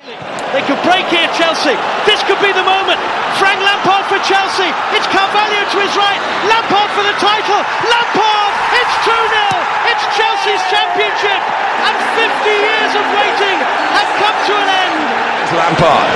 They 0.00 0.64
could 0.64 0.80
break 0.80 1.04
here, 1.12 1.28
Chelsea. 1.36 1.76
This 2.08 2.24
could 2.24 2.40
be 2.40 2.48
the 2.56 2.64
moment. 2.64 2.96
Frank 3.36 3.60
Lampard 3.60 4.08
for 4.08 4.16
Chelsea. 4.24 4.72
It's 4.96 5.04
Carvalho 5.12 5.60
to 5.60 5.76
his 5.76 5.92
right. 5.92 6.16
Lampard 6.48 6.88
for 6.96 7.04
the 7.04 7.12
title. 7.20 7.60
Lampard! 7.84 8.52
It's 8.80 8.94
2 9.04 9.12
0. 9.12 9.92
It's 9.92 10.04
Chelsea's 10.16 10.64
championship. 10.72 11.40
And 11.84 11.96
50 12.16 12.32
years 12.48 12.92
of 12.96 13.04
waiting 13.12 13.56
have 13.92 14.10
come 14.16 14.38
to 14.48 14.54
an 14.56 14.68
end. 14.72 14.96
It's 15.44 15.52
Lampard. 15.52 16.08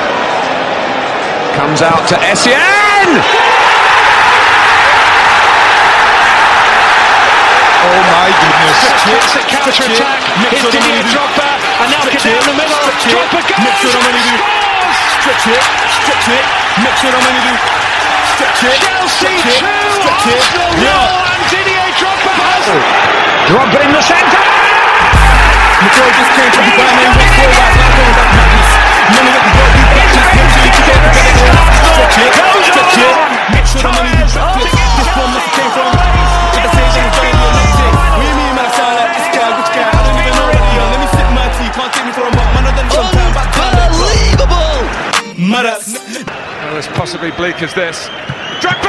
Comes 1.60 1.84
out 1.84 2.08
to 2.08 2.16
Essien! 2.24 3.20
Oh 7.84 8.00
my 8.16 8.32
goodness. 8.32 8.80
Classic 9.04 9.44
counter 9.52 9.84
attack. 9.92 10.24
Here's 10.40 10.72
Didier 10.72 11.04
Drogba. 11.12 11.53
And 11.74 11.90
now 11.90 12.06
Cadell 12.06 12.38
in 12.38 12.46
the 12.46 12.54
middle. 12.54 12.78
Drogba 13.02 13.40
goes. 13.42 13.58
and 13.58 14.18
scores! 14.22 14.64
Stretch 15.18 15.46
it, 15.50 15.62
stretch 16.04 16.28
it, 16.30 16.44
mix 16.84 16.94
it 17.02 17.14
on 17.16 17.24
do. 17.24 17.54
Stretch 18.34 18.62
it, 18.62 18.78
Chelsea 18.78 19.40
stretch 19.40 19.58
2, 19.58 19.66
stretch 19.98 20.26
it. 20.28 20.38
Arsenal 20.38 20.70
Yeah. 20.78 20.94
0, 20.94 21.34
and 21.34 21.42
Didier 21.50 21.88
Drogba 21.98 22.30
has 22.38 22.66
oh. 22.70 22.78
Drogba 23.48 23.78
in 23.82 23.90
the 23.90 24.02
centre! 24.04 24.44
McCoy 25.82 26.10
just 26.14 26.32
came 26.38 26.50
from 26.54 26.64
Dubai, 26.64 26.90
man. 26.94 27.10
He 27.10 27.18
went 27.18 27.32
four 27.34 27.48
rounds, 27.50 27.76
now 27.76 27.90
going 27.98 28.14
back 28.14 28.30
madness. 28.38 28.70
Money 29.10 29.30
with 29.34 29.44
the 29.44 29.52
ball, 29.58 29.70
we 29.74 29.82
back 29.98 30.08
to 30.14 30.20
him, 30.30 30.46
so 30.54 30.58
you 30.62 30.70
can 30.70 30.84
get 30.86 30.98
the 31.02 31.10
better 31.10 31.34
goal. 31.42 31.58
Stretch 31.90 32.16
it, 32.22 32.32
stretch 32.70 32.96
it, 33.02 33.16
make 33.50 33.66
sure 33.66 33.82
the 33.82 33.92
money 33.98 34.13
Well, 46.74 46.82
as 46.82 46.88
possibly 46.88 47.30
bleak 47.30 47.62
as 47.62 47.72
this. 47.72 48.08
Drogba! 48.58 48.82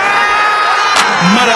mad. 1.37 1.53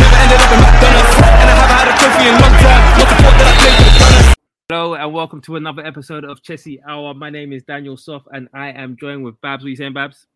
Never 0.00 0.16
ended 0.16 0.40
up 0.40 0.52
in 0.54 0.60
McDonald's, 0.64 1.14
and 1.20 1.44
I 1.44 1.54
haven't 1.60 1.76
had 1.76 1.88
a 1.88 1.94
trophy 2.00 2.24
in 2.24 2.34
long 2.40 2.56
time. 2.56 2.98
Not 2.98 3.08
the 3.10 3.22
fault 3.22 3.36
that 3.36 3.46
I 3.46 3.54
played 3.60 3.76
for 3.76 3.84
the 3.84 3.98
Gunners. 4.00 4.34
Hello 4.70 4.94
and 4.94 5.12
welcome 5.12 5.42
to 5.42 5.56
another 5.56 5.84
episode 5.84 6.24
of 6.24 6.42
Chelsea 6.42 6.80
Hour. 6.88 7.12
My 7.12 7.28
name 7.28 7.52
is 7.52 7.64
Daniel 7.64 7.98
Soft 7.98 8.28
and 8.32 8.48
I 8.54 8.70
am 8.70 8.96
joined 8.96 9.24
with 9.24 9.38
Babs. 9.42 9.62
What 9.62 9.66
are 9.66 9.68
you 9.68 9.76
saying, 9.76 9.92
Babs? 9.92 10.26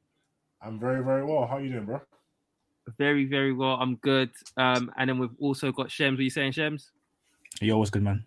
I'm 0.61 0.79
very, 0.79 1.03
very 1.03 1.25
well. 1.25 1.47
How 1.47 1.57
are 1.57 1.63
you 1.63 1.71
doing, 1.71 1.87
bro? 1.87 2.03
Very, 2.99 3.25
very 3.25 3.55
well. 3.55 3.77
I'm 3.81 3.95
good. 3.95 4.33
Um, 4.59 4.93
and 4.99 5.09
then 5.09 5.19
we've 5.19 5.35
also 5.41 5.73
got 5.73 5.91
Shems. 5.91 6.19
What 6.19 6.21
are 6.21 6.25
you 6.25 6.29
saying, 6.29 6.53
Shems? 6.53 6.91
You're 7.59 7.77
always 7.77 7.89
good, 7.89 8.03
man? 8.03 8.27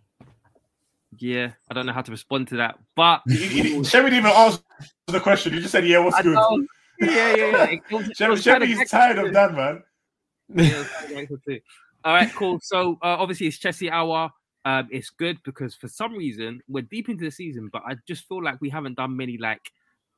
Yeah, 1.19 1.51
I 1.69 1.75
don't 1.75 1.85
know 1.85 1.94
how 1.94 2.01
to 2.01 2.12
respond 2.12 2.47
to 2.47 2.56
that, 2.56 2.80
but 2.96 3.22
Shemi 3.30 3.84
didn't 3.84 4.13
even 4.16 4.25
answer 4.25 4.59
the 5.06 5.19
question. 5.19 5.53
He 5.53 5.59
just 5.59 5.72
said, 5.72 5.88
"Yeah, 5.88 6.00
what's 6.00 6.18
I 6.18 6.24
good?" 6.24 6.34
know. 6.34 6.66
Yeah, 7.00 7.35
yeah, 7.35 7.35
yeah. 7.35 7.63
It 7.72 7.81
was- 7.91 8.09
it 8.09 8.17
Shemi, 8.17 8.44
kinda 8.44 8.66
Shemi's 8.66 8.78
hectic 8.78 8.89
tired 8.91 9.17
of 9.19 9.33
that, 9.33 9.53
man. 9.53 9.83
Yeah, 10.50 10.63
it 10.66 10.78
was 10.78 10.88
kinda 11.01 11.16
hectic 11.16 11.45
too. 11.45 11.59
All 12.03 12.13
right, 12.13 12.31
cool. 12.33 12.59
So 12.61 12.94
uh, 13.01 13.17
obviously 13.19 13.47
it's 13.47 13.57
Chelsea 13.57 13.89
Hour. 13.89 14.29
Um, 14.66 14.88
it's 14.91 15.09
good 15.11 15.38
because 15.44 15.75
for 15.75 15.88
some 15.88 16.16
reason 16.16 16.61
we're 16.67 16.81
deep 16.83 17.09
into 17.09 17.23
the 17.23 17.31
season, 17.31 17.69
but 17.72 17.83
I 17.88 17.95
just 18.07 18.28
feel 18.28 18.44
like 18.44 18.59
we 18.61 18.69
haven't 18.69 18.95
done 18.97 19.16
many 19.16 19.38
like 19.38 19.61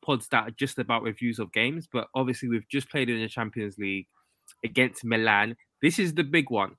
pods 0.06 0.28
that 0.30 0.48
are 0.48 0.52
just 0.52 0.80
about 0.80 1.04
reviews 1.04 1.40
of 1.40 1.52
games. 1.52 1.88
But 1.92 2.08
obviously 2.16 2.48
we've 2.50 2.68
just 2.70 2.90
played 2.90 3.10
in 3.10 3.20
the 3.22 3.28
Champions 3.28 3.78
League 3.78 4.08
against 4.64 5.04
Milan. 5.04 5.56
This 5.82 6.00
is 6.00 6.14
the 6.14 6.24
big 6.24 6.50
one. 6.50 6.76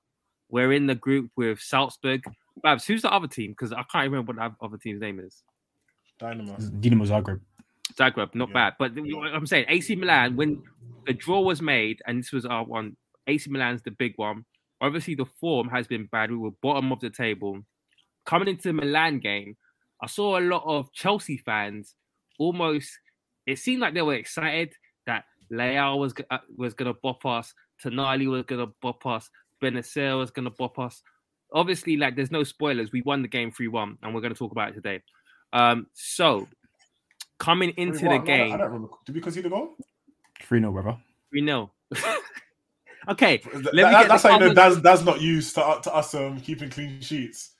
We're 0.49 0.73
in 0.73 0.87
the 0.87 0.95
group 0.95 1.29
with 1.37 1.59
Salzburg. 1.59 2.23
Babs, 2.63 2.85
who's 2.85 3.03
the 3.03 3.11
other 3.13 3.27
team? 3.27 3.51
Because 3.51 3.71
I 3.71 3.83
can't 3.91 4.09
remember 4.11 4.33
what 4.33 4.37
the 4.59 4.65
other 4.65 4.77
team's 4.77 4.99
name 5.01 5.19
is. 5.19 5.43
Dynamo. 6.19 6.55
Dinamo 6.55 7.05
Zagreb. 7.07 7.39
Zagreb, 7.97 8.35
not 8.35 8.49
Yeah. 8.49 8.53
bad. 8.53 8.73
But 8.79 8.91
I'm 8.97 9.45
saying 9.47 9.65
AC 9.67 9.95
Milan, 9.95 10.35
when 10.35 10.61
the 11.05 11.13
draw 11.13 11.41
was 11.41 11.61
made, 11.61 12.01
and 12.05 12.19
this 12.19 12.31
was 12.31 12.45
our 12.45 12.63
one, 12.63 12.95
AC 13.27 13.49
Milan's 13.49 13.81
the 13.83 13.91
big 13.91 14.13
one. 14.17 14.45
Obviously, 14.81 15.15
the 15.15 15.25
form 15.25 15.69
has 15.69 15.87
been 15.87 16.05
bad. 16.05 16.31
We 16.31 16.37
were 16.37 16.51
bottom 16.61 16.91
of 16.91 16.99
the 16.99 17.09
table. 17.09 17.63
Coming 18.25 18.47
into 18.47 18.69
the 18.69 18.73
Milan 18.73 19.19
game, 19.19 19.57
I 20.01 20.07
saw 20.07 20.37
a 20.37 20.41
lot 20.41 20.63
of 20.65 20.91
Chelsea 20.93 21.37
fans 21.37 21.95
almost. 22.37 22.97
It 23.45 23.57
seemed 23.59 23.81
like 23.81 23.93
they 23.93 24.01
were 24.01 24.13
excited 24.13 24.73
that 25.05 25.25
Leao 25.51 25.97
was 25.97 26.13
uh, 26.29 26.37
was 26.55 26.73
going 26.73 26.93
to 26.93 26.99
bop 27.01 27.25
us, 27.25 27.53
Tonali 27.83 28.27
was 28.27 28.43
going 28.45 28.65
to 28.65 28.73
bop 28.81 29.05
us, 29.05 29.29
Bennacer 29.61 30.17
was 30.17 30.31
going 30.31 30.45
to 30.45 30.51
bop 30.51 30.77
us. 30.79 31.01
Obviously, 31.53 31.97
like 31.97 32.15
there's 32.15 32.31
no 32.31 32.43
spoilers. 32.43 32.91
We 32.91 33.01
won 33.01 33.21
the 33.23 33.27
game 33.27 33.51
three 33.51 33.67
one, 33.67 33.97
and 34.03 34.13
we're 34.13 34.21
going 34.21 34.33
to 34.33 34.37
talk 34.39 34.51
about 34.51 34.69
it 34.69 34.75
today. 34.75 35.01
Um, 35.51 35.87
so 35.93 36.47
coming 37.39 37.71
into 37.77 37.99
the 37.99 38.05
what? 38.05 38.13
I 38.13 38.17
don't- 38.17 38.25
game, 38.25 38.49
don't 38.57 38.61
remember. 38.67 38.87
Did 39.05 39.15
we 39.15 39.21
concede 39.21 39.45
the 39.45 39.49
goal? 39.49 39.75
3 40.43 40.59
0, 40.59 40.71
brother. 40.71 40.97
we 41.31 41.41
know. 41.41 41.71
okay, 43.09 43.37
Th- 43.37 43.53
let 43.55 43.63
that- 43.63 43.75
me 43.75 43.81
get 43.81 44.07
that's 44.07 44.23
how 44.23 44.33
you 44.33 44.39
know 44.39 44.53
that's 44.53 44.79
that's 44.81 45.03
not 45.03 45.21
used 45.21 45.55
to, 45.55 45.79
to 45.83 45.93
us 45.93 46.13
um, 46.15 46.39
keeping 46.41 46.69
clean 46.69 47.01
sheets. 47.01 47.51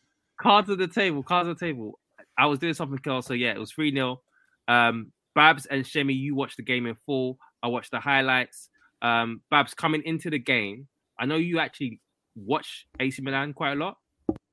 cards 0.41 0.69
on 0.69 0.77
the 0.77 0.87
table. 0.87 1.23
Cards 1.23 1.47
on 1.47 1.55
the 1.55 1.59
table. 1.59 1.99
I 2.37 2.45
was 2.45 2.59
doing 2.59 2.73
something 2.73 2.99
else, 3.11 3.25
so 3.27 3.33
yeah, 3.33 3.51
it 3.51 3.59
was 3.59 3.71
three 3.71 3.91
0 3.93 4.21
Um, 4.67 5.11
Babs 5.35 5.65
and 5.65 5.83
Shemi, 5.85 6.15
you 6.15 6.35
watched 6.35 6.57
the 6.57 6.63
game 6.63 6.85
in 6.85 6.95
full. 7.05 7.37
I 7.61 7.67
watched 7.67 7.91
the 7.91 7.99
highlights. 7.99 8.69
Um, 9.01 9.41
Babs 9.51 9.73
coming 9.73 10.01
into 10.05 10.29
the 10.29 10.39
game. 10.39 10.87
I 11.19 11.25
know 11.25 11.35
you 11.35 11.59
actually 11.59 11.99
watch 12.35 12.85
AC 12.99 13.21
Milan 13.21 13.53
quite 13.53 13.73
a 13.73 13.75
lot, 13.75 13.97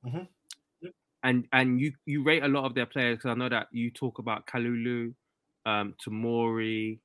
Mhm. 0.05 0.27
And 1.23 1.47
and 1.53 1.81
you 1.81 1.93
you 2.05 2.23
rate 2.23 2.43
a 2.43 2.49
lot 2.49 2.65
of 2.65 2.75
their 2.75 2.87
players 2.87 3.17
because 3.19 3.31
I 3.31 3.35
know 3.35 3.49
that 3.49 3.69
you 3.73 3.91
talk 3.91 4.19
about 4.19 4.47
Kalulu, 4.47 5.13
um, 5.65 5.95
Tomori, 6.05 6.99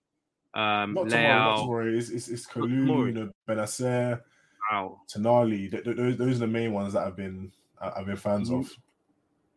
um, 0.54 0.94
Not 0.94 1.10
tomorrow, 1.10 1.40
not 1.40 1.58
Leao. 1.58 1.62
tomorrow. 1.62 1.94
It's 1.98 2.10
it's, 2.10 2.28
it's 2.28 2.46
Kalulu, 2.46 3.08
you 3.08 3.12
know, 3.14 3.32
Bennacer, 3.48 4.22
Wow. 4.72 5.02
Th- 5.12 5.84
those, 5.84 6.18
those 6.18 6.36
are 6.38 6.40
the 6.40 6.48
main 6.48 6.72
ones 6.72 6.94
that 6.94 7.06
I've 7.06 7.16
been 7.16 7.52
I've 7.82 8.06
been 8.06 8.16
fans 8.18 8.50
Mhm. 8.50 8.60
of. 8.60 8.72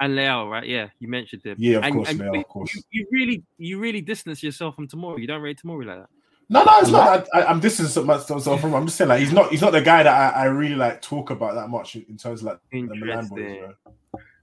And 0.00 0.14
Leao, 0.14 0.50
right? 0.50 0.66
Yeah, 0.66 0.88
you 0.98 1.08
mentioned 1.08 1.42
him. 1.44 1.56
Yeah, 1.58 1.78
of 1.78 1.84
and, 1.84 1.94
course, 1.94 2.10
and 2.10 2.20
Leao, 2.20 2.34
you- 2.34 2.40
of 2.40 2.48
course. 2.48 2.74
You, 2.74 2.82
you 2.90 3.06
really, 3.12 3.42
you 3.58 3.78
really 3.78 4.00
distance 4.00 4.42
yourself 4.42 4.74
from 4.76 4.88
Tomori. 4.88 5.20
You 5.20 5.26
don't 5.26 5.42
rate 5.42 5.60
Tomori 5.64 5.86
like 5.86 5.98
that. 5.98 6.08
No, 6.48 6.62
no, 6.64 6.78
it's 6.78 6.90
not. 6.90 7.26
I, 7.32 7.40
I, 7.40 7.46
I'm 7.50 7.60
distancing 7.60 8.04
myself 8.04 8.60
from. 8.60 8.74
I'm 8.74 8.86
just 8.86 8.98
saying, 8.98 9.08
like, 9.08 9.20
he's 9.20 9.32
not. 9.32 9.50
He's 9.50 9.62
not 9.62 9.72
the 9.72 9.80
guy 9.80 10.02
that 10.02 10.36
I, 10.36 10.42
I 10.42 10.44
really 10.46 10.74
like 10.74 11.00
talk 11.00 11.30
about 11.30 11.54
that 11.54 11.68
much 11.68 11.96
in 11.96 12.16
terms 12.18 12.40
of 12.40 12.46
like 12.46 12.58
the 12.70 12.82
Milan 12.82 13.28
boys. 13.28 13.38
You 13.40 13.60
know? 13.62 13.74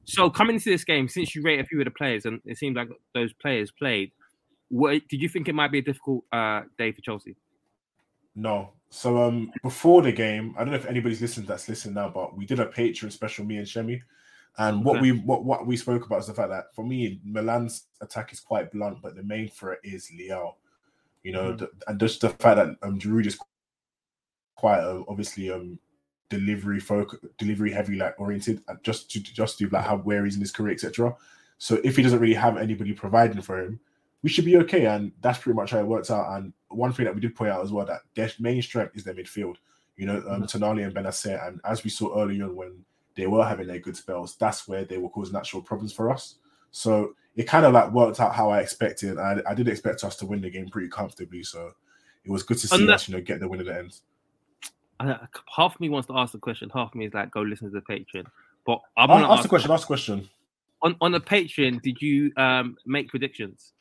So 0.05 0.29
coming 0.29 0.55
into 0.55 0.69
this 0.69 0.83
game, 0.83 1.07
since 1.07 1.35
you 1.35 1.43
rate 1.43 1.59
a 1.59 1.63
few 1.65 1.79
of 1.79 1.85
the 1.85 1.91
players, 1.91 2.25
and 2.25 2.41
it 2.45 2.57
seems 2.57 2.75
like 2.75 2.89
those 3.13 3.33
players 3.33 3.71
played, 3.71 4.11
what 4.69 5.01
did 5.09 5.21
you 5.21 5.29
think 5.29 5.47
it 5.47 5.55
might 5.55 5.71
be 5.71 5.79
a 5.79 5.83
difficult 5.83 6.23
uh, 6.31 6.61
day 6.77 6.91
for 6.91 7.01
Chelsea? 7.01 7.35
No. 8.35 8.71
So 8.89 9.21
um 9.21 9.51
before 9.63 10.01
the 10.01 10.11
game, 10.11 10.55
I 10.57 10.59
don't 10.63 10.71
know 10.71 10.79
if 10.79 10.85
anybody's 10.85 11.21
listened 11.21 11.47
that's 11.47 11.69
listening 11.69 11.95
now, 11.95 12.09
but 12.09 12.35
we 12.35 12.45
did 12.45 12.59
a 12.59 12.65
Patreon 12.65 13.11
special, 13.11 13.45
me 13.45 13.57
and 13.57 13.67
Shemi. 13.67 14.01
And 14.57 14.83
what 14.83 14.97
Okay. 14.97 15.11
we 15.11 15.11
what, 15.19 15.45
what 15.45 15.65
we 15.65 15.77
spoke 15.77 16.05
about 16.05 16.19
is 16.19 16.27
the 16.27 16.33
fact 16.33 16.49
that 16.49 16.73
for 16.75 16.85
me, 16.85 17.21
Milan's 17.23 17.87
attack 18.01 18.33
is 18.33 18.39
quite 18.39 18.71
blunt, 18.71 19.01
but 19.01 19.15
the 19.15 19.23
main 19.23 19.47
threat 19.49 19.79
is 19.83 20.11
Leao. 20.17 20.55
You 21.23 21.33
know, 21.33 21.53
Mhm. 21.53 21.57
the, 21.59 21.69
and 21.87 21.99
just 21.99 22.21
the 22.21 22.29
fact 22.29 22.57
that 22.57 22.75
um 22.81 22.99
Giroud 22.99 23.27
is 23.27 23.37
quite 24.55 24.79
uh, 24.79 25.03
obviously 25.07 25.51
um 25.51 25.79
delivery 26.31 26.79
focus, 26.79 27.19
delivery 27.37 27.71
heavy 27.71 27.95
like 27.95 28.19
oriented, 28.19 28.63
just 28.81 29.11
to 29.11 29.19
just 29.21 29.59
to 29.59 29.69
like 29.69 29.85
how 29.85 29.97
where 29.97 30.25
he's 30.25 30.35
in 30.35 30.41
his 30.41 30.51
career, 30.51 30.73
etc. 30.73 31.15
So 31.59 31.79
if 31.83 31.95
he 31.95 32.01
doesn't 32.01 32.19
really 32.19 32.33
have 32.33 32.57
anybody 32.57 32.93
providing 32.93 33.41
for 33.43 33.59
him, 33.59 33.79
we 34.23 34.29
should 34.29 34.45
be 34.45 34.57
okay. 34.57 34.85
And 34.87 35.11
that's 35.21 35.37
pretty 35.37 35.55
much 35.55 35.71
how 35.71 35.79
it 35.79 35.85
works 35.85 36.09
out. 36.09 36.35
And 36.37 36.53
one 36.69 36.91
thing 36.93 37.05
that 37.05 37.13
we 37.13 37.21
did 37.21 37.35
point 37.35 37.51
out 37.51 37.63
as 37.63 37.71
well 37.71 37.85
that 37.85 38.01
their 38.15 38.31
main 38.39 38.61
strength 38.63 38.95
is 38.95 39.03
their 39.03 39.13
midfield. 39.13 39.57
You 39.97 40.07
know, 40.07 40.23
um, 40.27 40.43
Tonali 40.43 40.83
and 40.83 40.95
Bennacer, 40.95 41.45
and 41.47 41.61
as 41.63 41.83
we 41.83 41.91
saw 41.91 42.19
earlier 42.19 42.45
on 42.45 42.55
when 42.55 42.83
they 43.15 43.27
were 43.27 43.45
having 43.45 43.67
their 43.67 43.77
good 43.79 43.97
spells, 43.97 44.35
that's 44.37 44.67
where 44.67 44.85
they 44.85 44.97
were 44.97 45.09
causing 45.09 45.35
actual 45.35 45.61
problems 45.61 45.93
for 45.93 46.09
us. 46.09 46.35
So 46.71 47.13
it 47.35 47.43
kind 47.43 47.65
of 47.65 47.73
like 47.73 47.91
worked 47.91 48.19
out 48.19 48.33
how 48.33 48.49
I 48.49 48.61
expected. 48.61 49.17
I, 49.19 49.41
I 49.47 49.53
did 49.53 49.67
expect 49.67 50.03
us 50.03 50.15
to 50.17 50.25
win 50.25 50.41
the 50.41 50.49
game 50.49 50.69
pretty 50.69 50.87
comfortably. 50.87 51.43
So 51.43 51.71
it 52.23 52.31
was 52.31 52.41
good 52.43 52.57
to 52.59 52.67
see 52.67 52.77
that- 52.87 52.93
us, 52.95 53.07
you 53.09 53.15
know, 53.15 53.21
get 53.21 53.39
the 53.39 53.47
win 53.47 53.59
at 53.59 53.65
the 53.67 53.77
end. 53.77 53.99
I, 55.09 55.27
half 55.55 55.75
of 55.75 55.81
me 55.81 55.89
wants 55.89 56.07
to 56.07 56.17
ask 56.17 56.31
the 56.33 56.39
question, 56.39 56.69
half 56.73 56.89
of 56.89 56.95
me 56.95 57.05
is 57.05 57.13
like, 57.13 57.31
go 57.31 57.41
listen 57.41 57.71
to 57.71 57.79
the 57.79 57.81
Patreon. 57.81 58.25
But 58.65 58.79
I'm 58.97 59.07
gonna 59.09 59.29
ask 59.31 59.43
the 59.43 59.49
question. 59.49 59.71
Ask 59.71 59.83
the 59.83 59.87
question. 59.87 60.29
on 60.81 60.95
on 61.01 61.11
the 61.11 61.19
Patreon. 61.21 61.81
Did 61.81 62.01
you 62.01 62.31
um 62.37 62.77
make 62.85 63.09
predictions? 63.09 63.73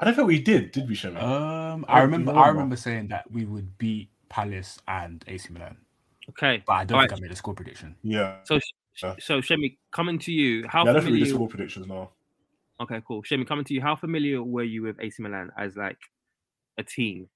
I 0.00 0.04
don't 0.04 0.14
think 0.14 0.28
we 0.28 0.40
did, 0.40 0.70
did 0.72 0.88
we, 0.88 0.94
Shemi? 0.94 1.20
Um, 1.20 1.84
I 1.88 1.98
I 1.98 2.02
remember. 2.02 2.30
remember. 2.30 2.40
I 2.40 2.48
remember 2.48 2.76
saying 2.76 3.08
that 3.08 3.28
we 3.32 3.44
would 3.46 3.76
beat 3.78 4.10
Palace 4.28 4.78
and 4.86 5.24
AC 5.26 5.52
Milan, 5.52 5.76
Okay, 6.28 6.62
but 6.66 6.74
I 6.74 6.84
don't 6.84 6.96
Alright. 6.96 7.10
think 7.10 7.20
I 7.20 7.22
made 7.22 7.32
a 7.32 7.36
score 7.36 7.54
prediction. 7.54 7.96
yeah. 8.02 8.36
so 8.44 8.60
Yeah. 9.02 9.14
so 9.18 9.40
Shemi, 9.40 9.76
coming 9.90 10.18
to 10.20 10.32
you, 10.32 10.68
how 10.68 10.84
yeah 10.84 10.90
I 10.90 10.92
don't 10.94 11.02
familiar? 11.02 11.24
did 11.24 11.34
score 11.34 11.48
predictions 11.48 11.86
now. 11.86 12.10
Okay, 12.80 13.00
cool. 13.08 13.22
Shemi, 13.24 13.44
coming 13.46 13.64
to 13.64 13.74
you, 13.74 13.80
how 13.80 13.96
familiar 13.96 14.40
were 14.42 14.62
you 14.62 14.82
with 14.82 15.00
AC 15.00 15.20
Milan 15.20 15.50
as 15.58 15.76
like 15.76 15.98
a 16.78 16.84
team? 16.84 17.28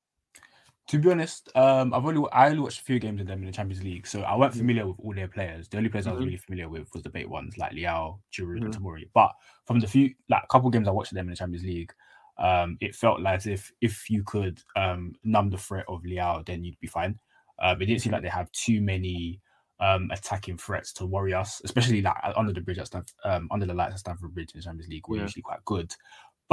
To 0.89 0.99
be 0.99 1.11
honest, 1.11 1.49
um, 1.57 1.95
I've 1.95 2.05
only 2.05 2.29
I 2.33 2.49
only 2.49 2.59
watched 2.61 2.81
a 2.81 2.83
few 2.85 2.99
games 2.99 3.21
of 3.21 3.27
them 3.29 3.39
in 3.41 3.47
the 3.47 3.53
Champions 3.53 3.85
League, 3.85 4.07
so 4.07 4.23
I 4.23 4.37
weren't 4.37 4.55
familiar 4.55 4.87
with 4.87 4.97
all 4.99 5.15
their 5.15 5.29
players. 5.29 5.69
The 5.69 5.77
only 5.77 5.89
players 5.89 6.07
I 6.09 6.13
was 6.13 6.21
Mhm. 6.21 6.25
really 6.25 6.37
familiar 6.37 6.69
with 6.69 6.93
was 6.93 7.05
the 7.05 7.09
bait 7.09 7.29
ones 7.31 7.57
like 7.57 7.73
Leao, 7.73 8.21
Giroud, 8.33 8.65
and 8.65 8.71
Mhm. 8.71 8.77
Tomori. 8.77 9.09
But 9.15 9.33
from 9.65 9.79
the 9.79 9.87
few 9.87 10.13
like 10.29 10.49
couple 10.49 10.71
games 10.71 10.89
I 10.89 10.91
watched 10.91 11.13
of 11.13 11.17
them 11.17 11.27
in 11.27 11.31
the 11.31 11.37
Champions 11.37 11.65
League, 11.65 11.93
um, 12.39 12.77
it 12.81 12.97
felt 12.97 13.21
like 13.21 13.37
as 13.37 13.47
if 13.47 13.73
if 13.81 14.11
you 14.11 14.25
could 14.25 14.61
um 14.75 15.15
numb 15.23 15.51
the 15.51 15.57
threat 15.59 15.85
of 15.89 16.03
Leao, 16.03 16.45
then 16.45 16.65
you'd 16.65 16.81
be 16.81 16.89
fine. 16.89 17.19
Um, 17.61 17.81
it 17.81 17.87
didn't 17.87 18.01
seem 18.03 18.13
like 18.13 18.23
they 18.23 18.29
have 18.29 18.51
too 18.51 18.81
many 18.83 19.41
um 19.79 20.11
attacking 20.11 20.59
threats 20.59 20.93
to 20.95 21.07
worry 21.07 21.33
us, 21.33 21.61
especially 21.65 22.03
like 22.03 22.17
under 22.37 22.53
the 22.53 22.61
bridge 22.61 22.79
at 22.79 22.89
Stamf- 22.91 23.15
um 23.25 23.49
under 23.53 23.67
the 23.67 23.75
lights 23.75 23.95
at 23.95 24.01
Stamford 24.01 24.35
Bridge 24.35 24.51
in 24.53 24.59
the 24.59 24.65
Champions 24.65 24.89
League. 24.91 25.09
We're 25.09 25.17
Yeah. 25.17 25.21
usually 25.21 25.43
quite 25.43 25.65
good. 25.65 25.95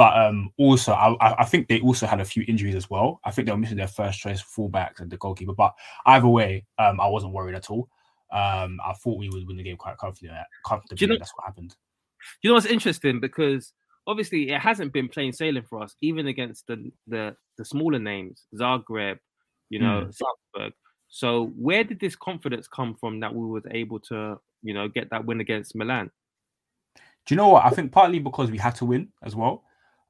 But 0.00 0.16
um, 0.16 0.50
also, 0.56 0.94
I, 0.94 1.42
I 1.42 1.44
think 1.44 1.68
they 1.68 1.78
also 1.80 2.06
had 2.06 2.22
a 2.22 2.24
few 2.24 2.42
injuries 2.48 2.74
as 2.74 2.88
well. 2.88 3.20
I 3.22 3.30
think 3.30 3.44
they 3.44 3.52
were 3.52 3.58
missing 3.58 3.76
their 3.76 3.86
first 3.86 4.18
choice 4.18 4.42
fullbacks 4.42 5.00
and 5.00 5.10
the 5.10 5.18
goalkeeper. 5.18 5.52
But 5.52 5.74
either 6.06 6.26
way, 6.26 6.64
um, 6.78 6.98
I 7.02 7.06
wasn't 7.06 7.34
worried 7.34 7.54
at 7.54 7.68
all. 7.68 7.90
Um, 8.32 8.80
I 8.82 8.94
thought 8.94 9.18
we 9.18 9.28
would 9.28 9.46
win 9.46 9.58
the 9.58 9.62
game 9.62 9.76
quite 9.76 9.98
comfortably. 9.98 10.34
comfortably 10.66 11.06
know- 11.06 11.18
that's 11.18 11.32
what 11.36 11.44
happened. 11.44 11.76
You 12.40 12.48
know 12.48 12.54
what's 12.54 12.64
interesting 12.64 13.20
because 13.20 13.74
obviously 14.06 14.48
it 14.48 14.58
hasn't 14.62 14.94
been 14.94 15.06
plain 15.06 15.34
sailing 15.34 15.64
for 15.68 15.82
us, 15.82 15.94
even 16.00 16.28
against 16.28 16.66
the 16.66 16.90
the, 17.06 17.36
the 17.58 17.64
smaller 17.66 17.98
names, 17.98 18.46
Zagreb, 18.58 19.18
you 19.68 19.80
know, 19.80 20.08
Salzburg. 20.10 20.72
So 21.08 21.48
where 21.58 21.84
did 21.84 22.00
this 22.00 22.16
confidence 22.16 22.66
come 22.68 22.94
from 22.94 23.20
that 23.20 23.34
we 23.34 23.44
were 23.46 23.62
able 23.70 24.00
to, 24.00 24.40
you 24.62 24.72
know, 24.72 24.88
get 24.88 25.10
that 25.10 25.26
win 25.26 25.42
against 25.42 25.76
Milan? 25.76 26.10
Do 26.94 27.34
you 27.34 27.36
know 27.36 27.48
what? 27.48 27.66
I 27.66 27.68
think 27.68 27.92
partly 27.92 28.18
because 28.18 28.50
we 28.50 28.56
had 28.56 28.76
to 28.76 28.86
win 28.86 29.08
as 29.22 29.36
well. 29.36 29.64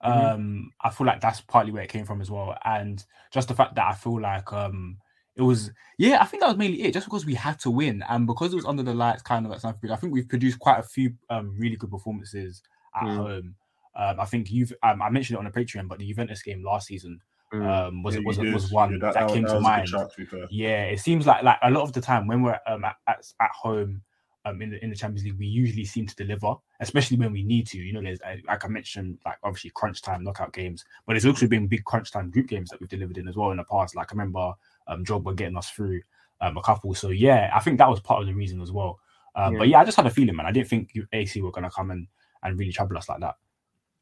Mhm. 0.05 0.32
Um, 0.35 0.70
I 0.81 0.91
feel 0.91 1.06
like 1.06 1.20
that's 1.20 1.41
partly 1.43 1.73
where 1.73 1.82
it 1.82 1.91
came 1.91 2.06
from 2.06 2.20
as 2.20 2.31
well, 2.31 2.56
and 2.64 3.05
just 3.31 3.49
the 3.49 3.55
fact 3.55 3.75
that 3.75 3.87
I 3.87 3.93
feel 3.93 4.20
like 4.20 4.50
um, 4.52 4.97
it 5.37 5.43
was 5.43 5.70
yeah, 5.99 6.19
I 6.20 6.25
think 6.25 6.41
that 6.43 6.49
was 6.49 6.56
mainly 6.56 6.82
it. 6.82 6.94
Just 6.94 7.06
because 7.06 7.26
we 7.26 7.35
had 7.35 7.58
to 7.61 7.70
win, 7.70 8.02
and 8.08 8.26
because 8.26 8.52
it 8.52 8.56
was 8.56 8.64
under 8.67 8.82
the 8.82 8.94
lights, 8.94 9.23
kind 9.23 9.44
of 9.47 9.52
at 9.52 9.81
Bridge. 9.81 9.93
I 9.93 9.97
think 9.97 10.12
we've 10.12 10.29
produced 10.29 10.58
quite 10.58 10.79
a 10.79 10.82
few 10.82 11.12
um 11.29 11.55
really 11.58 11.76
good 11.76 11.91
performances 11.91 12.62
at 12.97 13.02
Mm. 13.02 13.17
home. 13.17 13.55
Um, 13.97 14.20
I 14.20 14.25
think 14.25 14.50
you've 14.50 14.73
um, 14.82 15.02
I 15.02 15.11
mentioned 15.11 15.37
it 15.37 15.38
on 15.44 15.44
the 15.44 15.50
Patreon, 15.61 15.87
but 15.88 15.99
the 15.99 16.06
Juventus 16.08 16.43
game 16.43 16.62
last 16.64 16.87
season 16.87 17.20
Mm. 17.52 17.67
um 17.88 18.02
was 18.05 18.14
Yeah, 18.14 18.23
was 18.25 18.38
we 18.38 18.55
was 18.55 18.70
one 18.73 18.93
Yeah, 18.93 19.11
that, 19.12 19.25
was- 19.25 19.32
came 19.32 19.44
to 19.44 19.47
was 19.47 19.52
a 19.52 19.56
good 19.56 19.62
mind. 19.62 19.88
shout, 19.88 20.12
to. 20.14 20.47
Yeah, 20.50 20.85
it 20.85 21.00
seems 21.00 21.26
like 21.26 21.43
like 21.43 21.58
a 21.62 21.70
lot 21.70 21.82
of 21.82 21.93
the 21.93 22.00
time 22.00 22.26
when 22.26 22.43
we're 22.43 22.58
um 22.67 22.85
at, 22.85 22.97
at, 23.08 23.26
at 23.41 23.50
home 23.50 24.02
um 24.44 24.62
in 24.62 24.70
the 24.70 24.82
in 24.82 24.90
the 24.90 24.96
Champions 24.96 25.25
League, 25.25 25.38
we 25.38 25.46
usually 25.46 25.84
seem 25.84 26.06
to 26.06 26.16
deliver, 26.16 26.54
especially 26.81 27.16
when 27.19 27.32
we 27.32 27.42
need 27.42 27.66
to. 27.69 27.78
You 27.78 27.92
know, 27.92 28.02
there's 28.02 28.20
uh, 28.22 28.37
like 28.46 28.64
I 28.64 28.69
mentioned, 28.69 29.19
like 29.25 29.37
obviously 29.42 29.70
crunch 29.75 30.02
time 30.02 30.25
knockout 30.25 30.52
games, 30.52 30.84
but 31.06 31.12
there's 31.12 31.26
also 31.26 31.46
been 31.46 31.66
big 31.66 31.84
crunch 31.84 32.10
time 32.10 32.31
group 32.31 32.46
games 32.48 32.70
that 32.70 32.81
we've 32.81 32.88
delivered 32.88 33.19
in 33.19 33.28
as 33.28 33.37
well 33.37 33.50
in 33.50 33.58
the 33.58 33.64
past. 33.64 33.94
Like 33.94 34.12
I 34.12 34.14
remember 34.14 34.52
um 34.87 35.04
Drogba 35.04 35.37
getting 35.37 35.56
us 35.56 35.70
through 35.70 36.00
um 36.40 36.56
a 36.56 36.62
couple. 36.62 36.94
So 36.94 37.08
yeah, 37.10 37.50
I 37.54 37.60
think 37.60 37.78
that 37.78 37.90
was 37.90 38.00
part 38.00 38.20
of 38.20 38.26
the 38.26 38.34
reason 38.34 38.60
as 38.62 38.72
well. 38.72 38.98
Um, 39.34 39.58
But 39.58 39.69
yeah, 39.69 39.81
I 39.81 39.84
just 39.84 39.96
had 39.96 40.06
a 40.06 40.10
feeling, 40.10 40.34
man. 40.34 40.46
I 40.46 40.52
didn't 40.52 40.69
think 40.69 40.90
you- 40.94 41.06
AC 41.12 41.40
were 41.40 41.52
gonna 41.52 41.70
come 41.70 41.90
and 41.90 42.06
and 42.42 42.58
really 42.58 42.72
trouble 42.72 42.96
us 42.96 43.08
like 43.08 43.20
that. 43.20 43.37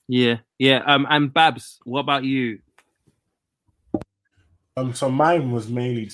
Yeah, 0.06 0.38
yeah. 0.58 0.82
Um, 0.86 1.06
and 1.10 1.34
Babs, 1.34 1.80
what 1.84 2.00
about 2.00 2.24
you? 2.24 2.60
Um, 4.76 4.94
so 4.94 5.10
mine 5.10 5.50
was 5.50 5.68
mainly 5.68 6.10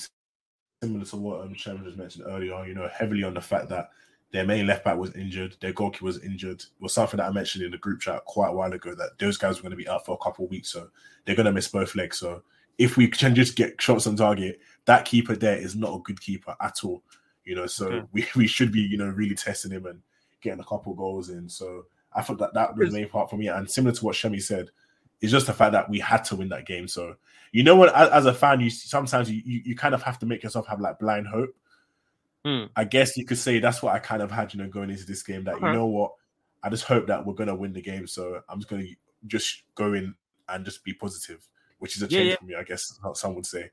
similar 0.81 1.05
to 1.05 1.15
what 1.15 1.41
um 1.41 1.53
Sherman 1.53 1.83
just 1.85 1.97
mentioned 1.97 2.25
earlier. 2.27 2.65
You 2.65 2.73
know, 2.73 2.89
heavily 2.91 3.23
on 3.23 3.35
the 3.35 3.41
fact 3.41 3.69
that 3.69 3.91
their 4.35 4.45
main 4.45 4.67
left 4.67 4.83
back 4.83 4.97
was 4.97 5.15
injured, 5.15 5.55
their 5.61 5.73
goalkeeper 5.73 6.05
was 6.05 6.23
injured. 6.23 6.59
It 6.61 6.67
was 6.79 6.93
something 6.93 7.17
that 7.17 7.27
I 7.27 7.31
mentioned 7.31 7.63
in 7.63 7.71
the 7.71 7.77
group 7.77 8.01
chat 8.01 8.25
quite 8.25 8.49
a 8.49 8.53
while 8.53 8.73
ago 8.73 8.93
that 8.95 9.17
those 9.19 9.37
guys 9.37 9.57
were 9.57 9.61
going 9.63 9.71
to 9.77 9.83
be 9.83 9.87
out 9.87 10.05
for 10.05 10.13
a 10.13 10.23
couple 10.23 10.45
of 10.45 10.51
weeks, 10.51 10.69
so 10.69 10.89
they're 11.25 11.35
going 11.35 11.45
to 11.45 11.51
miss 11.51 11.67
both 11.67 11.95
legs. 11.95 12.19
So 12.19 12.43
if 12.77 12.97
we 12.97 13.07
can 13.07 13.33
just 13.35 13.55
get 13.55 13.81
shots 13.81 14.05
on 14.07 14.15
target, 14.15 14.59
that 14.85 15.05
keeper 15.05 15.35
there 15.35 15.57
is 15.57 15.75
not 15.75 15.95
a 15.95 16.01
good 16.03 16.19
keeper 16.19 16.55
at 16.61 16.83
all. 16.83 17.01
You 17.45 17.55
know, 17.55 17.67
so 17.67 17.87
Okay. 17.87 18.07
we, 18.11 18.25
we 18.35 18.47
should 18.47 18.71
be 18.71 18.81
you 18.81 18.97
know 18.97 19.07
really 19.07 19.35
testing 19.35 19.71
him 19.71 19.85
and 19.85 20.01
getting 20.41 20.59
a 20.59 20.65
couple 20.65 20.91
of 20.91 20.97
goals 20.97 21.29
in. 21.29 21.47
So 21.47 21.85
I 22.13 22.21
thought 22.21 22.39
that 22.39 22.53
that 22.53 22.75
was 22.75 22.91
the 22.91 22.99
main 22.99 23.09
part 23.09 23.29
for 23.29 23.37
me. 23.37 23.47
And 23.47 23.69
similar 23.69 23.93
to 23.95 24.05
what 24.05 24.15
Shemi 24.15 24.41
said, 24.41 24.69
it's 25.21 25.31
just 25.31 25.47
the 25.47 25.53
fact 25.53 25.71
that 25.73 25.89
we 25.89 25.99
had 25.99 26.23
to 26.25 26.35
win 26.35 26.49
that 26.49 26.65
game. 26.65 26.87
So 26.87 27.15
you 27.51 27.63
know 27.63 27.75
what? 27.75 27.95
As, 27.95 28.09
as 28.09 28.25
a 28.25 28.33
fan, 28.33 28.59
you 28.59 28.69
sometimes 28.69 29.31
you, 29.31 29.41
you 29.45 29.61
you 29.65 29.75
kind 29.75 29.95
of 29.95 30.01
have 30.03 30.19
to 30.19 30.25
make 30.25 30.43
yourself 30.43 30.67
have 30.67 30.81
like 30.81 30.99
blind 30.99 31.27
hope. 31.27 31.55
Hmm. 32.45 32.65
I 32.75 32.83
guess 32.83 33.17
you 33.17 33.25
could 33.25 33.39
say 33.39 33.59
that's 33.59 33.81
what 33.81 33.95
I 33.95 33.99
kind 33.99 34.21
of 34.21 34.29
had, 34.29 34.53
you 34.53 34.61
know, 34.61 34.69
going 34.69 34.91
into 34.91 35.05
this 35.05 35.23
game. 35.23 35.43
That 35.45 35.59
you 35.59 35.71
know 35.71 35.87
what, 35.87 36.11
I 36.63 36.69
just 36.69 36.83
hope 36.83 37.07
that 37.07 37.25
we're 37.25 37.33
gonna 37.33 37.55
win 37.55 37.73
the 37.73 37.81
game. 37.81 38.05
So 38.05 38.39
I'm 38.47 38.59
just 38.59 38.69
gonna 38.69 38.85
just 39.25 39.63
go 39.73 39.93
in 39.93 40.13
and 40.47 40.63
just 40.63 40.83
be 40.83 40.93
positive, 40.93 41.47
which 41.79 41.97
is 41.97 42.03
a 42.03 42.07
change 42.07 42.29
yeah. 42.29 42.35
for 42.35 42.45
me, 42.45 42.55
I 42.55 42.63
guess. 42.63 42.99
How 43.01 43.13
some 43.13 43.33
would 43.33 43.47
say. 43.47 43.71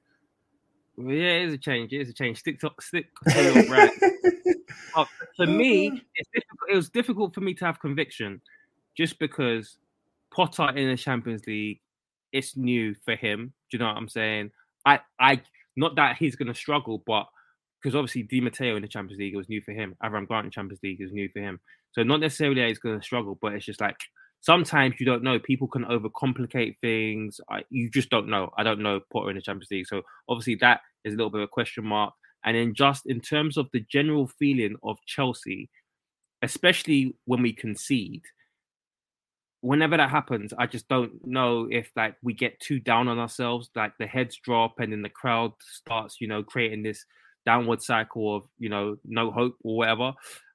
Well, 0.96 1.14
yeah, 1.14 1.32
it 1.32 1.48
is 1.48 1.54
a 1.54 1.58
change. 1.58 1.92
It 1.92 2.00
is 2.00 2.08
a 2.08 2.14
change. 2.14 2.38
Stick 2.38 2.60
to 2.60 2.70
stick 2.80 3.06
to 3.28 3.64
brand. 3.68 3.90
Oh, 4.94 5.06
for 5.36 5.46
me, 5.46 6.02
it's 6.14 6.28
difficult. 6.34 6.70
It 6.70 6.76
was 6.76 6.90
difficult 6.90 7.34
for 7.34 7.40
me 7.40 7.54
to 7.54 7.64
have 7.64 7.80
conviction, 7.80 8.40
just 8.94 9.18
because 9.18 9.78
Potter 10.34 10.68
in 10.70 10.88
the 10.88 10.96
Champions 10.96 11.46
League, 11.46 11.80
it's 12.32 12.56
new 12.56 12.94
for 13.04 13.16
him. 13.16 13.52
Do 13.70 13.76
you 13.76 13.78
know 13.78 13.86
what 13.86 13.96
I'm 13.96 14.08
saying? 14.08 14.50
I, 14.84 15.00
I, 15.18 15.40
not 15.76 15.96
that 15.96 16.16
he's 16.16 16.36
going 16.36 16.48
to 16.48 16.54
struggle, 16.54 17.02
but 17.06 17.26
because 17.82 17.96
obviously 17.96 18.22
Di 18.22 18.40
Matteo 18.40 18.76
in 18.76 18.82
the 18.82 18.88
Champions 18.88 19.18
League 19.18 19.36
was 19.36 19.48
new 19.48 19.60
for 19.60 19.72
him. 19.72 19.96
Avram 20.02 20.26
Grant 20.26 20.46
in 20.46 20.50
Champions 20.52 20.80
League 20.82 21.00
is 21.00 21.12
new 21.12 21.28
for 21.28 21.40
him. 21.40 21.58
So 21.92 22.02
not 22.02 22.20
necessarily 22.20 22.60
that 22.60 22.68
he's 22.68 22.78
going 22.78 22.98
to 22.98 23.04
struggle, 23.04 23.38
but 23.40 23.52
it's 23.54 23.66
just 23.66 23.80
like 23.80 23.96
sometimes 24.40 24.94
you 25.00 25.06
don't 25.06 25.24
know. 25.24 25.38
People 25.38 25.66
can 25.66 25.84
overcomplicate 25.84 26.76
things. 26.80 27.40
I, 27.50 27.64
you 27.70 27.90
just 27.90 28.10
don't 28.10 28.28
know. 28.28 28.50
I 28.56 28.62
don't 28.62 28.80
know 28.80 29.00
Potter 29.12 29.30
in 29.30 29.36
the 29.36 29.42
Champions 29.42 29.70
League, 29.70 29.86
so 29.86 30.02
obviously 30.28 30.56
that 30.56 30.80
is 31.04 31.14
a 31.14 31.16
little 31.16 31.30
bit 31.30 31.40
of 31.40 31.44
a 31.44 31.48
question 31.48 31.84
mark. 31.84 32.14
And 32.44 32.56
then 32.56 32.74
just 32.74 33.06
in 33.06 33.20
terms 33.20 33.56
of 33.56 33.68
the 33.72 33.84
general 33.90 34.28
feeling 34.38 34.76
of 34.82 34.98
Chelsea, 35.06 35.70
especially 36.42 37.16
when 37.24 37.42
we 37.42 37.52
concede, 37.52 38.22
whenever 39.60 39.96
that 39.96 40.10
happens, 40.10 40.52
I 40.58 40.66
just 40.66 40.88
don't 40.88 41.24
know 41.24 41.68
if 41.70 41.90
like 41.94 42.16
we 42.22 42.34
get 42.34 42.58
too 42.60 42.80
down 42.80 43.08
on 43.08 43.18
ourselves, 43.18 43.70
like 43.76 43.92
the 43.98 44.06
heads 44.06 44.38
drop 44.42 44.80
and 44.80 44.92
then 44.92 45.02
the 45.02 45.08
crowd 45.08 45.52
starts, 45.60 46.20
you 46.20 46.26
know, 46.26 46.42
creating 46.42 46.82
this 46.82 47.04
downward 47.44 47.82
cycle 47.82 48.36
of, 48.36 48.42
you 48.58 48.68
know, 48.68 48.96
no 49.04 49.30
hope 49.30 49.56
or 49.62 49.76
whatever. 49.76 50.12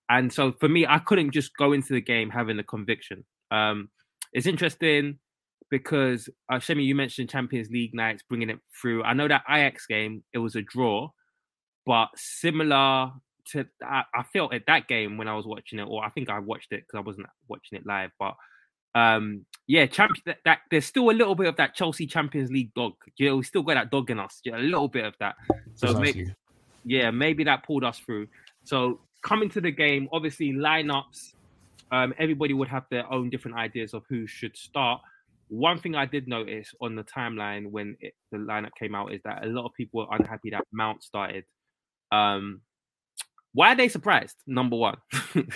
And 0.10 0.32
so 0.32 0.54
for 0.54 0.70
me, 0.70 0.86
I 0.86 1.00
couldn't 1.00 1.32
just 1.32 1.56
go 1.58 1.74
into 1.74 1.94
the 1.94 2.02
game 2.02 2.30
having 2.30 2.58
the 2.58 2.64
conviction. 2.64 3.26
Um, 3.52 3.90
it's 4.34 4.48
interesting 4.48 5.20
because 5.70 6.30
uh, 6.52 6.56
Shemi, 6.56 6.86
you 6.86 6.96
mentioned 6.96 7.30
Champions 7.30 7.70
League 7.70 7.94
nights 7.94 8.24
bringing 8.28 8.50
it 8.50 8.60
through. 8.82 9.04
I 9.04 9.14
know 9.14 9.28
that 9.28 9.44
Ajax 9.50 9.86
game 9.86 10.24
it 10.34 10.38
was 10.38 10.56
a 10.56 10.62
draw, 10.62 11.10
but 11.86 12.08
similar 12.16 13.12
to 13.52 13.66
I, 13.84 14.04
I 14.14 14.24
felt 14.34 14.54
at 14.54 14.66
that 14.68 14.88
game 14.88 15.18
when 15.18 15.28
I 15.28 15.36
was 15.36 15.46
watching 15.46 15.80
it, 15.80 15.84
or 15.84 16.04
I 16.04 16.10
think 16.10 16.30
I 16.30 16.40
watched 16.40 16.72
it 16.72 16.84
because 16.88 16.98
I 16.98 17.02
wasn't 17.02 17.28
watching 17.48 17.78
it 17.78 17.86
live. 17.86 18.12
But 18.20 18.36
um, 18.96 19.46
yeah, 19.68 19.86
champ 19.86 20.12
that, 20.26 20.38
that 20.46 20.60
there's 20.72 20.86
still 20.86 21.10
a 21.10 21.12
little 21.12 21.36
bit 21.36 21.48
of 21.48 21.58
that 21.58 21.76
Chelsea 21.76 22.08
Champions 22.08 22.50
League 22.50 22.74
dog. 22.74 22.94
You 23.18 23.30
know, 23.30 23.38
we 23.38 23.44
still 23.44 23.64
got 23.64 23.76
that 23.76 23.92
dog 23.92 24.10
in 24.10 24.20
us. 24.20 24.40
Yeah, 24.44 24.58
a 24.58 24.60
little 24.60 24.88
bit 24.88 25.06
of 25.06 25.16
that. 25.20 25.36
So 25.76 26.00
maybe. 26.00 26.34
Yeah, 26.88 27.12
maybe 27.12 27.44
that 27.44 27.66
pulled 27.66 27.84
us 27.84 28.00
through. 28.00 28.28
So 28.64 29.02
coming 29.24 29.50
to 29.52 29.62
the 29.62 29.72
game, 29.72 30.08
obviously 30.12 30.54
lineups, 30.54 31.34
um, 31.92 32.14
everybody 32.18 32.54
would 32.54 32.68
have 32.68 32.86
their 32.90 33.12
own 33.12 33.30
different 33.30 33.58
ideas 33.58 33.94
of 33.94 34.04
who 34.10 34.28
should 34.28 34.56
start. 34.58 35.02
One 35.50 35.80
thing 35.80 35.96
I 35.96 36.06
did 36.06 36.28
notice 36.28 36.74
on 36.82 36.96
the 36.96 37.04
timeline 37.04 37.70
when 37.72 37.96
it, 38.00 38.14
the 38.32 38.38
lineup 38.38 38.72
came 38.78 38.96
out 38.96 39.14
is 39.14 39.22
that 39.24 39.46
a 39.46 39.48
lot 39.48 39.66
of 39.66 39.74
people 39.74 40.02
were 40.02 40.16
unhappy 40.16 40.50
that 40.52 40.64
Mount 40.72 41.04
started. 41.04 41.46
Um, 42.12 42.62
why 43.54 43.74
are 43.74 43.76
they 43.76 43.88
surprised? 43.88 44.36
Number 44.46 44.76
one, 44.76 44.98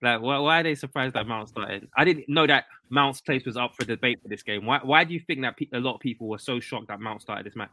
Like, 0.00 0.20
why, 0.20 0.38
why 0.38 0.60
are 0.60 0.62
they 0.62 0.74
surprised 0.74 1.14
that 1.14 1.26
Mount 1.26 1.48
started? 1.48 1.88
I 1.96 2.04
didn't 2.04 2.28
know 2.28 2.46
that 2.46 2.66
Mount's 2.88 3.20
place 3.20 3.44
was 3.44 3.56
up 3.56 3.74
for 3.74 3.84
debate 3.84 4.20
for 4.22 4.28
this 4.28 4.42
game. 4.42 4.64
Why, 4.64 4.78
why 4.82 5.04
do 5.04 5.12
you 5.12 5.20
think 5.20 5.42
that 5.42 5.56
pe- 5.56 5.66
a 5.72 5.80
lot 5.80 5.94
of 5.94 6.00
people 6.00 6.28
were 6.28 6.38
so 6.38 6.60
shocked 6.60 6.88
that 6.88 7.00
Mount 7.00 7.20
started 7.20 7.44
this 7.44 7.56
match? 7.56 7.70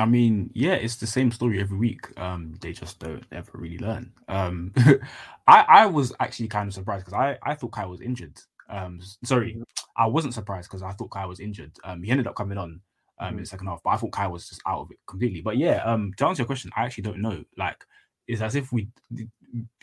I 0.00 0.06
mean, 0.06 0.50
yeah, 0.54 0.74
it's 0.74 0.96
the 0.96 1.06
same 1.06 1.30
story 1.30 1.60
every 1.60 1.78
week. 1.78 2.18
Um, 2.18 2.54
they 2.60 2.72
just 2.72 2.98
don't 2.98 3.24
ever 3.30 3.50
really 3.54 3.78
learn. 3.78 4.12
Um, 4.28 4.72
I 5.46 5.64
I 5.68 5.86
was 5.86 6.12
actually 6.18 6.48
kind 6.48 6.66
of 6.68 6.74
surprised 6.74 7.04
because 7.04 7.18
I 7.18 7.38
I 7.42 7.54
thought 7.54 7.72
Kai 7.72 7.86
was 7.86 8.00
injured. 8.00 8.40
Um, 8.68 9.00
sorry, 9.22 9.62
I 9.96 10.06
wasn't 10.06 10.34
surprised 10.34 10.68
because 10.68 10.82
I 10.82 10.92
thought 10.92 11.10
Kai 11.10 11.26
was 11.26 11.38
injured. 11.38 11.72
Um, 11.84 12.02
he 12.02 12.10
ended 12.10 12.26
up 12.26 12.34
coming 12.34 12.58
on 12.58 12.80
um 13.20 13.34
in 13.34 13.40
the 13.40 13.46
second 13.46 13.68
half, 13.68 13.82
but 13.84 13.90
I 13.90 13.96
thought 13.96 14.10
Kai 14.12 14.26
was 14.26 14.48
just 14.48 14.62
out 14.66 14.80
of 14.80 14.90
it 14.90 14.98
completely. 15.06 15.42
But 15.42 15.58
yeah, 15.58 15.82
um, 15.84 16.12
to 16.16 16.26
answer 16.26 16.40
your 16.40 16.46
question, 16.46 16.72
I 16.76 16.84
actually 16.84 17.04
don't 17.04 17.22
know. 17.22 17.44
Like, 17.56 17.84
it's 18.26 18.42
as 18.42 18.56
if 18.56 18.72
we 18.72 18.88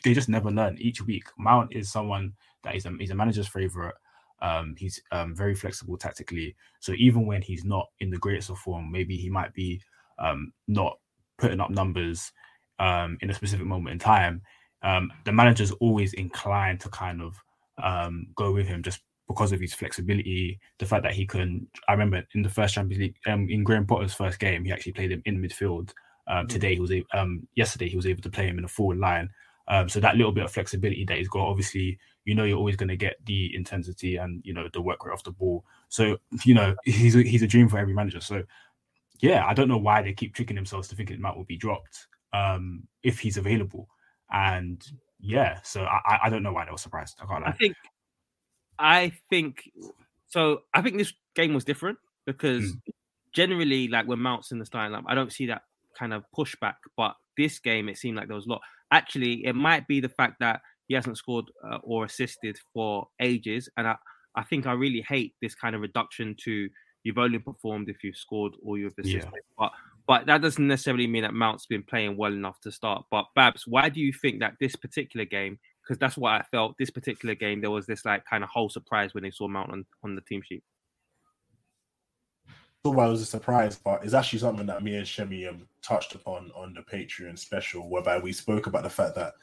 they 0.03 0.13
just 0.13 0.29
never 0.29 0.51
learn 0.51 0.77
each 0.79 1.05
week. 1.05 1.23
Mount 1.37 1.73
is 1.73 1.91
someone 1.91 2.33
that 2.63 2.75
is 2.75 2.85
a 2.85 2.91
he's 2.99 3.11
a 3.11 3.15
manager's 3.15 3.47
favorite. 3.47 3.95
Um, 4.41 4.75
he's 4.77 5.01
um 5.11 5.35
very 5.35 5.55
flexible 5.55 5.97
tactically. 5.97 6.55
So 6.81 6.93
even 6.97 7.25
when 7.25 7.41
he's 7.41 7.63
not 7.63 7.87
in 7.99 8.09
the 8.09 8.17
greatest 8.17 8.49
of 8.49 8.57
form, 8.57 8.91
maybe 8.91 9.15
he 9.15 9.29
might 9.29 9.53
be 9.53 9.81
um, 10.21 10.53
not 10.67 10.97
putting 11.37 11.59
up 11.59 11.69
numbers 11.69 12.31
um, 12.79 13.17
in 13.21 13.29
a 13.29 13.33
specific 13.33 13.65
moment 13.65 13.93
in 13.93 13.99
time, 13.99 14.41
um, 14.83 15.11
the 15.25 15.31
manager's 15.31 15.71
always 15.73 16.13
inclined 16.13 16.79
to 16.81 16.89
kind 16.89 17.21
of 17.21 17.35
um, 17.83 18.27
go 18.35 18.51
with 18.51 18.67
him 18.67 18.83
just 18.83 19.01
because 19.27 19.51
of 19.51 19.59
his 19.59 19.73
flexibility, 19.73 20.59
the 20.79 20.85
fact 20.85 21.03
that 21.03 21.13
he 21.13 21.25
can. 21.25 21.67
I 21.87 21.93
remember 21.93 22.23
in 22.35 22.41
the 22.41 22.49
first 22.49 22.73
Champions 22.75 23.01
League, 23.01 23.15
um, 23.27 23.47
in 23.49 23.63
Graham 23.63 23.85
Potter's 23.85 24.13
first 24.13 24.39
game, 24.39 24.65
he 24.65 24.71
actually 24.71 24.91
played 24.93 25.11
him 25.11 25.21
in 25.25 25.41
midfield. 25.41 25.91
Um, 26.27 26.47
today, 26.47 26.75
he 26.75 26.79
was 26.79 26.91
um, 27.13 27.47
yesterday 27.55 27.89
he 27.89 27.95
was 27.95 28.07
able 28.07 28.21
to 28.23 28.29
play 28.29 28.47
him 28.47 28.57
in 28.57 28.65
a 28.65 28.69
forward 28.69 28.97
line. 28.97 29.29
Um, 29.67 29.87
so 29.87 29.99
that 29.99 30.17
little 30.17 30.31
bit 30.31 30.43
of 30.43 30.51
flexibility 30.51 31.05
that 31.05 31.17
he's 31.17 31.29
got, 31.29 31.47
obviously, 31.47 31.97
you 32.25 32.35
know, 32.35 32.43
you're 32.43 32.57
always 32.57 32.75
going 32.75 32.89
to 32.89 32.97
get 32.97 33.15
the 33.25 33.55
intensity 33.55 34.17
and 34.17 34.41
you 34.43 34.53
know 34.53 34.67
the 34.73 34.81
work 34.81 35.05
rate 35.05 35.13
off 35.13 35.23
the 35.23 35.31
ball. 35.31 35.63
So 35.89 36.17
you 36.43 36.53
know, 36.53 36.75
he's 36.83 37.15
a, 37.15 37.23
he's 37.23 37.41
a 37.41 37.47
dream 37.47 37.69
for 37.69 37.77
every 37.77 37.93
manager. 37.93 38.19
So 38.19 38.43
yeah, 39.21 39.45
I 39.45 39.53
don't 39.53 39.67
know 39.67 39.77
why 39.77 40.01
they 40.01 40.13
keep 40.13 40.33
tricking 40.33 40.55
themselves 40.55 40.87
to 40.89 40.95
thinking 40.95 41.21
Matt 41.21 41.37
will 41.37 41.45
be 41.45 41.57
dropped 41.57 42.07
um, 42.33 42.87
if 43.03 43.19
he's 43.19 43.37
available. 43.37 43.87
And 44.31 44.85
yeah, 45.19 45.61
so 45.63 45.83
I, 45.83 46.19
I- 46.23 46.29
don't 46.29 46.43
know 46.43 46.53
why 46.53 46.65
they 46.65 46.71
were 46.71 46.77
surprised. 46.77 47.19
I 47.21 47.25
can't 47.25 47.45
I 47.45 47.51
think, 47.51 47.75
I 48.79 49.11
think, 49.29 49.69
so 50.27 50.61
I 50.73 50.81
think 50.81 50.97
this 50.97 51.13
game 51.35 51.53
was 51.53 51.63
different 51.63 51.97
because 52.25 52.73
generally, 53.33 53.87
like 53.87 54.07
when 54.07 54.19
Mount's 54.19 54.51
in 54.51 54.59
the 54.59 54.65
starting 54.65 54.93
line, 54.93 55.03
I 55.07 55.15
don't 55.15 55.31
see 55.31 55.45
that 55.47 55.63
kind 55.97 56.13
of 56.13 56.23
pushback. 56.35 56.75
But 56.97 57.15
this 57.37 57.59
game, 57.59 57.89
it 57.89 57.97
seemed 57.97 58.17
like 58.17 58.27
there 58.27 58.35
was 58.35 58.47
a 58.47 58.49
lot. 58.49 58.61
Actually, 58.91 59.45
it 59.45 59.53
might 59.53 59.87
be 59.87 59.99
the 59.99 60.09
fact 60.09 60.35
that 60.39 60.61
he 60.87 60.93
hasn't 60.95 61.17
scored 61.17 61.45
uh, 61.69 61.77
or 61.83 62.05
assisted 62.05 62.57
for 62.73 63.07
ages, 63.19 63.69
and 63.77 63.87
I, 63.87 63.95
I 64.35 64.43
think 64.43 64.65
I 64.65 64.73
really 64.73 65.01
hate 65.07 65.35
this 65.41 65.55
kind 65.55 65.75
of 65.75 65.81
reduction 65.81 66.35
to 66.43 66.69
you've 67.03 67.17
only 67.17 67.39
performed 67.39 67.89
if 67.89 68.03
you've 68.03 68.17
scored 68.17 68.53
or 68.63 68.77
you've 68.77 68.97
assisted. 68.97 69.31
But 69.57 69.71
but 70.07 70.25
that 70.25 70.41
doesn't 70.41 70.67
necessarily 70.67 71.07
mean 71.07 71.23
that 71.23 71.33
Mount's 71.33 71.65
been 71.65 71.83
playing 71.83 72.17
well 72.17 72.33
enough 72.33 72.59
to 72.61 72.71
start. 72.71 73.05
But 73.11 73.25
Babs, 73.35 73.65
why 73.67 73.89
do 73.89 74.01
you 74.01 74.11
think 74.11 74.39
that 74.39 74.55
this 74.59 74.75
particular 74.75 75.25
game? 75.25 75.59
Because 75.81 75.97
that's 75.99 76.17
what 76.17 76.33
I 76.33 76.43
felt. 76.43 76.77
This 76.77 76.89
particular 76.89 77.35
game, 77.35 77.61
there 77.61 77.71
was 77.71 77.85
this 77.85 78.03
like 78.03 78.25
kind 78.25 78.43
of 78.43 78.49
whole 78.49 78.69
surprise 78.69 79.13
when 79.13 79.23
they 79.23 79.31
saw 79.31 79.47
Mount 79.47 79.71
on, 79.71 79.85
on 80.03 80.15
the 80.15 80.21
team 80.21 80.41
sheet. 80.41 80.63
thought 82.83 82.99
I 82.99 83.07
was 83.07 83.21
a 83.21 83.25
surprise, 83.25 83.75
but 83.75 84.03
it's 84.03 84.13
actually 84.13 84.39
something 84.39 84.65
that 84.65 84.83
me 84.83 84.95
and 84.95 85.05
Shemi 85.05 85.47
um, 85.47 85.67
touched 85.81 86.15
upon 86.15 86.51
on 86.55 86.73
the 86.73 86.81
Patreon 86.81 87.37
special, 87.37 87.89
whereby 87.89 88.17
we 88.17 88.33
spoke 88.33 88.67
about 88.67 88.83
the 88.83 88.89
fact 88.89 89.15
that 89.15 89.33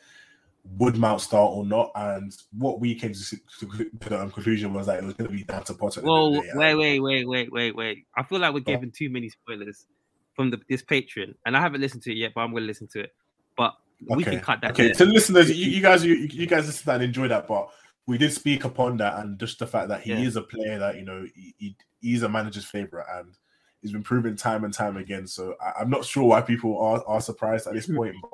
would 0.76 0.96
Mount 0.96 1.20
start 1.20 1.52
or 1.52 1.64
not, 1.64 1.90
and 1.94 2.32
what 2.56 2.80
we 2.80 2.94
came 2.94 3.12
to, 3.12 3.24
to, 3.24 3.38
to 3.60 3.90
the 4.08 4.20
um, 4.20 4.30
conclusion 4.30 4.72
was 4.74 4.86
that 4.86 4.98
it 4.98 5.04
was 5.04 5.14
going 5.14 5.30
to 5.30 5.36
be 5.36 5.44
down 5.44 5.64
to 5.64 5.74
Potter. 5.74 6.00
at 6.00 6.04
the 6.04 6.10
end 6.10 6.18
Whoa, 6.18 6.26
of 6.28 6.34
the 6.34 6.40
day. 6.42 6.48
wait, 6.54 6.74
wait, 6.74 7.00
wait, 7.00 7.28
wait, 7.28 7.52
wait, 7.52 7.76
wait. 7.76 8.04
I 8.16 8.22
feel 8.22 8.38
like 8.38 8.52
we're 8.52 8.60
giving 8.60 8.90
too 8.90 9.08
many 9.08 9.28
spoilers 9.30 9.86
from 10.34 10.50
the, 10.50 10.60
this 10.68 10.82
Patreon, 10.82 11.34
and 11.46 11.56
I 11.56 11.60
haven't 11.60 11.80
listened 11.80 12.02
to 12.04 12.12
it 12.12 12.16
yet, 12.16 12.32
but 12.34 12.42
I'm 12.42 12.50
going 12.50 12.62
to 12.64 12.66
listen 12.66 12.86
to 12.88 13.00
it. 13.00 13.14
But 13.56 13.74
we 14.08 14.24
can 14.24 14.40
cut 14.40 14.60
that. 14.60 14.72
Okay, 14.72 14.86
there. 14.86 14.94
to 14.94 15.04
listeners, 15.06 15.50
you, 15.50 15.70
you 15.70 15.82
guys, 15.82 16.04
you, 16.04 16.14
you 16.14 16.46
guys 16.46 16.66
listen 16.66 16.90
and 16.90 17.02
enjoy 17.02 17.28
that, 17.28 17.48
but 17.48 17.70
we 18.06 18.18
did 18.18 18.32
speak 18.32 18.64
upon 18.64 18.96
that 18.98 19.18
and 19.18 19.38
just 19.38 19.58
the 19.58 19.66
fact 19.66 19.88
that 19.88 20.02
he 20.02 20.12
Yeah. 20.12 20.20
is 20.20 20.36
a 20.36 20.42
player 20.42 20.78
that 20.78 20.96
you 20.96 21.04
know 21.04 21.26
he, 21.34 21.54
he, 21.58 21.76
he's 22.00 22.22
a 22.22 22.28
manager's 22.28 22.64
favorite 22.64 23.06
and 23.16 23.34
he's 23.82 23.92
been 23.92 24.02
proven 24.02 24.36
time 24.36 24.64
and 24.64 24.72
time 24.72 24.96
again. 24.96 25.26
So 25.26 25.54
I, 25.60 25.80
I'm 25.80 25.90
not 25.90 26.04
sure 26.04 26.24
why 26.24 26.40
people 26.40 26.78
are, 26.78 27.04
are 27.06 27.20
surprised 27.20 27.66
at 27.66 27.74
this 27.74 27.86
point. 27.86 28.14
But 28.22 28.30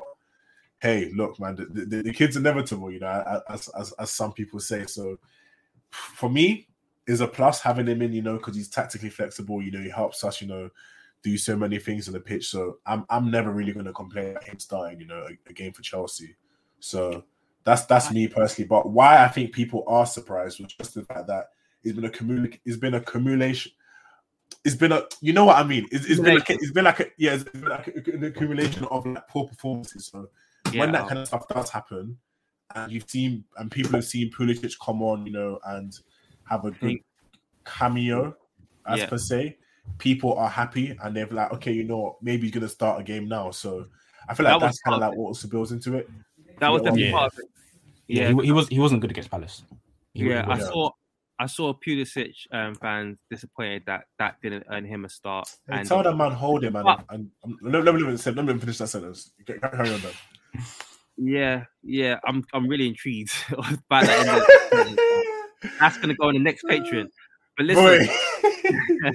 hey, 0.80 1.10
look, 1.14 1.40
man, 1.40 1.56
the, 1.56 1.64
the, 1.64 2.02
the 2.02 2.12
kid's 2.12 2.36
inevitable, 2.36 2.92
you 2.92 3.00
know, 3.00 3.42
as, 3.48 3.68
as 3.68 3.92
as 3.92 4.10
some 4.10 4.32
people 4.32 4.60
say. 4.60 4.86
So 4.86 5.18
for 5.90 6.28
me, 6.28 6.68
is 7.06 7.20
a 7.20 7.28
plus 7.28 7.60
having 7.60 7.86
him 7.86 8.02
in, 8.02 8.12
you 8.12 8.22
know, 8.22 8.36
because 8.36 8.56
he's 8.56 8.68
tactically 8.68 9.10
flexible. 9.10 9.62
You 9.62 9.70
know, 9.70 9.80
he 9.80 9.90
helps 9.90 10.24
us, 10.24 10.40
you 10.40 10.48
know, 10.48 10.70
do 11.22 11.36
so 11.36 11.56
many 11.56 11.78
things 11.78 12.08
on 12.08 12.14
the 12.14 12.20
pitch. 12.20 12.48
So 12.48 12.78
I'm 12.86 13.04
I'm 13.10 13.30
never 13.30 13.50
really 13.50 13.72
going 13.72 13.86
to 13.86 13.92
complain 13.92 14.30
about 14.30 14.44
him 14.44 14.58
starting, 14.58 15.00
you 15.00 15.06
know, 15.06 15.26
a, 15.28 15.50
a 15.50 15.52
game 15.52 15.72
for 15.72 15.82
Chelsea. 15.82 16.36
So 16.80 17.24
that's 17.64 17.86
that's 17.86 18.10
me 18.12 18.28
personally. 18.28 18.68
But 18.68 18.90
why 18.90 19.24
I 19.24 19.28
think 19.28 19.52
people 19.52 19.84
are 19.86 20.06
surprised 20.06 20.60
was 20.60 20.72
just 20.72 20.94
the 20.94 21.04
fact 21.04 21.26
that 21.28 21.50
it's 21.82 21.94
been 21.94 22.04
a 22.04 22.10
communi- 22.10 22.60
it's 22.64 22.76
been 22.76 22.94
a 22.94 22.98
accumulation. 22.98 23.72
It's 24.64 24.76
been 24.76 24.92
a 24.92 25.04
you 25.20 25.32
know 25.32 25.44
what 25.46 25.56
I 25.56 25.64
mean. 25.64 25.86
It's, 25.90 26.06
it's 26.06 26.20
been 26.20 26.36
like 26.36 26.50
a, 26.50 26.54
it's 26.54 26.72
been 26.72 26.84
like 26.84 27.00
a 27.00 27.06
yeah, 27.18 27.34
it's 27.34 27.44
been 27.44 27.64
like 27.64 27.88
a, 27.88 28.12
an 28.12 28.24
accumulation 28.24 28.84
of 28.84 29.06
like 29.06 29.28
poor 29.28 29.46
performances. 29.46 30.06
So 30.06 30.28
when 30.80 30.92
that 30.92 31.06
kind 31.08 31.18
of 31.20 31.26
stuff 31.28 31.46
does 31.48 31.70
happen, 31.70 32.18
and 32.74 32.90
you've 32.92 33.08
seen 33.08 33.44
and 33.56 33.70
people 33.70 33.92
have 33.92 34.04
seen 34.04 34.30
Pulisic 34.30 34.74
come 34.84 35.02
on, 35.02 35.26
you 35.26 35.32
know, 35.32 35.58
and 35.66 35.92
have 36.48 36.64
a 36.64 36.70
good 36.72 36.98
cameo, 37.64 38.36
as 38.86 39.00
Yeah. 39.00 39.08
per 39.08 39.18
se, 39.18 39.58
people 39.98 40.34
are 40.34 40.48
happy 40.48 40.96
and 41.02 41.16
they're 41.16 41.26
like, 41.26 41.52
okay, 41.52 41.72
you 41.72 41.84
know 41.84 41.98
what, 41.98 42.22
maybe 42.22 42.42
he's 42.42 42.52
gonna 42.52 42.68
start 42.68 43.00
a 43.00 43.04
game 43.04 43.28
now. 43.28 43.50
So 43.50 43.86
I 44.28 44.34
feel 44.34 44.44
like 44.44 44.54
That 44.60 44.66
that's 44.66 44.80
kind 44.80 44.94
of 44.94 45.00
like 45.00 45.16
what 45.16 45.26
also 45.28 45.48
builds 45.48 45.72
into 45.72 45.96
it. 45.96 46.08
That 46.58 46.68
was 46.70 46.80
Yeah. 46.82 46.90
definitely 46.90 47.12
part 47.12 47.32
of 47.32 47.38
it. 47.38 47.44
Yeah, 48.06 48.22
Yeah, 48.30 48.40
he, 48.40 48.46
he 48.46 48.52
was 48.52 48.68
he 48.68 48.78
wasn't 48.78 49.00
good 49.00 49.10
against 49.10 49.30
Palace. 49.30 49.62
He- 50.12 50.22
he 50.24 50.28
yeah. 50.30 50.46
I 50.48 50.58
saw, 50.58 50.90
I 51.38 51.46
saw 51.46 51.72
Pulisic 51.74 52.34
um, 52.52 52.74
fans 52.76 53.18
disappointed 53.30 53.82
that 53.86 54.04
that 54.18 54.36
didn't 54.42 54.64
earn 54.70 54.84
him 54.84 55.04
a 55.04 55.08
start. 55.08 55.48
Hey, 55.68 55.78
and 55.78 55.88
tell 55.88 56.02
that 56.02 56.16
man 56.16 56.32
hold 56.32 56.64
him, 56.64 56.74
man. 56.74 56.84
But- 56.84 57.04
and, 57.10 57.30
and, 57.44 57.56
let, 57.62 57.84
let 57.84 57.94
me 57.94 58.02
let 58.02 58.10
me 58.26 58.32
let 58.42 58.46
me 58.46 58.58
finish 58.58 58.78
that 58.78 58.88
sentence. 58.88 59.32
Carry 59.46 59.58
carry 59.60 59.90
on, 59.90 60.00
then. 60.00 60.12
Yeah, 61.16 61.64
yeah, 61.82 62.18
I'm 62.26 62.44
I'm 62.52 62.68
really 62.68 62.88
intrigued 62.88 63.32
by 63.88 64.04
that. 64.04 65.30
That's 65.80 65.98
gonna 65.98 66.14
go 66.14 66.28
on 66.28 66.34
the 66.34 66.40
next 66.40 66.64
Patreon. 66.64 67.06
But 67.56 67.66
listen, 67.66 68.08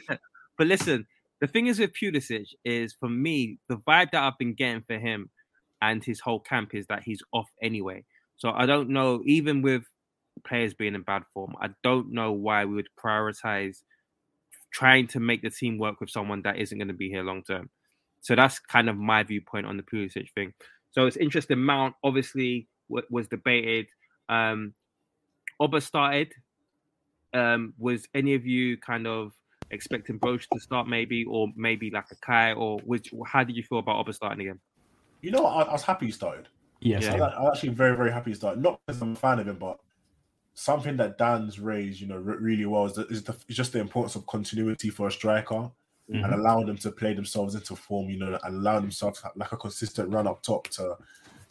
but 0.57 0.67
listen, 0.67 1.05
the 1.41 1.47
thing 1.47 1.67
is 1.67 1.79
with 1.79 1.91
Pulisic 1.93 2.47
is 2.63 2.95
for 2.99 3.09
me, 3.09 3.59
the 3.67 3.77
vibe 3.77 4.11
that 4.11 4.23
I've 4.23 4.37
been 4.37 4.53
getting 4.53 4.83
for 4.87 4.97
him 4.97 5.29
and 5.81 6.03
his 6.03 6.19
whole 6.19 6.39
camp 6.39 6.73
is 6.73 6.87
that 6.87 7.03
he's 7.03 7.21
off 7.33 7.49
anyway. 7.61 8.05
So 8.37 8.51
I 8.51 8.65
don't 8.65 8.89
know, 8.89 9.21
even 9.25 9.61
with 9.61 9.83
players 10.45 10.73
being 10.73 10.95
in 10.95 11.01
bad 11.03 11.23
form, 11.33 11.53
I 11.61 11.69
don't 11.83 12.13
know 12.13 12.31
why 12.31 12.65
we 12.65 12.75
would 12.75 12.89
prioritize 13.03 13.83
trying 14.71 15.07
to 15.07 15.19
make 15.19 15.41
the 15.41 15.49
team 15.49 15.77
work 15.77 15.99
with 15.99 16.09
someone 16.09 16.41
that 16.43 16.57
isn't 16.57 16.77
going 16.77 16.87
to 16.87 16.93
be 16.93 17.09
here 17.09 17.23
long 17.23 17.43
term. 17.43 17.69
So 18.21 18.35
that's 18.35 18.59
kind 18.59 18.89
of 18.89 18.97
my 18.97 19.23
viewpoint 19.23 19.65
on 19.65 19.77
the 19.77 19.83
Pulisic 19.83 20.27
thing. 20.35 20.53
So 20.91 21.05
it's 21.05 21.17
interesting. 21.17 21.59
Mount 21.59 21.95
obviously 22.03 22.67
w- 22.89 23.07
was 23.09 23.27
debated. 23.27 23.87
Um, 24.27 24.73
Oba 25.59 25.81
started. 25.81 26.33
Um, 27.33 27.73
was 27.77 28.07
any 28.15 28.33
of 28.33 28.45
you 28.45 28.77
kind 28.77 29.05
of 29.05 29.33
expecting 29.71 30.19
Broja 30.19 30.47
to 30.51 30.59
start 30.59 30.87
maybe, 30.87 31.25
or 31.25 31.47
maybe 31.55 31.91
like 31.91 32.05
a 32.11 32.15
Kai, 32.15 32.53
or 32.53 32.79
was 32.85 33.01
how 33.27 33.43
did 33.43 33.55
you 33.55 33.63
feel 33.63 33.79
about 33.79 33.97
Oba 33.97 34.13
starting 34.13 34.41
again? 34.41 34.59
You 35.21 35.31
know, 35.31 35.43
what? 35.43 35.67
I, 35.67 35.69
I 35.69 35.73
was 35.73 35.83
happy 35.83 36.07
he 36.07 36.11
started. 36.11 36.47
Yeah, 36.79 36.99
Yeah. 37.01 37.15
I, 37.15 37.27
I 37.27 37.41
was 37.43 37.57
actually 37.57 37.69
very, 37.69 37.95
very 37.95 38.11
happy 38.11 38.31
he 38.31 38.35
started. 38.35 38.63
Not 38.63 38.79
because 38.85 39.01
I'm 39.01 39.13
a 39.13 39.15
fan 39.15 39.39
of 39.39 39.47
him, 39.47 39.57
but 39.57 39.79
something 40.53 40.97
that 40.97 41.17
Dan's 41.17 41.59
raised, 41.59 42.01
you 42.01 42.07
know, 42.07 42.17
re- 42.17 42.37
really 42.37 42.65
well 42.65 42.85
is, 42.85 42.93
the, 42.93 43.05
is, 43.07 43.23
the, 43.23 43.35
is 43.47 43.55
just 43.55 43.73
the 43.73 43.79
importance 43.79 44.15
of 44.15 44.25
continuity 44.25 44.89
for 44.89 45.07
a 45.07 45.11
striker 45.11 45.69
and 46.11 46.33
allowing 46.33 46.65
them 46.65 46.77
to 46.77 46.91
play 46.91 47.13
themselves 47.13 47.55
into 47.55 47.75
form, 47.75 48.09
you 48.09 48.17
know, 48.17 48.37
and 48.43 48.55
allowing 48.55 48.81
themselves 48.81 49.23
like 49.35 49.51
a 49.51 49.57
consistent 49.57 50.11
run 50.13 50.27
up 50.27 50.41
top 50.41 50.67
to, 50.69 50.97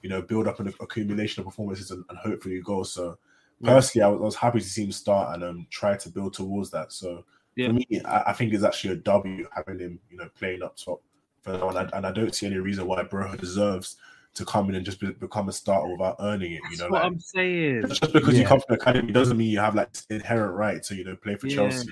you 0.03 0.09
know, 0.09 0.21
build 0.23 0.49
up 0.49 0.61
an 0.61 0.73
accumulation 0.81 1.41
of 1.41 1.47
performances 1.47 1.91
and, 1.91 2.05
and 2.09 2.19
hopefully 2.19 2.61
goals. 2.61 2.93
So 2.93 3.19
personally, 3.62 4.05
I 4.05 4.09
was, 4.09 4.21
I 4.21 4.25
was 4.25 4.35
happy 4.37 4.61
to 4.61 4.65
see 4.65 4.85
him 4.85 4.93
start 4.93 5.35
and 5.35 5.45
um, 5.45 5.67
try 5.71 5.97
to 5.97 6.09
build 6.09 6.35
towards 6.35 6.71
that. 6.71 6.93
So 6.93 7.25
Yeah. 7.57 7.69
for 7.69 7.75
me, 7.75 7.87
I, 8.05 8.25
I 8.29 8.33
think 8.33 8.53
it's 8.53 8.65
actually 8.65 8.95
a 8.95 8.97
W 8.97 9.47
having 9.55 9.79
him, 9.79 10.00
you 10.11 10.17
know, 10.17 10.29
playing 10.38 10.62
up 10.62 10.77
top 10.77 11.03
for 11.43 11.53
now. 11.53 11.69
And 11.71 11.79
I, 11.79 11.91
and 11.97 12.07
I 12.07 12.12
don't 12.12 12.35
see 12.35 12.47
any 12.47 12.57
reason 12.57 12.87
why 12.87 13.03
Broja 13.05 13.38
deserves 13.38 13.97
to 14.38 14.45
come 14.45 14.68
in 14.68 14.75
and 14.75 14.85
just 14.85 15.00
be, 15.00 15.12
become 15.12 15.49
a 15.49 15.52
starter 15.52 15.90
without 15.92 16.16
earning 16.21 16.52
it. 16.52 16.57
You 16.57 16.62
That's 16.62 16.80
know, 16.80 16.87
what 16.87 17.02
like, 17.02 17.12
I'm 17.12 17.21
saying. 17.21 17.87
just 17.88 18.12
because 18.12 18.38
you 18.38 18.45
come 18.47 18.61
from 18.61 18.76
the 18.76 18.80
academy 18.83 19.12
doesn't 19.12 19.37
mean 19.37 19.50
you 19.50 19.61
have 19.61 19.75
like 19.75 19.90
inherent 20.11 20.54
right 20.54 20.83
to 20.85 20.95
you 20.95 21.04
know 21.04 21.16
play 21.16 21.37
for 21.37 21.47
Yeah. 21.47 21.57
Chelsea. 21.57 21.90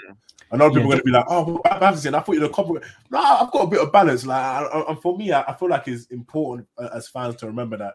I 0.50 0.56
know 0.56 0.70
people 0.70 0.82
Yeah, 0.82 0.84
are 0.84 0.88
going 0.88 0.98
to 0.98 1.04
be 1.04 1.10
like, 1.10 1.24
"Oh, 1.28 1.44
well, 1.44 1.60
I 1.64 1.84
have 1.84 2.06
I 2.06 2.20
thought 2.20 2.28
you 2.34 2.40
know, 2.40 2.48
compliment." 2.48 2.86
No, 3.10 3.18
I've 3.18 3.50
got 3.50 3.62
a 3.62 3.66
bit 3.66 3.80
of 3.80 3.90
balance. 3.90 4.24
Like, 4.24 4.40
I, 4.40 4.62
I, 4.62 4.90
and 4.90 5.02
for 5.02 5.16
me, 5.18 5.32
I, 5.32 5.42
I 5.42 5.54
feel 5.54 5.68
like 5.68 5.88
it's 5.88 6.06
important 6.06 6.68
uh, 6.78 6.88
as 6.94 7.08
fans 7.08 7.34
to 7.36 7.46
remember 7.46 7.76
that 7.78 7.94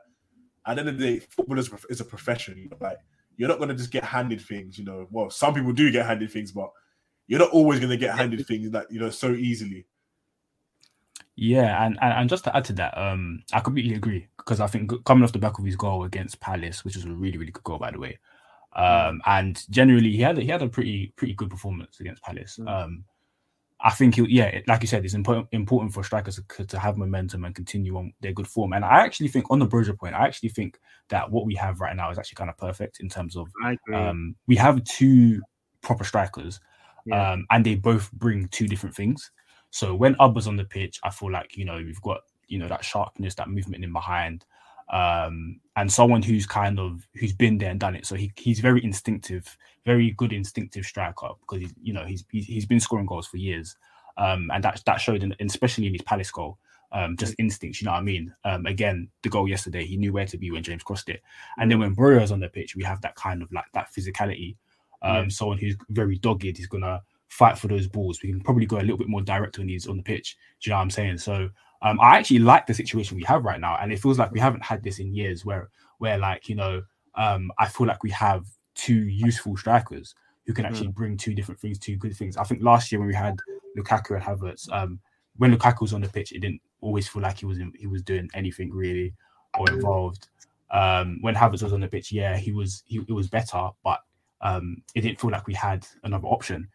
at 0.65 0.75
the 0.75 0.79
end 0.81 0.89
of 0.89 0.97
the 0.97 1.05
day, 1.05 1.19
football 1.19 1.57
is, 1.59 1.69
is 1.89 2.01
a 2.01 2.05
profession. 2.05 2.57
You 2.57 2.69
know, 2.69 2.77
like 2.81 2.97
you're 3.37 3.49
not 3.49 3.59
gonna 3.59 3.73
just 3.73 3.91
get 3.91 4.03
handed 4.03 4.41
things. 4.41 4.77
You 4.77 4.83
know, 4.85 5.07
well, 5.11 5.29
some 5.29 5.53
people 5.53 5.71
do 5.71 5.91
get 5.91 6.05
handed 6.05 6.29
things, 6.31 6.51
but 6.51 6.71
you're 7.27 7.39
not 7.39 7.51
always 7.51 7.79
gonna 7.79 7.97
get 7.97 8.15
handed 8.17 8.45
things 8.45 8.69
that 8.71 8.91
you 8.91 8.99
know 8.99 9.09
so 9.09 9.31
easily. 9.31 9.85
Yeah, 11.35 11.85
and, 11.85 11.97
and 12.01 12.13
and 12.13 12.29
just 12.29 12.43
to 12.43 12.55
add 12.55 12.65
to 12.65 12.73
that, 12.73 12.97
um, 12.97 13.43
I 13.53 13.61
completely 13.61 13.95
agree 13.95 14.27
because 14.37 14.59
I 14.59 14.67
think 14.67 14.91
coming 15.05 15.23
off 15.23 15.31
the 15.31 15.39
back 15.39 15.57
of 15.59 15.65
his 15.65 15.75
goal 15.75 16.03
against 16.03 16.39
Palace, 16.39 16.83
which 16.83 16.95
was 16.95 17.05
a 17.05 17.09
really 17.11 17.37
really 17.37 17.51
good 17.51 17.63
goal 17.63 17.79
by 17.79 17.91
the 17.91 17.99
way, 17.99 18.19
um, 18.75 19.21
and 19.25 19.63
generally 19.69 20.11
he 20.11 20.21
had 20.21 20.37
he 20.37 20.47
had 20.47 20.61
a 20.61 20.67
pretty 20.67 21.13
pretty 21.15 21.33
good 21.33 21.49
performance 21.49 21.99
against 21.99 22.21
Palace. 22.23 22.59
Um, 22.67 23.05
I 23.83 23.89
think 23.89 24.15
he, 24.15 24.25
yeah, 24.29 24.59
like 24.67 24.81
you 24.81 24.87
said, 24.87 25.03
it's 25.05 25.15
important 25.15 25.47
important 25.51 25.93
for 25.93 26.03
strikers 26.03 26.39
to, 26.57 26.65
to 26.65 26.79
have 26.79 26.97
momentum 26.97 27.45
and 27.45 27.55
continue 27.55 27.97
on 27.97 28.13
their 28.21 28.33
good 28.33 28.47
form. 28.47 28.73
And 28.73 28.85
I 28.85 29.03
actually 29.03 29.29
think 29.29 29.49
on 29.49 29.57
the 29.59 29.67
Broja 29.67 29.97
point, 29.97 30.13
I 30.13 30.25
actually 30.25 30.49
think 30.49 30.79
that 31.09 31.31
what 31.31 31.45
we 31.45 31.55
have 31.55 31.81
right 31.81 31.95
now 31.95 32.11
is 32.11 32.19
actually 32.19 32.35
kind 32.35 32.49
of 32.49 32.57
perfect 32.57 32.99
in 32.99 33.09
terms 33.09 33.35
of 33.35 33.47
um, 33.93 34.35
we 34.47 34.55
have 34.57 34.83
two 34.83 35.41
proper 35.81 36.03
strikers, 36.03 36.59
Yeah. 37.05 37.31
um, 37.31 37.47
and 37.49 37.65
they 37.65 37.75
both 37.75 38.11
bring 38.11 38.47
two 38.49 38.67
different 38.67 38.95
things. 38.95 39.31
So 39.71 39.95
when 39.95 40.15
Oba's 40.19 40.47
on 40.47 40.57
the 40.57 40.65
pitch, 40.65 40.99
I 41.03 41.09
feel 41.09 41.31
like 41.31 41.57
you 41.57 41.65
know 41.65 41.77
we've 41.77 42.01
got 42.01 42.21
you 42.47 42.59
know 42.59 42.67
that 42.67 42.85
sharpness, 42.85 43.35
that 43.35 43.49
movement 43.49 43.83
in 43.83 43.93
behind, 43.93 44.45
um, 44.91 45.59
and 45.75 45.91
someone 45.91 46.21
who's 46.21 46.45
kind 46.45 46.79
of 46.79 47.07
who's 47.15 47.33
been 47.33 47.57
there 47.57 47.71
and 47.71 47.79
done 47.79 47.95
it. 47.95 48.05
So 48.05 48.15
he, 48.15 48.31
he's 48.35 48.59
very 48.59 48.83
instinctive, 48.83 49.57
very 49.85 50.11
good 50.11 50.33
instinctive 50.33 50.85
striker 50.85 51.29
because 51.41 51.61
he's 51.61 51.73
you 51.81 51.93
know 51.93 52.03
he's 52.05 52.25
he's, 52.31 52.45
he's 52.45 52.65
been 52.65 52.79
scoring 52.79 53.05
goals 53.05 53.27
for 53.27 53.37
years, 53.37 53.75
um, 54.17 54.51
and 54.53 54.63
that 54.63 54.81
that 54.85 54.97
showed 54.99 55.23
in, 55.23 55.33
especially 55.39 55.87
in 55.87 55.93
his 55.93 56.01
Palace 56.03 56.31
goal. 56.31 56.57
Um, 56.93 57.15
just 57.15 57.35
instincts, 57.39 57.79
you 57.81 57.85
know 57.85 57.93
what 57.93 57.99
I 57.99 58.03
mean? 58.03 58.35
Um, 58.43 58.65
again, 58.65 59.07
the 59.23 59.29
goal 59.29 59.47
yesterday, 59.47 59.85
he 59.85 59.95
knew 59.95 60.11
where 60.11 60.25
to 60.25 60.37
be 60.37 60.51
when 60.51 60.61
James 60.61 60.83
crossed 60.83 61.07
it. 61.07 61.21
And 61.57 61.71
then 61.71 61.79
when 61.79 61.95
Broja's 61.95 62.33
on 62.33 62.41
the 62.41 62.49
pitch, 62.49 62.75
we 62.75 62.83
have 62.83 62.99
that 62.99 63.15
kind 63.15 63.41
of 63.41 63.49
like 63.53 63.63
that 63.73 63.87
physicality. 63.97 64.57
Um, 65.01 65.15
Yeah. 65.23 65.27
someone 65.29 65.57
who's 65.57 65.77
very 65.89 66.17
dogged, 66.17 66.43
he's 66.57 66.67
gonna 66.67 67.01
fight 67.31 67.57
for 67.57 67.67
those 67.67 67.87
balls. 67.87 68.19
We 68.21 68.29
can 68.29 68.41
probably 68.41 68.65
go 68.65 68.77
a 68.77 68.81
little 68.81 68.97
bit 68.97 69.07
more 69.07 69.21
direct 69.21 69.57
when 69.57 69.69
he's 69.69 69.87
on 69.87 69.97
the 69.97 70.03
pitch. 70.03 70.37
Do 70.59 70.69
you 70.69 70.71
know 70.71 70.77
what 70.77 70.83
I'm 70.83 70.89
saying? 70.89 71.17
So 71.17 71.49
um, 71.81 71.99
I 72.01 72.17
actually 72.17 72.39
like 72.39 72.67
the 72.67 72.73
situation 72.73 73.15
we 73.15 73.23
have 73.23 73.45
right 73.45 73.59
now, 73.59 73.77
and 73.81 73.91
it 73.91 73.99
feels 73.99 74.19
like 74.19 74.31
we 74.31 74.39
haven't 74.39 74.63
had 74.63 74.83
this 74.83 74.99
in 74.99 75.15
years, 75.15 75.45
where 75.45 75.69
where 75.99 76.17
like 76.17 76.49
you 76.49 76.55
know, 76.55 76.83
um, 77.15 77.51
I 77.57 77.67
feel 77.67 77.87
like 77.87 78.03
we 78.03 78.11
have 78.11 78.45
two 78.75 79.07
useful 79.07 79.55
strikers 79.55 80.13
who 80.45 80.53
can 80.53 80.65
actually 80.65 80.89
bring 80.89 81.15
two 81.15 81.33
different 81.33 81.59
things, 81.59 81.79
two 81.79 81.95
good 81.95 82.15
things. 82.15 82.35
I 82.35 82.43
think 82.43 82.61
last 82.61 82.91
year 82.91 82.99
when 82.99 83.07
we 83.07 83.15
had 83.15 83.37
Lukaku 83.77 84.15
and 84.15 84.23
Havertz, 84.23 84.71
um, 84.73 84.99
when 85.37 85.55
Lukaku 85.55 85.81
was 85.81 85.93
on 85.93 86.01
the 86.01 86.09
pitch, 86.09 86.33
it 86.33 86.39
didn't 86.39 86.61
always 86.81 87.07
feel 87.07 87.21
like 87.21 87.37
he 87.39 87.45
was 87.45 87.59
in, 87.59 87.71
he 87.77 87.87
was 87.87 88.01
doing 88.01 88.29
anything 88.33 88.71
really 88.71 89.13
or 89.57 89.69
involved. 89.71 90.27
Um, 90.71 91.19
when 91.21 91.35
Havertz 91.35 91.63
was 91.63 91.73
on 91.73 91.79
the 91.79 91.87
pitch, 91.87 92.11
yeah, 92.11 92.35
he 92.35 92.51
was 92.51 92.83
he 92.87 92.97
it 92.97 93.13
was 93.13 93.29
better, 93.29 93.69
but 93.83 94.01
um, 94.41 94.83
it 94.95 95.01
didn't 95.01 95.21
feel 95.21 95.31
like 95.31 95.47
we 95.47 95.53
had 95.53 95.87
another 96.03 96.27
option. 96.27 96.67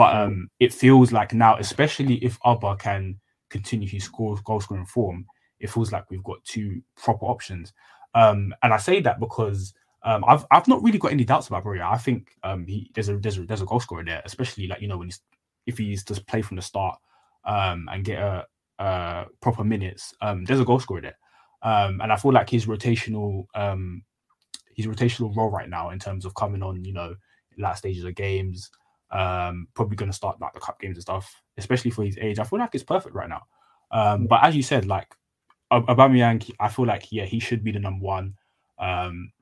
But 0.00 0.16
um, 0.16 0.48
it 0.58 0.72
feels 0.72 1.12
like 1.12 1.34
now, 1.34 1.58
especially 1.58 2.14
if 2.24 2.38
Oba 2.46 2.74
can 2.76 3.20
continue 3.50 3.86
his 3.86 4.04
score 4.04 4.34
goal 4.46 4.58
scoring 4.58 4.86
form, 4.86 5.26
it 5.58 5.68
feels 5.68 5.92
like 5.92 6.10
we've 6.10 6.24
got 6.24 6.42
two 6.42 6.80
proper 6.96 7.26
options. 7.26 7.74
Um, 8.14 8.54
and 8.62 8.72
I 8.72 8.78
say 8.78 9.02
that 9.02 9.20
because 9.20 9.74
um, 10.02 10.24
I've 10.26 10.46
I've 10.50 10.66
not 10.68 10.82
really 10.82 10.96
got 10.96 11.12
any 11.12 11.24
doubts 11.24 11.48
about 11.48 11.64
Broja. 11.64 11.82
I 11.82 11.98
think 11.98 12.30
um, 12.44 12.66
he 12.66 12.90
there's 12.94 13.10
a 13.10 13.18
there's 13.18 13.36
a 13.36 13.42
there's 13.42 13.60
a 13.60 13.66
goal 13.66 13.78
scorer 13.78 14.02
there, 14.02 14.22
especially 14.24 14.68
like 14.68 14.80
you 14.80 14.88
know 14.88 14.96
when 14.96 15.08
he's 15.08 15.20
if 15.66 15.76
he's 15.76 16.02
just 16.02 16.26
play 16.26 16.40
from 16.40 16.56
the 16.56 16.62
start 16.62 16.98
um, 17.44 17.86
and 17.92 18.02
get 18.02 18.20
a, 18.20 18.46
a 18.78 19.26
proper 19.42 19.64
minutes. 19.64 20.14
Um, 20.22 20.46
there's 20.46 20.60
a 20.60 20.64
goal 20.64 20.80
scorer 20.80 21.02
there, 21.02 21.18
and 21.62 22.10
I 22.10 22.16
feel 22.16 22.32
like 22.32 22.48
his 22.48 22.64
rotational 22.64 23.44
his 24.74 24.86
rotational 24.86 25.36
role 25.36 25.50
right 25.50 25.68
now 25.68 25.90
in 25.90 25.98
terms 25.98 26.24
of 26.24 26.34
coming 26.34 26.62
on, 26.62 26.86
you 26.86 26.94
know, 26.94 27.14
last 27.58 27.80
stages 27.80 28.04
of 28.04 28.14
games, 28.14 28.70
um, 29.10 29.68
probably 29.74 29.96
going 29.96 30.10
to 30.10 30.16
start 30.16 30.40
like 30.40 30.52
the 30.54 30.60
cup 30.60 30.80
games 30.80 30.96
and 30.96 31.02
stuff, 31.02 31.42
especially 31.58 31.90
for 31.90 32.04
his 32.04 32.18
age. 32.18 32.38
I 32.38 32.44
feel 32.44 32.58
like 32.58 32.74
it's 32.74 32.84
perfect 32.84 33.14
right 33.14 33.28
now. 33.28 33.42
Um, 33.90 34.26
but 34.26 34.44
as 34.44 34.54
you 34.54 34.62
said, 34.62 34.86
like 34.86 35.14
Aubameyang, 35.72 36.50
I 36.60 36.68
feel 36.68 36.86
like 36.86 37.10
yeah, 37.12 37.24
he 37.24 37.40
should 37.40 37.62
be 37.64 37.72
the 37.72 37.78
number 37.78 38.04
one. 38.04 38.34
Um, 38.78 39.32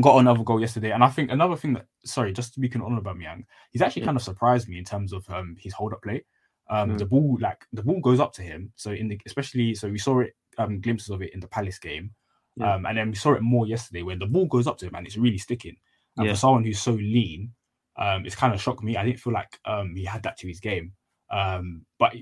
got 0.00 0.18
another 0.18 0.44
goal 0.44 0.60
yesterday, 0.60 0.92
and 0.92 1.02
I 1.04 1.08
think 1.08 1.30
another 1.30 1.56
thing 1.56 1.74
that 1.74 1.86
sorry, 2.04 2.32
just 2.32 2.54
speaking 2.54 2.80
on 2.82 3.00
Aubameyang, 3.00 3.44
he's 3.70 3.82
actually 3.82 4.02
kind 4.02 4.16
of 4.16 4.22
surprised 4.22 4.68
me 4.68 4.78
in 4.78 4.84
terms 4.84 5.12
of 5.12 5.28
um, 5.30 5.56
his 5.58 5.72
hold 5.72 5.92
up 5.92 6.02
play. 6.02 6.24
Um, 6.68 6.90
Mm. 6.90 6.98
The 6.98 7.06
ball, 7.06 7.38
like 7.40 7.66
the 7.72 7.82
ball, 7.82 8.00
goes 8.00 8.20
up 8.20 8.32
to 8.34 8.42
him. 8.42 8.72
So 8.76 8.92
in 8.92 9.08
the 9.08 9.20
especially, 9.26 9.74
so 9.74 9.88
we 9.88 9.98
saw 9.98 10.20
it 10.20 10.36
um, 10.56 10.80
glimpses 10.80 11.10
of 11.10 11.20
it 11.20 11.34
in 11.34 11.40
the 11.40 11.48
Palace 11.48 11.78
game, 11.78 12.12
Yeah. 12.56 12.74
um, 12.74 12.86
and 12.86 12.96
then 12.96 13.10
we 13.10 13.16
saw 13.16 13.32
it 13.32 13.42
more 13.42 13.66
yesterday 13.66 14.02
when 14.02 14.18
the 14.20 14.26
ball 14.26 14.46
goes 14.46 14.66
up 14.68 14.78
to 14.78 14.86
him 14.86 14.94
and 14.94 15.06
it's 15.06 15.16
really 15.16 15.38
sticking. 15.38 15.76
And 16.16 16.26
Yeah. 16.26 16.32
for 16.34 16.38
someone 16.38 16.64
who's 16.64 16.80
so 16.80 16.92
lean, 16.92 17.52
um, 18.00 18.26
it's 18.26 18.34
kind 18.34 18.52
of 18.52 18.60
shocked 18.60 18.82
me. 18.82 18.96
I 18.96 19.04
didn't 19.04 19.20
feel 19.20 19.32
like 19.32 19.60
um, 19.64 19.94
he 19.94 20.04
had 20.04 20.22
that 20.24 20.36
to 20.38 20.48
his 20.48 20.60
game. 20.60 20.92
Um, 21.30 21.84
but 22.00 22.16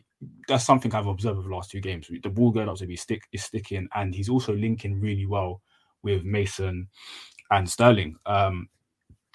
that's 0.48 0.66
something 0.66 0.94
I've 0.94 1.06
observed 1.06 1.38
over 1.38 1.48
the 1.48 1.54
last 1.54 1.70
two 1.70 1.80
games. 1.80 2.10
The 2.22 2.28
ball 2.28 2.50
going 2.50 2.68
up 2.68 2.76
to 2.76 2.86
be 2.86 2.96
stick 2.96 3.22
is 3.32 3.44
sticking, 3.44 3.88
and 3.94 4.14
he's 4.14 4.28
also 4.28 4.52
linking 4.52 5.00
really 5.00 5.24
well 5.24 5.62
with 6.02 6.24
Mason 6.24 6.88
and 7.50 7.68
Sterling. 7.68 8.16
Um, 8.26 8.68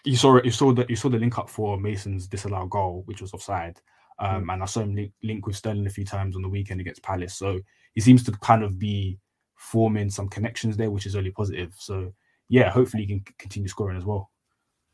you 0.04 0.16
saw 0.16 0.36
it. 0.38 0.46
You 0.46 0.52
saw 0.52 0.74
that. 0.74 0.90
You 0.90 0.96
saw 0.96 1.10
the 1.10 1.18
link 1.18 1.40
up 1.40 1.50
for 1.50 1.80
Mason's 1.80 2.28
disallowed 2.28 2.70
goal, 2.70 3.02
which 3.06 3.22
was 3.22 3.34
offside. 3.34 3.82
Um, 4.20 4.50
And 4.50 4.62
I 4.62 4.66
saw 4.66 4.82
him 4.82 4.94
link, 4.94 5.12
link 5.24 5.48
with 5.48 5.56
Sterling 5.56 5.88
a 5.88 5.90
few 5.90 6.06
times 6.06 6.36
on 6.36 6.44
the 6.44 6.50
weekend 6.50 6.80
against 6.80 7.02
Palace. 7.02 7.36
So 7.36 7.60
he 7.96 8.02
seems 8.02 8.24
to 8.26 8.32
kind 8.34 8.64
of 8.64 8.78
be 8.78 9.18
forming 9.56 10.10
some 10.10 10.30
connections 10.30 10.78
there, 10.78 10.92
which 10.92 11.08
is 11.08 11.16
really 11.16 11.32
positive. 11.32 11.74
So 11.80 12.14
yeah, 12.50 12.70
hopefully 12.70 13.04
he 13.04 13.08
can 13.08 13.26
continue 13.40 13.70
scoring 13.70 13.98
as 13.98 14.06
well. 14.06 14.30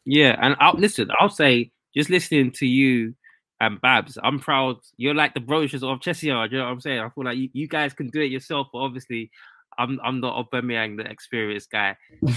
Yeah, 0.05 0.38
and 0.41 0.55
I'll 0.59 0.77
listen. 0.77 1.09
I'll 1.19 1.29
say, 1.29 1.71
just 1.95 2.09
listening 2.09 2.51
to 2.53 2.65
you 2.65 3.15
and 3.62 3.79
Babs, 3.81 4.17
I'm 4.23 4.39
proud. 4.39 4.77
You're 4.97 5.13
like 5.13 5.33
the 5.33 5.39
brochures 5.39 5.83
of 5.83 6.01
Chelsea 6.01 6.31
are. 6.31 6.47
You 6.47 6.59
know 6.59 6.65
what 6.65 6.71
I'm 6.71 6.81
saying? 6.81 6.99
I 6.99 7.09
feel 7.09 7.25
like 7.25 7.38
you, 7.38 7.49
you 7.53 7.67
guys 7.67 7.93
can 7.93 8.07
do 8.07 8.21
it 8.21 8.31
yourself, 8.31 8.67
but 8.71 8.79
obviously, 8.79 9.29
I'm 9.77 9.99
I'm 10.03 10.19
not 10.21 10.51
Aubameyang, 10.51 10.97
the 10.97 11.09
experienced 11.09 11.69
guy. 11.71 11.95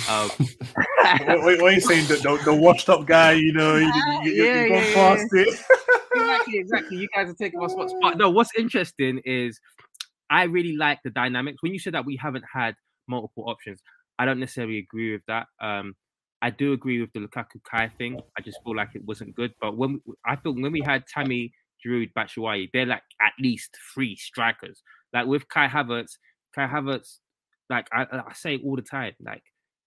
Um, 0.08 0.30
what, 1.26 1.28
what, 1.28 1.44
what 1.44 1.62
are 1.62 1.72
you 1.72 1.80
saying? 1.80 2.06
The, 2.08 2.16
the, 2.16 2.42
the 2.44 2.54
washed 2.54 2.88
up 2.88 3.06
guy, 3.06 3.32
you 3.32 3.52
know, 3.52 3.76
you, 3.76 3.86
you, 3.86 4.32
you, 4.32 4.44
Yeah, 4.44 4.62
you 4.62 4.68
gone 4.68 4.78
yeah, 4.78 4.88
yeah, 4.88 4.94
past 4.94 5.26
it. 5.32 5.60
exactly, 6.14 6.58
exactly. 6.58 6.96
You 6.98 7.08
guys 7.14 7.28
are 7.30 7.34
taking 7.34 7.60
my 7.60 7.68
spots. 7.68 7.94
But 8.00 8.18
no, 8.18 8.30
what's 8.30 8.50
interesting 8.58 9.20
is 9.24 9.60
I 10.30 10.44
really 10.44 10.76
like 10.76 11.00
the 11.04 11.10
dynamics. 11.10 11.58
When 11.60 11.72
you 11.72 11.78
said 11.78 11.94
that 11.94 12.04
we 12.04 12.16
haven't 12.16 12.44
had 12.52 12.74
multiple 13.08 13.44
options, 13.48 13.80
I 14.18 14.24
don't 14.24 14.40
necessarily 14.40 14.78
agree 14.78 15.12
with 15.12 15.22
that. 15.28 15.46
Um, 15.60 15.94
I 16.42 16.50
do 16.50 16.72
agree 16.72 17.00
with 17.00 17.12
the 17.12 17.20
Lukaku 17.20 17.62
Kai 17.70 17.88
thing. 17.88 18.20
I 18.36 18.42
just 18.42 18.58
feel 18.64 18.74
like 18.74 18.90
it 18.94 19.04
wasn't 19.04 19.36
good. 19.36 19.52
But 19.60 19.76
when 19.76 20.00
I 20.26 20.36
feel 20.36 20.54
when 20.54 20.72
we 20.72 20.82
had 20.84 21.06
Tammy, 21.06 21.52
Giroud, 21.84 22.12
Batshuayi, 22.16 22.68
they're 22.72 22.86
like 22.86 23.02
at 23.20 23.32
least 23.40 23.76
three 23.94 24.16
strikers. 24.16 24.82
Like 25.12 25.26
with 25.26 25.48
Kai 25.48 25.68
Havertz, 25.68 26.18
Kai 26.54 26.66
Havertz, 26.66 27.18
like 27.70 27.86
I, 27.92 28.06
I 28.10 28.32
say 28.34 28.58
all 28.64 28.74
the 28.74 28.82
time, 28.82 29.12
like 29.24 29.44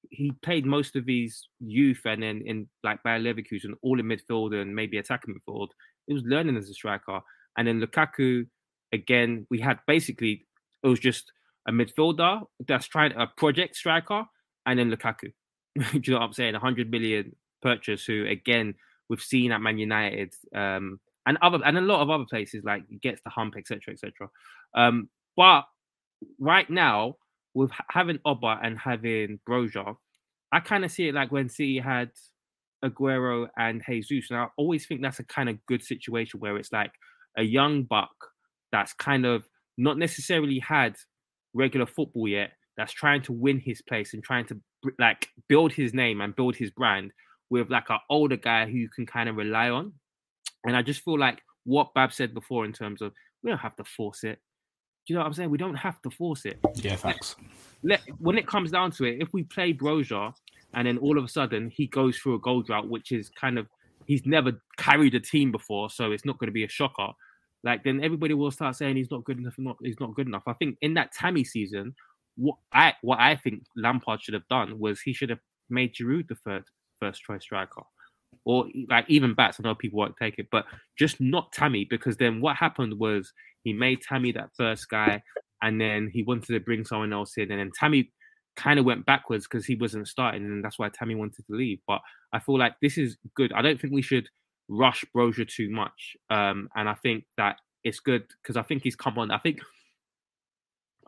he 0.10 0.32
played 0.44 0.66
most 0.66 0.96
of 0.96 1.06
his 1.06 1.48
youth 1.60 2.02
and 2.06 2.24
then 2.24 2.42
in 2.46 2.70
like 2.84 3.04
Bayer 3.04 3.20
Leverkusen, 3.20 3.74
all 3.82 4.00
in 4.00 4.06
midfield 4.06 4.60
and 4.60 4.74
maybe 4.74 4.98
attacking 4.98 5.36
midfield. 5.36 5.70
He 6.08 6.14
was 6.14 6.24
learning 6.24 6.56
as 6.58 6.70
a 6.70 6.74
striker. 6.74 7.20
And 7.58 7.68
then 7.68 7.82
Lukaku, 7.82 8.48
again, 8.94 9.46
we 9.50 9.60
had 9.60 9.80
basically 9.88 10.46
it 10.84 10.88
was 10.88 11.00
just 11.00 11.32
a 11.68 11.72
midfielder 11.72 12.42
that's 12.68 12.88
trying 12.88 13.14
a 13.14 13.28
project 13.28 13.76
striker, 13.76 14.24
and 14.66 14.80
then 14.80 14.92
Lukaku. 14.92 15.34
Do 15.92 16.02
you 16.04 16.14
know 16.14 16.20
what 16.20 16.26
I'm 16.28 16.34
saying? 16.34 16.56
A 16.56 16.60
hundred 16.60 16.90
million 16.90 17.36
purchase, 17.62 18.06
who 18.06 18.26
again 18.26 18.76
we've 19.10 19.22
seen 19.22 19.52
at 19.52 19.62
Man 19.62 19.78
United, 19.78 20.34
um, 20.54 21.00
and 21.26 21.38
other 21.42 21.60
and 21.66 21.78
a 21.78 21.82
lot 21.82 22.02
of 22.02 22.10
other 22.10 22.26
places 22.30 22.64
like 22.64 22.84
gets 23.02 23.22
the 23.24 23.30
hump, 23.30 23.56
etc., 23.58 23.94
etc. 23.94 24.30
Um, 24.76 25.10
but 25.36 25.64
right 26.40 26.70
now, 26.70 27.16
with 27.54 27.72
having 27.90 28.20
Oba 28.26 28.60
and 28.64 28.78
having 28.78 29.40
Broja, 29.48 29.96
I 30.52 30.60
kind 30.60 30.86
of 30.86 30.92
see 30.92 31.10
it 31.10 31.16
like 31.16 31.32
when 31.32 31.50
City 31.50 31.80
had 31.80 32.12
Aguero 32.84 33.48
and 33.58 33.82
Jesus, 33.88 34.30
and 34.30 34.40
I 34.40 34.48
always 34.58 34.86
think 34.86 35.02
that's 35.02 35.20
a 35.20 35.26
kind 35.26 35.50
of 35.50 35.66
good 35.66 35.84
situation 35.84 36.40
where 36.40 36.58
it's 36.58 36.72
like 36.72 36.92
a 37.38 37.44
young 37.44 37.84
buck 37.84 38.16
that's 38.72 38.94
kind 38.94 39.26
of 39.26 39.48
not 39.78 39.98
necessarily 39.98 40.60
had 40.60 40.96
regular 41.54 41.86
football 41.86 42.28
yet, 42.28 42.52
that's 42.78 42.94
trying 42.94 43.22
to 43.24 43.34
win 43.34 43.60
his 43.60 43.82
place 43.82 44.14
and 44.14 44.24
trying 44.24 44.46
to 44.46 44.60
like 45.00 45.30
build 45.48 45.74
his 45.74 45.94
name 45.94 46.22
and 46.22 46.36
build 46.36 46.56
his 46.56 46.72
brand 46.72 47.12
with 47.50 47.70
like 47.70 47.90
an 47.90 48.00
older 48.10 48.38
guy 48.38 48.66
who 48.66 48.78
you 48.78 48.90
can 48.90 49.06
kind 49.06 49.30
of 49.30 49.36
rely 49.36 49.70
on. 49.70 49.94
And 50.66 50.76
I 50.76 50.82
just 50.82 51.02
feel 51.04 51.20
like 51.20 51.42
what 51.64 51.94
Bab 51.94 52.12
said 52.12 52.34
before 52.34 52.66
in 52.66 52.74
terms 52.74 53.02
of 53.02 53.14
we 53.44 53.50
don't 53.50 53.60
have 53.60 53.76
to 53.78 53.84
force 53.84 54.24
it. 54.24 54.40
Do 55.06 55.14
you 55.14 55.16
know 55.16 55.22
what 55.22 55.28
I'm 55.28 55.34
saying? 55.34 55.52
We 55.52 55.60
don't 55.60 55.76
have 55.76 56.02
to 56.02 56.10
force 56.10 56.46
it. 56.46 56.60
Yeah, 56.76 56.96
thanks. 56.96 57.36
Let, 57.84 58.02
when 58.20 58.38
it 58.38 58.48
comes 58.48 58.72
down 58.72 58.92
to 58.94 59.06
it, 59.06 59.22
if 59.22 59.34
we 59.34 59.44
play 59.44 59.72
Broja 59.72 60.34
and 60.74 60.88
then 60.88 60.98
all 60.98 61.18
of 61.18 61.24
a 61.24 61.28
sudden 61.28 61.70
he 61.70 61.86
goes 61.88 62.18
through 62.18 62.36
a 62.36 62.40
goal 62.40 62.64
drought, 62.64 62.90
which 62.90 63.12
is 63.12 63.30
kind 63.30 63.60
of 63.60 63.68
he's 64.08 64.26
never 64.26 64.54
carried 64.78 65.14
a 65.14 65.20
team 65.20 65.52
before, 65.52 65.90
so 65.90 66.12
it's 66.12 66.26
not 66.26 66.40
going 66.40 66.48
to 66.48 66.54
be 66.54 66.64
a 66.64 66.70
shocker. 66.70 67.10
Like 67.64 67.84
then 67.84 68.04
everybody 68.04 68.34
will 68.34 68.52
start 68.52 68.76
saying 68.76 68.96
he's 68.96 69.12
not 69.12 69.24
good 69.24 69.38
enough. 69.38 69.56
Not 69.58 69.78
he's 69.82 70.00
not 70.00 70.16
good 70.16 70.28
enough. 70.28 70.44
I 70.48 70.54
think 70.54 70.78
in 70.82 70.96
that 70.96 71.12
Tammy 71.12 71.44
season, 71.44 71.96
what 72.36 72.58
I 72.74 72.94
what 73.02 73.20
I 73.20 73.36
think 73.36 73.64
Lampard 73.76 74.22
should 74.22 74.34
have 74.34 74.48
done 74.50 74.80
was 74.80 75.02
he 75.02 75.14
should 75.14 75.30
have 75.30 75.40
made 75.70 75.94
Giroud 75.94 76.28
the 76.28 76.36
third 76.36 76.64
first 77.00 77.24
choice 77.24 77.44
striker, 77.44 77.84
or 78.46 78.68
like 78.90 79.06
even 79.08 79.34
bats. 79.34 79.60
I 79.60 79.64
know 79.64 79.76
people 79.76 80.00
won't 80.00 80.18
take 80.18 80.40
it, 80.40 80.48
but 80.52 80.66
just 80.98 81.20
not 81.22 81.52
Tammy 81.52 81.86
because 81.86 82.18
then 82.18 82.42
what 82.42 82.56
happened 82.56 82.98
was 83.00 83.32
he 83.64 83.74
made 83.74 84.02
Tammy 84.02 84.32
that 84.34 84.50
first 84.58 84.90
guy, 84.90 85.22
and 85.62 85.80
then 85.80 86.10
he 86.12 86.24
wanted 86.24 86.54
to 86.54 86.60
bring 86.60 86.86
someone 86.86 87.14
else 87.14 87.38
in, 87.38 87.52
and 87.52 87.60
then 87.60 87.72
Tammy 87.78 88.12
kind 88.56 88.80
of 88.80 88.86
went 88.86 89.06
backwards 89.06 89.46
because 89.48 89.66
he 89.66 89.76
wasn't 89.76 90.08
starting, 90.08 90.44
and 90.44 90.64
that's 90.64 90.80
why 90.80 90.90
Tammy 90.90 91.16
wanted 91.16 91.46
to 91.46 91.56
leave. 91.56 91.80
But 91.88 92.02
I 92.34 92.40
feel 92.40 92.58
like 92.58 92.76
this 92.82 92.98
is 92.98 93.18
good. 93.36 93.54
I 93.54 93.62
don't 93.62 93.80
think 93.80 93.94
we 93.94 94.02
should 94.02 94.28
rush 94.68 95.06
Broja 95.16 95.48
too 95.48 95.70
much, 95.70 96.18
um, 96.30 96.70
and 96.76 96.90
I 96.90 96.96
think 96.96 97.26
that 97.38 97.58
it's 97.84 98.00
good 98.00 98.24
because 98.42 98.58
I 98.58 98.64
think 98.64 98.84
he's 98.84 98.96
come 98.96 99.18
on. 99.18 99.32
I 99.32 99.38
think 99.38 99.60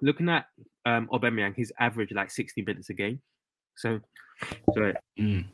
looking 0.01 0.29
at 0.29 0.45
um, 0.87 1.07
Aubameyang, 1.11 1.53
he's 1.55 1.71
average 1.79 2.11
like 2.13 2.31
60 2.31 2.61
minutes 2.61 2.89
a 2.89 2.93
game. 2.93 3.21
So, 3.75 3.99
so 4.73 4.93
Mm. 5.19 5.45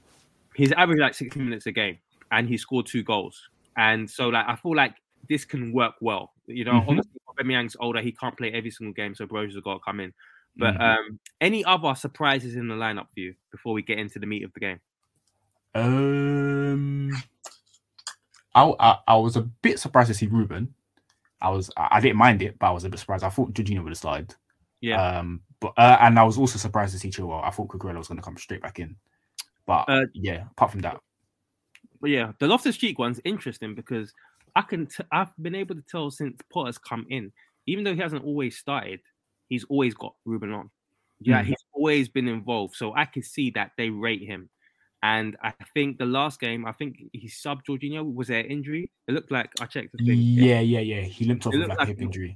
he's 0.56 0.72
average 0.74 1.00
like 1.00 1.14
60 1.14 1.40
minutes 1.40 1.66
a 1.66 1.72
game, 1.72 1.98
and 2.32 2.48
he 2.48 2.58
scored 2.58 2.86
two 2.86 3.04
goals. 3.04 3.42
And 3.78 4.10
so, 4.10 4.30
like, 4.30 4.46
I 4.48 4.56
feel 4.56 4.76
like 4.76 4.96
this 5.30 5.46
can 5.46 5.74
work 5.74 5.96
well. 6.02 6.34
You 6.46 6.66
know, 6.66 6.74
Mhm. 6.74 6.88
obviously 6.90 7.20
Aubameyang's 7.30 7.76
older; 7.80 8.02
he 8.02 8.12
can't 8.12 8.38
play 8.38 8.52
every 8.52 8.72
single 8.72 8.94
game, 8.94 9.16
so 9.16 9.26
Broja's 9.26 9.60
got 9.64 9.74
to 9.76 9.80
come 9.80 10.00
in. 10.00 10.14
But 10.56 10.76
Mhm. 10.76 10.82
um, 10.82 11.20
any 11.42 11.66
other 11.66 11.96
surprises 11.96 12.56
in 12.56 12.68
the 12.68 12.76
lineup 12.76 13.08
for 13.14 13.20
you 13.22 13.34
before 13.52 13.74
we 13.74 13.82
get 13.82 13.98
into 13.98 14.20
the 14.20 14.28
meat 14.28 14.44
of 14.44 14.54
the 14.54 14.60
game? 14.60 14.80
Um, 15.76 17.10
I, 18.54 18.72
I 18.80 19.00
I 19.08 19.16
was 19.18 19.36
a 19.36 19.42
bit 19.42 19.80
surprised 19.80 20.10
to 20.10 20.14
see 20.14 20.28
Ruben. 20.28 20.76
I 21.42 21.50
was 21.50 21.72
I, 21.76 21.88
I 21.94 22.00
didn't 22.02 22.18
mind 22.18 22.42
it, 22.44 22.60
but 22.60 22.68
I 22.68 22.72
was 22.72 22.84
a 22.84 22.90
bit 22.90 23.00
surprised. 23.00 23.24
I 23.24 23.30
thought 23.30 23.54
Jorginho 23.54 23.84
would 23.84 23.90
have 23.92 23.98
started. 23.98 24.36
Yeah, 24.84 25.20
Um, 25.20 25.42
but 25.62 25.72
uh, 25.78 25.98
and 26.02 26.20
I 26.20 26.24
was 26.24 26.38
also 26.38 26.58
surprised 26.60 26.92
to 26.94 27.00
see 27.00 27.10
Chilwell. 27.10 27.42
I 27.44 27.52
thought 27.52 27.70
Cucurella 27.70 27.98
was 28.00 28.10
going 28.10 28.18
to 28.18 28.24
come 28.24 28.36
straight 28.38 28.62
back 28.62 28.80
in. 28.80 28.98
But 29.66 29.86
Uh, 29.88 30.06
yeah, 30.14 30.48
apart 30.52 30.72
from 30.72 30.82
that, 30.82 31.00
but 32.02 32.10
yeah, 32.10 32.34
the 32.40 32.48
Loftus 32.48 32.76
Cheek 32.76 33.00
one's 33.00 33.22
interesting 33.24 33.76
because 33.76 34.14
I 34.58 34.62
can 34.62 34.88
t- 34.88 35.06
I've 35.10 35.32
been 35.42 35.56
able 35.56 35.76
to 35.76 35.82
tell 35.90 36.12
since 36.12 36.38
Potter's 36.52 36.78
come 36.78 37.06
in, 37.10 37.32
even 37.66 37.86
though 37.86 37.94
he 37.96 38.02
hasn't 38.02 38.26
always 38.26 38.58
started, 38.58 39.00
he's 39.48 39.64
always 39.70 39.94
got 39.94 40.16
Ruben 40.26 40.52
on. 40.52 40.70
Yeah, 41.22 41.42
Mm. 41.42 41.46
he's 41.46 41.64
always 41.72 42.10
been 42.10 42.28
involved, 42.28 42.76
so 42.76 42.94
I 42.94 43.06
can 43.06 43.24
see 43.24 43.52
that 43.52 43.72
they 43.78 43.90
rate 43.90 44.22
him. 44.28 44.50
And 45.02 45.38
I 45.42 45.54
think 45.74 45.98
the 45.98 46.06
last 46.06 46.42
game, 46.42 46.66
I 46.66 46.74
think 46.74 47.02
he 47.14 47.30
subbed 47.30 47.62
Jorginho. 47.70 48.14
Was 48.14 48.28
there 48.28 48.46
injury? 48.46 48.92
It 49.08 49.14
looked 49.14 49.32
like 49.32 49.50
I 49.62 49.66
checked 49.66 49.94
the 49.94 50.00
thing. 50.00 50.18
yeah, 50.20 50.60
yeah, 50.60 50.80
yeah, 50.82 51.02
he 51.02 51.24
limped 51.26 51.48
off 51.48 51.54
It 51.54 51.60
with 51.60 51.70
like 51.70 51.78
a 51.78 51.82
like 51.82 51.88
hip 51.88 52.02
injury. 52.02 52.36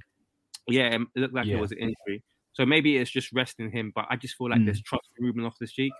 Yeah, 0.69 0.95
it 0.95 1.01
looked 1.19 1.33
like 1.33 1.45
Yeah. 1.45 1.57
it 1.57 1.61
was 1.61 1.71
an 1.73 1.79
injury. 1.79 2.23
So 2.57 2.65
maybe 2.65 2.97
it's 2.97 3.11
just 3.11 3.31
resting 3.33 3.69
him, 3.71 3.91
but 3.95 4.07
I 4.09 4.15
just 4.15 4.35
feel 4.35 4.49
like 4.49 4.61
Mm. 4.61 4.65
there's 4.65 4.81
trust 4.81 5.07
in 5.19 5.25
Ruben 5.25 5.43
Loftus 5.43 5.71
Cheek. 5.71 5.93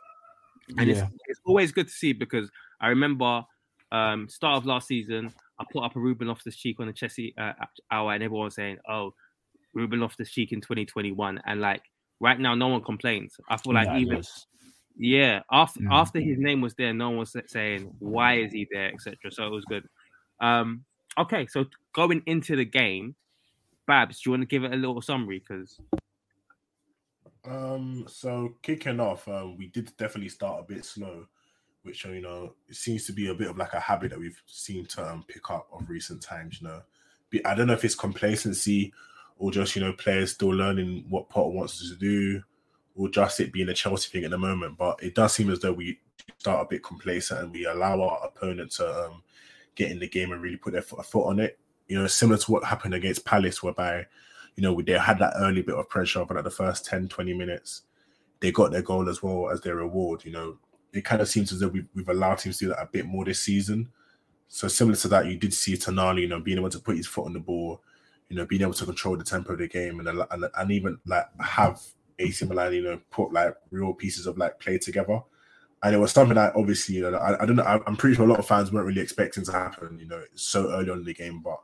And 0.80 0.90
it's, 0.90 1.02
Yeah. 1.02 1.08
it's 1.28 1.40
always 1.46 1.72
good 1.72 1.88
to 1.88 1.94
see 1.94 2.14
because 2.14 2.50
I 2.82 2.88
remember 2.88 3.44
um 3.92 4.28
start 4.28 4.58
of 4.58 4.66
last 4.66 4.88
season, 4.88 5.34
I 5.60 5.66
put 5.72 5.84
up 5.84 5.96
a 5.96 6.00
Ruben 6.00 6.28
Loftus 6.28 6.58
Cheek 6.58 6.80
on 6.80 6.88
the 6.88 6.94
Chelsea 6.94 7.36
uh, 7.38 7.54
hour, 7.92 8.12
and 8.14 8.24
everyone 8.24 8.46
was 8.46 8.56
saying, 8.56 8.80
"Oh, 8.90 9.14
Ruben 9.74 10.00
Loftus 10.00 10.32
Cheek 10.32 10.52
in 10.52 10.62
2021," 10.62 11.40
and 11.46 11.62
like 11.62 11.84
right 12.20 12.40
now, 12.40 12.56
no 12.56 12.68
one 12.70 12.84
complains. 12.84 13.40
I 13.50 13.58
feel 13.58 13.74
like 13.76 13.90
it 13.92 13.98
even 13.98 14.24
yeah, 14.98 15.44
after 15.52 15.80
Mm. 15.82 15.92
after 15.92 16.20
his 16.20 16.40
name 16.40 16.62
was 16.62 16.74
there, 16.76 16.94
no 16.94 17.10
one 17.12 17.20
was 17.20 17.36
saying 17.48 17.94
why 18.00 18.40
is 18.40 18.52
he 18.54 18.68
there, 18.72 18.94
etc. 18.94 19.32
So 19.32 19.46
it 19.46 19.52
was 19.52 19.66
good. 19.66 19.88
Um, 20.42 20.86
okay, 21.20 21.46
so 21.48 21.66
going 21.94 22.24
into 22.26 22.56
the 22.56 22.66
game, 22.66 23.16
Babs, 23.88 24.22
do 24.22 24.30
you 24.30 24.32
want 24.32 24.42
to 24.44 24.48
give 24.48 24.64
it 24.64 24.74
a 24.74 24.76
little 24.76 25.02
summary? 25.02 25.40
Because 25.48 25.80
Um, 27.48 28.06
so 28.08 28.56
kicking 28.62 29.00
off, 29.00 29.28
um, 29.28 29.58
we 29.58 29.68
did 29.68 29.96
definitely 29.98 30.30
start 30.30 30.60
a 30.60 30.74
bit 30.74 30.84
slow, 30.84 31.28
which 31.84 32.06
you 32.06 32.22
know 32.22 32.56
it 32.68 32.76
seems 32.76 33.06
to 33.06 33.14
be 33.14 33.28
a 33.28 33.34
bit 33.34 33.50
of 33.50 33.58
like 33.58 33.74
a 33.74 33.80
habit 33.80 34.12
that 34.12 34.20
we've 34.20 34.42
seen 34.46 34.86
to 34.88 35.10
um, 35.10 35.24
pick 35.28 35.50
up 35.50 35.68
of 35.72 35.90
recent 35.90 36.22
times. 36.22 36.62
You 36.62 36.68
know, 36.68 36.82
I 37.46 37.56
don't 37.56 37.68
know 37.68 37.74
if 37.74 37.86
it's 37.86 37.96
complacency 37.96 38.94
or 39.38 39.52
just 39.52 39.76
you 39.76 39.82
know 39.82 39.94
players 39.94 40.34
still 40.34 40.50
learning 40.50 41.06
what 41.10 41.30
Potter 41.30 41.50
wants 41.50 41.90
to 41.90 41.96
do, 41.96 42.42
or 42.96 43.10
just 43.10 43.40
it 43.40 43.54
being 43.54 43.70
a 43.70 43.74
Chelsea 43.74 44.10
thing 44.10 44.26
at 44.26 44.32
the 44.32 44.38
moment. 44.38 44.78
But 44.78 45.02
it 45.02 45.16
does 45.16 45.34
seem 45.34 45.50
as 45.50 45.60
though 45.60 45.74
we 45.74 46.00
start 46.38 46.66
a 46.66 46.70
bit 46.70 46.84
complacent 46.84 47.40
and 47.40 47.52
we 47.52 47.66
allow 47.66 48.02
our 48.02 48.28
opponent 48.28 48.72
to 48.72 49.06
um, 49.06 49.24
get 49.76 49.92
in 49.92 50.00
the 50.00 50.08
game 50.08 50.32
and 50.32 50.42
really 50.42 50.58
put 50.58 50.74
their 50.74 50.82
foot 50.82 51.28
on 51.28 51.40
it. 51.40 51.58
You 51.88 51.98
know, 51.98 52.08
similar 52.08 52.38
to 52.38 52.52
what 52.52 52.66
happened 52.66 52.94
against 52.94 53.24
Palace, 53.24 53.64
whereby 53.64 54.08
you 54.58 54.64
know, 54.64 54.82
they 54.82 54.94
had 54.94 55.20
that 55.20 55.36
early 55.38 55.62
bit 55.62 55.76
of 55.76 55.88
pressure, 55.88 56.26
but 56.26 56.36
at 56.36 56.44
the 56.44 56.50
first 56.50 56.84
10, 56.86 57.08
20 57.08 57.34
minutes, 57.34 57.84
they 58.40 58.52
got 58.52 58.72
their 58.72 58.82
goal 58.82 59.08
as 59.08 59.22
well 59.22 59.50
as 59.52 59.62
their 59.62 59.76
reward. 59.76 60.26
You 60.26 60.32
know, 60.32 60.58
it 60.92 61.06
kind 61.06 61.22
of 61.22 61.30
seems 61.30 61.54
as 61.54 61.60
though 61.60 61.68
we've, 61.68 61.88
we've 61.94 62.10
allowed 62.10 62.40
teams 62.40 62.58
to 62.58 62.66
do 62.66 62.70
that 62.70 62.82
a 62.82 62.90
bit 62.92 63.06
more 63.06 63.24
this 63.24 63.40
season. 63.40 63.90
So 64.48 64.68
similar 64.68 64.98
to 64.98 65.08
that, 65.10 65.28
you 65.28 65.38
did 65.38 65.54
see 65.54 65.74
Tonali, 65.74 66.22
you 66.22 66.28
know, 66.28 66.40
being 66.40 66.58
able 66.58 66.72
to 66.72 66.80
put 66.80 66.98
his 66.98 67.06
foot 67.06 67.26
on 67.28 67.34
the 67.34 67.40
ball, 67.40 67.84
you 68.30 68.36
know, 68.36 68.46
being 68.46 68.64
able 68.64 68.74
to 68.74 68.86
control 68.86 69.16
the 69.16 69.24
tempo 69.24 69.54
of 69.54 69.60
the 69.60 69.68
game 69.68 70.00
and 70.00 70.08
and, 70.32 70.46
and 70.58 70.72
even 70.72 70.98
like 71.06 71.26
have 71.40 71.80
AC 72.18 72.46
Milan, 72.46 72.74
you 72.74 72.82
know, 72.82 73.00
put 73.12 73.32
like 73.32 73.56
real 73.70 73.94
pieces 73.94 74.26
of 74.26 74.40
like 74.40 74.60
play 74.60 74.80
together. 74.80 75.22
And 75.84 75.94
it 75.94 76.00
was 76.00 76.14
something 76.14 76.36
that 76.36 76.56
obviously, 76.56 76.96
you 76.96 77.12
know, 77.12 77.18
I, 77.18 77.44
I 77.44 77.46
don't 77.46 77.58
know, 77.58 77.84
I'm 77.86 77.96
pretty 77.96 78.16
sure 78.16 78.26
a 78.26 78.28
lot 78.28 78.40
of 78.40 78.48
fans 78.48 78.72
weren't 78.72 78.88
really 78.88 79.02
expecting 79.02 79.46
to 79.46 79.52
happen, 79.52 80.00
you 80.00 80.08
know, 80.08 80.24
so 80.34 80.72
early 80.72 80.90
on 80.90 81.00
in 81.00 81.04
the 81.04 81.14
game, 81.14 81.42
but 81.44 81.60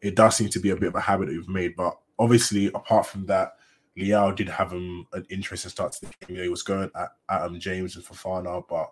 it 0.00 0.14
does 0.14 0.36
seem 0.36 0.48
to 0.50 0.60
be 0.60 0.70
a 0.70 0.76
bit 0.76 0.90
of 0.90 0.94
a 0.94 1.00
habit 1.00 1.26
that 1.26 1.34
we've 1.34 1.48
made. 1.48 1.74
But 1.74 1.98
obviously, 2.18 2.66
apart 2.68 3.06
from 3.06 3.26
that, 3.26 3.54
Leao 3.98 4.34
did 4.34 4.48
have 4.48 4.72
um, 4.72 5.06
an 5.12 5.26
interesting 5.28 5.70
start 5.70 5.92
to 5.92 6.00
the 6.02 6.26
game. 6.26 6.42
He 6.42 6.48
was 6.48 6.62
going 6.62 6.90
at, 6.94 7.58
James 7.58 7.96
and 7.96 8.04
Fofana, 8.04 8.62
but 8.68 8.90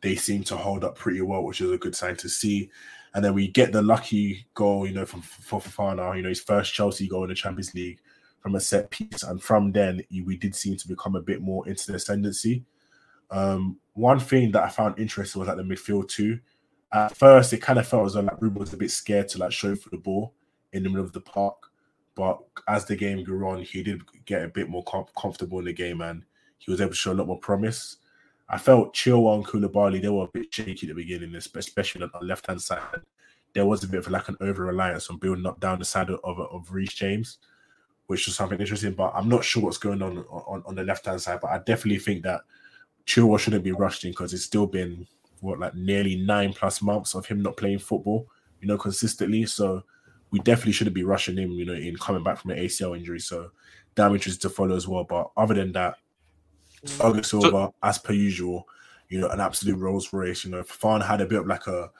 they 0.00 0.16
seem 0.16 0.42
to 0.44 0.56
hold 0.56 0.84
up 0.84 0.96
pretty 0.96 1.20
well, 1.20 1.44
which 1.44 1.60
is 1.60 1.70
a 1.70 1.78
good 1.78 1.94
sign 1.94 2.16
to 2.16 2.28
see. 2.28 2.70
And 3.14 3.24
then 3.24 3.34
we 3.34 3.48
get 3.48 3.72
the 3.72 3.82
lucky 3.82 4.46
goal, 4.54 4.86
you 4.86 4.94
know, 4.94 5.04
from 5.04 5.20
for 5.20 5.60
Fofana, 5.60 6.16
you 6.16 6.22
know, 6.22 6.30
his 6.30 6.40
first 6.40 6.72
Chelsea 6.72 7.08
goal 7.08 7.24
in 7.24 7.28
the 7.28 7.34
Champions 7.34 7.74
League 7.74 8.00
from 8.40 8.54
a 8.54 8.60
set 8.60 8.90
piece. 8.90 9.22
And 9.22 9.40
from 9.40 9.70
then, 9.72 10.02
we 10.24 10.36
did 10.36 10.54
seem 10.54 10.76
to 10.78 10.88
become 10.88 11.14
a 11.14 11.20
bit 11.20 11.42
more 11.42 11.68
into 11.68 11.86
the 11.86 11.96
ascendancy. 11.96 12.64
Um, 13.30 13.78
one 13.92 14.18
thing 14.18 14.50
that 14.52 14.62
I 14.62 14.68
found 14.68 14.98
interesting 14.98 15.40
was 15.40 15.48
at 15.48 15.56
the 15.58 15.62
midfield 15.62 16.08
too. 16.08 16.40
At 16.92 17.16
first, 17.16 17.52
it 17.52 17.62
kind 17.62 17.78
of 17.78 17.86
felt 17.86 18.06
as 18.06 18.14
though 18.14 18.20
like 18.20 18.40
Ruben 18.40 18.60
was 18.60 18.72
a 18.72 18.78
bit 18.78 18.90
scared 18.90 19.28
to 19.28 19.38
like 19.38 19.52
show 19.52 19.74
for 19.74 19.90
the 19.90 19.98
ball 19.98 20.34
in 20.72 20.82
the 20.82 20.88
middle 20.88 21.04
of 21.04 21.12
the 21.12 21.20
park. 21.20 21.71
But 22.14 22.40
as 22.68 22.84
the 22.84 22.96
game 22.96 23.24
grew 23.24 23.48
on, 23.48 23.62
he 23.62 23.82
did 23.82 24.02
get 24.26 24.44
a 24.44 24.48
bit 24.48 24.68
more 24.68 24.84
com- 24.84 25.06
comfortable 25.18 25.58
in 25.60 25.64
the 25.64 25.72
game 25.72 26.00
and 26.00 26.22
he 26.58 26.70
was 26.70 26.80
able 26.80 26.90
to 26.90 26.96
show 26.96 27.12
a 27.12 27.14
lot 27.14 27.26
more 27.26 27.38
promise. 27.38 27.96
I 28.48 28.58
felt 28.58 28.94
Chilwell 28.94 29.36
and 29.36 29.46
Koulibaly, 29.46 30.02
they 30.02 30.08
were 30.08 30.24
a 30.24 30.28
bit 30.28 30.52
shaky 30.52 30.86
at 30.86 30.94
the 30.94 31.02
beginning, 31.02 31.34
especially 31.34 32.02
on 32.02 32.10
the 32.12 32.24
left 32.24 32.46
hand 32.46 32.60
side. 32.60 32.82
There 33.54 33.66
was 33.66 33.82
a 33.82 33.88
bit 33.88 34.00
of 34.00 34.10
like 34.10 34.28
an 34.28 34.36
over 34.40 34.66
reliance 34.66 35.08
on 35.08 35.18
building 35.18 35.46
up 35.46 35.60
down 35.60 35.78
the 35.78 35.84
side 35.84 36.10
of, 36.10 36.20
of, 36.22 36.38
of 36.38 36.72
Reece 36.72 36.94
James, 36.94 37.38
which 38.06 38.26
was 38.26 38.36
something 38.36 38.60
interesting. 38.60 38.92
But 38.92 39.12
I'm 39.14 39.28
not 39.28 39.44
sure 39.44 39.62
what's 39.62 39.78
going 39.78 40.02
on 40.02 40.18
on, 40.18 40.62
on 40.66 40.74
the 40.74 40.84
left 40.84 41.06
hand 41.06 41.20
side. 41.20 41.40
But 41.40 41.50
I 41.50 41.58
definitely 41.58 41.98
think 41.98 42.22
that 42.24 42.42
Chilwell 43.06 43.38
shouldn't 43.38 43.64
be 43.64 43.72
rushed 43.72 44.04
in 44.04 44.10
because 44.10 44.32
it's 44.32 44.44
still 44.44 44.66
been 44.66 45.06
what 45.40 45.58
like 45.58 45.74
nearly 45.74 46.16
nine 46.16 46.52
plus 46.52 46.80
months 46.82 47.14
of 47.14 47.26
him 47.26 47.42
not 47.42 47.56
playing 47.56 47.78
football, 47.78 48.26
you 48.60 48.68
know, 48.68 48.78
consistently. 48.78 49.44
So 49.46 49.82
we 50.32 50.40
definitely 50.40 50.72
shouldn't 50.72 50.94
be 50.96 51.04
rushing 51.04 51.36
him, 51.36 51.52
you 51.52 51.64
know, 51.64 51.74
in 51.74 51.96
coming 51.96 52.24
back 52.24 52.38
from 52.38 52.50
an 52.50 52.58
ACL 52.58 52.96
injury. 52.96 53.20
So 53.20 53.52
damage 53.94 54.26
is 54.26 54.38
to 54.38 54.48
follow 54.48 54.74
as 54.74 54.88
well. 54.88 55.04
But 55.04 55.30
other 55.36 55.54
than 55.54 55.72
that, 55.72 55.96
Thiago 56.84 57.24
Silva, 57.24 57.70
as 57.82 57.98
per 57.98 58.12
usual, 58.12 58.66
you 59.08 59.20
know, 59.20 59.28
an 59.28 59.40
absolute 59.40 59.76
Rolls 59.78 60.12
Royce. 60.12 60.44
You 60.44 60.50
know, 60.50 60.62
Fofana 60.62 61.06
had 61.06 61.20
a 61.20 61.26
bit 61.26 61.40
of 61.40 61.46
like 61.46 61.66
a 61.66 61.90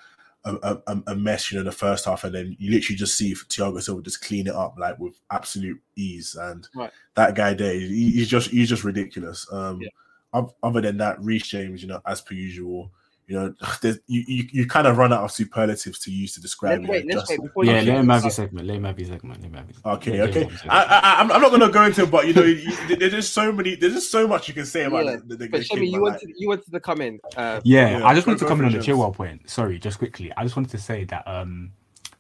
a, 0.45 0.79
a 0.89 1.03
a 1.09 1.15
mess, 1.15 1.53
you 1.53 1.59
know, 1.59 1.65
the 1.65 1.71
first 1.71 2.05
half, 2.07 2.25
and 2.25 2.35
then 2.35 2.57
you 2.59 2.73
literally 2.73 2.97
just 2.97 3.17
see 3.17 3.35
Thiago 3.35 3.81
Silva 3.81 4.03
just 4.03 4.25
clean 4.25 4.49
it 4.49 4.55
up 4.55 4.75
like 4.79 4.99
with 4.99 5.15
absolute 5.31 5.81
ease. 5.95 6.35
And 6.35 6.67
Right. 6.75 6.91
that 7.15 7.37
guy 7.37 7.55
there, 7.55 7.75
he, 7.75 8.11
he's 8.13 8.29
just 8.29 8.51
he's 8.51 8.69
just 8.69 8.83
ridiculous. 8.83 9.47
Um, 9.53 9.83
Yeah. 9.83 10.43
other 10.63 10.81
than 10.81 10.97
that, 10.97 11.21
Reece 11.21 11.47
James, 11.47 11.83
you 11.83 11.89
know, 11.89 12.01
as 12.07 12.23
per 12.23 12.35
usual, 12.35 12.91
you 13.33 13.39
know, 13.39 13.55
there's, 13.81 13.99
you, 14.07 14.23
you 14.27 14.45
you 14.53 14.67
kind 14.67 14.87
of 14.87 14.99
run 14.99 15.11
out 15.13 15.25
of 15.25 15.33
superlatives 15.33 15.99
to 16.01 16.11
use 16.11 16.35
to 16.35 16.41
describe 16.43 16.81
Let's 16.81 16.85
him. 16.85 16.91
wait, 16.91 17.07
let's 17.17 17.29
Just- 17.31 17.41
wait 17.57 17.67
Yeah, 17.67 17.73
let 17.73 17.85
him 17.87 18.09
have 18.11 18.25
his 18.25 18.35
segment. 18.35 18.67
Let 18.67 18.77
him 18.77 18.85
have 18.85 18.97
his 18.99 19.09
segment. 19.09 19.41
Let 19.41 19.47
him 19.49 19.55
have 19.55 19.69
his 19.69 19.77
Okay, 19.85 20.11
let- 20.11 20.21
let 20.21 20.29
okay. 20.31 20.41
him 20.45 20.51
have 20.51 20.61
his 20.61 20.71
I, 20.71 20.81
segment. 20.83 21.05
I, 21.05 21.21
I'm, 21.21 21.33
I'm 21.33 21.41
not 21.41 21.49
going 21.49 21.61
to 21.63 21.69
go 21.71 21.85
into 21.85 22.03
it, 22.03 22.11
but 22.11 22.27
you 22.29 22.35
know, 22.35 22.43
you, 22.43 22.97
there's 22.97 23.13
just 23.13 23.33
so 23.33 23.51
many, 23.51 23.75
there's 23.77 23.95
just 23.95 24.11
so 24.11 24.29
much 24.29 24.49
you 24.49 24.55
can 24.55 24.67
say 24.67 24.85
about 24.85 25.07
Yeah, 25.07 25.17
the, 25.17 25.23
the, 25.29 25.37
the 25.37 25.49
But 25.49 25.63
kid, 25.63 25.79
Shemi, 25.79 25.87
you 25.87 25.93
but, 25.93 26.03
like, 26.03 26.13
wanted 26.23 26.35
you 26.37 26.49
wanted 26.49 26.71
to 26.73 26.81
come 26.81 27.01
in. 27.01 27.21
Uh, 27.37 27.61
Yeah, 27.65 27.99
Yeah, 27.99 28.07
I 28.07 28.15
just 28.15 28.27
wanted 28.27 28.39
to 28.41 28.45
go 28.45 28.49
comment 28.51 28.67
on 28.67 28.73
for 28.73 28.77
the 28.79 28.83
it, 28.83 28.87
James. 28.87 28.99
Chilwell 28.99 29.15
point. 29.15 29.49
Sorry, 29.49 29.79
just 29.79 29.99
quickly. 29.99 30.31
I 30.37 30.43
just 30.43 30.55
wanted 30.57 30.71
to 30.73 30.79
say 30.79 31.05
that 31.05 31.27
um, 31.27 31.73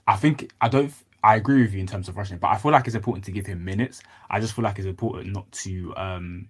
I 0.06 0.16
think 0.16 0.50
I 0.62 0.68
don't. 0.68 0.92
I 1.24 1.36
agree 1.36 1.62
with 1.62 1.72
you 1.74 1.80
in 1.80 1.86
terms 1.86 2.08
of 2.08 2.16
rushing, 2.16 2.38
but 2.38 2.48
I 2.48 2.56
feel 2.56 2.72
like 2.72 2.86
it's 2.86 2.96
important 2.96 3.24
to 3.26 3.32
give 3.32 3.46
him 3.46 3.64
minutes. 3.64 4.02
I 4.30 4.40
just 4.40 4.54
feel 4.54 4.64
like 4.64 4.78
it's 4.78 4.88
important 4.88 5.32
not 5.34 5.50
to 5.52 5.94
um, 5.96 6.48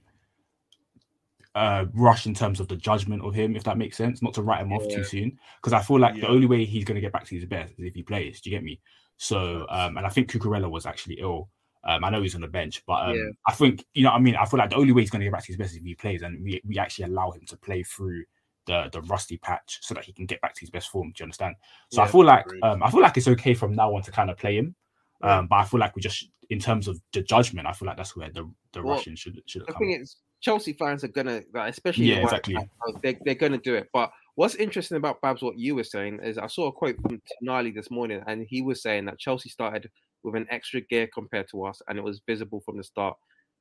uh, 1.55 1.85
rush 1.95 2.27
in 2.27 2.35
terms 2.35 2.61
of 2.61 2.69
the 2.69 2.77
judgment 2.77 3.23
of 3.25 3.35
him, 3.35 3.57
if 3.57 3.65
that 3.65 3.79
makes 3.79 3.97
sense. 3.97 4.23
Not 4.23 4.35
to 4.35 4.43
write 4.43 4.61
him 4.63 4.73
off 4.73 4.87
Yeah. 4.89 4.97
too 4.97 5.05
soon, 5.05 5.39
because 5.61 5.73
I 5.73 5.83
feel 5.83 5.99
like 6.01 6.15
Yeah. 6.17 6.23
the 6.23 6.29
only 6.29 6.47
way 6.47 6.65
he's 6.65 6.85
going 6.85 6.95
to 6.97 7.01
get 7.01 7.13
back 7.13 7.25
to 7.27 7.35
his 7.35 7.45
best 7.47 7.73
is 7.79 7.87
if 7.87 7.95
he 7.95 8.03
plays. 8.03 8.41
Do 8.41 8.51
you 8.51 8.57
get 8.57 8.65
me? 8.65 8.81
So, 9.19 9.67
um, 9.69 9.97
and 9.97 10.07
I 10.07 10.09
think 10.09 10.31
Cucurella 10.31 10.71
was 10.71 10.87
actually 10.87 11.17
ill 11.21 11.51
Um, 11.85 12.05
I 12.05 12.11
know 12.11 12.23
he's 12.23 12.35
on 12.37 12.41
the 12.43 12.49
bench, 12.49 12.83
but 12.87 13.09
um. 13.11 13.17
I 13.47 13.53
think 13.55 13.85
you 13.93 14.05
know. 14.05 14.11
what 14.11 14.19
I 14.19 14.21
mean, 14.21 14.37
I 14.37 14.45
feel 14.45 14.59
like 14.59 14.71
the 14.71 14.77
only 14.77 14.93
way 14.93 15.03
he's 15.03 15.11
going 15.11 15.21
to 15.21 15.27
get 15.27 15.33
back 15.33 15.43
to 15.43 15.49
his 15.49 15.57
best 15.57 15.73
is 15.73 15.79
if 15.79 15.85
he 15.85 15.95
plays, 15.97 16.23
and 16.23 16.43
we, 16.45 16.61
we 16.65 16.79
actually 16.79 17.07
allow 17.07 17.33
him 17.33 17.43
to 17.49 17.57
play 17.57 17.83
through 17.83 18.23
the 18.67 18.89
the 18.93 19.01
rusty 19.03 19.37
patch 19.39 19.79
so 19.83 19.93
that 19.95 20.05
he 20.05 20.13
can 20.13 20.27
get 20.27 20.41
back 20.41 20.55
to 20.55 20.61
his 20.61 20.71
best 20.71 20.91
form. 20.91 21.09
Do 21.09 21.23
you 21.23 21.25
understand? 21.25 21.57
So 21.91 22.01
I 22.03 22.07
feel 22.07 22.25
like 22.25 22.47
um, 22.63 22.83
I 22.85 22.91
feel 22.93 23.01
like 23.03 23.17
it's 23.17 23.27
okay 23.27 23.55
from 23.55 23.75
now 23.75 23.93
on 23.97 24.03
to 24.03 24.13
kind 24.13 24.31
of 24.31 24.37
play 24.39 24.57
him. 24.57 24.77
Um, 25.23 25.49
but 25.49 25.57
I 25.57 25.65
feel 25.65 25.81
like 25.81 25.97
we 25.97 26.03
just 26.03 26.29
in 26.51 26.61
terms 26.61 26.87
of 26.87 27.01
the 27.13 27.23
judgment, 27.23 27.67
I 27.67 27.73
feel 27.73 27.87
like 27.89 27.97
that's 27.97 28.15
where 28.17 28.31
the 28.31 28.49
the 28.73 28.83
Well, 28.83 28.95
Russian 28.95 29.17
should 29.17 29.41
should 29.47 29.67
The 29.67 29.73
come. 29.73 29.83
thing 29.83 29.93
is, 30.01 30.17
Chelsea 30.43 30.73
fans 30.75 31.05
are 31.05 31.09
gonna, 31.09 31.43
like, 31.55 31.71
especially 31.71 32.07
Yeah, 32.07 32.17
the 32.17 32.23
exactly. 32.25 32.55
that- 32.55 32.69
oh, 32.87 32.99
They're, 33.03 33.17
they're 33.25 33.35
gonna 33.37 33.59
do 33.59 33.75
it. 33.77 33.89
But 33.93 34.11
what's 34.35 34.57
interesting 34.57 34.97
about 34.97 35.21
Babs, 35.23 35.41
what 35.41 35.59
you 35.59 35.75
were 35.77 35.85
saying 35.85 36.19
is, 36.23 36.37
I 36.37 36.49
saw 36.49 36.67
a 36.67 36.73
quote 36.73 36.97
from 37.01 37.23
Tonali 37.43 37.75
this 37.75 37.91
morning, 37.91 38.23
and 38.27 38.45
he 38.49 38.61
was 38.61 38.83
saying 38.83 39.05
that 39.07 39.19
Chelsea 39.19 39.49
started 39.49 39.89
with 40.25 40.35
an 40.35 40.47
extra 40.51 40.81
gear 40.81 41.09
compared 41.15 41.49
to 41.51 41.65
us, 41.65 41.81
and 41.89 41.97
it 41.97 42.05
was 42.05 42.21
visible 42.27 42.61
from 42.65 42.77
the 42.77 42.85
start. 42.85 43.17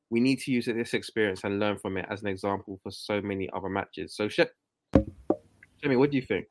We 0.10 0.20
need 0.20 0.40
to 0.40 0.52
use 0.52 0.66
this 0.66 0.94
experience 0.94 1.44
and 1.44 1.60
learn 1.60 1.78
from 1.78 1.98
it 1.98 2.06
as 2.10 2.22
an 2.22 2.28
example 2.28 2.80
for 2.84 2.92
so 2.92 3.22
many 3.22 3.50
other 3.54 3.70
matches. 3.70 4.16
So, 4.16 4.28
Shep, 4.28 4.52
Jimmy, 5.82 5.96
what 5.96 6.12
do 6.12 6.18
you 6.18 6.24
think? 6.24 6.48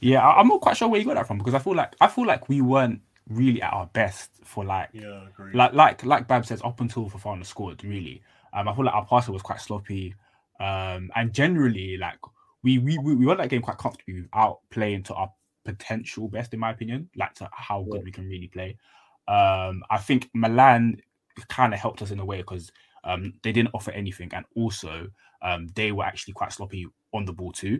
Yeah, 0.00 0.26
I- 0.26 0.40
I'm 0.40 0.48
not 0.48 0.60
quite 0.60 0.76
sure 0.76 0.88
where 0.88 1.00
you 1.00 1.06
got 1.06 1.14
that 1.14 1.26
from 1.26 1.38
because 1.38 1.54
I 1.54 1.58
feel 1.58 1.74
like 1.74 1.94
I 2.00 2.06
feel 2.08 2.26
like 2.26 2.48
we 2.48 2.60
weren't 2.60 3.00
really 3.28 3.60
at 3.62 3.72
our 3.72 3.86
best 3.86 4.30
for 4.44 4.64
like 4.64 4.90
Yeah, 4.92 5.26
agreed. 5.28 5.54
like 5.54 5.72
like 5.72 6.04
like 6.04 6.28
Bab 6.28 6.46
says 6.46 6.62
up 6.62 6.80
until 6.80 7.10
Fofana 7.10 7.44
scored 7.44 7.82
really. 7.82 8.22
Um, 8.56 8.68
I 8.68 8.74
feel 8.74 8.86
like 8.86 8.94
our 8.94 9.04
passing 9.04 9.34
was 9.34 9.42
quite 9.42 9.60
sloppy, 9.60 10.14
um, 10.58 11.10
and 11.14 11.32
generally 11.32 11.98
like 11.98 12.18
we 12.62 12.78
we 12.78 12.98
we, 12.98 13.14
won 13.26 13.36
that 13.36 13.50
game 13.50 13.60
quite 13.60 13.76
comfortably 13.76 14.22
without 14.22 14.60
playing 14.70 15.02
to 15.04 15.14
our 15.14 15.30
potential 15.64 16.26
best 16.28 16.54
in 16.54 16.60
my 16.60 16.70
opinion, 16.70 17.10
like 17.16 17.34
to 17.34 17.48
how 17.52 17.86
good 17.90 18.02
we 18.02 18.10
can 18.10 18.26
really 18.26 18.48
play. 18.48 18.78
Um, 19.28 19.82
I 19.90 19.98
think 19.98 20.30
Milan 20.34 20.96
kind 21.48 21.74
of 21.74 21.80
helped 21.80 22.00
us 22.00 22.10
in 22.10 22.18
a 22.18 22.24
way 22.24 22.38
because 22.38 22.72
um, 23.04 23.34
they 23.42 23.52
didn't 23.52 23.74
offer 23.74 23.90
anything, 23.90 24.30
and 24.32 24.46
also 24.56 25.08
um, 25.42 25.68
they 25.74 25.92
were 25.92 26.04
actually 26.04 26.32
quite 26.32 26.52
sloppy 26.52 26.86
on 27.12 27.26
the 27.26 27.34
ball 27.34 27.52
too. 27.52 27.78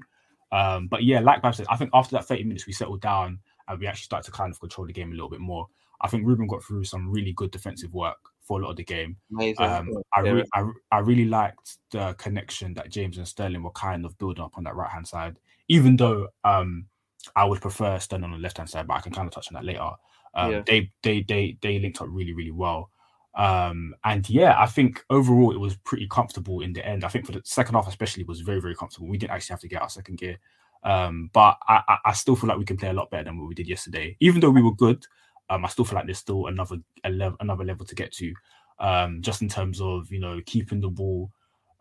Um, 0.52 0.88
but 0.88 1.04
yeah, 1.04 1.20
like 1.20 1.42
Bab 1.42 1.54
said, 1.54 1.66
I 1.70 1.76
think 1.76 1.90
after 1.94 2.16
that 2.16 2.26
30 2.26 2.44
minutes 2.44 2.66
we 2.66 2.72
settled 2.72 3.00
down 3.00 3.40
and 3.68 3.80
we 3.80 3.86
actually 3.86 4.04
started 4.04 4.26
to 4.26 4.36
kind 4.36 4.52
of 4.52 4.60
control 4.60 4.86
the 4.86 4.92
game 4.92 5.10
a 5.10 5.14
little 5.14 5.30
bit 5.30 5.40
more. 5.40 5.66
I 6.00 6.08
think 6.08 6.26
Ruben 6.26 6.46
got 6.46 6.62
through 6.62 6.84
some 6.84 7.10
really 7.10 7.32
good 7.32 7.50
defensive 7.50 7.92
work 7.94 8.18
for 8.46 8.60
a 8.60 8.62
lot 8.64 8.70
of 8.70 8.76
the 8.76 8.84
game. 8.84 9.16
Um, 9.58 9.88
I, 10.14 10.20
re- 10.20 10.44
I, 10.54 10.60
re- 10.60 10.80
I 10.92 10.98
really 11.00 11.24
liked 11.26 11.78
the 11.90 12.14
connection 12.14 12.74
that 12.74 12.90
James 12.90 13.18
and 13.18 13.26
Sterling 13.26 13.62
were 13.62 13.70
kind 13.72 14.04
of 14.04 14.16
building 14.18 14.44
up 14.44 14.56
on 14.56 14.64
that 14.64 14.76
right 14.76 14.90
hand 14.90 15.06
side, 15.06 15.38
even 15.68 15.96
though 15.96 16.28
um, 16.44 16.86
I 17.34 17.44
would 17.44 17.60
prefer 17.60 17.98
Sterling 17.98 18.24
on 18.24 18.32
the 18.32 18.38
left 18.38 18.58
hand 18.58 18.70
side, 18.70 18.86
but 18.86 18.94
I 18.94 19.00
can 19.00 19.12
kind 19.12 19.26
of 19.26 19.34
touch 19.34 19.48
on 19.48 19.54
that 19.54 19.64
later. 19.64 19.90
Um, 20.34 20.52
Yeah. 20.52 20.62
They 20.66 20.92
they 21.02 21.22
they 21.22 21.58
they 21.60 21.78
linked 21.78 22.00
up 22.00 22.08
really 22.10 22.32
really 22.34 22.52
well. 22.52 22.90
Um, 23.34 23.94
and 24.04 24.28
yeah, 24.30 24.54
I 24.58 24.66
think 24.66 25.04
overall 25.10 25.50
it 25.52 25.58
was 25.60 25.76
pretty 25.76 26.06
comfortable 26.08 26.60
in 26.60 26.72
the 26.72 26.86
end. 26.86 27.04
I 27.04 27.08
think 27.08 27.26
for 27.26 27.32
the 27.32 27.42
second 27.44 27.74
half, 27.74 27.88
especially, 27.88 28.24
was 28.24 28.40
very 28.40 28.60
very 28.60 28.74
comfortable. 28.74 29.08
We 29.08 29.18
didn't 29.18 29.32
actually 29.32 29.54
have 29.54 29.60
to 29.60 29.68
get 29.68 29.82
our 29.82 29.90
second 29.90 30.16
gear, 30.18 30.38
um, 30.84 31.30
but 31.34 31.58
I, 31.68 31.82
I, 31.88 31.98
I 32.06 32.12
still 32.12 32.36
feel 32.36 32.48
like 32.48 32.58
we 32.58 32.64
can 32.64 32.76
play 32.78 32.88
a 32.88 32.94
lot 32.94 33.10
better 33.10 33.24
than 33.24 33.38
what 33.38 33.48
we 33.48 33.54
did 33.54 33.68
yesterday. 33.68 34.16
Even 34.20 34.40
though 34.40 34.50
we 34.50 34.62
were 34.62 34.74
good, 34.74 35.04
um, 35.50 35.64
I 35.64 35.68
still 35.68 35.84
feel 35.84 35.96
like 35.96 36.06
there's 36.06 36.18
still 36.18 36.46
another 36.46 36.78
a 37.04 37.10
level, 37.10 37.36
another 37.40 37.64
level 37.64 37.86
to 37.86 37.94
get 37.94 38.12
to, 38.12 38.32
um, 38.78 39.22
just 39.22 39.42
in 39.42 39.48
terms 39.48 39.80
of 39.80 40.10
you 40.10 40.20
know 40.20 40.40
keeping 40.46 40.80
the 40.80 40.88
ball 40.88 41.30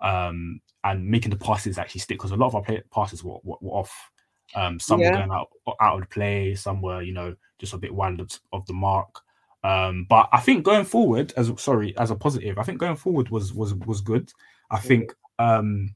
um, 0.01 0.61
and 0.83 1.05
making 1.07 1.31
the 1.31 1.37
passes 1.37 1.77
actually 1.77 2.01
stick. 2.01 2.17
Because 2.17 2.31
a 2.31 2.35
lot 2.35 2.47
of 2.47 2.55
our 2.55 2.61
play, 2.61 2.81
passes 2.91 3.23
were, 3.23 3.37
were, 3.43 3.57
were 3.61 3.71
off. 3.71 4.11
Um, 4.53 4.79
some 4.79 5.01
Yeah. 5.01 5.11
were 5.11 5.17
going 5.17 5.31
out 5.31 5.49
out 5.81 6.01
of 6.01 6.09
play. 6.09 6.55
Some 6.55 6.81
were 6.81 7.01
you 7.01 7.13
know 7.13 7.35
just 7.59 7.73
a 7.73 7.77
bit 7.77 7.93
wide 7.93 8.19
of, 8.19 8.29
of 8.53 8.65
the 8.67 8.73
mark. 8.73 9.21
Um, 9.63 10.05
but 10.07 10.29
I 10.31 10.39
think 10.41 10.63
going 10.63 10.85
forward, 10.85 11.33
as 11.37 11.51
sorry, 11.57 11.97
as 11.97 12.11
a 12.11 12.15
positive, 12.15 12.59
I 12.59 12.63
think 12.63 12.79
going 12.79 12.95
forward 12.97 13.29
was 13.29 13.53
was 13.53 13.73
was 13.73 14.01
good. 14.01 14.31
I 14.69 14.79
think 14.79 15.11
um, 15.39 15.95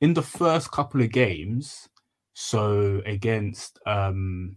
in 0.00 0.14
the 0.14 0.22
first 0.22 0.70
couple 0.70 1.02
of 1.02 1.12
games, 1.12 1.88
so 2.32 3.02
against 3.04 3.78
um, 3.86 4.56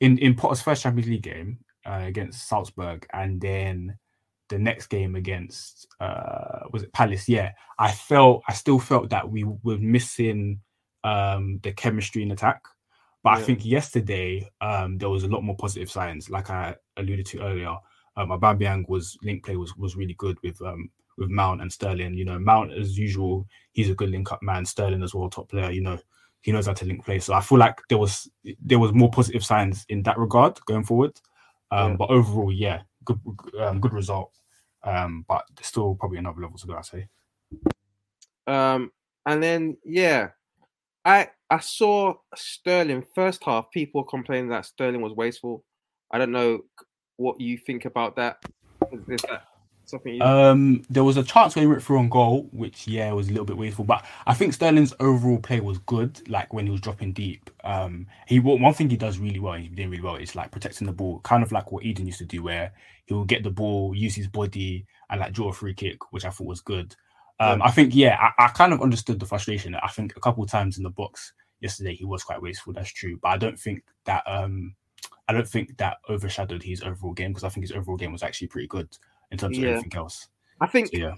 in 0.00 0.18
in 0.18 0.34
Potter's 0.34 0.62
first 0.62 0.82
Champions 0.82 1.08
League 1.08 1.22
game 1.22 1.58
uh, 1.86 2.02
against 2.04 2.48
Salzburg, 2.48 3.06
and 3.12 3.40
then 3.40 3.96
the 4.48 4.58
next 4.58 4.86
game 4.86 5.14
against 5.14 5.86
uh, 6.00 6.60
was 6.72 6.82
it 6.82 6.92
Palace? 6.92 7.28
Yeah, 7.28 7.52
I 7.78 7.92
felt 7.92 8.42
I 8.48 8.52
still 8.52 8.78
felt 8.78 9.10
that 9.10 9.28
we 9.28 9.44
were 9.44 9.78
missing 9.78 10.60
um, 11.04 11.60
the 11.62 11.72
chemistry 11.72 12.22
in 12.22 12.32
attack. 12.32 12.62
But 13.24 13.30
I 13.38 13.42
think 13.42 13.64
yesterday 13.64 14.48
um, 14.60 14.96
there 14.96 15.10
was 15.10 15.24
a 15.24 15.28
lot 15.28 15.42
more 15.42 15.56
positive 15.56 15.90
signs, 15.90 16.30
like 16.30 16.50
I 16.50 16.76
alluded 16.96 17.26
to 17.26 17.40
earlier. 17.40 17.76
Um, 18.16 18.30
Aubameyang 18.30 18.88
was 18.88 19.18
link 19.22 19.44
play 19.44 19.56
was 19.56 19.76
was 19.76 19.96
really 19.96 20.14
good 20.14 20.38
with 20.42 20.60
um, 20.62 20.88
with 21.16 21.28
Mount 21.28 21.60
and 21.60 21.70
Sterling. 21.70 22.14
You 22.14 22.24
know, 22.24 22.38
Mount 22.38 22.72
as 22.72 22.96
usual, 22.96 23.46
he's 23.72 23.90
a 23.90 23.94
good 23.94 24.10
link 24.10 24.30
up 24.30 24.42
man. 24.42 24.64
Sterling 24.64 25.02
as 25.02 25.14
well, 25.14 25.28
top 25.28 25.50
player. 25.50 25.70
You 25.70 25.82
know, 25.82 25.98
he 26.48 26.52
knows 26.52 26.66
how 26.66 26.72
to 26.72 26.86
link 26.86 27.04
play. 27.04 27.18
So 27.18 27.34
I 27.34 27.42
feel 27.42 27.58
like 27.58 27.78
there 27.90 27.98
was 27.98 28.26
there 28.64 28.78
was 28.78 28.94
more 28.94 29.10
positive 29.10 29.44
signs 29.44 29.84
in 29.90 30.02
that 30.04 30.16
regard 30.16 30.58
going 30.64 30.82
forward. 30.82 31.20
Um, 31.70 31.90
Yeah. 31.90 31.96
But 31.98 32.10
overall, 32.10 32.50
yeah, 32.50 32.80
good 33.04 33.20
um, 33.60 33.80
good 33.80 33.92
result. 33.92 34.32
Um, 34.82 35.26
but 35.28 35.44
there's 35.54 35.66
still 35.66 35.94
probably 35.94 36.16
another 36.16 36.40
level 36.40 36.56
to 36.56 36.66
go. 36.66 36.74
I 36.74 36.80
say. 36.80 37.08
Um, 38.46 38.92
and 39.26 39.42
then 39.42 39.76
yeah, 39.84 40.30
I 41.04 41.28
I 41.50 41.58
saw 41.58 42.14
Sterling 42.34 43.04
first 43.14 43.44
half. 43.44 43.70
People 43.70 44.02
complaining 44.04 44.48
that 44.48 44.64
Sterling 44.64 45.02
was 45.02 45.12
wasteful. 45.12 45.64
I 46.10 46.16
don't 46.16 46.32
know 46.32 46.60
what 47.18 47.42
you 47.42 47.58
think 47.58 47.84
about 47.84 48.16
that. 48.16 48.38
Is, 48.90 49.20
that? 49.28 49.42
Um, 50.20 50.82
there 50.90 51.04
was 51.04 51.16
a 51.16 51.22
chance 51.22 51.56
where 51.56 51.62
he 51.62 51.66
went 51.66 51.82
through 51.82 51.98
on 51.98 52.08
goal, 52.08 52.48
which 52.52 52.86
yeah 52.86 53.10
was 53.12 53.28
a 53.28 53.30
little 53.30 53.44
bit 53.44 53.56
wasteful. 53.56 53.84
But 53.84 54.04
I 54.26 54.34
think 54.34 54.52
Sterling's 54.52 54.94
overall 55.00 55.38
play 55.38 55.60
was 55.60 55.78
good. 55.78 56.28
Like 56.28 56.52
when 56.52 56.66
he 56.66 56.72
was 56.72 56.80
dropping 56.80 57.12
deep, 57.14 57.50
um, 57.64 58.06
he 58.26 58.38
one 58.38 58.74
thing 58.74 58.90
he 58.90 58.96
does 58.96 59.18
really 59.18 59.40
well. 59.40 59.54
He's 59.54 59.70
doing 59.70 59.90
really 59.90 60.02
well. 60.02 60.16
Is 60.16 60.36
like 60.36 60.50
protecting 60.50 60.86
the 60.86 60.92
ball, 60.92 61.20
kind 61.20 61.42
of 61.42 61.52
like 61.52 61.72
what 61.72 61.84
Eden 61.84 62.06
used 62.06 62.18
to 62.18 62.26
do, 62.26 62.42
where 62.42 62.72
he 63.06 63.14
will 63.14 63.24
get 63.24 63.42
the 63.42 63.50
ball, 63.50 63.94
use 63.94 64.14
his 64.14 64.28
body, 64.28 64.86
and 65.10 65.20
like 65.20 65.32
draw 65.32 65.48
a 65.48 65.52
free 65.52 65.74
kick, 65.74 66.12
which 66.12 66.24
I 66.24 66.30
thought 66.30 66.46
was 66.46 66.60
good. 66.60 66.94
Um, 67.40 67.62
I 67.62 67.70
think 67.70 67.94
yeah, 67.94 68.18
I, 68.20 68.46
I 68.46 68.48
kind 68.48 68.72
of 68.72 68.82
understood 68.82 69.20
the 69.20 69.26
frustration. 69.26 69.74
I 69.74 69.88
think 69.88 70.16
a 70.16 70.20
couple 70.20 70.42
of 70.42 70.50
times 70.50 70.76
in 70.76 70.82
the 70.82 70.90
box 70.90 71.32
yesterday 71.60 71.94
he 71.94 72.04
was 72.04 72.24
quite 72.24 72.42
wasteful. 72.42 72.72
That's 72.72 72.92
true, 72.92 73.18
but 73.22 73.28
I 73.28 73.36
don't 73.38 73.58
think 73.58 73.84
that 74.04 74.22
um, 74.26 74.74
I 75.28 75.32
don't 75.32 75.48
think 75.48 75.76
that 75.78 75.98
overshadowed 76.10 76.62
his 76.62 76.82
overall 76.82 77.12
game 77.12 77.30
because 77.30 77.44
I 77.44 77.48
think 77.48 77.64
his 77.64 77.72
overall 77.72 77.96
game 77.96 78.12
was 78.12 78.22
actually 78.22 78.48
pretty 78.48 78.66
good 78.66 78.88
in 79.30 79.38
terms 79.38 79.56
of 79.56 79.64
Yeah. 79.64 79.70
everything 79.70 79.96
else. 79.96 80.28
I 80.60 80.66
think 80.66 80.88
So, 80.88 80.98
yeah. 80.98 81.14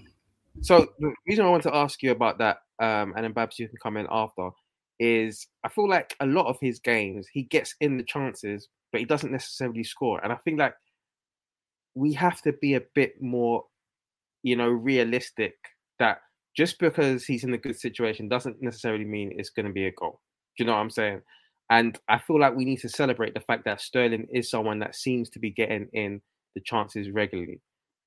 So 0.61 0.87
the 0.99 1.13
reason 1.27 1.45
I 1.45 1.49
want 1.49 1.63
to 1.63 1.75
ask 1.75 2.03
you 2.03 2.11
about 2.11 2.37
that, 2.39 2.57
um, 2.79 3.13
and 3.15 3.23
then 3.23 3.31
Babs, 3.31 3.57
you 3.57 3.67
can 3.67 3.77
come 3.81 3.97
in 3.97 4.07
after, 4.11 4.49
is 4.99 5.47
I 5.63 5.69
feel 5.69 5.89
like 5.89 6.15
a 6.19 6.25
lot 6.25 6.47
of 6.47 6.57
his 6.59 6.79
games 6.79 7.27
he 7.31 7.43
gets 7.43 7.75
in 7.79 7.97
the 7.97 8.03
chances, 8.03 8.67
but 8.91 8.99
he 8.99 9.05
doesn't 9.05 9.31
necessarily 9.31 9.83
score. 9.83 10.19
And 10.23 10.31
I 10.31 10.35
think 10.37 10.59
like 10.59 10.75
we 11.95 12.13
have 12.13 12.41
to 12.43 12.53
be 12.53 12.75
a 12.75 12.81
bit 12.93 13.21
more, 13.21 13.65
you 14.43 14.55
know, 14.55 14.69
realistic 14.69 15.55
that 15.99 16.21
just 16.55 16.79
because 16.79 17.25
he's 17.25 17.43
in 17.43 17.53
a 17.53 17.57
good 17.57 17.79
situation 17.79 18.27
doesn't 18.27 18.61
necessarily 18.61 19.05
mean 19.05 19.33
it's 19.37 19.49
going 19.49 19.65
to 19.65 19.71
be 19.71 19.85
a 19.87 19.91
goal. 19.91 20.19
Do 20.57 20.63
you 20.63 20.67
know 20.67 20.73
what 20.73 20.79
I'm 20.79 20.89
saying? 20.89 21.21
And 21.69 21.97
I 22.09 22.19
feel 22.19 22.39
like 22.39 22.55
we 22.55 22.65
need 22.65 22.79
to 22.81 22.89
celebrate 22.89 23.33
the 23.33 23.39
fact 23.39 23.63
that 23.65 23.79
Sterling 23.79 24.27
is 24.29 24.49
someone 24.49 24.79
that 24.79 24.95
seems 24.95 25.29
to 25.29 25.39
be 25.39 25.49
getting 25.49 25.87
in 25.93 26.21
the 26.53 26.61
chances 26.61 27.09
regularly. 27.09 27.61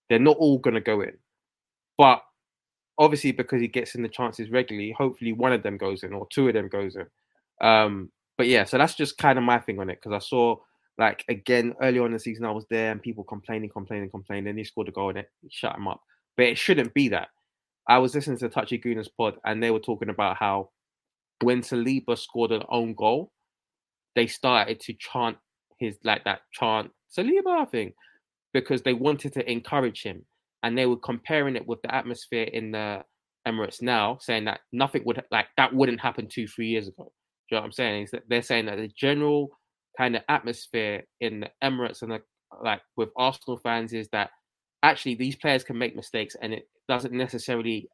They're 0.08 0.18
not 0.18 0.36
all 0.36 0.58
going 0.58 0.74
to 0.74 0.80
go 0.80 1.00
in, 1.00 1.16
but 1.96 2.22
obviously 2.98 3.32
because 3.32 3.60
he 3.60 3.68
gets 3.68 3.94
in 3.94 4.02
the 4.02 4.08
chances 4.08 4.50
regularly, 4.50 4.92
hopefully 4.92 5.32
one 5.32 5.52
of 5.52 5.62
them 5.62 5.76
goes 5.76 6.02
in 6.02 6.12
or 6.12 6.26
two 6.30 6.48
of 6.48 6.54
them 6.54 6.68
goes 6.68 6.96
in. 6.96 7.06
Um, 7.66 8.10
but 8.36 8.46
yeah, 8.46 8.64
so 8.64 8.78
that's 8.78 8.94
just 8.94 9.18
kind 9.18 9.38
of 9.38 9.44
my 9.44 9.58
thing 9.58 9.78
on 9.80 9.90
it 9.90 10.00
because 10.02 10.12
I 10.12 10.24
saw 10.24 10.56
like 10.96 11.24
again 11.28 11.74
early 11.82 11.98
on 11.98 12.06
in 12.06 12.12
the 12.12 12.18
season 12.18 12.44
I 12.44 12.52
was 12.52 12.66
there 12.70 12.92
and 12.92 13.02
people 13.02 13.24
complaining, 13.24 13.70
complaining, 13.70 14.10
complaining. 14.10 14.44
Then 14.44 14.58
he 14.58 14.64
scored 14.64 14.88
a 14.88 14.92
goal 14.92 15.10
and 15.10 15.18
it 15.18 15.30
shut 15.50 15.76
him 15.76 15.88
up. 15.88 16.00
But 16.36 16.46
it 16.46 16.58
shouldn't 16.58 16.94
be 16.94 17.08
that. 17.08 17.28
I 17.88 17.98
was 17.98 18.14
listening 18.14 18.38
to 18.38 18.48
Touchy 18.48 18.78
Gooners 18.78 19.08
pod 19.16 19.36
and 19.44 19.62
they 19.62 19.70
were 19.70 19.80
talking 19.80 20.08
about 20.08 20.36
how 20.36 20.70
when 21.42 21.62
Saliba 21.62 22.18
scored 22.18 22.52
an 22.52 22.62
own 22.68 22.94
goal, 22.94 23.32
they 24.14 24.26
started 24.26 24.80
to 24.80 24.94
chant 24.94 25.36
his 25.78 25.96
like 26.04 26.24
that 26.24 26.42
chant 26.52 26.90
Saliba 27.16 27.68
thing 27.70 27.92
because 28.54 28.80
they 28.82 28.94
wanted 28.94 29.34
to 29.34 29.50
encourage 29.50 30.02
him 30.02 30.24
and 30.62 30.78
they 30.78 30.86
were 30.86 30.96
comparing 30.96 31.56
it 31.56 31.66
with 31.66 31.82
the 31.82 31.94
atmosphere 31.94 32.44
in 32.44 32.70
the 32.70 33.02
Emirates 33.46 33.82
now, 33.82 34.16
saying 34.20 34.46
that 34.46 34.60
nothing 34.72 35.02
would 35.04 35.22
like 35.30 35.48
that 35.58 35.74
wouldn't 35.74 36.00
happen 36.00 36.26
two, 36.26 36.46
three 36.46 36.68
years 36.68 36.88
ago. 36.88 37.04
Do 37.04 37.10
you 37.50 37.56
know 37.56 37.60
what 37.60 37.66
I'm 37.66 37.72
saying? 37.72 38.04
Is 38.04 38.10
that 38.12 38.22
they're 38.28 38.40
saying 38.40 38.66
that 38.66 38.78
the 38.78 38.90
general 38.96 39.50
kind 39.98 40.16
of 40.16 40.22
atmosphere 40.30 41.02
in 41.20 41.40
the 41.40 41.50
Emirates 41.62 42.00
and 42.00 42.12
the, 42.12 42.20
like 42.62 42.80
with 42.96 43.10
Arsenal 43.18 43.58
fans 43.58 43.92
is 43.92 44.08
that 44.12 44.30
actually 44.82 45.16
these 45.16 45.36
players 45.36 45.62
can 45.64 45.76
make 45.76 45.94
mistakes 45.94 46.36
and 46.40 46.54
it 46.54 46.68
doesn't 46.88 47.12
necessarily 47.12 47.88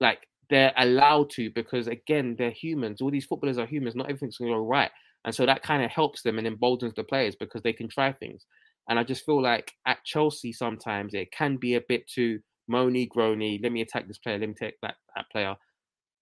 like 0.00 0.20
they're 0.48 0.72
allowed 0.78 1.28
to 1.30 1.50
because 1.50 1.88
again 1.88 2.36
they're 2.38 2.50
humans. 2.50 3.02
All 3.02 3.10
these 3.10 3.26
footballers 3.26 3.58
are 3.58 3.66
humans. 3.66 3.94
Not 3.94 4.06
everything's 4.06 4.38
going 4.38 4.50
to 4.50 4.56
go 4.56 4.64
right, 4.64 4.90
and 5.24 5.34
so 5.34 5.44
that 5.44 5.62
kind 5.62 5.84
of 5.84 5.90
helps 5.90 6.22
them 6.22 6.38
and 6.38 6.46
emboldens 6.46 6.94
the 6.94 7.04
players 7.04 7.36
because 7.38 7.62
they 7.62 7.72
can 7.74 7.88
try 7.88 8.12
things. 8.12 8.46
And 8.88 8.98
I 8.98 9.04
just 9.04 9.24
feel 9.24 9.42
like 9.42 9.72
at 9.86 10.04
Chelsea 10.04 10.52
sometimes 10.52 11.14
it 11.14 11.30
can 11.30 11.56
be 11.56 11.74
a 11.74 11.82
bit 11.88 12.08
too 12.08 12.40
moany, 12.70 13.08
groany. 13.08 13.62
Let 13.62 13.72
me 13.72 13.82
attack 13.82 14.08
this 14.08 14.18
player. 14.18 14.38
Let 14.38 14.48
me 14.48 14.54
take 14.54 14.80
that 14.82 14.96
that 15.14 15.30
player, 15.30 15.56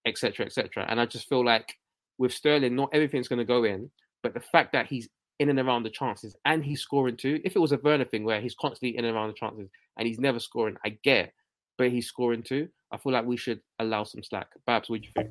etc., 0.05 0.45
etc. 0.45 0.85
And 0.89 0.99
I 0.99 1.05
just 1.05 1.29
feel 1.29 1.45
like 1.45 1.75
with 2.17 2.33
Sterling, 2.33 2.75
not 2.75 2.89
everything's 2.93 3.27
going 3.27 3.39
to 3.39 3.45
go 3.45 3.63
in, 3.63 3.89
but 4.23 4.33
the 4.33 4.39
fact 4.39 4.73
that 4.73 4.87
he's 4.87 5.09
in 5.39 5.49
and 5.49 5.59
around 5.59 5.83
the 5.83 5.89
chances 5.89 6.35
and 6.45 6.63
he's 6.63 6.81
scoring 6.81 7.15
too. 7.15 7.39
If 7.43 7.55
it 7.55 7.59
was 7.59 7.71
a 7.71 7.79
Werner 7.83 8.05
thing 8.05 8.23
where 8.23 8.41
he's 8.41 8.55
constantly 8.55 8.97
in 8.97 9.05
and 9.05 9.15
around 9.15 9.29
the 9.29 9.35
chances 9.35 9.69
and 9.97 10.07
he's 10.07 10.19
never 10.19 10.39
scoring, 10.39 10.77
I 10.83 10.97
get, 11.03 11.33
but 11.77 11.91
he's 11.91 12.07
scoring 12.07 12.43
too. 12.43 12.69
I 12.91 12.97
feel 12.97 13.13
like 13.13 13.25
we 13.25 13.37
should 13.37 13.61
allow 13.79 14.03
some 14.03 14.23
slack. 14.23 14.47
Babs, 14.65 14.89
what 14.89 15.01
do 15.01 15.07
you 15.07 15.13
think? 15.13 15.29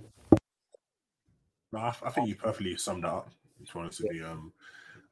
No, 1.72 1.80
I, 1.80 1.94
I 2.04 2.10
think 2.10 2.28
you 2.28 2.36
perfectly 2.36 2.76
summed 2.76 3.04
that 3.04 3.08
up. 3.08 3.30
To 3.66 3.72
be 3.72 3.80
honest 3.80 4.02
with 4.02 4.14
you, 4.14 4.26
um, 4.26 4.52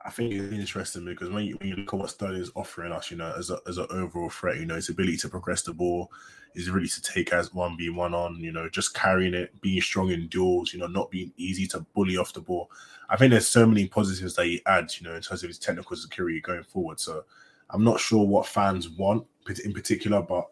I 0.07 0.11
think 0.11 0.33
it's 0.33 0.53
interesting 0.53 1.07
because 1.07 1.31
when 1.31 1.45
you, 1.45 1.57
when 1.57 1.71
you 1.71 1.77
look 1.77 1.95
at 1.95 1.99
what 1.99 2.11
Sterling 2.11 2.43
is 2.43 2.51
offering 2.55 2.93
us, 2.93 3.11
you 3.11 3.17
know, 3.17 3.33
as 3.39 3.51
a, 3.51 3.59
as 3.67 3.79
an 3.79 3.87
overall 3.91 4.29
threat, 4.29 4.59
you 4.59 4.67
know, 4.67 4.75
his 4.75 4.91
ability 4.91 5.17
to 5.19 5.31
progress 5.31 5.63
the 5.63 5.73
ball, 5.73 6.13
his 6.55 6.69
ability 6.69 6.89
to 6.91 7.03
take 7.03 7.33
as 7.33 7.55
one 7.55 7.77
v 7.79 7.89
one 7.89 8.13
on, 8.13 8.37
you 8.37 8.53
know, 8.53 8.69
just 8.69 8.95
carrying 8.95 9.33
it, 9.33 9.59
being 9.63 9.81
strong 9.81 10.11
in 10.11 10.29
duels, 10.29 10.75
you 10.75 10.79
know, 10.79 10.87
not 10.87 11.11
being 11.11 11.33
easy 11.39 11.67
to 11.69 11.81
bully 11.95 12.19
off 12.19 12.35
the 12.35 12.41
ball. 12.41 12.71
I 13.09 13.17
think 13.17 13.31
there's 13.31 13.49
so 13.49 13.67
many 13.67 13.87
positives 13.87 14.35
that 14.35 14.45
he 14.47 14.61
adds, 14.67 15.01
you 15.01 15.09
know, 15.09 15.15
in 15.15 15.23
terms 15.23 15.43
of 15.43 15.49
his 15.49 15.59
technical 15.59 15.97
security 15.97 16.41
going 16.41 16.65
forward. 16.65 17.01
So 17.01 17.25
I'm 17.71 17.83
not 17.83 17.99
sure 17.99 18.27
what 18.27 18.47
fans 18.47 18.89
want 18.91 19.27
in 19.65 19.73
particular, 19.73 20.21
but 20.21 20.47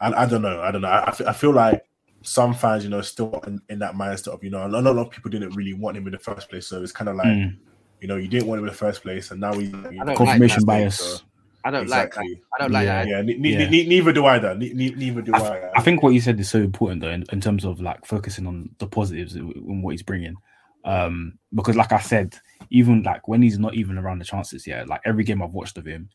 I, 0.00 0.24
I 0.24 0.26
don't 0.26 0.42
know. 0.42 0.60
I 0.60 0.70
don't 0.72 0.82
know. 0.82 0.88
I, 0.88 1.14
I 1.26 1.32
feel 1.32 1.52
like 1.52 1.84
some 2.22 2.54
fans, 2.54 2.82
you 2.82 2.90
know, 2.90 3.02
still 3.02 3.40
in, 3.46 3.60
in 3.68 3.78
that 3.78 3.94
mindset 3.94 4.28
of, 4.28 4.42
you 4.42 4.50
know, 4.50 4.66
a 4.66 4.68
lot 4.68 4.98
of 4.98 5.10
people 5.10 5.30
didn't 5.30 5.54
really 5.54 5.74
want 5.74 5.96
him 5.96 6.06
in 6.06 6.12
the 6.12 6.18
first 6.18 6.50
place. 6.50 6.66
So 6.66 6.82
it's 6.82 6.92
kind 6.92 7.08
of 7.08 7.14
like, 7.16 7.26
Mm. 7.28 7.56
You 8.00 8.08
know, 8.08 8.16
you 8.16 8.28
didn't 8.28 8.46
want 8.48 8.58
him 8.60 8.64
in 8.66 8.70
the 8.72 8.76
first 8.76 9.02
place, 9.02 9.30
and 9.30 9.40
now 9.40 9.54
we 9.54 9.64
you 9.66 10.04
know, 10.04 10.14
Confirmation 10.14 10.60
so- 10.60 10.66
bias. 10.66 11.22
I 11.64 11.70
don't 11.72 11.88
like 11.88 12.14
that. 12.14 12.22
I 12.22 12.58
don't 12.62 12.70
like 12.70 12.84
Yeah. 12.86 13.02
that. 13.04 13.08
Yeah, 13.08 13.22
ne- 13.22 13.38
ne- 13.38 13.50
Yeah. 13.64 13.68
ne- 13.68 13.86
neither 13.88 14.12
do 14.12 14.24
I. 14.24 14.38
Though. 14.38 14.54
Ne- 14.54 14.72
ne- 14.72 14.94
neither 14.94 15.20
do 15.20 15.32
I, 15.34 15.38
I. 15.38 15.40
th- 15.58 15.72
I 15.74 15.80
think 15.82 16.00
what 16.00 16.10
you 16.14 16.20
said 16.20 16.38
is 16.38 16.48
so 16.48 16.60
important 16.60 17.00
though, 17.00 17.10
in, 17.10 17.24
in 17.32 17.40
terms 17.40 17.64
of 17.64 17.80
like 17.80 18.06
focusing 18.06 18.46
on 18.46 18.70
the 18.78 18.86
positives 18.86 19.34
and 19.34 19.82
what 19.82 19.90
he's 19.90 20.02
bringing. 20.04 20.36
Um, 20.84 21.38
because 21.52 21.74
like 21.74 21.90
I 21.90 21.98
said, 21.98 22.36
even 22.70 23.02
like 23.02 23.26
when 23.26 23.42
he's 23.42 23.58
not 23.58 23.74
even 23.74 23.98
around 23.98 24.20
the 24.20 24.24
chances, 24.24 24.64
yeah, 24.64 24.84
like 24.86 25.00
every 25.04 25.24
game 25.24 25.42
I've 25.42 25.50
watched 25.54 25.76
of 25.76 25.84
him, 25.86 26.08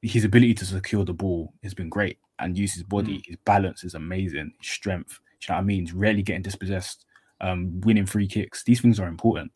his 0.00 0.24
ability 0.24 0.54
to 0.54 0.64
secure 0.64 1.04
the 1.04 1.12
ball 1.12 1.52
has 1.62 1.74
been 1.74 1.90
great 1.90 2.18
and 2.38 2.56
use 2.56 2.72
his 2.72 2.82
body, 2.82 3.22
his 3.26 3.36
balance 3.44 3.84
is 3.84 3.92
amazing, 3.94 4.52
his 4.62 4.70
strength. 4.70 5.20
Do 5.40 5.46
you 5.46 5.48
know 5.50 5.56
what 5.56 5.60
I 5.60 5.64
mean? 5.64 5.80
He's 5.84 5.92
rarely 5.92 6.22
getting 6.22 6.40
dispossessed, 6.40 7.04
um, 7.42 7.82
winning 7.82 8.06
free 8.06 8.28
kicks. 8.28 8.64
These 8.64 8.80
things 8.80 8.98
are 8.98 9.08
important. 9.08 9.52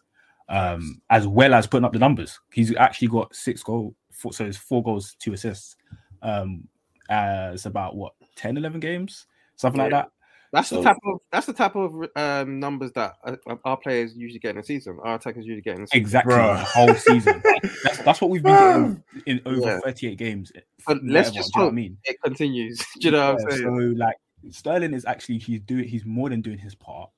Um, 0.51 1.01
as 1.11 1.27
well 1.29 1.55
as 1.55 1.67
putting 1.69 1.85
up 1.85 1.93
the 1.93 1.99
numbers. 2.01 2.41
He's 2.53 2.75
actually 2.75 3.09
got 3.09 3.35
six 3.35 3.63
goals, 3.63 3.95
four, 4.11 4.33
so 4.33 4.45
it's 4.45 4.57
four 4.59 4.83
goals, 4.83 5.15
two 5.21 5.33
assists. 5.33 5.77
Um, 6.23 6.67
uh, 7.09 7.53
it's 7.55 7.67
about 7.67 7.95
what 7.95 8.15
10, 8.35 8.57
11 8.57 8.81
games, 8.81 9.27
something 9.57 9.81
like 9.81 9.93
that. 9.93 10.11
That's 10.53 10.69
So- 10.69 10.79
the 10.79 10.83
type 10.83 10.97
of 11.05 11.21
that's 11.31 11.47
the 11.47 11.53
type 11.53 11.77
of 11.77 11.95
um, 12.17 12.59
numbers 12.59 12.91
that 12.95 13.15
uh, 13.25 13.37
our 13.65 13.77
players 13.77 14.17
usually 14.17 14.41
get 14.41 14.57
in 14.57 14.59
a 14.59 14.65
season. 14.65 14.99
Our 15.05 15.15
attackers 15.15 15.47
usually 15.47 15.63
get 15.63 15.77
in 15.77 15.85
a 15.85 15.87
season. 15.87 16.01
Exactly, 16.01 16.35
Bruh. 16.35 16.59
the 16.59 16.65
whole 16.65 16.95
season. 16.95 17.43
that's, 17.85 17.99
that's 17.99 18.21
what 18.21 18.31
we've 18.31 18.43
been 18.43 19.01
getting 19.25 19.39
in 19.39 19.41
over 19.47 19.61
Yeah. 19.61 19.79
38 19.85 20.19
games. 20.19 20.51
But 20.85 20.97
let's 21.05 21.29
whatever, 21.29 21.35
just 21.35 21.55
do 21.55 21.61
you 21.61 21.67
I 21.69 21.71
mean? 21.71 21.99
it 22.03 22.17
continues. 22.25 22.79
Do 23.01 23.07
you 23.07 23.11
know 23.13 23.35
what 23.35 23.43
I'm 23.45 23.51
saying? 23.53 23.63
So 23.63 23.71
like 23.97 24.17
Sterling 24.51 24.95
is 24.95 25.05
actually 25.05 25.39
he's 25.39 25.61
doing 25.61 25.87
he's 25.87 26.05
more 26.05 26.29
than 26.29 26.41
doing 26.41 26.59
his 26.59 26.75
part, 26.75 27.11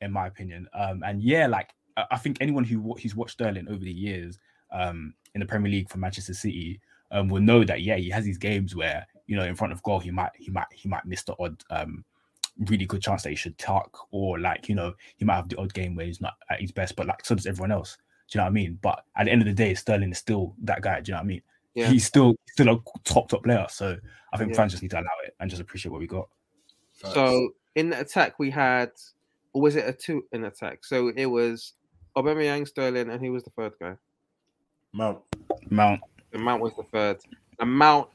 in 0.00 0.12
my 0.12 0.28
opinion. 0.28 0.68
Um, 0.72 1.02
and 1.04 1.20
yeah, 1.20 1.48
like 1.48 1.70
I, 1.96 2.04
I 2.12 2.16
think 2.18 2.38
anyone 2.40 2.64
who 2.64 2.94
who's 3.00 3.16
watched 3.16 3.32
Sterling 3.32 3.68
over 3.68 3.84
the 3.84 3.92
years, 3.92 4.38
um, 4.70 5.14
in 5.34 5.40
the 5.40 5.46
Premier 5.46 5.70
League 5.70 5.88
for 5.88 5.98
Manchester 5.98 6.34
City, 6.34 6.80
um, 7.10 7.28
will 7.28 7.40
know 7.42 7.64
that 7.64 7.82
yeah, 7.82 7.96
he 7.96 8.10
has 8.10 8.24
these 8.24 8.38
games 8.38 8.74
where 8.74 9.06
you 9.26 9.36
know 9.36 9.44
in 9.44 9.54
front 9.54 9.72
of 9.72 9.82
goal 9.82 10.00
he 10.00 10.10
might 10.10 10.30
he 10.36 10.50
might 10.50 10.66
he 10.72 10.88
might 10.88 11.04
miss 11.04 11.22
the 11.24 11.34
odd 11.38 11.62
um 11.70 12.04
really 12.68 12.86
good 12.86 13.02
chance 13.02 13.22
that 13.22 13.30
he 13.30 13.36
should 13.36 13.56
tuck, 13.58 14.06
or 14.10 14.38
like 14.38 14.68
you 14.68 14.74
know 14.74 14.94
he 15.16 15.24
might 15.24 15.36
have 15.36 15.48
the 15.48 15.58
odd 15.58 15.74
game 15.74 15.94
where 15.94 16.06
he's 16.06 16.20
not 16.20 16.34
at 16.50 16.60
his 16.60 16.72
best, 16.72 16.96
but 16.96 17.06
like 17.06 17.24
so 17.24 17.34
does 17.34 17.46
everyone 17.46 17.72
else. 17.72 17.96
Do 18.28 18.36
you 18.36 18.40
know 18.40 18.44
what 18.44 18.50
I 18.50 18.54
mean? 18.54 18.78
But 18.82 19.04
at 19.16 19.24
the 19.26 19.32
end 19.32 19.42
of 19.42 19.46
the 19.46 19.54
day, 19.54 19.74
Sterling 19.74 20.10
is 20.10 20.18
still 20.18 20.54
that 20.62 20.82
guy. 20.82 21.00
Do 21.00 21.10
you 21.10 21.14
know 21.14 21.18
what 21.18 21.24
I 21.24 21.28
mean? 21.28 21.42
Yeah. 21.74 21.88
He's 21.88 22.06
still 22.06 22.34
still 22.48 22.68
a 22.70 22.80
top 23.04 23.28
top 23.28 23.44
player. 23.44 23.66
So 23.68 23.96
I 24.32 24.36
think 24.36 24.50
Yeah. 24.50 24.56
fans 24.56 24.72
just 24.72 24.82
need 24.82 24.90
to 24.92 24.96
allow 24.96 25.16
it 25.24 25.34
and 25.38 25.50
just 25.50 25.62
appreciate 25.62 25.92
what 25.92 26.00
we 26.00 26.06
got. 26.06 26.28
So 26.92 27.50
in 27.74 27.90
the 27.90 28.00
attack 28.00 28.38
we 28.38 28.50
had, 28.50 28.90
or 29.52 29.62
was 29.62 29.76
it 29.76 29.86
a 29.86 29.92
two 29.92 30.24
in 30.32 30.44
attack? 30.44 30.84
So 30.84 31.12
it 31.14 31.26
was 31.26 31.74
Aubameyang, 32.16 32.66
Sterling, 32.66 33.10
and 33.10 33.20
who 33.20 33.32
was 33.32 33.44
the 33.44 33.50
third 33.50 33.72
guy? 33.80 33.96
Mount. 34.92 35.18
Mount. 35.70 36.00
The 36.32 36.38
Mount 36.38 36.62
was 36.62 36.74
the 36.76 36.82
third. 36.84 37.18
The 37.58 37.66
Mount. 37.66 38.08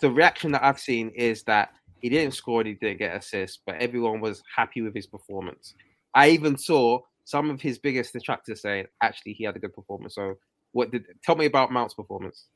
The 0.00 0.10
reaction 0.10 0.52
that 0.52 0.62
I've 0.62 0.78
seen 0.78 1.10
is 1.10 1.42
that 1.44 1.70
he 2.00 2.08
didn't 2.08 2.34
score 2.34 2.60
and 2.60 2.68
he 2.68 2.74
didn't 2.74 2.98
get 2.98 3.16
assists, 3.16 3.58
but 3.66 3.74
everyone 3.76 4.20
was 4.20 4.42
happy 4.54 4.80
with 4.80 4.94
his 4.94 5.06
performance. 5.06 5.74
I 6.14 6.30
even 6.30 6.56
saw 6.56 7.00
some 7.24 7.50
of 7.50 7.60
his 7.60 7.78
biggest 7.78 8.12
detractors 8.12 8.62
saying, 8.62 8.86
actually, 9.02 9.32
he 9.32 9.44
had 9.44 9.56
a 9.56 9.58
good 9.58 9.74
performance. 9.74 10.14
So, 10.14 10.36
what 10.72 10.92
did 10.92 11.04
tell 11.24 11.34
me 11.34 11.46
about 11.46 11.72
Mount's 11.72 11.94
performance? 11.94 12.46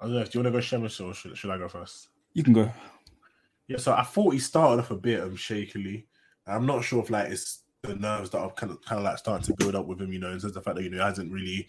I 0.00 0.04
don't 0.04 0.14
know. 0.14 0.24
Do 0.24 0.30
you 0.38 0.44
want 0.44 0.54
to 0.54 0.58
go 0.58 0.60
Shemus 0.60 1.00
or 1.00 1.12
should, 1.12 1.36
should 1.36 1.50
I 1.50 1.58
go 1.58 1.68
first? 1.68 2.08
You 2.32 2.44
can 2.44 2.52
go. 2.52 2.70
Yeah, 3.66 3.78
so 3.78 3.92
I 3.92 4.02
thought 4.02 4.32
he 4.32 4.38
started 4.38 4.80
off 4.80 4.90
a 4.90 4.96
bit 4.96 5.20
um, 5.20 5.36
shakily. 5.36 6.06
I'm 6.46 6.66
not 6.66 6.84
sure 6.84 7.02
if 7.02 7.10
like 7.10 7.30
it's 7.30 7.60
the 7.82 7.94
nerves 7.94 8.30
that 8.30 8.40
are 8.40 8.50
kind 8.50 8.72
of 8.72 8.82
kind 8.82 8.98
of 8.98 9.04
like 9.04 9.18
starting 9.18 9.44
to 9.46 9.54
build 9.54 9.74
up 9.74 9.86
with 9.86 10.00
him. 10.00 10.12
You 10.12 10.18
know, 10.18 10.28
in 10.28 10.34
terms 10.34 10.44
of 10.44 10.54
the 10.54 10.62
fact 10.62 10.76
that 10.76 10.82
you 10.82 10.90
know 10.90 10.98
he 10.98 11.02
hasn't 11.02 11.32
really 11.32 11.66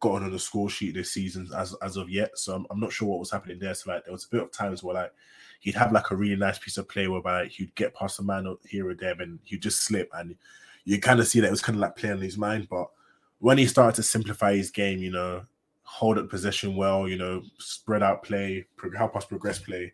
gotten 0.00 0.24
on 0.24 0.32
the 0.32 0.38
score 0.38 0.68
sheet 0.68 0.94
this 0.94 1.12
season 1.12 1.48
as 1.56 1.74
as 1.82 1.96
of 1.96 2.10
yet. 2.10 2.36
So 2.38 2.54
I'm, 2.54 2.66
I'm 2.70 2.80
not 2.80 2.92
sure 2.92 3.08
what 3.08 3.20
was 3.20 3.30
happening 3.30 3.58
there. 3.58 3.74
So 3.74 3.92
like 3.92 4.04
there 4.04 4.12
was 4.12 4.24
a 4.24 4.28
bit 4.28 4.42
of 4.42 4.52
times 4.52 4.82
where 4.82 4.94
like 4.94 5.12
he'd 5.60 5.74
have 5.74 5.92
like 5.92 6.10
a 6.10 6.16
really 6.16 6.36
nice 6.36 6.58
piece 6.58 6.76
of 6.76 6.88
play 6.88 7.08
whereby 7.08 7.42
like, 7.42 7.50
he'd 7.52 7.74
get 7.74 7.94
past 7.94 8.18
a 8.18 8.22
man 8.22 8.46
or 8.46 8.58
here 8.68 8.88
or 8.88 8.94
there 8.94 9.14
and 9.18 9.38
he'd 9.44 9.62
just 9.62 9.82
slip 9.82 10.10
and 10.14 10.36
you 10.84 11.00
kind 11.00 11.20
of 11.20 11.26
see 11.26 11.40
that 11.40 11.46
it 11.46 11.50
was 11.50 11.62
kind 11.62 11.76
of 11.76 11.80
like 11.80 11.96
playing 11.96 12.16
on 12.16 12.22
his 12.22 12.36
mind. 12.36 12.68
But 12.68 12.90
when 13.38 13.58
he 13.58 13.66
started 13.66 13.96
to 13.96 14.02
simplify 14.02 14.54
his 14.54 14.70
game, 14.70 14.98
you 14.98 15.10
know, 15.10 15.42
hold 15.82 16.18
up 16.18 16.28
possession 16.28 16.76
well, 16.76 17.08
you 17.08 17.16
know, 17.16 17.42
spread 17.58 18.02
out 18.02 18.22
play, 18.22 18.66
help 18.96 19.16
us 19.16 19.24
progress 19.24 19.58
play, 19.58 19.92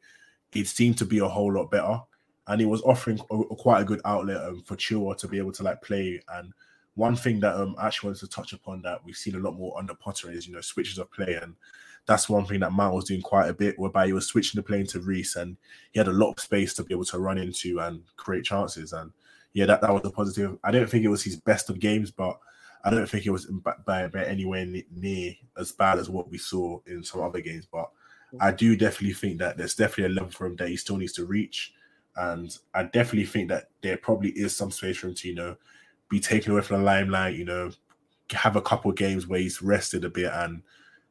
it 0.53 0.67
seemed 0.67 0.99
to 0.99 1.05
be 1.05 1.19
a 1.19 1.29
whole 1.29 1.53
lot 1.53 1.71
better. 1.71 2.01
And 2.51 2.61
he 2.61 2.67
was 2.67 2.83
offering 2.83 3.21
a, 3.31 3.37
a 3.37 3.57
quite 3.57 3.81
a 3.81 3.85
good 3.85 4.01
outlet 4.05 4.43
um, 4.43 4.63
for 4.63 4.75
Chilwell 4.75 5.17
to 5.19 5.29
be 5.29 5.39
able 5.39 5.53
to 5.53 5.63
like 5.63 5.81
play. 5.83 6.21
And 6.35 6.53
one 6.95 7.15
thing 7.15 7.39
that 7.41 7.55
um, 7.55 7.77
I 7.79 7.87
actually 7.87 8.09
wanted 8.09 8.21
to 8.21 8.29
touch 8.29 8.53
upon 8.53 8.83
that 8.83 9.05
we've 9.05 9.17
seen 9.17 9.37
a 9.37 9.39
lot 9.39 9.55
more 9.55 9.79
under 9.79 9.95
Potter 9.95 10.31
is, 10.33 10.49
you 10.49 10.53
know, 10.53 10.61
switches 10.61 10.99
of 10.99 11.11
play. 11.13 11.39
And 11.41 11.55
that's 12.07 12.29
one 12.29 12.45
thing 12.45 12.59
that 12.61 12.73
Mount 12.73 12.95
was 12.95 13.05
doing 13.05 13.23
quite 13.23 13.49
a 13.49 13.55
bit, 13.55 13.79
whereby 13.79 14.07
he 14.07 14.13
was 14.13 14.27
switching 14.27 14.59
the 14.59 14.65
play 14.65 14.81
into 14.81 15.01
Reese 15.01 15.37
and 15.37 15.57
he 15.93 16.01
had 16.01 16.09
a 16.09 16.13
lot 16.13 16.33
of 16.33 16.41
space 16.41 16.75
to 16.75 16.83
be 16.83 16.93
able 16.93 17.05
to 17.05 17.21
run 17.21 17.39
into 17.39 17.79
and 17.79 18.03
create 18.17 18.45
chances. 18.45 18.93
And 18.93 19.13
yeah, 19.53 19.67
that, 19.67 19.81
that 19.83 19.95
was 19.95 20.03
a 20.05 20.11
positive. 20.11 20.59
I 20.65 20.73
don't 20.73 20.91
think 20.91 21.05
it 21.05 21.09
was 21.09 21.23
his 21.23 21.37
best 21.37 21.71
of 21.71 21.79
games, 21.79 22.11
but 22.11 22.37
I 22.83 22.91
don't 22.91 23.09
think 23.09 23.27
it 23.27 23.31
was 23.31 23.47
by, 23.47 24.09
by 24.09 24.25
anywhere 24.25 24.67
near 24.91 25.35
as 25.57 25.71
bad 25.71 25.99
as 25.99 26.11
what 26.11 26.31
we 26.31 26.39
saw 26.39 26.81
in 26.87 27.05
some 27.05 27.21
other 27.21 27.41
games. 27.41 27.69
But 27.71 27.91
I 28.41 28.51
do 28.51 28.75
definitely 28.77 29.15
think 29.15 29.39
that 29.39 29.57
there's 29.57 29.77
definitely 29.77 30.15
a 30.15 30.17
level 30.17 30.33
for 30.33 30.47
him 30.47 30.57
that 30.57 30.69
he 30.69 30.77
still 30.77 30.97
needs 30.97 31.13
to 31.15 31.27
reach. 31.27 31.75
And 32.17 32.57
I 32.75 32.85
definitely 32.85 33.27
think 33.27 33.49
that 33.49 33.71
there 33.83 33.97
probably 33.97 34.31
is 34.31 34.57
some 34.57 34.71
space 34.71 34.99
for 34.99 35.09
him 35.09 35.15
to, 35.15 35.29
you 35.29 35.35
know, 35.35 35.57
be 36.09 36.21
taken 36.21 36.53
away 36.53 36.63
from 36.63 36.79
the 36.79 36.85
limelight, 36.85 37.37
you 37.37 37.45
know, 37.45 37.71
have 38.33 38.57
a 38.57 38.63
couple 38.63 38.91
of 38.91 38.97
games 38.97 39.27
where 39.27 39.41
he's 39.41 39.63
rested 39.63 40.05
a 40.05 40.11
bit 40.11 40.31
and 40.33 40.63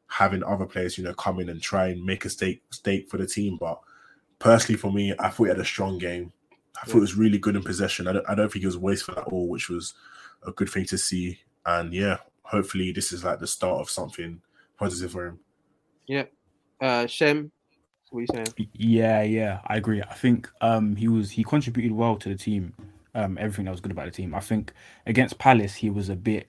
having 0.07 0.43
other 0.43 0.65
players, 0.65 0.97
you 0.97 1.03
know, 1.03 1.13
come 1.13 1.39
in 1.39 1.49
and 1.49 1.62
try 1.62 1.88
and 1.88 2.03
make 2.03 2.25
a 2.25 2.29
stake 2.29 2.63
stake 2.71 3.09
for 3.09 3.17
the 3.17 3.27
team. 3.27 3.57
But 3.59 3.79
personally, 4.39 4.77
for 4.77 4.91
me, 4.91 5.13
I 5.19 5.29
thought 5.29 5.45
he 5.45 5.49
had 5.49 5.59
a 5.59 5.65
strong 5.65 5.97
game. 5.97 6.31
I 6.81 6.85
thought 6.85 6.97
it 6.97 7.01
was 7.01 7.15
really 7.15 7.38
good 7.38 7.55
in 7.55 7.63
possession. 7.63 8.07
I 8.07 8.13
don't, 8.13 8.29
I 8.29 8.35
don't 8.35 8.51
think 8.51 8.62
he 8.62 8.67
was 8.67 8.77
wasteful 8.77 9.17
at 9.17 9.25
all, 9.25 9.47
which 9.47 9.69
was 9.69 9.93
a 10.45 10.51
good 10.51 10.69
thing 10.69 10.85
to 10.85 10.97
see. 10.97 11.39
And 11.65 11.93
yeah, 11.93 12.17
hopefully 12.43 12.91
this 12.91 13.12
is 13.12 13.23
like 13.23 13.39
the 13.39 13.47
start 13.47 13.81
of 13.81 13.89
something 13.89 14.41
positive 14.77 15.12
for 15.12 15.27
him. 15.27 15.39
Yeah. 16.07 16.25
Uh, 16.81 17.05
Shem, 17.05 17.51
what 18.10 18.22
you 18.22 18.28
saying? 18.34 18.54
Yeah, 18.74 19.22
yeah, 19.24 19.60
I 19.67 19.78
agree. 19.78 20.02
I 20.02 20.13
think 20.13 20.50
um 20.62 20.95
he 20.95 21.08
was 21.08 21.32
he 21.32 21.43
contributed 21.43 21.91
well 21.91 22.15
to 22.17 22.30
the 22.30 22.36
team. 22.36 22.74
Um, 23.15 23.38
everything 23.39 23.65
that 23.65 23.72
was 23.72 23.82
good 23.82 23.91
about 23.91 24.05
the 24.05 24.12
team. 24.12 24.36
I 24.36 24.39
think 24.39 24.74
against 25.05 25.39
Palace 25.39 25.76
he 25.76 25.89
was 25.89 26.10
a 26.10 26.16
bit 26.16 26.47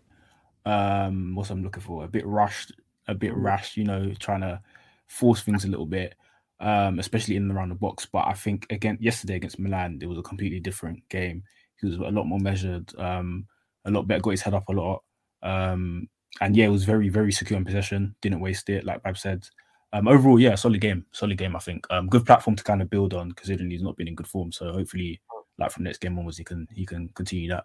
um 0.66 1.34
what's 1.34 1.50
I'm 1.50 1.62
looking 1.62 1.82
for, 1.82 2.04
a 2.04 2.08
bit 2.08 2.26
rushed, 2.26 2.72
a 3.08 3.14
bit 3.14 3.34
rash, 3.34 3.76
you 3.76 3.84
know, 3.84 4.12
trying 4.18 4.42
to 4.42 4.60
force 5.06 5.42
things 5.42 5.64
a 5.64 5.68
little 5.68 5.86
bit, 5.86 6.14
um, 6.60 6.98
especially 6.98 7.36
in 7.36 7.44
and 7.44 7.52
around 7.52 7.70
the 7.70 7.74
box. 7.74 8.06
But 8.06 8.26
I 8.26 8.34
think 8.34 8.66
again 8.70 8.98
yesterday 9.00 9.36
against 9.36 9.58
Milan, 9.58 9.98
it 10.02 10.06
was 10.06 10.18
a 10.18 10.22
completely 10.22 10.60
different 10.60 11.06
game. 11.08 11.42
He 11.80 11.86
was 11.86 11.96
a 11.96 12.00
lot 12.02 12.26
more 12.26 12.38
measured, 12.38 12.92
um, 12.98 13.46
a 13.86 13.90
lot 13.90 14.06
better, 14.06 14.20
got 14.20 14.30
his 14.32 14.42
head 14.42 14.54
up 14.54 14.68
a 14.68 14.72
lot. 14.72 15.02
Um, 15.42 16.08
and 16.40 16.54
yeah, 16.54 16.66
it 16.66 16.70
was 16.70 16.84
very, 16.84 17.08
very 17.08 17.32
secure 17.32 17.58
in 17.58 17.64
possession, 17.64 18.14
didn't 18.20 18.40
waste 18.40 18.68
it, 18.68 18.84
like 18.84 19.02
Bab 19.02 19.16
said. 19.16 19.48
Um, 19.92 20.06
overall, 20.08 20.38
yeah, 20.38 20.54
solid 20.54 20.80
game, 20.80 21.04
solid 21.12 21.36
game. 21.36 21.56
I 21.56 21.58
think 21.58 21.86
um, 21.90 22.06
good 22.08 22.24
platform 22.24 22.54
to 22.56 22.62
kind 22.64 22.80
of 22.80 22.88
build 22.90 23.12
on, 23.14 23.32
considering 23.32 23.70
he's 23.70 23.82
not 23.82 23.96
been 23.96 24.06
in 24.08 24.14
good 24.14 24.28
form. 24.28 24.52
So 24.52 24.72
hopefully, 24.72 25.20
like 25.58 25.72
from 25.72 25.84
next 25.84 25.98
game 25.98 26.18
onwards, 26.18 26.38
he 26.38 26.44
can 26.44 26.68
he 26.72 26.86
can 26.86 27.08
continue 27.14 27.48
that. 27.50 27.64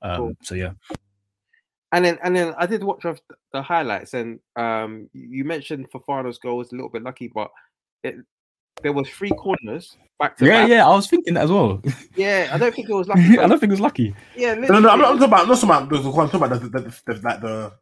Um, 0.00 0.16
Cool. 0.16 0.32
So 0.42 0.54
yeah, 0.54 0.72
And 1.92 2.04
then 2.04 2.18
and 2.22 2.34
then 2.34 2.54
I 2.58 2.66
did 2.66 2.82
watch 2.82 3.04
off 3.04 3.18
the 3.52 3.60
highlights, 3.62 4.14
and 4.14 4.40
um, 4.56 5.08
you 5.12 5.44
mentioned 5.44 5.90
Fofana's 5.90 6.38
goal 6.38 6.56
was 6.58 6.72
a 6.72 6.74
little 6.74 6.88
bit 6.90 7.02
lucky, 7.02 7.28
but 7.34 7.50
it, 8.02 8.16
there 8.82 8.92
was 8.92 9.08
three 9.10 9.30
corners 9.30 9.96
back 10.18 10.36
to 10.38 10.46
Yeah, 10.46 10.62
back. 10.62 10.68
yeah, 10.70 10.86
I 10.86 10.94
was 10.94 11.06
thinking 11.08 11.34
that 11.34 11.44
as 11.44 11.50
well. 11.50 11.82
yeah. 12.16 12.48
I 12.52 12.58
don't 12.58 12.74
think 12.74 12.88
it 12.88 12.94
was 12.94 13.08
lucky. 13.12 13.38
I 13.38 13.46
don't 13.46 13.58
think 13.58 13.70
it 13.70 13.74
was 13.74 13.80
lucky. 13.80 14.14
yeah, 14.36 14.54
No, 14.54 14.78
no, 14.78 14.88
I'm 14.88 14.98
not, 15.00 15.10
I'm 15.12 15.18
talking 15.18 15.24
about. 15.24 15.40
I'm 15.42 15.48
not 15.48 15.60
talking 15.60 15.70
about. 15.70 15.90
the- 15.90 15.96
I'm 15.98 16.30
talking 16.30 16.42
about 16.42 16.60
the, 16.62 16.68
the, 16.68 16.80
the, 16.80 17.14
the, 17.14 17.20
like 17.28 17.40
the. 17.40 17.72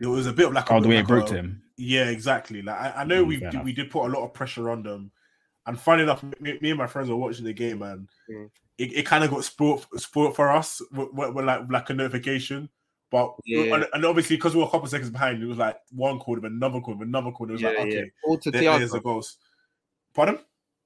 It 0.00 0.06
was 0.06 0.26
a 0.26 0.32
bit 0.32 0.46
of 0.48 0.52
like 0.52 0.68
a, 0.70 0.74
Oh, 0.74 0.80
the 0.80 0.88
way 0.88 0.96
like 0.96 1.04
it 1.04 1.08
broke 1.08 1.26
a- 1.26 1.28
to 1.30 1.34
him. 1.36 1.62
Yeah, 1.78 2.08
exactly. 2.08 2.62
Like 2.62 2.76
I, 2.80 2.92
I 3.02 3.04
know 3.04 3.24
Mm, 3.24 3.28
we 3.28 3.36
did, 3.40 3.64
we 3.64 3.72
did 3.72 3.90
put 3.90 4.06
a 4.06 4.12
lot 4.12 4.24
of 4.24 4.32
pressure 4.34 4.70
on 4.70 4.82
them, 4.82 5.10
and 5.66 5.78
funny 5.80 6.02
enough, 6.04 6.22
me, 6.40 6.58
me 6.60 6.70
and 6.70 6.78
my 6.78 6.86
friends 6.86 7.08
were 7.10 7.16
watching 7.16 7.44
the 7.44 7.52
game, 7.52 7.82
and 7.82 8.08
Mm. 8.30 8.50
it, 8.78 8.92
it 8.98 9.06
kind 9.06 9.24
of 9.24 9.30
got 9.30 9.44
spoiled 9.44 9.86
spoiled 9.96 10.34
for 10.36 10.50
us 10.50 10.80
with, 10.92 11.08
with, 11.12 11.34
with 11.34 11.44
like 11.44 11.62
like 11.70 11.90
a 11.90 11.94
notification. 11.94 12.68
But 13.10 13.34
Yeah. 13.44 13.74
and, 13.74 13.86
and 13.92 14.04
obviously 14.04 14.36
because 14.36 14.54
we 14.54 14.60
were 14.60 14.66
a 14.66 14.70
couple 14.70 14.88
seconds 14.88 15.10
behind, 15.10 15.42
it 15.42 15.46
was 15.46 15.58
like 15.58 15.76
one 15.92 16.18
quarter, 16.18 16.44
another 16.46 16.80
quarter, 16.80 17.04
another 17.04 17.30
quarter. 17.30 17.52
It 17.52 17.54
was 17.54 17.62
Yeah, 17.62 17.68
like 17.68 17.78
yeah. 17.78 17.84
okay, 17.84 18.10
All 18.24 18.38
to 18.38 18.50
there- 18.50 18.62
there's 18.78 18.90
the 18.90 18.98
Thiago. 19.00 19.02
goals. 19.04 19.36
Pardon? 20.14 20.38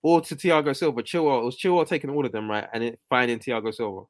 Or 0.03 0.21
to 0.23 0.35
Thiago 0.37 0.77
Silva. 0.77 1.03
Chilwell. 1.03 1.43
It 1.43 1.45
was 1.45 1.59
Chilwell 1.59 1.87
taking 1.87 2.11
all 2.11 2.25
of 2.27 2.33
them, 2.33 2.51
right? 2.51 2.67
And 2.73 2.83
it 2.85 3.01
finding 3.09 3.39
Thiago 3.39 3.73
Silva. 3.73 4.03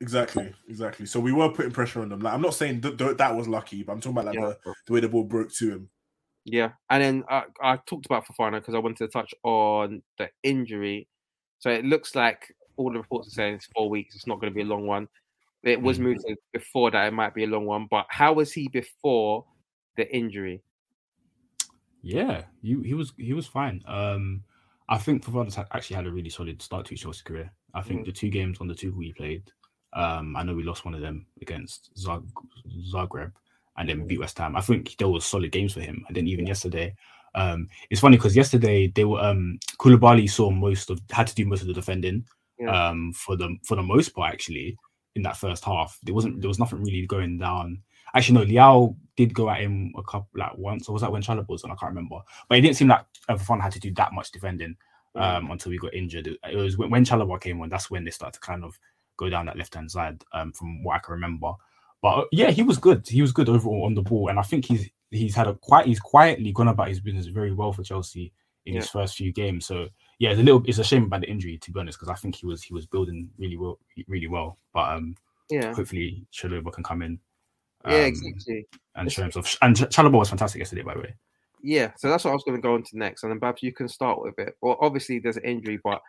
Exactly, 0.00 0.52
exactly. 0.68 1.06
So 1.06 1.18
we 1.20 1.32
were 1.32 1.48
putting 1.50 1.72
pressure 1.72 2.02
on 2.02 2.08
them. 2.10 2.20
Like 2.20 2.34
I'm 2.34 2.42
not 2.42 2.54
saying 2.54 2.82
th- 2.82 2.98
th- 2.98 3.16
that 3.16 3.34
was 3.34 3.48
lucky, 3.48 3.82
but 3.82 3.92
I'm 3.92 4.00
talking 4.00 4.12
about 4.18 4.26
like 4.26 4.34
Yeah. 4.34 4.52
the, 4.64 4.74
the 4.86 4.92
way 4.92 5.00
the 5.00 5.08
ball 5.08 5.24
broke 5.24 5.50
to 5.54 5.70
him. 5.70 5.90
Yeah, 6.44 6.72
and 6.90 7.02
then 7.02 7.24
I, 7.28 7.44
I 7.62 7.76
talked 7.86 8.06
about 8.06 8.24
Fofana 8.26 8.60
because 8.60 8.74
I 8.74 8.78
wanted 8.78 8.98
to 8.98 9.08
touch 9.08 9.34
on 9.42 10.02
the 10.18 10.28
injury. 10.42 11.08
So 11.58 11.70
it 11.70 11.84
looks 11.84 12.14
like 12.14 12.54
all 12.76 12.92
the 12.92 12.98
reports 12.98 13.28
are 13.28 13.30
saying 13.30 13.54
it's 13.54 13.66
four 13.74 13.88
weeks. 13.88 14.14
It's 14.14 14.26
not 14.26 14.38
going 14.38 14.52
to 14.52 14.54
be 14.54 14.60
a 14.62 14.66
long 14.66 14.86
one. 14.86 15.08
It 15.62 15.80
was 15.80 15.98
Mm. 15.98 16.02
moved 16.02 16.24
before 16.52 16.90
that 16.92 17.06
it 17.08 17.12
might 17.12 17.34
be 17.34 17.44
a 17.44 17.48
long 17.48 17.64
one. 17.66 17.88
But 17.90 18.06
how 18.10 18.34
was 18.34 18.52
he 18.52 18.68
before 18.68 19.44
the 19.96 20.14
injury? 20.14 20.62
Yeah, 22.02 22.44
he 22.62 22.80
he 22.84 22.94
was 22.94 23.12
he 23.16 23.32
was 23.32 23.46
fine. 23.46 23.82
Um, 23.86 24.44
I 24.88 24.98
think 24.98 25.24
Fofana's 25.24 25.56
ha- 25.56 25.66
actually 25.72 25.96
had 25.96 26.06
a 26.06 26.12
really 26.12 26.30
solid 26.30 26.62
start 26.62 26.84
to 26.86 26.90
his 26.90 27.00
Chelsea 27.00 27.24
career. 27.24 27.50
I 27.74 27.82
think 27.82 28.02
Mm. 28.02 28.04
the 28.06 28.12
two 28.12 28.28
games 28.28 28.58
on 28.60 28.68
the 28.68 28.74
two 28.74 28.96
he 29.00 29.12
played, 29.12 29.50
um, 29.96 30.36
I 30.36 30.42
know 30.44 30.54
we 30.54 30.62
lost 30.62 30.84
one 30.84 30.94
of 30.94 31.00
them 31.00 31.26
against 31.42 31.90
Zag- 31.98 32.22
Zagreb 32.92 33.32
and 33.76 33.88
then 33.88 34.06
beat 34.06 34.20
West 34.20 34.38
Ham. 34.38 34.56
I 34.56 34.60
think 34.60 34.96
there 34.98 35.08
was 35.08 35.24
solid 35.24 35.50
games 35.52 35.72
for 35.72 35.80
him. 35.80 36.04
And 36.06 36.16
then 36.16 36.26
even 36.28 36.46
yesterday, 36.46 36.94
um, 37.34 37.68
it's 37.90 38.00
funny 38.00 38.16
because 38.16 38.36
yesterday 38.36 38.88
they 38.88 39.04
were 39.04 39.20
um 39.20 39.58
Koulibaly 39.78 40.28
saw 40.30 40.50
most 40.50 40.90
of 40.90 41.00
had 41.10 41.26
to 41.26 41.34
do 41.34 41.46
most 41.46 41.62
of 41.62 41.66
the 41.68 41.74
defending, 41.74 42.24
Yeah. 42.58 42.88
um, 42.88 43.12
for 43.12 43.36
the 43.36 43.56
for 43.64 43.76
the 43.76 43.82
most 43.82 44.10
part 44.14 44.32
actually 44.32 44.76
in 45.14 45.22
that 45.22 45.36
first 45.36 45.64
half. 45.64 45.98
There 46.02 46.14
wasn't 46.14 46.40
there 46.40 46.48
was 46.48 46.58
nothing 46.58 46.82
really 46.82 47.06
going 47.06 47.38
down. 47.38 47.82
Actually, 48.14 48.38
no, 48.38 48.52
Leao 48.52 48.96
did 49.16 49.34
go 49.34 49.50
at 49.50 49.60
him 49.60 49.92
a 49.98 50.02
couple 50.02 50.28
like 50.34 50.56
once, 50.56 50.88
or 50.88 50.92
was 50.92 51.02
that 51.02 51.12
when 51.12 51.22
Chalobah 51.22 51.48
was 51.48 51.64
on? 51.64 51.70
I 51.70 51.74
can't 51.74 51.90
remember. 51.90 52.20
But 52.48 52.58
it 52.58 52.60
didn't 52.62 52.76
seem 52.76 52.88
like 52.88 53.04
Fofana 53.28 53.60
had 53.62 53.72
to 53.72 53.80
do 53.80 53.92
that 53.94 54.12
much 54.14 54.30
defending 54.30 54.76
um, 55.14 55.50
until 55.50 55.70
we 55.70 55.78
got 55.78 55.92
injured. 55.94 56.26
It 56.26 56.38
it 56.50 56.56
was 56.56 56.78
when, 56.78 56.88
when 56.90 57.04
Chalobah 57.04 57.40
came 57.40 57.60
on, 57.60 57.68
that's 57.68 57.90
when 57.90 58.04
they 58.04 58.10
started 58.10 58.34
to 58.34 58.40
kind 58.40 58.64
of 58.64 58.78
go 59.16 59.28
down 59.28 59.46
that 59.46 59.56
left 59.58 59.74
hand 59.74 59.90
side, 59.90 60.22
um, 60.32 60.52
from 60.52 60.82
what 60.82 60.96
I 60.96 60.98
can 60.98 61.14
remember. 61.14 61.52
But 62.02 62.18
uh, 62.18 62.24
yeah, 62.32 62.50
he 62.50 62.62
was 62.62 62.78
good. 62.78 63.06
He 63.08 63.22
was 63.22 63.32
good 63.32 63.48
overall 63.48 63.84
on 63.84 63.94
the 63.94 64.02
ball, 64.02 64.28
and 64.28 64.38
I 64.38 64.42
think 64.42 64.64
he's 64.66 64.88
he's 65.10 65.34
had 65.34 65.46
a 65.46 65.54
quite 65.54 65.86
he's 65.86 66.00
quietly 66.00 66.52
gone 66.52 66.68
about 66.68 66.88
his 66.88 67.00
business 67.00 67.26
very 67.26 67.52
well 67.52 67.72
for 67.72 67.82
Chelsea 67.82 68.32
in 68.66 68.74
his 68.74 68.90
first 68.90 69.16
few 69.16 69.32
games. 69.32 69.64
So 69.66 69.88
yeah, 70.18 70.30
it's 70.30 70.40
a 70.40 70.42
little 70.42 70.62
it's 70.66 70.78
a 70.78 70.84
shame 70.84 71.04
about 71.04 71.20
the 71.20 71.30
injury 71.30 71.58
to 71.58 71.70
be 71.70 71.80
honest, 71.80 71.98
because 71.98 72.10
I 72.10 72.16
think 72.16 72.34
he 72.34 72.46
was 72.46 72.62
he 72.62 72.74
was 72.74 72.86
building 72.86 73.30
really 73.38 73.56
well 73.56 73.78
really 74.08 74.28
well. 74.28 74.58
But 74.74 74.96
um, 74.96 75.16
Yeah, 75.50 75.72
hopefully 75.72 76.26
Chalobah 76.32 76.72
can 76.72 76.84
come 76.84 77.02
in. 77.02 77.18
yeah, 77.86 77.94
um, 77.94 78.04
exactly. 78.04 78.66
And 78.96 79.12
show 79.12 79.22
himself. 79.22 79.56
And 79.62 79.76
Ch- 79.76 79.94
Chalobah 79.94 80.18
was 80.18 80.28
fantastic 80.28 80.58
yesterday, 80.58 80.82
by 80.82 80.94
the 80.94 81.00
way. 81.00 81.14
Yeah, 81.62 81.92
so 81.96 82.08
that's 82.08 82.24
what 82.24 82.30
I 82.30 82.34
was 82.34 82.44
going 82.44 82.58
to 82.58 82.62
go 82.62 82.74
on 82.74 82.82
to 82.84 82.98
next, 82.98 83.22
and 83.22 83.32
then 83.32 83.38
Babs, 83.38 83.62
you 83.62 83.72
can 83.72 83.88
start 83.88 84.20
with 84.20 84.38
it. 84.38 84.56
Well, 84.60 84.76
obviously 84.80 85.18
there's 85.18 85.36
an 85.38 85.44
injury, 85.44 85.80
but 85.82 86.00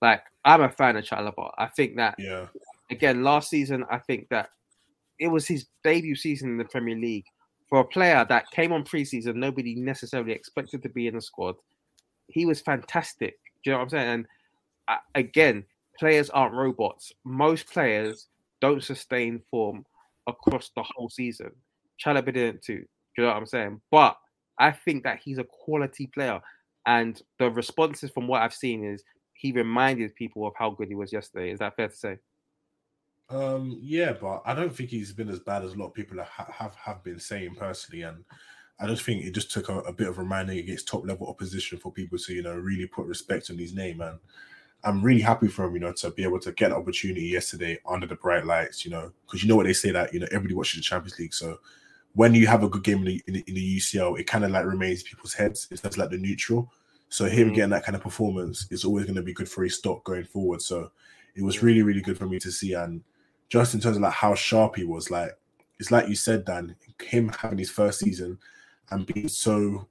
like 0.00 0.22
I'm 0.44 0.62
a 0.62 0.68
fan 0.68 0.96
of 0.96 1.04
Chalobah. 1.04 1.52
I 1.58 1.66
think 1.66 1.96
that 1.96 2.14
Yeah, 2.18 2.46
again 2.90 3.22
last 3.22 3.50
season, 3.50 3.84
I 3.90 3.98
think 3.98 4.28
that 4.30 4.50
it 5.18 5.28
was 5.28 5.46
his 5.46 5.66
debut 5.82 6.14
season 6.14 6.50
in 6.50 6.58
the 6.58 6.64
Premier 6.64 6.96
League 6.96 7.26
for 7.68 7.80
a 7.80 7.84
player 7.84 8.24
that 8.28 8.50
came 8.50 8.72
on 8.72 8.84
preseason. 8.84 9.34
Nobody 9.34 9.74
necessarily 9.74 10.32
expected 10.32 10.82
to 10.82 10.88
be 10.88 11.06
in 11.06 11.14
the 11.14 11.20
squad. 11.20 11.56
He 12.28 12.46
was 12.46 12.60
fantastic. 12.60 13.38
Do 13.64 13.70
you 13.70 13.72
know 13.72 13.78
what 13.78 13.84
I'm 13.84 13.90
saying? 13.90 14.08
And 14.08 14.26
uh, 14.88 14.96
again, 15.14 15.64
players 15.98 16.30
aren't 16.30 16.54
robots. 16.54 17.12
Most 17.24 17.68
players 17.68 18.28
don't 18.60 18.82
sustain 18.82 19.42
form 19.50 19.84
across 20.26 20.70
the 20.76 20.82
whole 20.82 21.08
season. 21.08 21.50
Chalobah 22.02 22.32
didn't 22.32 22.62
too. 22.62 22.84
Do 23.16 23.22
you 23.22 23.24
know 23.24 23.28
what 23.30 23.36
I'm 23.38 23.46
saying? 23.46 23.80
But 23.90 24.16
I 24.58 24.70
think 24.70 25.04
that 25.04 25.20
he's 25.22 25.38
a 25.38 25.44
quality 25.44 26.06
player, 26.06 26.40
and 26.86 27.20
the 27.38 27.50
responses 27.50 28.10
from 28.10 28.28
what 28.28 28.42
I've 28.42 28.54
seen 28.54 28.84
is 28.84 29.02
he 29.38 29.52
reminded 29.52 30.14
people 30.16 30.46
of 30.46 30.52
how 30.56 30.70
good 30.70 30.88
he 30.88 30.96
was 30.96 31.12
yesterday. 31.12 31.52
Is 31.52 31.60
that 31.60 31.76
fair 31.76 31.88
to 31.88 31.94
say? 31.94 32.18
um, 33.30 33.78
yeah, 33.82 34.12
but 34.12 34.42
I 34.46 34.54
don't 34.54 34.74
think 34.74 34.90
he's 34.90 35.12
been 35.12 35.28
as 35.28 35.40
bad 35.40 35.62
as 35.62 35.74
a 35.74 35.76
lot 35.76 35.88
of 35.88 35.94
people 35.94 36.18
have 36.18 36.48
have, 36.48 36.74
have 36.76 37.04
been 37.04 37.20
saying 37.20 37.54
personally, 37.56 38.02
and 38.02 38.24
I 38.80 38.86
just 38.86 39.02
think 39.02 39.24
it 39.24 39.34
just 39.34 39.50
took 39.50 39.68
a, 39.68 39.80
a 39.80 39.92
bit 39.92 40.08
of 40.08 40.18
reminding 40.18 40.58
against 40.58 40.88
top 40.88 41.06
level 41.06 41.28
opposition 41.28 41.78
for 41.78 41.92
people 41.92 42.18
to 42.18 42.32
you 42.32 42.42
know 42.42 42.54
really 42.54 42.86
put 42.86 43.06
respect 43.06 43.50
on 43.50 43.58
his 43.58 43.74
name, 43.74 44.00
and 44.00 44.18
I'm 44.82 45.02
really 45.02 45.20
happy 45.20 45.48
for 45.48 45.66
him, 45.66 45.74
you 45.74 45.80
know, 45.80 45.92
to 45.92 46.10
be 46.10 46.22
able 46.22 46.40
to 46.40 46.52
get 46.52 46.70
an 46.70 46.78
opportunity 46.78 47.22
yesterday 47.22 47.78
under 47.86 48.06
the 48.06 48.14
bright 48.16 48.46
lights, 48.46 48.84
you 48.84 48.90
know, 48.90 49.12
because 49.26 49.42
you 49.42 49.48
know 49.48 49.56
what 49.56 49.66
they 49.66 49.74
say 49.74 49.90
that 49.90 50.14
you 50.14 50.20
know 50.20 50.28
everybody 50.30 50.54
watches 50.54 50.76
the 50.76 50.82
Champions 50.82 51.18
League, 51.18 51.34
so 51.34 51.58
when 52.14 52.34
you 52.34 52.46
have 52.46 52.62
a 52.62 52.68
good 52.68 52.82
game 52.82 52.98
in 52.98 53.04
the, 53.04 53.22
in 53.26 53.34
the, 53.34 53.44
in 53.46 53.54
the 53.54 53.76
UCL, 53.76 54.18
it 54.18 54.24
kind 54.24 54.44
of 54.44 54.50
like 54.50 54.64
remains 54.64 55.02
in 55.02 55.08
people's 55.08 55.34
heads. 55.34 55.68
It's 55.70 55.82
just 55.82 55.98
like 55.98 56.10
the 56.10 56.16
neutral. 56.16 56.72
So 57.08 57.24
him 57.26 57.50
Mhm. 57.50 57.54
getting 57.54 57.70
that 57.70 57.84
kind 57.84 57.96
of 57.96 58.02
performance 58.02 58.66
is 58.70 58.84
always 58.84 59.06
going 59.06 59.16
to 59.16 59.22
be 59.22 59.32
good 59.32 59.48
for 59.48 59.64
his 59.64 59.76
stock 59.76 60.04
going 60.04 60.24
forward. 60.24 60.60
So 60.62 60.90
it 61.34 61.42
was 61.42 61.62
really, 61.62 61.82
really 61.82 62.02
good 62.02 62.18
for 62.18 62.26
me 62.26 62.38
to 62.40 62.52
see. 62.52 62.74
And 62.74 63.02
just 63.48 63.74
in 63.74 63.80
terms 63.80 63.96
of 63.96 64.02
like 64.02 64.12
how 64.12 64.34
sharp 64.34 64.76
he 64.76 64.84
was, 64.84 65.10
like 65.10 65.38
it's 65.78 65.90
like 65.90 66.08
you 66.08 66.16
said, 66.16 66.44
Dan, 66.44 66.76
him 67.02 67.28
having 67.30 67.58
his 67.58 67.70
first 67.70 68.00
season 68.00 68.38
and 68.90 69.06
being 69.06 69.28
so 69.28 69.88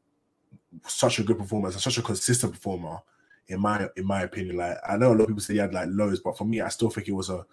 such 0.86 1.20
a 1.20 1.24
good 1.24 1.38
performance 1.38 1.74
and 1.74 1.82
such 1.82 1.98
a 1.98 2.02
consistent 2.02 2.54
performer, 2.54 3.00
in 3.48 3.60
my 3.60 3.88
in 3.96 4.06
my 4.06 4.22
opinion. 4.24 4.58
Like 4.58 4.78
I 4.88 4.98
know 4.98 5.10
a 5.10 5.14
lot 5.14 5.22
of 5.22 5.28
people 5.28 5.42
say 5.42 5.54
he 5.54 5.60
had 5.60 5.74
like 5.74 5.88
lows, 5.90 6.20
but 6.20 6.38
for 6.38 6.46
me, 6.46 6.62
I 6.62 6.70
still 6.70 6.90
think 6.90 7.08
it 7.08 7.14
was 7.14 7.30
a, 7.30 7.46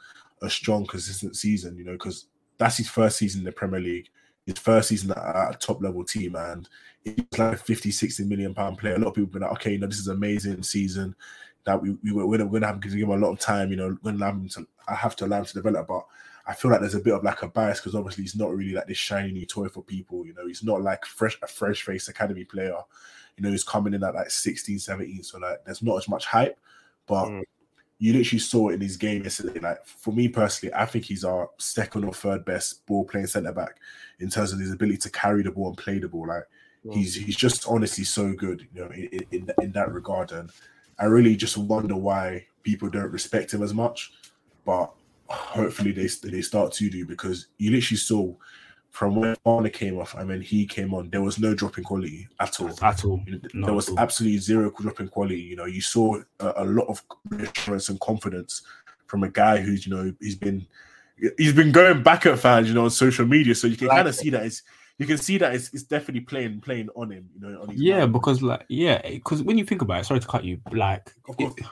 a 0.42 0.50
strong, 0.50 0.84
consistent 0.84 1.36
season, 1.36 1.76
you 1.78 1.84
know, 1.84 1.92
because 1.92 2.26
that's 2.58 2.76
his 2.76 2.88
first 2.88 3.16
season 3.18 3.40
in 3.40 3.44
the 3.44 3.52
Premier 3.52 3.80
League, 3.80 4.08
his 4.46 4.58
first 4.58 4.88
season 4.88 5.10
at, 5.12 5.16
a 5.18 5.56
top 5.58 5.82
level 5.82 6.04
team, 6.04 6.36
and 6.36 6.68
it's 7.04 7.38
like 7.38 7.54
a 7.54 7.56
50, 7.56 7.90
60 7.90 8.24
million 8.24 8.54
pound 8.54 8.78
player. 8.78 8.94
A 8.94 8.98
lot 8.98 9.08
of 9.08 9.14
people 9.14 9.26
have 9.26 9.32
been 9.32 9.42
like, 9.42 9.52
okay, 9.52 9.72
you 9.72 9.78
know, 9.78 9.86
this 9.86 9.98
is 9.98 10.08
an 10.08 10.16
amazing 10.16 10.62
season. 10.62 11.14
That 11.64 11.80
we, 11.80 11.96
we 12.02 12.12
we're, 12.12 12.26
we're 12.26 12.60
gonna 12.60 12.66
have 12.66 12.80
to 12.80 12.88
give 12.88 12.98
him 12.98 13.10
a 13.10 13.16
lot 13.16 13.32
of 13.32 13.38
time, 13.38 13.70
you 13.70 13.76
know, 13.76 13.96
have 14.04 14.34
him 14.34 14.48
to 14.50 14.66
I 14.86 14.94
have 14.94 15.16
to 15.16 15.24
allow 15.24 15.38
him 15.38 15.46
to 15.46 15.54
develop. 15.54 15.88
But 15.88 16.04
I 16.46 16.52
feel 16.52 16.70
like 16.70 16.80
there's 16.80 16.94
a 16.94 17.00
bit 17.00 17.14
of 17.14 17.24
like 17.24 17.42
a 17.42 17.48
bias 17.48 17.80
because 17.80 17.94
obviously 17.94 18.24
he's 18.24 18.36
not 18.36 18.54
really 18.54 18.74
like 18.74 18.86
this 18.86 18.98
shiny 18.98 19.32
new 19.32 19.46
toy 19.46 19.68
for 19.68 19.82
people, 19.82 20.26
you 20.26 20.34
know, 20.34 20.46
he's 20.46 20.62
not 20.62 20.82
like 20.82 21.06
fresh 21.06 21.38
a 21.42 21.46
fresh 21.46 21.82
face 21.82 22.08
academy 22.08 22.44
player. 22.44 22.76
You 23.36 23.42
know, 23.42 23.50
he's 23.50 23.64
coming 23.64 23.94
in 23.94 24.04
at 24.04 24.14
like 24.14 24.30
16, 24.30 24.78
17. 24.78 25.22
So 25.22 25.38
like 25.38 25.64
there's 25.64 25.82
not 25.82 25.96
as 25.96 26.08
much 26.08 26.26
hype, 26.26 26.58
but 27.06 27.28
Mm. 27.28 27.42
You 27.98 28.12
literally 28.12 28.40
saw 28.40 28.68
it 28.68 28.74
in 28.74 28.80
his 28.80 28.96
game 28.96 29.22
yesterday. 29.22 29.60
Like 29.60 29.84
for 29.86 30.12
me 30.12 30.28
personally, 30.28 30.74
I 30.74 30.84
think 30.86 31.04
he's 31.04 31.24
our 31.24 31.50
second 31.58 32.04
or 32.04 32.12
third 32.12 32.44
best 32.44 32.84
ball 32.86 33.04
playing 33.04 33.28
centre 33.28 33.52
back 33.52 33.76
in 34.20 34.28
terms 34.28 34.52
of 34.52 34.60
his 34.60 34.72
ability 34.72 34.98
to 34.98 35.10
carry 35.10 35.42
the 35.42 35.50
ball 35.50 35.68
and 35.68 35.78
play 35.78 35.98
the 35.98 36.08
ball. 36.08 36.28
Like 36.28 36.44
Mm. 36.84 36.94
he's 36.94 37.14
he's 37.14 37.36
just 37.36 37.66
honestly 37.66 38.04
so 38.04 38.32
good, 38.32 38.66
you 38.74 38.82
know, 38.82 38.90
in 38.90 39.24
in, 39.30 39.50
in 39.62 39.72
that 39.72 39.92
regard. 39.92 40.32
And 40.32 40.50
I 40.98 41.06
really 41.06 41.36
just 41.36 41.56
wonder 41.56 41.96
why 41.96 42.46
people 42.62 42.90
don't 42.90 43.10
respect 43.10 43.54
him 43.54 43.62
as 43.62 43.72
much. 43.72 44.12
But 44.64 44.92
hopefully 45.26 45.92
they 45.92 46.08
they 46.28 46.42
start 46.42 46.72
to 46.72 46.90
do 46.90 47.06
because 47.06 47.46
you 47.58 47.70
literally 47.70 47.96
saw 47.96 48.34
from 48.94 49.16
when 49.16 49.34
Arne 49.44 49.68
came 49.70 49.98
off 49.98 50.14
and 50.14 50.28
when 50.28 50.40
he 50.40 50.64
came 50.64 50.94
on, 50.94 51.10
there 51.10 51.20
was 51.20 51.40
no 51.40 51.52
drop 51.52 51.78
in 51.78 51.82
quality 51.82 52.28
at 52.38 52.60
all. 52.60 52.78
At 52.80 53.04
all. 53.04 53.20
Not 53.52 53.66
there 53.66 53.74
was 53.74 53.88
all. 53.88 53.98
absolutely 53.98 54.38
zero 54.38 54.70
drop 54.70 55.00
in 55.00 55.08
quality. 55.08 55.40
You 55.40 55.56
know, 55.56 55.64
you 55.64 55.80
saw 55.80 56.20
a, 56.38 56.52
a 56.58 56.64
lot 56.64 56.86
of 56.86 57.02
reassurance 57.28 57.88
and 57.88 57.98
confidence 57.98 58.62
from 59.08 59.24
a 59.24 59.28
guy 59.28 59.58
who's, 59.60 59.84
you 59.84 59.92
know, 59.96 60.14
he's 60.20 60.36
been 60.36 60.64
he's 61.36 61.52
been 61.52 61.72
going 61.72 62.04
back 62.04 62.24
at 62.26 62.38
fans, 62.38 62.68
you 62.68 62.74
know, 62.74 62.84
on 62.84 62.90
social 62.90 63.26
media. 63.26 63.56
So 63.56 63.66
you 63.66 63.76
can 63.76 63.88
Like 63.88 63.96
kind 63.96 64.08
of 64.08 64.14
see 64.14 64.30
that 64.30 64.46
it's 64.46 64.62
you 64.98 65.06
can 65.08 65.18
see 65.18 65.38
that 65.38 65.56
it's, 65.56 65.74
it's 65.74 65.82
definitely 65.82 66.20
playing 66.20 66.60
playing 66.60 66.88
on 66.94 67.10
him, 67.10 67.28
you 67.34 67.40
know, 67.48 67.62
on 67.62 67.70
his 67.70 67.80
Yeah, 67.80 68.06
because 68.06 68.42
like 68.42 68.64
yeah, 68.68 69.02
because 69.02 69.42
when 69.42 69.58
you 69.58 69.64
think 69.64 69.82
about 69.82 70.02
it, 70.02 70.04
sorry 70.04 70.20
to 70.20 70.26
cut 70.28 70.44
you, 70.44 70.60
like 70.70 71.12
Of 71.28 71.36
course. 71.36 71.54
it- 71.56 71.66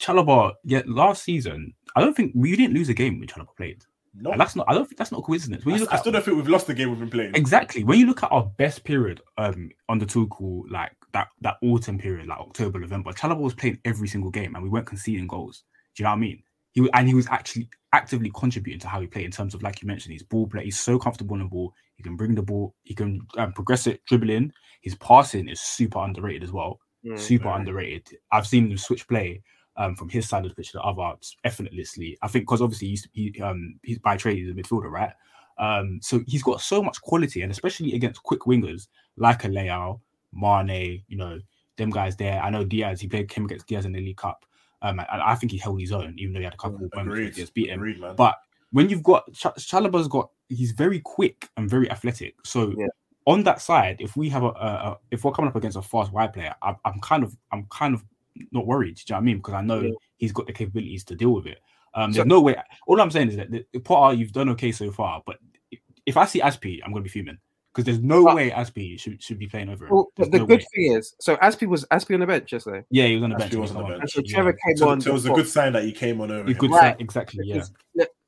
Chalobah, 0.00 0.54
yeah, 0.64 0.80
last 0.86 1.24
season, 1.24 1.74
I 1.94 2.00
don't 2.00 2.16
think 2.16 2.32
we 2.34 2.56
didn't 2.56 2.72
lose 2.72 2.88
a 2.88 2.94
game 2.94 3.18
when 3.18 3.28
Chalobah 3.28 3.54
played. 3.54 3.84
No, 4.20 4.32
And 4.32 4.40
that's 4.40 4.56
not 4.56 4.66
I 4.68 4.74
don't 4.74 4.86
think 4.86 4.98
that's 4.98 5.12
not 5.12 5.18
a 5.18 5.22
coincidence. 5.22 5.64
When 5.64 5.74
I, 5.74 5.78
you 5.78 5.84
look 5.84 5.92
I 5.92 5.96
at 5.96 6.00
still 6.00 6.12
don't 6.12 6.24
think 6.24 6.36
we've 6.36 6.48
lost 6.48 6.66
the 6.66 6.74
game 6.74 6.90
we've 6.90 6.98
been 6.98 7.10
playing. 7.10 7.34
exactly 7.34 7.84
when 7.84 7.98
you 7.98 8.06
look 8.06 8.22
at 8.22 8.32
our 8.32 8.44
best 8.56 8.84
period 8.84 9.20
um 9.36 9.70
on 9.88 9.98
the 9.98 10.06
Tuchel, 10.06 10.64
like 10.70 10.92
that 11.12 11.28
that 11.40 11.56
autumn 11.62 11.98
period, 11.98 12.26
like 12.26 12.38
October, 12.38 12.78
November, 12.80 13.12
Chalobah 13.12 13.40
was 13.40 13.54
playing 13.54 13.78
every 13.84 14.08
single 14.08 14.30
game 14.30 14.54
and 14.54 14.62
we 14.62 14.70
weren't 14.70 14.86
conceding 14.86 15.26
goals. 15.26 15.64
Do 15.94 16.02
you 16.02 16.04
know 16.04 16.10
what 16.10 16.16
I 16.16 16.20
mean? 16.20 16.42
he 16.72 16.88
and 16.94 17.08
he 17.08 17.14
was 17.14 17.26
actually 17.28 17.68
actively 17.92 18.30
contributing 18.34 18.80
to 18.80 18.88
how 18.88 19.00
he 19.00 19.06
played 19.06 19.24
in 19.24 19.30
terms 19.30 19.54
of 19.54 19.62
like 19.62 19.82
you 19.82 19.88
mentioned, 19.88 20.12
his 20.12 20.22
ball 20.22 20.46
play. 20.46 20.64
He's 20.64 20.78
so 20.78 20.98
comfortable 20.98 21.34
on 21.34 21.40
the 21.40 21.46
ball. 21.46 21.72
He 21.96 22.02
can 22.02 22.16
bring 22.16 22.34
the 22.34 22.42
ball. 22.42 22.74
He 22.84 22.94
can 22.94 23.20
um, 23.36 23.52
progress 23.52 23.86
it, 23.86 24.00
dribbling. 24.06 24.52
His 24.82 24.94
passing 24.96 25.48
is 25.48 25.60
super 25.60 25.98
underrated 25.98 26.44
as 26.44 26.52
well. 26.52 26.78
Mm. 27.04 27.18
Super 27.18 27.48
underrated. 27.48 28.06
I've 28.32 28.46
seen 28.46 28.70
him 28.70 28.78
switch 28.78 29.08
play 29.08 29.42
um, 29.78 29.94
from 29.94 30.08
his 30.10 30.28
side 30.28 30.44
of 30.44 30.50
the 30.50 30.54
pitch 30.54 30.72
to 30.72 30.78
the 30.78 30.82
other 30.82 31.16
effortlessly. 31.44 32.18
I 32.20 32.28
think 32.28 32.42
because 32.44 32.60
obviously 32.60 32.88
he's 32.88 33.08
he 33.12 33.40
um 33.40 33.78
he's 33.82 33.98
by 33.98 34.16
trade 34.16 34.36
he's 34.36 34.50
a 34.50 34.52
midfielder, 34.52 34.90
right? 34.90 35.12
Um, 35.56 35.98
so 36.02 36.20
he's 36.26 36.42
got 36.42 36.60
so 36.60 36.82
much 36.82 37.00
quality, 37.00 37.42
and 37.42 37.50
especially 37.50 37.94
against 37.94 38.22
quick 38.22 38.40
wingers 38.42 38.88
like 39.16 39.44
a 39.44 39.48
Leao, 39.48 40.00
Mane, 40.32 41.02
you 41.08 41.16
know, 41.16 41.40
them 41.76 41.90
guys 41.90 42.16
there. 42.16 42.40
I 42.40 42.50
know 42.50 42.64
Diaz, 42.64 43.00
he 43.00 43.08
played 43.08 43.28
came 43.28 43.44
against 43.44 43.66
Diaz 43.66 43.86
in 43.86 43.92
the 43.92 44.00
League 44.00 44.18
Cup. 44.18 44.44
Um, 44.82 45.00
and 45.00 45.22
I 45.22 45.34
think 45.34 45.50
he 45.50 45.58
held 45.58 45.80
his 45.80 45.90
own, 45.90 46.14
even 46.18 46.32
though 46.32 46.38
he 46.38 46.44
had 46.44 46.54
a 46.54 46.56
couple 46.58 46.84
of 46.84 46.94
moments. 46.94 47.36
Diaz 47.36 47.50
beat 47.50 47.70
him. 47.70 47.80
Agreed. 47.80 48.00
But 48.16 48.36
when 48.70 48.88
you've 48.88 49.02
got 49.02 49.32
Ch- 49.32 49.42
Chalobah's 49.58 50.06
got, 50.06 50.30
he's 50.48 50.72
very 50.72 51.00
quick 51.00 51.48
and 51.56 51.68
very 51.68 51.90
athletic. 51.90 52.36
So 52.44 52.74
Yeah. 52.78 52.86
on 53.26 53.42
that 53.42 53.60
side, 53.60 53.96
if 53.98 54.16
we 54.16 54.28
have 54.28 54.44
a, 54.44 54.48
a, 54.50 54.50
a 54.90 54.98
if 55.10 55.24
we're 55.24 55.32
coming 55.32 55.48
up 55.48 55.56
against 55.56 55.76
a 55.76 55.82
fast 55.82 56.12
wide 56.12 56.32
player, 56.32 56.54
I'm, 56.62 56.76
I'm 56.84 57.00
kind 57.00 57.24
of 57.24 57.36
I'm 57.50 57.66
kind 57.70 57.94
of 57.94 58.04
not 58.52 58.66
worried. 58.66 58.96
Do 58.96 59.02
you 59.08 59.12
know 59.14 59.16
what 59.16 59.22
I 59.22 59.24
mean? 59.24 59.36
Because 59.38 59.54
I 59.54 59.60
know 59.62 59.80
Yeah. 59.80 59.90
he's 60.16 60.32
got 60.32 60.46
the 60.46 60.52
capabilities 60.52 61.04
to 61.04 61.14
deal 61.16 61.32
with 61.34 61.46
it. 61.46 61.58
Um, 61.94 62.12
So- 62.12 62.18
there's 62.18 62.26
no 62.28 62.40
way. 62.40 62.56
All 62.86 63.00
I'm 63.00 63.10
saying 63.10 63.28
is 63.28 63.36
that 63.36 63.50
the, 63.50 63.64
Potter, 63.80 64.14
you've 64.14 64.32
done 64.32 64.48
okay 64.50 64.72
so 64.72 64.90
far, 64.90 65.22
but 65.26 65.38
if, 65.70 65.80
if 66.06 66.16
I 66.16 66.24
see 66.26 66.40
Aspi, 66.40 66.80
I'm 66.84 66.92
gonna 66.92 67.02
be 67.02 67.08
fuming 67.08 67.38
because 67.72 67.84
there's 67.84 68.00
no 68.02 68.24
But- 68.24 68.36
way 68.36 68.50
Aspi 68.50 68.98
should 69.00 69.22
should 69.22 69.38
be 69.38 69.46
playing 69.46 69.68
over 69.68 69.86
him. 69.86 69.92
Well, 69.92 70.08
but 70.16 70.30
the 70.30 70.38
no 70.38 70.46
good 70.46 70.60
way. 70.60 70.66
thing 70.74 70.92
is, 70.96 71.14
so 71.20 71.36
Aspie 71.36 71.66
was 71.66 71.84
Aspie 71.90 72.14
on 72.14 72.20
the 72.20 72.26
bench 72.26 72.52
yesterday. 72.52 72.84
Yeah, 72.90 73.06
he 73.06 73.14
was 73.14 73.24
on 73.24 73.30
the 73.30 73.36
Aspi 73.36 73.38
bench. 73.40 73.52
he 73.52 73.58
was 73.58 73.70
on 73.72 73.82
the 73.82 73.88
bench. 73.88 74.00
And 74.02 74.10
so 74.10 74.20
Yeah. 74.24 74.52
Came 74.66 74.76
So, 74.76 74.88
on. 74.90 75.00
so 75.00 75.10
it 75.10 75.12
was 75.14 75.24
a 75.24 75.28
before- 75.28 75.36
good 75.42 75.48
sign 75.48 75.72
that 75.74 75.84
he 75.84 75.92
came 75.92 76.20
on 76.20 76.30
over 76.30 76.44
He 76.46 76.52
him. 76.52 76.58
could 76.58 76.70
Right. 76.70 76.96
say 76.98 77.02
exactly. 77.02 77.46
Yeah, 77.46 77.62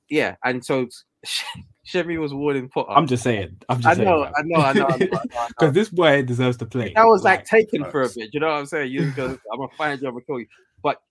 yeah, 0.09 0.37
and 0.45 0.65
so 0.65 0.89
Chevy 1.91 2.19
was 2.19 2.33
warning 2.33 2.69
Potter. 2.69 2.93
I'm 2.93 3.09
just 3.09 3.25
saying. 3.25 3.57
I'm 3.69 3.81
just 3.81 3.97
saying. 3.97 4.09
I 4.09 4.13
know, 4.13 4.25
I 4.25 4.43
know, 4.45 4.61
I 4.61 4.73
know, 4.73 4.87
I 4.87 4.97
know, 4.97 5.09
I 5.13 5.25
know. 5.27 5.47
Because 5.49 5.75
this 5.75 5.89
boy 5.89 6.23
deserves 6.23 6.57
to 6.59 6.67
play. 6.67 6.93
that 6.95 7.05
was 7.05 7.25
like, 7.25 7.45
taken 7.45 7.85
for 7.91 8.03
a 8.03 8.09
bit. 8.09 8.31
You 8.33 8.39
know 8.39 8.47
what 8.47 8.59
I'm 8.59 8.67
saying? 8.67 8.93
You 8.93 9.11
go, 9.11 9.37
I'm 9.53 9.59
gonna 9.59 9.69
find 9.77 10.01
you, 10.01 10.07
I'm 10.07 10.15
gonna 10.15 10.25
kill 10.25 10.39
you. 10.39 10.47
But 10.85 11.03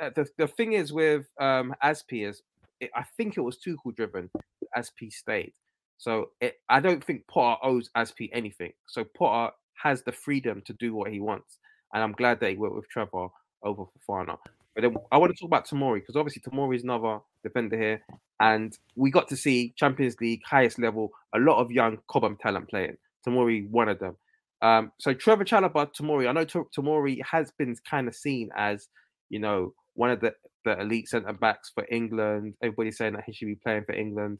uh, 0.00 0.10
the 0.14 0.28
the 0.38 0.46
thing 0.46 0.74
is 0.74 0.92
with 0.92 1.26
um 1.40 1.74
Aspi 1.82 2.28
is, 2.28 2.42
it, 2.78 2.92
I 2.94 3.02
think 3.16 3.36
it 3.36 3.40
was 3.40 3.58
Tuchel 3.58 3.94
driven. 3.96 4.30
Aspi 4.76 5.12
stayed, 5.12 5.52
so 5.98 6.30
it, 6.40 6.60
I 6.68 6.78
don't 6.78 7.02
think 7.02 7.26
Potter 7.26 7.58
owes 7.64 7.90
Aspi 7.96 8.30
anything. 8.32 8.72
So 8.86 9.02
Potter 9.02 9.52
has 9.82 10.02
the 10.02 10.12
freedom 10.12 10.62
to 10.66 10.72
do 10.74 10.94
what 10.94 11.10
he 11.10 11.18
wants, 11.18 11.58
and 11.92 12.04
I'm 12.04 12.12
glad 12.12 12.38
that 12.38 12.50
he 12.50 12.56
went 12.56 12.76
with 12.76 12.88
Trevor 12.88 13.26
over 13.64 13.84
for 14.06 14.24
Fofana. 14.24 14.38
But 14.74 14.82
then 14.82 14.94
I 15.10 15.18
want 15.18 15.34
to 15.34 15.38
talk 15.38 15.48
about 15.48 15.66
Tomori 15.66 15.96
because 15.96 16.16
obviously 16.16 16.42
Tomori 16.42 16.76
is 16.76 16.84
another 16.84 17.18
defender 17.42 17.76
here, 17.76 18.02
and 18.40 18.76
we 18.94 19.10
got 19.10 19.28
to 19.28 19.36
see 19.36 19.74
Champions 19.76 20.16
League 20.20 20.42
highest 20.44 20.78
level 20.78 21.10
a 21.34 21.38
lot 21.38 21.58
of 21.58 21.70
young 21.70 21.98
Cobham 22.08 22.36
talent 22.36 22.68
playing. 22.68 22.96
Tomori, 23.26 23.68
one 23.68 23.88
of 23.88 23.98
them. 23.98 24.16
Um, 24.62 24.92
so 24.98 25.14
Trevor 25.14 25.44
Chalobah, 25.44 25.90
Tomori, 25.98 26.28
I 26.28 26.32
know 26.32 26.44
Tomori 26.44 27.20
has 27.24 27.50
been 27.58 27.74
kind 27.88 28.08
of 28.08 28.14
seen 28.14 28.50
as, 28.54 28.88
you 29.28 29.38
know, 29.38 29.72
one 29.94 30.10
of 30.10 30.20
the, 30.20 30.34
the 30.64 30.78
elite 30.80 31.08
centre 31.08 31.32
backs 31.32 31.70
for 31.74 31.86
England. 31.90 32.54
Everybody's 32.62 32.98
saying 32.98 33.14
that 33.14 33.24
he 33.24 33.32
should 33.32 33.48
be 33.48 33.54
playing 33.56 33.84
for 33.84 33.92
England. 33.92 34.38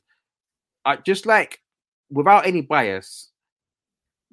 I 0.85 0.97
just 0.97 1.27
like, 1.27 1.61
without 2.11 2.47
any 2.47 2.61
bias, 2.61 3.31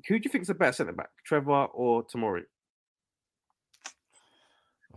who 0.07 0.19
do 0.19 0.23
you 0.25 0.31
think 0.31 0.43
is 0.43 0.47
the 0.49 0.53
better 0.53 0.73
centre 0.73 0.93
back, 0.93 1.09
Trevor 1.25 1.65
or 1.65 2.05
Tomori? 2.05 2.43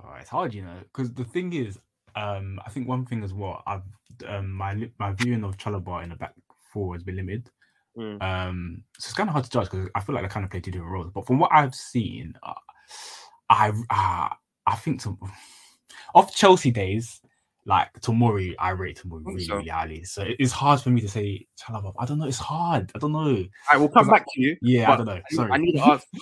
Oh, 0.03 0.14
it's 0.18 0.30
hard, 0.30 0.55
you 0.55 0.62
know, 0.62 0.78
because 0.84 1.12
the 1.12 1.24
thing 1.24 1.53
is, 1.53 1.78
um, 2.16 2.61
I 2.66 2.70
think 2.70 2.88
one 2.88 3.05
thing 3.07 3.22
as 3.22 3.32
well, 3.32 3.62
I've 3.66 3.82
um, 4.26 4.53
my 4.53 4.90
my 4.98 5.12
viewing 5.12 5.44
of 5.44 5.57
Chalobah 5.57 6.03
in 6.03 6.11
the 6.11 6.16
back 6.16 6.34
four 6.72 6.94
has 6.94 7.03
been 7.03 7.16
limited. 7.16 7.51
Mm. 7.96 8.22
Um, 8.22 8.82
so 8.98 9.09
it's 9.09 9.14
kind 9.14 9.28
of 9.28 9.32
hard 9.32 9.44
to 9.44 9.51
judge 9.51 9.70
because 9.70 9.88
I 9.94 10.01
feel 10.01 10.14
like 10.14 10.24
they 10.24 10.28
kind 10.28 10.44
of 10.44 10.51
play 10.51 10.61
two 10.61 10.70
different 10.70 10.92
roles. 10.92 11.11
But 11.12 11.26
from 11.26 11.38
what 11.38 11.51
I've 11.53 11.74
seen, 11.74 12.34
uh, 12.42 12.55
I 13.48 13.68
uh, 13.90 14.34
I 14.66 14.76
think 14.76 15.03
to, 15.03 15.18
off 16.14 16.34
Chelsea 16.34 16.70
days, 16.70 17.20
like 17.66 17.92
Tomori, 18.01 18.55
I 18.59 18.70
rate 18.70 19.03
Tomori 19.05 19.26
really, 19.26 19.44
so. 19.44 19.57
really 19.57 19.68
highly. 19.68 20.05
So 20.05 20.24
it's 20.38 20.53
hard 20.53 20.80
for 20.80 20.90
me 20.90 21.01
to 21.01 21.09
say 21.09 21.46
Chalobah. 21.61 21.92
I 21.98 22.07
don't 22.07 22.18
know. 22.18 22.26
It's 22.26 22.38
hard. 22.38 22.90
I 22.94 22.98
don't 22.98 23.12
know. 23.12 23.44
I 23.70 23.76
will 23.76 23.88
come 23.88 24.05
Because 24.05 24.09
I- 24.09 24.18
back 24.18 24.26
to 24.34 24.40
you. 24.40 24.57
Yeah, 24.62 24.92
I 24.92 24.96
don't 24.96 25.07
know. 25.07 25.20
Sorry. 25.30 25.51
I 25.53 25.57
need 25.59 25.72
to 25.72 25.84
ask. 25.86 26.07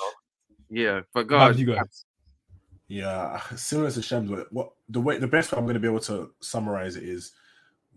Yeah, 0.70 1.00
but 1.14 1.28
guys, 1.28 1.58
you 1.58 1.64
go. 1.64 1.80
Yeah, 2.88 3.40
similar 3.54 3.90
to 3.90 4.02
Shams. 4.02 4.30
but 4.30 4.52
What 4.52 4.72
the 4.88 5.00
way 5.00 5.18
the 5.18 5.26
best 5.28 5.52
way 5.52 5.58
I'm 5.58 5.64
going 5.64 5.74
to 5.74 5.80
be 5.80 5.88
able 5.88 6.00
to 6.00 6.32
summarize 6.40 6.96
it 6.96 7.02
is 7.04 7.32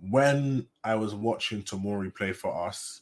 when 0.10 0.68
I 0.84 0.96
was 0.96 1.16
watching 1.16 1.64
Tomori 1.64 2.14
play 2.14 2.34
for 2.34 2.68
us. 2.68 3.02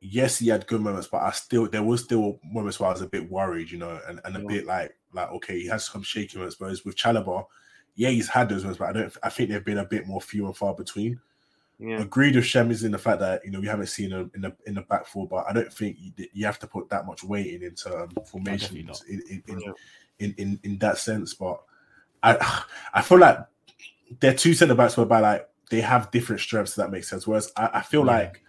Yes, 0.00 0.38
he 0.38 0.48
had 0.48 0.66
good 0.66 0.82
moments, 0.82 1.08
but 1.08 1.22
I 1.22 1.30
still 1.30 1.66
there 1.68 1.82
was 1.82 2.04
still 2.04 2.38
moments 2.44 2.78
where 2.78 2.90
I 2.90 2.92
was 2.92 3.00
a 3.00 3.06
bit 3.06 3.30
worried, 3.30 3.70
you 3.70 3.78
know, 3.78 3.98
and, 4.06 4.20
and 4.24 4.36
a 4.36 4.40
Yeah. 4.40 4.46
bit 4.46 4.66
like 4.66 4.96
like 5.12 5.30
okay, 5.30 5.58
he 5.60 5.66
has 5.68 5.86
some 5.86 6.02
shaky 6.02 6.36
moments. 6.36 6.60
Whereas 6.60 6.84
with 6.84 6.96
Chalobah, 6.96 7.46
yeah, 7.94 8.10
he's 8.10 8.28
had 8.28 8.50
those 8.50 8.62
moments, 8.62 8.78
but 8.78 8.90
I 8.90 8.92
don't. 8.92 9.16
I 9.22 9.30
think 9.30 9.48
they've 9.48 9.64
been 9.64 9.78
a 9.78 9.84
bit 9.86 10.06
more 10.06 10.20
few 10.20 10.44
and 10.46 10.54
far 10.56 10.74
between. 10.74 11.18
yeah, 11.78 12.02
Agreed 12.02 12.36
with 12.36 12.44
Shem 12.44 12.70
is 12.70 12.84
in 12.84 12.92
the 12.92 12.98
fact 12.98 13.20
that 13.20 13.42
you 13.46 13.50
know 13.50 13.60
we 13.60 13.66
haven't 13.66 13.86
seen 13.86 14.10
him 14.10 14.30
in 14.34 14.42
the 14.42 14.54
in 14.66 14.74
the 14.74 14.82
back 14.82 15.06
four, 15.06 15.26
but 15.26 15.46
I 15.48 15.54
don't 15.54 15.72
think 15.72 15.96
you, 15.98 16.12
you 16.34 16.44
have 16.44 16.58
to 16.58 16.66
put 16.66 16.90
that 16.90 17.06
much 17.06 17.24
weight 17.24 17.54
in 17.54 17.62
into 17.62 18.02
um, 18.02 18.10
formations 18.26 18.86
not. 18.86 19.02
in 19.08 19.22
in, 19.30 19.42
in, 19.48 19.60
Yeah. 19.60 19.72
In 20.18 20.34
in 20.38 20.60
in 20.62 20.78
that 20.78 20.98
sense. 20.98 21.34
But 21.34 21.60
I 22.22 22.64
I 22.94 23.02
feel 23.02 23.18
like 23.18 23.38
they're 24.20 24.34
two 24.34 24.54
centre 24.54 24.74
backs 24.74 24.96
whereby 24.96 25.20
like 25.20 25.48
they 25.70 25.80
have 25.80 26.10
different 26.10 26.40
strengths. 26.40 26.74
That 26.74 26.90
makes 26.90 27.08
sense. 27.08 27.26
Whereas 27.26 27.52
I, 27.56 27.70
I 27.74 27.82
feel 27.82 28.00
Yeah. 28.06 28.12
like 28.18 28.42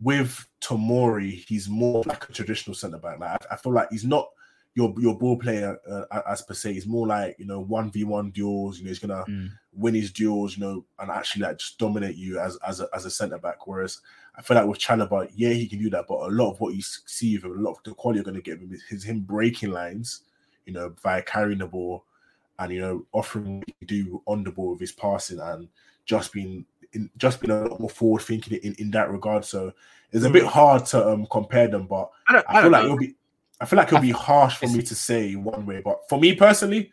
with 0.00 0.46
Tomori, 0.60 1.44
he's 1.46 1.68
more 1.68 2.02
like 2.06 2.28
a 2.28 2.32
traditional 2.32 2.74
centre 2.74 2.98
back. 2.98 3.20
Like 3.20 3.30
I, 3.50 3.54
I 3.54 3.56
feel 3.56 3.72
like 3.72 3.88
he's 3.90 4.04
not 4.04 4.28
your 4.74 4.92
your 4.98 5.16
ball 5.16 5.38
player 5.38 5.78
uh, 5.88 6.20
as 6.28 6.42
per 6.42 6.54
se. 6.54 6.72
He's 6.72 6.86
more 6.86 7.06
like 7.06 7.36
you 7.38 7.46
know 7.46 7.60
one 7.60 7.90
v 7.90 8.04
one 8.04 8.30
duels. 8.30 8.78
You 8.78 8.84
know 8.84 8.88
he's 8.88 8.98
gonna 8.98 9.24
Mm. 9.28 9.50
win 9.72 9.94
his 9.94 10.10
duels. 10.10 10.56
You 10.56 10.64
know 10.64 10.84
and 10.98 11.10
actually 11.10 11.42
like 11.42 11.58
just 11.58 11.78
dominate 11.78 12.16
you 12.16 12.38
as 12.40 12.56
as 12.66 12.80
a, 12.80 12.88
as 12.94 13.04
a 13.04 13.10
centre 13.10 13.38
back. 13.38 13.66
Whereas 13.66 14.00
I 14.36 14.42
feel 14.42 14.56
like 14.56 14.66
with 14.66 14.80
Chalobah, 14.80 15.30
yeah, 15.36 15.50
he 15.50 15.68
can 15.68 15.78
do 15.78 15.90
that, 15.90 16.06
but 16.08 16.16
a 16.22 16.26
lot 16.26 16.50
of 16.50 16.60
what 16.60 16.74
you 16.74 16.82
see 16.82 17.36
of 17.36 17.44
him, 17.44 17.52
a 17.56 17.62
lot 17.62 17.76
of 17.76 17.82
the 17.84 17.94
quality 17.94 18.16
you're 18.18 18.24
going 18.24 18.34
to 18.34 18.42
get 18.42 18.58
him 18.58 18.76
is 18.90 19.04
him 19.04 19.20
breaking 19.20 19.70
lines. 19.70 20.22
You 20.66 20.72
know, 20.72 20.94
via 21.02 21.22
carrying 21.22 21.58
the 21.58 21.66
ball 21.66 22.04
and 22.58 22.72
you 22.72 22.80
know 22.80 23.06
offering 23.12 23.58
what 23.58 23.68
he 23.68 23.72
can 23.72 23.86
do 23.86 24.22
on 24.26 24.44
the 24.44 24.50
ball 24.50 24.70
with 24.70 24.80
his 24.80 24.92
passing 24.92 25.40
and 25.40 25.68
just 26.04 26.32
being 26.32 26.64
in, 26.92 27.10
just 27.16 27.40
being 27.40 27.50
a 27.50 27.64
lot 27.68 27.80
more 27.80 27.90
forward 27.90 28.22
thinking 28.22 28.58
in, 28.62 28.74
in 28.78 28.90
that 28.92 29.10
regard. 29.10 29.44
So 29.44 29.72
it's 30.12 30.24
a 30.24 30.30
bit 30.30 30.44
hard 30.44 30.86
to 30.86 31.08
um, 31.08 31.26
compare 31.30 31.68
them, 31.68 31.86
but 31.86 32.10
I 32.28 32.34
don't, 32.34 32.46
I 32.48 32.50
I 32.50 32.54
feel 32.54 32.62
don't 32.62 32.72
like 32.72 32.82
know. 32.82 32.86
it'll 32.86 32.98
be 32.98 33.14
I 33.60 33.64
feel 33.66 33.76
like 33.78 33.88
it'll 33.88 34.00
be 34.00 34.10
harsh 34.10 34.56
for 34.56 34.68
me 34.68 34.82
to 34.82 34.94
say 34.94 35.34
one 35.34 35.66
way, 35.66 35.80
but 35.84 36.08
for 36.08 36.18
me 36.20 36.34
personally, 36.34 36.92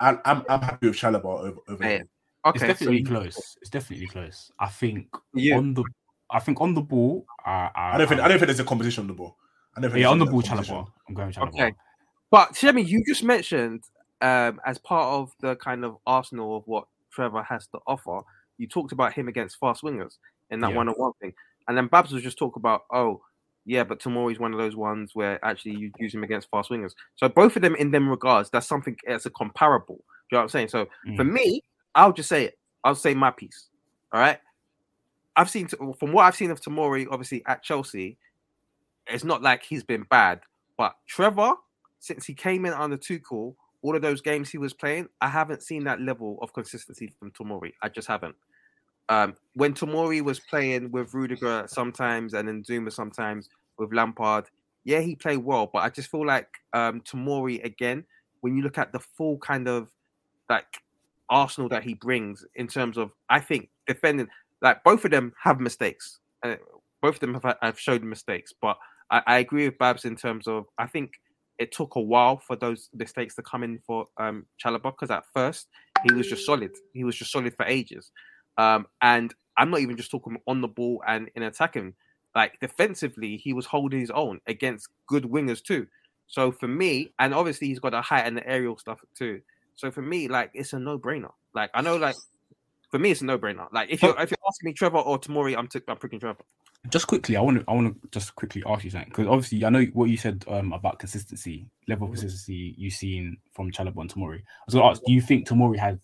I'm 0.00 0.20
I'm, 0.24 0.44
I'm 0.48 0.60
happy 0.60 0.88
with 0.88 0.96
Chalobah 0.96 1.24
over 1.24 1.60
over 1.68 1.82
Man, 1.82 2.00
him. 2.00 2.08
It's 2.46 2.60
definitely 2.60 3.04
so 3.04 3.10
close. 3.10 3.58
It's 3.60 3.70
definitely 3.70 4.06
close. 4.06 4.52
I 4.58 4.68
think 4.68 5.08
you, 5.34 5.54
on 5.54 5.74
the, 5.74 5.84
I 6.30 6.40
think 6.40 6.60
on 6.60 6.74
the 6.74 6.80
ball, 6.80 7.26
I, 7.44 7.70
I, 7.74 7.94
I 7.94 7.98
don't 7.98 8.08
think 8.08 8.20
I 8.20 8.28
don't 8.28 8.38
think 8.38 8.46
there's 8.48 8.60
a 8.60 8.64
competition 8.64 9.02
on 9.02 9.08
the 9.08 9.14
ball. 9.14 9.36
I 9.76 9.80
don't 9.80 9.90
think 9.90 10.02
yeah, 10.02 10.08
on 10.08 10.18
the 10.18 10.26
ball, 10.26 10.42
competition. 10.42 10.84
I'm 11.08 11.14
going 11.14 11.32
Chalobah. 11.32 11.48
Okay. 11.48 11.74
But 12.30 12.52
Shemi, 12.52 12.86
you 12.86 13.02
just 13.06 13.24
mentioned 13.24 13.84
um, 14.20 14.60
as 14.66 14.78
part 14.78 15.06
of 15.14 15.32
the 15.40 15.56
kind 15.56 15.84
of 15.84 15.96
arsenal 16.06 16.56
of 16.56 16.62
what 16.66 16.86
Trevor 17.12 17.42
has 17.42 17.66
to 17.68 17.78
offer, 17.86 18.20
you 18.58 18.66
talked 18.66 18.92
about 18.92 19.12
him 19.12 19.28
against 19.28 19.58
fast 19.58 19.82
wingers 19.82 20.18
in 20.50 20.60
that 20.60 20.70
Yeah. 20.70 20.76
one-on-one 20.76 21.12
thing, 21.20 21.32
and 21.68 21.76
then 21.76 21.86
Babs 21.86 22.12
was 22.12 22.22
just 22.22 22.38
talk 22.38 22.56
about, 22.56 22.82
oh, 22.92 23.22
yeah, 23.64 23.84
but 23.84 24.00
Tomori's 24.00 24.38
one 24.38 24.52
of 24.52 24.58
those 24.58 24.76
ones 24.76 25.14
where 25.14 25.42
actually 25.44 25.76
you 25.76 25.92
use 25.98 26.14
him 26.14 26.24
against 26.24 26.50
fast 26.50 26.70
wingers. 26.70 26.92
So 27.16 27.28
both 27.28 27.54
of 27.54 27.62
them, 27.62 27.74
in 27.76 27.90
them 27.90 28.08
regards, 28.08 28.48
that's 28.50 28.66
something 28.66 28.96
that's 29.06 29.26
a 29.26 29.30
comparable. 29.30 29.96
Do 29.96 30.02
you 30.02 30.36
know 30.36 30.38
what 30.38 30.42
I'm 30.44 30.48
saying? 30.48 30.68
So 30.68 30.86
for 31.16 31.24
Mm. 31.24 31.32
me, 31.32 31.62
I'll 31.94 32.12
just 32.12 32.30
say 32.30 32.44
it. 32.46 32.58
I'll 32.84 32.94
say 32.94 33.12
my 33.14 33.30
piece. 33.30 33.68
All 34.12 34.20
right. 34.20 34.40
I've 35.36 35.50
seen 35.50 35.68
from 35.68 36.12
what 36.12 36.24
I've 36.24 36.34
seen 36.34 36.50
of 36.50 36.60
Tomori, 36.60 37.06
obviously 37.10 37.44
at 37.46 37.62
Chelsea, 37.62 38.16
it's 39.06 39.24
not 39.24 39.42
like 39.42 39.62
he's 39.62 39.84
been 39.84 40.04
bad. 40.04 40.40
But 40.78 40.96
Trevor, 41.06 41.52
since 42.00 42.26
he 42.26 42.34
came 42.34 42.64
in 42.64 42.72
under 42.72 42.96
Tuchel, 42.96 43.54
all 43.82 43.96
of 43.96 44.02
those 44.02 44.20
games 44.20 44.50
he 44.50 44.58
was 44.58 44.72
playing, 44.72 45.08
I 45.20 45.28
haven't 45.28 45.62
seen 45.62 45.84
that 45.84 46.00
level 46.00 46.38
of 46.42 46.52
consistency 46.52 47.12
from 47.18 47.30
Tomori. 47.30 47.72
I 47.82 47.88
just 47.88 48.08
haven't. 48.08 48.34
Um, 49.08 49.34
when 49.54 49.72
Tomori 49.72 50.20
was 50.20 50.38
playing 50.38 50.90
with 50.90 51.14
Rudiger 51.14 51.64
sometimes 51.66 52.34
and 52.34 52.46
then 52.46 52.62
Zouma 52.62 52.92
sometimes 52.92 53.48
with 53.78 53.92
Lampard, 53.92 54.46
yeah, 54.84 55.00
he 55.00 55.14
played 55.14 55.38
well, 55.38 55.68
but 55.72 55.80
I 55.80 55.90
just 55.90 56.10
feel 56.10 56.26
like 56.26 56.48
um, 56.72 57.00
Tomori 57.02 57.64
again, 57.64 58.04
when 58.40 58.56
you 58.56 58.62
look 58.62 58.78
at 58.78 58.92
the 58.92 59.00
full 59.00 59.38
kind 59.38 59.68
of 59.68 59.90
like 60.48 60.66
Arsenal 61.30 61.68
that 61.70 61.84
he 61.84 61.94
brings 61.94 62.44
in 62.54 62.66
terms 62.66 62.96
of, 62.96 63.12
I 63.28 63.40
think 63.40 63.68
defending, 63.86 64.28
like 64.60 64.82
both 64.84 65.04
of 65.04 65.10
them 65.10 65.32
have 65.42 65.60
mistakes. 65.60 66.18
Uh, 66.42 66.56
both 67.00 67.14
of 67.14 67.20
them 67.20 67.34
have, 67.34 67.56
have 67.62 67.78
showed 67.78 68.02
mistakes, 68.02 68.52
but 68.60 68.76
I, 69.10 69.22
I 69.26 69.38
agree 69.38 69.64
with 69.66 69.78
Babs 69.78 70.04
in 70.04 70.16
terms 70.16 70.46
of 70.46 70.66
I 70.78 70.86
think 70.86 71.12
it 71.58 71.72
took 71.72 71.96
a 71.96 72.00
while 72.00 72.38
for 72.38 72.56
those 72.56 72.88
mistakes 72.94 73.34
to 73.36 73.42
come 73.42 73.62
in 73.62 73.80
for 73.86 74.06
um, 74.16 74.46
because 74.62 75.10
at 75.10 75.24
first 75.34 75.68
he 76.04 76.12
was 76.12 76.28
just 76.28 76.46
solid. 76.46 76.70
He 76.92 77.04
was 77.04 77.16
just 77.16 77.32
solid 77.32 77.54
for 77.54 77.66
ages. 77.66 78.10
Um, 78.56 78.86
and 79.02 79.34
I'm 79.56 79.70
not 79.70 79.80
even 79.80 79.96
just 79.96 80.10
talking 80.10 80.38
on 80.46 80.60
the 80.60 80.68
ball 80.68 81.02
and 81.06 81.30
in 81.34 81.42
attacking. 81.42 81.94
Like 82.34 82.58
defensively, 82.60 83.36
he 83.36 83.52
was 83.52 83.66
holding 83.66 84.00
his 84.00 84.10
own 84.10 84.40
against 84.46 84.88
good 85.06 85.24
wingers 85.24 85.62
too. 85.62 85.86
So 86.28 86.52
for 86.52 86.68
me, 86.68 87.12
and 87.18 87.34
obviously 87.34 87.68
he's 87.68 87.80
got 87.80 87.90
the 87.90 88.02
height 88.02 88.26
and 88.26 88.36
the 88.36 88.46
aerial 88.46 88.76
stuff 88.76 89.00
too. 89.16 89.40
So 89.74 89.90
for 89.90 90.02
me, 90.02 90.28
like 90.28 90.50
it's 90.54 90.72
a 90.72 90.78
no 90.78 90.98
brainer. 90.98 91.32
Like 91.54 91.70
I 91.74 91.82
know, 91.82 91.96
like 91.96 92.16
for 92.90 92.98
me, 92.98 93.10
it's 93.10 93.22
a 93.22 93.24
no 93.24 93.38
brainer. 93.38 93.66
Like 93.72 93.90
if 93.90 94.02
you're 94.02 94.18
if 94.20 94.30
you're 94.30 94.38
asking 94.46 94.68
me 94.68 94.72
Trevor 94.74 94.98
or 94.98 95.18
Tomori, 95.18 95.56
I'm 95.56 95.68
t- 95.68 95.80
I'm 95.88 95.96
picking 95.96 96.20
Trevor. 96.20 96.44
Just 96.90 97.06
quickly, 97.06 97.36
I 97.36 97.40
want 97.40 97.58
to 97.58 97.64
I 97.68 97.74
want 97.74 98.00
to 98.00 98.08
just 98.10 98.34
quickly 98.34 98.62
ask 98.66 98.84
you 98.84 98.90
something 98.90 99.08
because 99.08 99.26
obviously 99.26 99.64
I 99.64 99.70
know 99.70 99.84
what 99.92 100.06
you 100.06 100.16
said 100.16 100.44
um, 100.48 100.72
about 100.72 100.98
consistency, 100.98 101.66
level 101.86 102.06
of 102.06 102.12
consistency 102.12 102.74
you've 102.78 102.94
seen 102.94 103.36
from 103.52 103.70
Chalobah 103.70 104.00
and 104.00 104.12
Tomori. 104.12 104.38
I 104.38 104.64
was 104.66 104.74
going 104.74 104.84
to 104.84 104.90
ask, 104.90 105.02
do 105.04 105.12
you 105.12 105.20
think 105.20 105.46
Tomori 105.48 105.78
had 105.78 105.98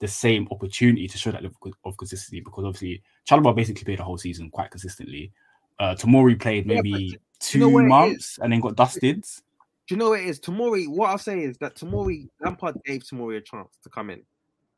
the 0.00 0.08
same 0.08 0.48
opportunity 0.50 1.06
to 1.08 1.18
show 1.18 1.30
that 1.30 1.42
level 1.42 1.72
of 1.84 1.96
consistency? 1.96 2.40
Because 2.40 2.64
obviously 2.64 3.02
Chalobah 3.28 3.54
basically 3.54 3.84
played 3.84 3.98
the 3.98 4.04
whole 4.04 4.18
season 4.18 4.50
quite 4.50 4.70
consistently. 4.70 5.32
Uh, 5.78 5.94
Tomori 5.94 6.40
played 6.40 6.66
maybe 6.66 7.10
Yeah, 7.12 7.18
two 7.40 7.58
know 7.58 7.70
months 7.70 8.38
and 8.42 8.52
then 8.52 8.60
got 8.60 8.76
dusted. 8.76 9.22
Do 9.86 9.94
you 9.94 9.98
know 9.98 10.10
what 10.10 10.20
it 10.20 10.26
is? 10.26 10.40
Tomori, 10.40 10.88
what 10.88 11.10
I'll 11.10 11.18
say 11.18 11.40
is 11.40 11.58
that 11.58 11.76
Tomori, 11.76 12.28
Lampard 12.40 12.76
gave 12.84 13.02
Tomori 13.02 13.36
a 13.36 13.40
chance 13.40 13.76
to 13.82 13.90
come 13.90 14.10
in. 14.10 14.22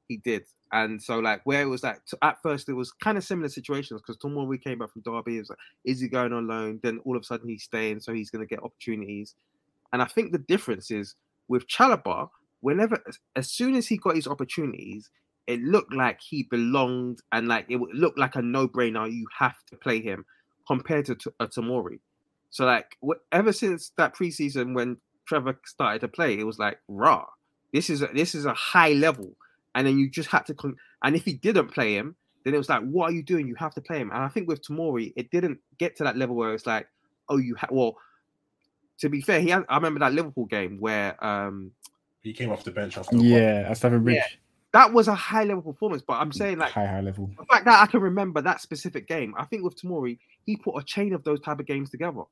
He 0.09 0.17
did. 0.17 0.45
And 0.73 1.01
so, 1.01 1.19
like, 1.21 1.43
where 1.45 1.63
it 1.63 1.67
was 1.67 1.83
like, 1.83 2.05
t- 2.07 2.17
at 2.23 2.43
first, 2.43 2.69
it 2.69 2.73
was 2.73 2.91
kind 2.93 3.17
of 3.17 3.25
similar 3.25 3.49
situations 3.49 4.01
because 4.01 4.17
Tomori 4.19 4.61
came 4.63 4.79
back 4.79 4.93
from 4.93 5.03
Derby. 5.03 5.37
It 5.37 5.41
was 5.41 5.51
like, 5.51 5.59
is 5.85 6.01
he 6.01 6.09
going 6.09 6.33
on 6.33 6.49
loan? 6.49 6.81
Then 6.83 6.99
all 7.05 7.17
of 7.17 7.23
a 7.23 7.25
sudden, 7.25 7.49
he's 7.49 7.63
staying, 7.63 8.01
so 8.01 8.13
he's 8.13 8.31
going 8.31 8.47
to 8.47 8.53
get 8.53 8.63
opportunities. 8.63 9.35
And 9.93 10.03
I 10.03 10.07
think 10.07 10.33
the 10.33 10.39
difference 10.39 10.91
is 10.91 11.15
with 11.49 11.69
Chalobah, 11.69 12.29
whenever, 12.61 13.03
as- 13.37 13.51
soon 13.51 13.77
as 13.77 13.87
he 13.87 13.97
got 13.97 14.17
his 14.17 14.27
opportunities, 14.27 15.11
it 15.47 15.63
looked 15.63 15.95
like 15.95 16.21
he 16.21 16.43
belonged 16.43 17.21
and 17.31 17.47
like 17.47 17.67
it 17.69 17.77
would 17.77 17.95
look 17.95 18.15
like 18.17 18.35
a 18.35 18.43
no 18.43 18.67
brainer. 18.67 19.11
You 19.11 19.27
have 19.39 19.55
to 19.71 19.77
play 19.77 20.01
him 20.03 20.25
compared 20.67 21.07
to 21.07 21.15
T- 21.15 21.31
uh, 21.39 21.47
Tomori. 21.47 22.01
So 22.51 22.65
like 22.65 22.97
ever 23.31 23.53
since 23.53 23.93
that 23.97 24.17
preseason 24.17 24.75
when 24.75 24.97
Trevor 25.27 25.61
started 25.65 26.01
to 26.01 26.09
play, 26.09 26.39
it 26.39 26.45
was 26.45 26.59
like 26.59 26.79
raw. 26.89 27.27
This 27.73 27.91
is 27.91 28.03
a, 28.03 28.09
this 28.09 28.35
is 28.35 28.45
a 28.45 28.55
high 28.55 28.93
level, 28.93 29.37
and 29.77 29.87
then 29.87 29.97
you 29.99 30.11
just 30.11 30.29
had 30.29 30.45
to. 30.47 30.55
Con- 30.55 30.75
and 31.05 31.15
if 31.15 31.25
he 31.25 31.35
didn't 31.35 31.69
play 31.69 31.95
him, 31.95 32.17
then 32.45 32.55
it 32.55 32.59
was 32.59 32.69
like, 32.69 32.83
what 32.83 33.11
are 33.11 33.13
you 33.15 33.23
doing? 33.23 33.47
You 33.47 33.55
have 33.57 33.75
to 33.75 33.81
play 33.81 33.99
him. 33.99 34.11
And 34.11 34.21
I 34.23 34.29
think 34.29 34.49
with 34.49 34.63
Tomori, 34.63 35.13
it 35.17 35.31
didn't 35.31 35.59
get 35.79 35.95
to 35.97 36.05
that 36.05 36.17
level 36.17 36.35
where 36.35 36.53
it's 36.55 36.67
like, 36.67 36.89
oh, 37.29 37.37
you 37.37 37.55
ha- 37.55 37.69
well. 37.71 37.97
To 39.01 39.11
be 39.11 39.21
fair, 39.21 39.41
he 39.41 39.51
had, 39.51 39.65
I 39.69 39.77
remember 39.77 40.01
that 40.01 40.15
Liverpool 40.15 40.47
game 40.47 40.79
where 40.81 41.23
um 41.23 41.71
He 42.23 42.33
came 42.33 42.51
off 42.51 42.65
the 42.65 42.71
bench 42.71 42.97
after. 42.97 43.15
Yeah, 43.17 43.67
at 43.69 43.77
Stamford 43.77 44.05
Bridge, 44.05 44.17
Yeah. 44.17 44.27
that 44.73 44.91
was 44.93 45.07
a 45.07 45.15
high 45.15 45.45
level 45.45 45.61
performance. 45.61 46.01
But 46.01 46.15
I'm 46.15 46.33
saying 46.33 46.57
like 46.59 46.73
high 46.73 46.87
high 46.87 47.03
level. 47.03 47.31
the 47.39 47.45
fact 47.45 47.67
that 47.67 47.83
I 47.83 47.87
can 47.87 48.01
remember 48.01 48.41
that 48.41 48.63
specific 48.63 49.07
game, 49.07 49.35
I 49.37 49.45
think 49.45 49.65
with 49.65 49.77
Tomori, 49.79 50.19
he 50.47 50.57
put 50.57 50.79
a 50.79 50.83
chain 50.83 51.13
of 51.13 51.23
those 51.25 51.41
type 51.41 51.61
of 51.61 51.67
games 51.67 51.91
together. 51.91 52.23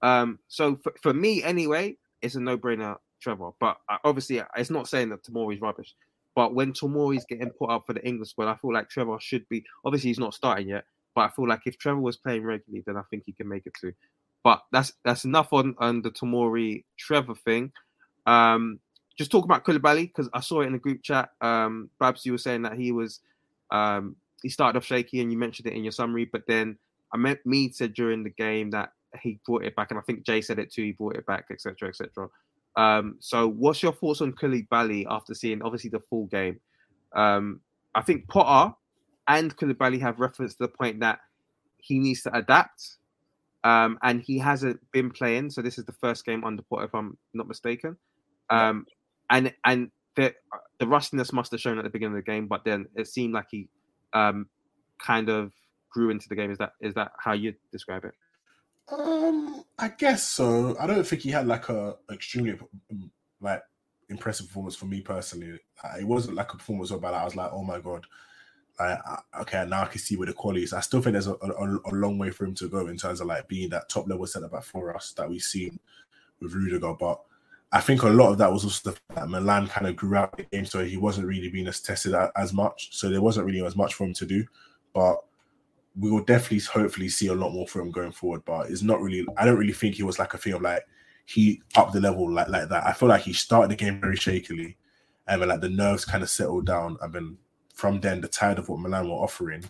Um, 0.00 0.38
so 0.46 0.76
for, 0.76 0.94
for 1.02 1.12
me, 1.12 1.42
anyway, 1.42 1.96
it's 2.22 2.36
a 2.36 2.40
no-brainer, 2.40 2.96
Trevor. 3.20 3.50
But 3.58 3.78
uh, 3.88 3.96
obviously, 4.04 4.40
it's 4.56 4.70
not 4.70 4.86
saying 4.86 5.08
that 5.08 5.24
Tomori's 5.24 5.60
rubbish. 5.60 5.96
But 6.38 6.54
when 6.54 6.72
Tomori's 6.72 7.24
getting 7.24 7.50
put 7.50 7.68
up 7.68 7.84
for 7.84 7.94
the 7.94 8.06
English 8.06 8.28
squad, 8.28 8.46
I 8.46 8.54
feel 8.54 8.72
like 8.72 8.88
Trevor 8.88 9.16
should 9.18 9.48
be. 9.48 9.64
Obviously, 9.84 10.10
he's 10.10 10.20
not 10.20 10.34
starting 10.34 10.68
yet, 10.68 10.84
but 11.16 11.22
I 11.22 11.30
feel 11.30 11.48
like 11.48 11.62
if 11.66 11.78
Trevor 11.78 11.98
was 11.98 12.16
playing 12.16 12.44
regularly, 12.44 12.84
then 12.86 12.96
I 12.96 13.02
think 13.10 13.24
he 13.26 13.32
can 13.32 13.48
make 13.48 13.66
it 13.66 13.72
too. 13.80 13.92
But 14.44 14.62
that's 14.70 14.92
that's 15.04 15.24
enough 15.24 15.52
on, 15.52 15.74
on 15.78 16.00
the 16.00 16.12
Tomori 16.12 16.84
Trevor 16.96 17.34
thing. 17.34 17.72
Um, 18.24 18.78
just 19.18 19.32
talk 19.32 19.46
about 19.46 19.64
Koulibaly 19.64 20.02
because 20.02 20.28
I 20.32 20.38
saw 20.38 20.60
it 20.60 20.66
in 20.66 20.74
the 20.74 20.78
group 20.78 21.02
chat. 21.02 21.30
Um, 21.40 21.90
Babs, 21.98 22.24
you 22.24 22.30
were 22.30 22.38
saying 22.38 22.62
that 22.62 22.78
he 22.78 22.92
was 22.92 23.18
um, 23.72 24.14
he 24.40 24.48
started 24.48 24.78
off 24.78 24.84
shaky, 24.84 25.20
and 25.20 25.32
you 25.32 25.38
mentioned 25.38 25.66
it 25.66 25.74
in 25.74 25.82
your 25.82 25.90
summary. 25.90 26.24
But 26.24 26.46
then 26.46 26.78
I 27.12 27.16
meant 27.16 27.40
Mead 27.46 27.74
said 27.74 27.94
during 27.94 28.22
the 28.22 28.30
game 28.30 28.70
that 28.70 28.92
he 29.20 29.40
brought 29.44 29.64
it 29.64 29.74
back, 29.74 29.90
and 29.90 29.98
I 29.98 30.02
think 30.02 30.24
Jay 30.24 30.40
said 30.40 30.60
it 30.60 30.72
too. 30.72 30.84
He 30.84 30.92
brought 30.92 31.16
it 31.16 31.26
back, 31.26 31.46
etc., 31.50 31.88
etc. 31.88 32.28
Um, 32.78 33.16
so, 33.18 33.48
what's 33.48 33.82
your 33.82 33.92
thoughts 33.92 34.20
on 34.20 34.32
Koulibaly 34.32 35.04
after 35.10 35.34
seeing 35.34 35.60
obviously 35.62 35.90
the 35.90 35.98
full 35.98 36.26
game? 36.26 36.60
Um, 37.14 37.60
I 37.94 38.02
think 38.02 38.28
Potter 38.28 38.72
and 39.26 39.54
Koulibaly 39.56 40.00
have 40.00 40.20
referenced 40.20 40.60
the 40.60 40.68
point 40.68 41.00
that 41.00 41.18
he 41.78 41.98
needs 41.98 42.22
to 42.22 42.36
adapt, 42.36 42.98
um, 43.64 43.98
and 44.02 44.22
he 44.22 44.38
hasn't 44.38 44.78
been 44.92 45.10
playing. 45.10 45.50
So, 45.50 45.60
this 45.60 45.76
is 45.76 45.86
the 45.86 45.92
first 45.92 46.24
game 46.24 46.44
under 46.44 46.62
Potter, 46.62 46.84
if 46.84 46.94
I'm 46.94 47.18
not 47.34 47.48
mistaken. 47.48 47.96
Um, 48.48 48.86
and 49.28 49.52
and 49.64 49.90
the 50.14 50.32
the 50.78 50.86
rustiness 50.86 51.32
must 51.32 51.50
have 51.50 51.60
shown 51.60 51.78
at 51.78 51.84
the 51.84 51.90
beginning 51.90 52.16
of 52.16 52.24
the 52.24 52.30
game, 52.30 52.46
but 52.46 52.64
then 52.64 52.86
it 52.94 53.08
seemed 53.08 53.34
like 53.34 53.46
he 53.50 53.68
um, 54.12 54.46
kind 55.04 55.28
of 55.28 55.52
grew 55.90 56.10
into 56.10 56.28
the 56.28 56.36
game. 56.36 56.52
Is 56.52 56.58
that 56.58 56.74
is 56.80 56.94
that 56.94 57.10
how 57.18 57.32
you 57.32 57.54
describe 57.72 58.04
it? 58.04 58.14
Um, 58.90 59.64
I 59.78 59.88
guess 59.88 60.28
so. 60.28 60.76
I 60.78 60.86
don't 60.86 61.06
think 61.06 61.22
he 61.22 61.30
had 61.30 61.46
like 61.46 61.68
a 61.68 61.96
extremely 62.10 62.58
um, 62.90 63.10
like 63.40 63.62
impressive 64.08 64.46
performance 64.46 64.76
for 64.76 64.86
me 64.86 65.00
personally. 65.00 65.58
It 65.98 66.06
wasn't 66.06 66.36
like 66.36 66.52
a 66.52 66.56
performance 66.56 66.90
whereby 66.90 67.10
I 67.10 67.24
was 67.24 67.36
like, 67.36 67.50
oh 67.52 67.62
my 67.62 67.80
god, 67.80 68.06
like 68.78 68.98
okay, 69.40 69.66
now 69.68 69.82
I 69.82 69.86
can 69.86 70.00
see 70.00 70.16
where 70.16 70.26
the 70.26 70.32
quality 70.32 70.62
is. 70.62 70.72
I 70.72 70.80
still 70.80 71.02
think 71.02 71.12
there's 71.12 71.26
a, 71.26 71.34
a, 71.34 71.78
a 71.90 71.92
long 71.92 72.18
way 72.18 72.30
for 72.30 72.44
him 72.44 72.54
to 72.56 72.68
go 72.68 72.86
in 72.86 72.96
terms 72.96 73.20
of 73.20 73.26
like 73.26 73.48
being 73.48 73.68
that 73.70 73.88
top 73.88 74.08
level 74.08 74.26
centre 74.26 74.48
back 74.48 74.64
for 74.64 74.94
us 74.94 75.12
that 75.12 75.28
we've 75.28 75.42
seen 75.42 75.78
with 76.40 76.54
Rudiger. 76.54 76.94
But 76.94 77.20
I 77.70 77.80
think 77.80 78.02
a 78.02 78.08
lot 78.08 78.32
of 78.32 78.38
that 78.38 78.52
was 78.52 78.64
also 78.64 78.90
the 78.90 78.96
fact 78.96 79.20
that 79.20 79.28
Milan 79.28 79.66
kind 79.66 79.86
of 79.86 79.96
grew 79.96 80.16
out 80.16 80.36
the 80.36 80.44
game, 80.44 80.64
so 80.64 80.82
he 80.84 80.96
wasn't 80.96 81.26
really 81.26 81.50
being 81.50 81.68
as 81.68 81.80
tested 81.80 82.14
as 82.36 82.52
much. 82.52 82.96
So 82.96 83.10
there 83.10 83.20
wasn't 83.20 83.46
really 83.46 83.64
as 83.64 83.76
much 83.76 83.94
for 83.94 84.04
him 84.04 84.14
to 84.14 84.26
do. 84.26 84.44
But 84.94 85.18
we 85.96 86.10
will 86.10 86.24
definitely 86.24 86.60
hopefully 86.60 87.08
see 87.08 87.28
a 87.28 87.34
lot 87.34 87.52
more 87.52 87.66
from 87.66 87.82
him 87.82 87.90
going 87.90 88.12
forward. 88.12 88.44
But 88.44 88.70
it's 88.70 88.82
not 88.82 89.00
really 89.00 89.26
I 89.36 89.44
don't 89.44 89.58
really 89.58 89.72
think 89.72 89.94
he 89.94 90.02
was 90.02 90.18
like 90.18 90.34
a 90.34 90.38
thing 90.38 90.54
of 90.54 90.62
like 90.62 90.86
he 91.26 91.60
upped 91.76 91.92
the 91.92 92.00
level 92.00 92.30
like 92.30 92.48
like 92.48 92.68
that. 92.68 92.86
I 92.86 92.92
feel 92.92 93.08
like 93.08 93.22
he 93.22 93.32
started 93.32 93.70
the 93.70 93.76
game 93.76 94.00
very 94.00 94.16
shakily 94.16 94.76
and 95.26 95.42
then 95.42 95.48
like 95.48 95.60
the 95.60 95.68
nerves 95.68 96.04
kind 96.04 96.22
of 96.22 96.30
settled 96.30 96.66
down 96.66 96.96
and 97.02 97.12
then 97.12 97.36
from 97.74 98.00
then 98.00 98.20
the 98.20 98.28
tide 98.28 98.58
of 98.58 98.68
what 98.68 98.80
Milan 98.80 99.08
were 99.08 99.14
offering, 99.16 99.62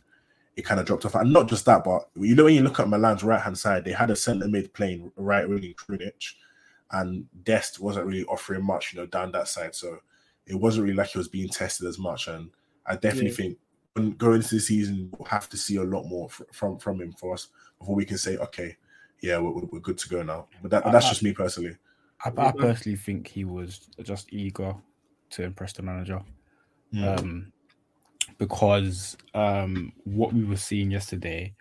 it 0.57 0.65
kind 0.65 0.81
of 0.81 0.87
dropped 0.87 1.05
off. 1.05 1.15
And 1.15 1.33
not 1.33 1.49
just 1.49 1.65
that, 1.67 1.85
but 1.85 2.09
you 2.15 2.35
know 2.35 2.45
when 2.45 2.55
you 2.55 2.63
look 2.63 2.81
at 2.81 2.89
Milan's 2.89 3.23
right 3.23 3.41
hand 3.41 3.59
side, 3.59 3.85
they 3.85 3.93
had 3.93 4.11
a 4.11 4.17
centre 4.17 4.49
mid 4.49 4.73
playing 4.73 5.11
right 5.17 5.49
wing 5.49 5.75
Krunic 5.77 6.35
and 6.93 7.27
Dest 7.45 7.81
wasn't 7.81 8.07
really 8.07 8.25
offering 8.25 8.65
much, 8.65 8.93
you 8.93 9.01
know, 9.01 9.07
down 9.07 9.33
that 9.33 9.49
side. 9.49 9.75
So 9.75 9.99
it 10.47 10.55
wasn't 10.55 10.85
really 10.85 10.97
like 10.97 11.09
he 11.09 11.19
was 11.19 11.29
being 11.29 11.49
tested 11.49 11.87
as 11.87 11.99
much. 11.99 12.29
And 12.29 12.51
I 12.87 12.95
definitely 12.95 13.29
Yeah. 13.31 13.35
think 13.37 13.59
going 13.99 14.37
into 14.37 14.55
the 14.55 14.61
season, 14.61 15.11
we'll 15.17 15.29
have 15.29 15.49
to 15.51 15.57
see 15.57 15.77
a 15.77 15.83
lot 15.85 16.05
more 16.05 16.29
from 16.53 16.79
from 16.79 17.01
him 17.01 17.13
for 17.13 17.35
us 17.35 17.49
before 17.79 17.95
we 17.95 18.05
can 18.05 18.19
say, 18.19 18.37
okay, 18.39 18.77
yeah, 19.21 19.39
we're, 19.39 19.65
we're 19.71 19.81
good 19.81 19.99
to 19.99 20.09
go 20.09 20.23
now. 20.23 20.47
But, 20.63 20.71
that, 20.71 20.85
but 20.85 20.93
that's 20.93 21.07
I- 21.07 21.11
just 21.11 21.23
me 21.23 21.33
personally. 21.33 21.77
I, 22.25 22.33
I 22.37 22.51
personally 22.51 22.97
think 22.97 23.29
he 23.29 23.45
was 23.45 23.89
just 24.03 24.33
eager 24.33 24.75
to 25.31 25.43
impress 25.45 25.73
the 25.73 25.83
manager. 25.83 26.21
Mm. 26.93 27.19
um, 27.19 27.53
because 28.39 29.17
um, 29.35 29.93
what 30.05 30.33
we 30.33 30.45
were 30.45 30.57
seeing 30.57 30.91
yesterday, 30.91 31.55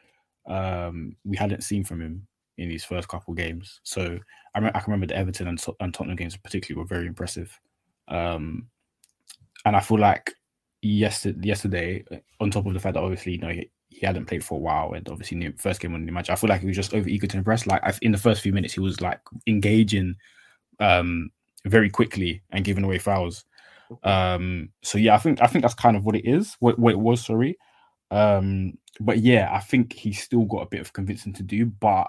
um, 0.47 1.15
we 1.25 1.37
hadn't 1.37 1.63
seen 1.63 1.83
from 1.83 2.01
him 2.01 2.27
in 2.57 2.69
these 2.69 2.83
first 2.83 3.07
couple 3.07 3.33
games. 3.33 3.81
So 3.83 4.19
I, 4.55 4.59
re- 4.59 4.71
I 4.73 4.79
can 4.79 4.91
remember 4.91 5.07
the 5.07 5.17
Everton 5.17 5.47
and, 5.47 5.63
and 5.79 5.93
Tottenham 5.93 6.15
games 6.15 6.37
particularly 6.37 6.81
were 6.81 6.87
very 6.87 7.07
impressive. 7.07 7.59
Um, 8.07 8.67
and 9.65 9.75
I 9.75 9.79
feel 9.79 9.99
like 9.99 10.33
yesterday, 10.81 11.47
yesterday, 11.47 12.05
on 12.39 12.51
top 12.51 12.65
of 12.65 12.73
the 12.73 12.79
fact 12.79 12.95
that 12.95 13.03
obviously 13.03 13.33
you 13.33 13.39
know 13.39 13.49
he, 13.49 13.69
he 13.89 14.05
hadn't 14.05 14.25
played 14.25 14.43
for 14.43 14.55
a 14.55 14.61
while, 14.61 14.93
and 14.93 15.07
obviously 15.09 15.37
new 15.37 15.53
first 15.57 15.79
game 15.79 15.93
on 15.93 16.05
the 16.05 16.11
match, 16.11 16.29
I 16.29 16.35
feel 16.35 16.49
like 16.49 16.61
he 16.61 16.67
was 16.67 16.75
just 16.75 16.93
over 16.93 17.09
eager 17.09 17.27
to 17.27 17.37
impress. 17.37 17.67
Like 17.67 17.83
I, 17.83 17.93
in 18.01 18.11
the 18.11 18.17
first 18.17 18.41
few 18.41 18.53
minutes, 18.53 18.73
he 18.73 18.79
was 18.79 19.01
like 19.01 19.19
engaging 19.47 20.15
um, 20.79 21.31
very 21.65 21.89
quickly 21.89 22.41
and 22.51 22.65
giving 22.65 22.83
away 22.83 22.99
fouls. 22.99 23.45
Um, 24.03 24.69
so 24.83 24.97
yeah, 24.97 25.15
I 25.15 25.17
think 25.17 25.41
I 25.41 25.47
think 25.47 25.63
that's 25.63 25.73
kind 25.73 25.97
of 25.97 26.05
what 26.05 26.15
it 26.15 26.27
is. 26.27 26.55
What, 26.59 26.77
what 26.77 26.93
it 26.93 26.99
was, 26.99 27.25
sorry. 27.25 27.57
Um, 28.11 28.77
but 28.99 29.19
yeah, 29.19 29.49
I 29.51 29.59
think 29.59 29.93
he's 29.93 30.21
still 30.21 30.45
got 30.45 30.63
a 30.63 30.69
bit 30.69 30.81
of 30.81 30.93
convincing 30.93 31.33
to 31.33 31.43
do. 31.43 31.65
But 31.65 32.07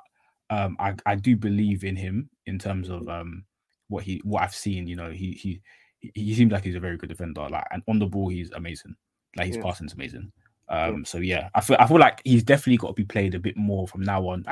um, 0.50 0.76
I 0.78 0.94
I 1.06 1.14
do 1.14 1.36
believe 1.36 1.84
in 1.84 1.96
him 1.96 2.30
in 2.46 2.58
terms 2.58 2.88
of 2.88 3.08
um 3.08 3.44
what 3.88 4.04
he 4.04 4.20
what 4.24 4.42
I've 4.42 4.54
seen. 4.54 4.86
You 4.86 4.96
know, 4.96 5.10
he 5.10 5.32
he 5.32 5.60
he- 6.00 6.12
he 6.14 6.34
seems 6.34 6.52
like 6.52 6.64
he's 6.64 6.74
a 6.76 6.80
very 6.80 6.96
good 6.96 7.08
defender. 7.08 7.48
Like 7.48 7.64
and 7.70 7.82
on 7.88 7.98
the 7.98 8.06
ball, 8.06 8.28
he's 8.28 8.50
amazing. 8.52 8.94
Like 9.36 9.48
his 9.48 9.56
Yeah. 9.56 9.62
passing's 9.62 9.92
amazing. 9.94 10.32
Um, 10.68 11.04
so 11.04 11.18
yeah, 11.18 11.48
I 11.54 11.60
feel 11.62 11.76
I 11.80 11.86
feel 11.86 11.98
like 11.98 12.20
he's 12.24 12.42
definitely 12.42 12.76
got 12.76 12.88
to 12.88 12.92
be 12.94 13.04
played 13.04 13.34
a 13.34 13.38
bit 13.38 13.56
more 13.56 13.88
from 13.88 14.02
now 14.02 14.26
on. 14.28 14.44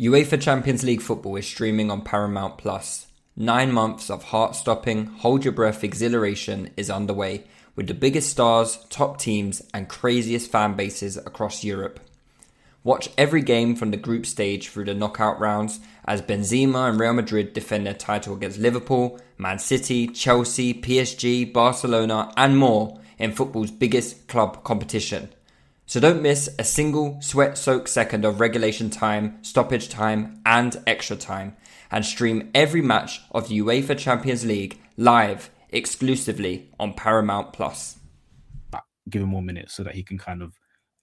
UEFA 0.00 0.40
Champions 0.40 0.84
League 0.84 1.02
football 1.02 1.36
is 1.36 1.46
streaming 1.46 1.90
on 1.90 2.02
Paramount 2.02 2.58
Plus. 2.58 3.06
Nine 3.36 3.72
months 3.72 4.10
of 4.10 4.24
heart 4.24 4.54
stopping, 4.56 5.06
hold 5.06 5.44
your 5.44 5.52
breath 5.52 5.84
exhilaration 5.84 6.70
is 6.76 6.90
underway 6.90 7.44
with 7.76 7.86
the 7.86 7.94
biggest 7.94 8.30
stars, 8.30 8.84
top 8.90 9.18
teams, 9.20 9.62
and 9.72 9.88
craziest 9.88 10.50
fan 10.50 10.74
bases 10.74 11.16
across 11.16 11.62
Europe. 11.62 12.00
Watch 12.88 13.10
every 13.18 13.42
game 13.42 13.76
from 13.76 13.90
the 13.90 13.98
group 13.98 14.24
stage 14.24 14.70
through 14.70 14.86
the 14.86 14.94
knockout 14.94 15.38
rounds 15.38 15.78
as 16.06 16.22
Benzema 16.22 16.88
and 16.88 16.98
Real 16.98 17.12
Madrid 17.12 17.52
defend 17.52 17.84
their 17.84 17.92
title 17.92 18.32
against 18.34 18.58
Liverpool, 18.58 19.20
Man 19.36 19.58
City, 19.58 20.06
Chelsea, 20.06 20.72
PSG, 20.72 21.52
Barcelona, 21.52 22.32
and 22.34 22.56
more 22.56 22.98
in 23.18 23.32
football's 23.32 23.70
biggest 23.70 24.26
club 24.26 24.64
competition. 24.64 25.28
So 25.84 26.00
don't 26.00 26.22
miss 26.22 26.48
a 26.58 26.64
single 26.64 27.20
sweat 27.20 27.58
soaked 27.58 27.90
second 27.90 28.24
of 28.24 28.40
regulation 28.40 28.88
time, 28.88 29.44
stoppage 29.44 29.90
time, 29.90 30.40
and 30.46 30.74
extra 30.86 31.16
time, 31.16 31.58
and 31.90 32.06
stream 32.06 32.50
every 32.54 32.80
match 32.80 33.20
of 33.32 33.48
the 33.48 33.58
UEFA 33.60 33.98
Champions 33.98 34.46
League 34.46 34.80
live 34.96 35.50
exclusively 35.68 36.70
on 36.80 36.94
Paramount 36.94 37.52
Plus. 37.52 37.98
Give 39.10 39.20
him 39.20 39.28
more 39.28 39.42
minutes 39.42 39.74
so 39.74 39.82
that 39.82 39.94
he 39.94 40.02
can 40.02 40.16
kind 40.16 40.40
of 40.40 40.54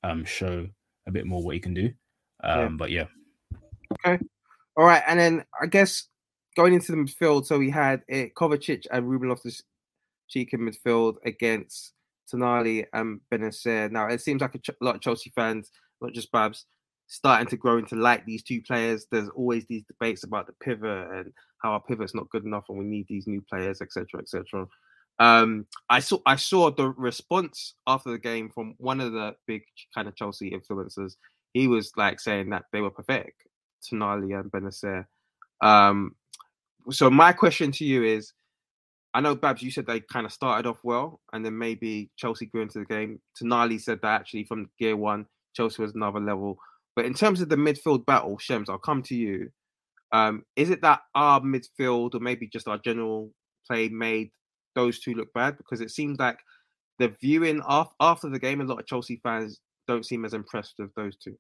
um, 0.04 0.26
show 0.26 0.70
a 1.08 1.12
bit 1.12 1.26
more 1.26 1.44
what 1.44 1.56
he 1.56 1.60
can 1.60 1.74
do. 1.74 1.92
Um, 2.44 2.60
Yeah. 2.60 2.70
But 2.78 2.92
yeah, 2.92 3.06
Okay. 4.06 4.24
All 4.78 4.86
right. 4.86 5.04
And 5.08 5.20
then 5.20 5.46
I 5.62 5.68
guess 5.68 6.08
going 6.56 6.74
into 6.74 6.92
the 6.92 6.98
midfield, 6.98 7.46
so 7.46 7.58
we 7.58 7.70
had 7.70 8.02
uh, 8.12 8.28
Kovacic 8.36 8.86
and 8.92 9.10
Ruben 9.10 9.30
Loftus 9.30 9.64
Cheek 10.28 10.54
in 10.54 10.62
midfield 10.62 11.16
against 11.26 11.94
Tonali 12.32 12.86
and 12.94 13.20
Bennacer. 13.32 13.92
Now, 13.92 14.08
it 14.08 14.22
seems 14.22 14.42
like 14.42 14.56
a 14.56 14.60
ch- 14.60 14.72
lot 14.82 14.96
of 14.96 15.02
Chelsea 15.02 15.32
fans, 15.36 15.72
not 16.02 16.14
just 16.14 16.32
Babs, 16.32 16.66
starting 17.08 17.48
to 17.48 17.58
grow 17.58 17.78
into 17.78 17.96
like 17.96 18.26
these 18.26 18.44
two 18.44 18.62
players. 18.62 19.06
There's 19.12 19.30
always 19.30 19.66
these 19.68 19.84
debates 19.84 20.24
about 20.24 20.48
the 20.48 20.54
pivot 20.54 21.08
and 21.12 21.32
how 21.62 21.72
our 21.72 21.82
pivot's 21.82 22.16
not 22.16 22.30
good 22.30 22.46
enough 22.46 22.66
and 22.70 22.78
we 22.78 22.86
need 22.86 23.06
these 23.08 23.28
new 23.28 23.42
players, 23.50 23.82
etc., 23.82 24.20
etc. 24.20 24.66
Um, 25.20 25.66
I 25.90 26.00
saw 26.00 26.20
I 26.26 26.36
saw 26.36 26.72
the 26.72 26.90
response 26.90 27.76
after 27.88 28.12
the 28.12 28.18
game 28.18 28.50
from 28.50 28.76
one 28.78 29.00
of 29.00 29.14
the 29.14 29.36
big 29.48 29.64
kind 29.94 30.08
of 30.08 30.16
Chelsea 30.16 30.52
influencers. 30.52 31.16
He 31.54 31.68
was 31.68 31.92
like 31.96 32.20
saying 32.20 32.50
that 32.50 32.66
they 32.74 32.82
were 32.82 32.90
pathetic, 32.90 33.36
Tonali 33.82 34.38
and 34.38 34.52
Bennacer. 34.52 35.06
Um, 35.62 36.16
so 36.90 37.10
my 37.10 37.32
question 37.32 37.72
to 37.74 37.86
you 37.86 38.04
is, 38.04 38.34
I 39.14 39.22
know 39.22 39.36
Babs, 39.36 39.62
you 39.62 39.72
said 39.72 39.86
they 39.88 40.02
kind 40.02 40.26
of 40.26 40.34
started 40.34 40.68
off 40.68 40.80
well, 40.84 41.22
and 41.32 41.46
then 41.46 41.58
maybe 41.58 42.10
Chelsea 42.18 42.48
grew 42.48 42.62
into 42.62 42.80
the 42.80 42.86
game. 42.86 43.22
Tonali 43.42 43.80
said 43.80 44.00
that 44.02 44.20
actually 44.20 44.44
from 44.44 44.70
gear 44.78 44.98
one, 44.98 45.26
Chelsea 45.56 45.82
was 45.82 45.96
another 45.96 46.20
level. 46.20 46.58
But 46.96 47.06
in 47.06 47.14
terms 47.14 47.42
of 47.42 47.50
the 47.50 47.56
midfield 47.56 48.06
battle, 48.06 48.38
Shems, 48.38 48.70
I'll 48.70 48.78
come 48.78 49.02
to 49.04 49.16
you. 49.16 49.50
Um, 50.12 50.44
is 50.56 50.70
it 50.70 50.82
that 50.82 51.02
our 51.14 51.42
midfield 51.42 52.16
or 52.16 52.20
maybe 52.20 52.48
just 52.48 52.68
our 52.68 52.78
general 52.78 53.32
play 53.68 53.90
made 53.90 54.32
those 54.76 55.00
two 55.00 55.14
look 55.14 55.34
bad? 55.34 55.58
Because 55.58 55.82
it 55.82 55.92
seems 55.92 56.20
like 56.20 56.40
the 57.00 57.10
viewing 57.22 57.62
af- 57.68 57.94
after 58.00 58.30
the 58.30 58.40
game, 58.40 58.62
a 58.62 58.64
lot 58.64 58.80
of 58.80 58.86
Chelsea 58.86 59.20
fans 59.24 59.60
don't 59.88 60.06
seem 60.06 60.26
as 60.26 60.34
impressed 60.34 60.76
with 60.80 60.94
those 60.96 61.16
two. 61.18 61.38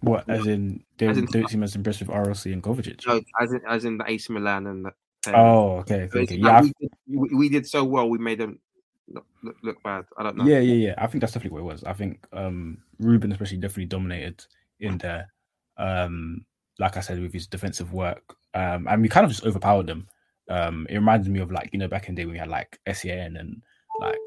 what 0.00 0.28
as 0.28 0.46
in 0.46 0.84
they 0.98 1.08
As 1.08 1.18
in- 1.18 1.26
don't 1.26 1.48
seem 1.48 1.62
as 1.62 1.74
impressed 1.74 2.00
with 2.00 2.08
RLC 2.10 2.52
and 2.52 2.62
Kovacic. 2.62 3.06
No, 3.06 3.20
as 3.40 3.52
in, 3.52 3.60
as 3.68 3.84
in 3.84 3.98
the 3.98 4.08
AC 4.10 4.32
Milan 4.32 4.66
and 4.66 4.84
the. 4.84 4.92
Oh, 5.34 5.78
okay, 5.78 6.08
So 6.12 6.20
okay. 6.20 6.36
Yeah, 6.36 6.62
we, 6.62 6.72
did, 6.80 6.90
we, 7.08 7.28
we 7.34 7.48
did 7.48 7.66
so 7.66 7.82
well, 7.82 8.08
we 8.08 8.18
made 8.18 8.38
them 8.38 8.60
look, 9.08 9.26
look, 9.42 9.56
look 9.62 9.82
bad. 9.82 10.04
I 10.16 10.22
don't 10.22 10.36
know. 10.36 10.44
Yeah, 10.44 10.60
yeah, 10.60 10.74
yeah. 10.88 10.94
I 10.98 11.08
think 11.08 11.20
that's 11.20 11.32
definitely 11.32 11.54
what 11.60 11.68
it 11.68 11.72
was. 11.72 11.84
I 11.84 11.94
think 11.94 12.26
um 12.32 12.78
Ruben 13.00 13.32
especially 13.32 13.56
definitely 13.56 13.86
dominated 13.86 14.44
in 14.78 14.98
there. 14.98 15.32
Um, 15.78 16.44
like 16.78 16.96
I 16.96 17.00
said, 17.00 17.20
with 17.20 17.32
his 17.32 17.46
defensive 17.48 17.92
work. 17.92 18.36
Um, 18.54 18.86
and 18.86 19.02
we 19.02 19.08
kind 19.08 19.24
of 19.24 19.30
just 19.32 19.44
overpowered 19.44 19.86
them. 19.86 20.06
Um, 20.48 20.86
it 20.88 20.94
reminded 20.96 21.30
me 21.32 21.40
of 21.40 21.50
like, 21.50 21.70
you 21.72 21.78
know, 21.78 21.88
back 21.88 22.08
in 22.08 22.14
the 22.14 22.22
day 22.22 22.26
when 22.26 22.34
we 22.34 22.38
had 22.38 22.48
like 22.48 22.78
Essien 22.86 23.38
and 23.38 23.62
like 24.00 24.18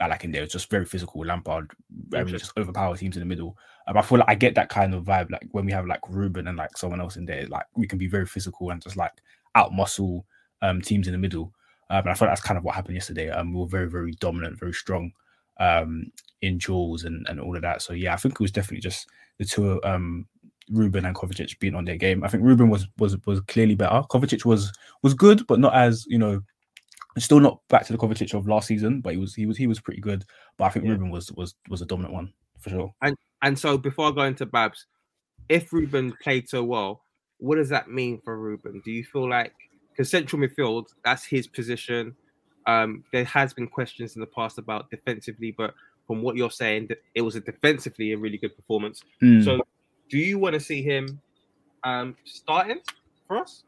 I 0.00 0.06
like 0.08 0.24
in 0.24 0.32
there, 0.32 0.42
it's 0.42 0.52
just 0.52 0.70
very 0.70 0.84
physical. 0.84 1.24
Lampard, 1.24 1.70
I 2.14 2.24
mean, 2.24 2.36
just 2.36 2.56
overpower 2.58 2.96
teams 2.96 3.16
in 3.16 3.20
the 3.20 3.26
middle. 3.26 3.56
Um, 3.88 3.96
I 3.96 4.02
feel 4.02 4.18
like 4.18 4.28
I 4.28 4.34
get 4.34 4.54
that 4.56 4.68
kind 4.68 4.94
of 4.94 5.04
vibe. 5.04 5.30
Like 5.30 5.48
when 5.52 5.64
we 5.64 5.72
have 5.72 5.86
like 5.86 6.00
Ruben 6.08 6.48
and 6.48 6.58
like 6.58 6.76
someone 6.76 7.00
else 7.00 7.16
in 7.16 7.24
there, 7.24 7.46
like 7.46 7.66
we 7.74 7.86
can 7.86 7.98
be 7.98 8.08
very 8.08 8.26
physical 8.26 8.70
and 8.70 8.82
just 8.82 8.96
like 8.96 9.12
out 9.54 9.72
muscle 9.72 10.26
um 10.62 10.80
teams 10.80 11.06
in 11.06 11.12
the 11.12 11.18
middle. 11.18 11.52
Um, 11.88 12.00
and 12.00 12.10
I 12.10 12.14
thought 12.14 12.26
that's 12.26 12.40
kind 12.40 12.58
of 12.58 12.64
what 12.64 12.74
happened 12.74 12.94
yesterday. 12.94 13.30
Um, 13.30 13.52
we 13.52 13.60
were 13.60 13.66
very, 13.66 13.88
very 13.88 14.12
dominant, 14.12 14.58
very 14.58 14.74
strong 14.74 15.12
um 15.58 16.12
in 16.42 16.58
duels 16.58 17.04
and, 17.04 17.26
and 17.28 17.40
all 17.40 17.56
of 17.56 17.62
that. 17.62 17.80
So 17.80 17.94
yeah, 17.94 18.12
I 18.12 18.16
think 18.16 18.34
it 18.34 18.40
was 18.40 18.52
definitely 18.52 18.82
just 18.82 19.08
the 19.38 19.44
two 19.44 19.82
um 19.84 20.26
Ruben 20.70 21.04
and 21.04 21.14
Kovacic 21.14 21.58
being 21.58 21.74
on 21.74 21.84
their 21.84 21.96
game. 21.96 22.24
I 22.24 22.28
think 22.28 22.42
Ruben 22.42 22.68
was 22.68 22.86
was 22.98 23.16
was 23.26 23.40
clearly 23.42 23.74
better. 23.74 24.02
Kovacic 24.10 24.44
was 24.44 24.72
was 25.02 25.14
good, 25.14 25.46
but 25.46 25.60
not 25.60 25.74
as 25.74 26.04
you 26.08 26.18
know, 26.18 26.42
still 27.18 27.40
not 27.40 27.60
back 27.68 27.86
to 27.86 27.92
the 27.92 27.98
Kovacic 27.98 28.34
of 28.34 28.48
last 28.48 28.68
season. 28.68 29.00
But 29.00 29.14
he 29.14 29.18
was 29.18 29.34
he 29.34 29.46
was 29.46 29.56
he 29.56 29.66
was 29.66 29.80
pretty 29.80 30.00
good. 30.00 30.24
But 30.56 30.64
I 30.64 30.68
think 30.70 30.84
Yeah. 30.84 30.92
Ruben 30.92 31.10
was 31.10 31.32
was 31.32 31.54
was 31.68 31.82
a 31.82 31.86
dominant 31.86 32.14
one 32.14 32.32
for 32.58 32.70
sure. 32.70 32.94
And 33.02 33.16
and 33.42 33.58
so 33.58 33.78
before 33.78 34.08
I 34.08 34.12
go 34.12 34.22
into 34.22 34.46
Babs, 34.46 34.86
if 35.48 35.72
Ruben 35.72 36.14
played 36.22 36.48
so 36.48 36.64
well, 36.64 37.02
what 37.38 37.56
does 37.56 37.68
that 37.68 37.90
mean 37.90 38.20
for 38.24 38.38
Ruben? 38.38 38.82
Do 38.84 38.90
you 38.90 39.04
feel 39.04 39.28
like 39.28 39.52
because 39.96 40.10
central 40.10 40.40
midfield, 40.42 40.86
that's 41.04 41.24
his 41.24 41.46
position. 41.46 42.14
Um, 42.66 43.04
there 43.12 43.24
has 43.24 43.54
been 43.54 43.66
questions 43.66 44.14
in 44.14 44.20
the 44.20 44.26
past 44.26 44.58
about 44.58 44.90
defensively, 44.90 45.52
but 45.56 45.72
from 46.06 46.22
what 46.22 46.36
you're 46.36 46.50
saying, 46.50 46.88
that 46.88 46.98
it 47.14 47.22
was 47.22 47.36
a 47.36 47.40
defensively 47.40 48.12
a 48.12 48.18
really 48.18 48.36
good 48.36 48.54
performance. 48.54 49.02
Mm. 49.22 49.44
So, 49.44 49.60
do 50.08 50.18
you 50.18 50.38
want 50.38 50.54
to 50.54 50.60
see 50.60 50.82
him 50.82 51.20
um, 51.84 52.16
starting 52.24 52.80
for 53.26 53.38
us? 53.38 53.64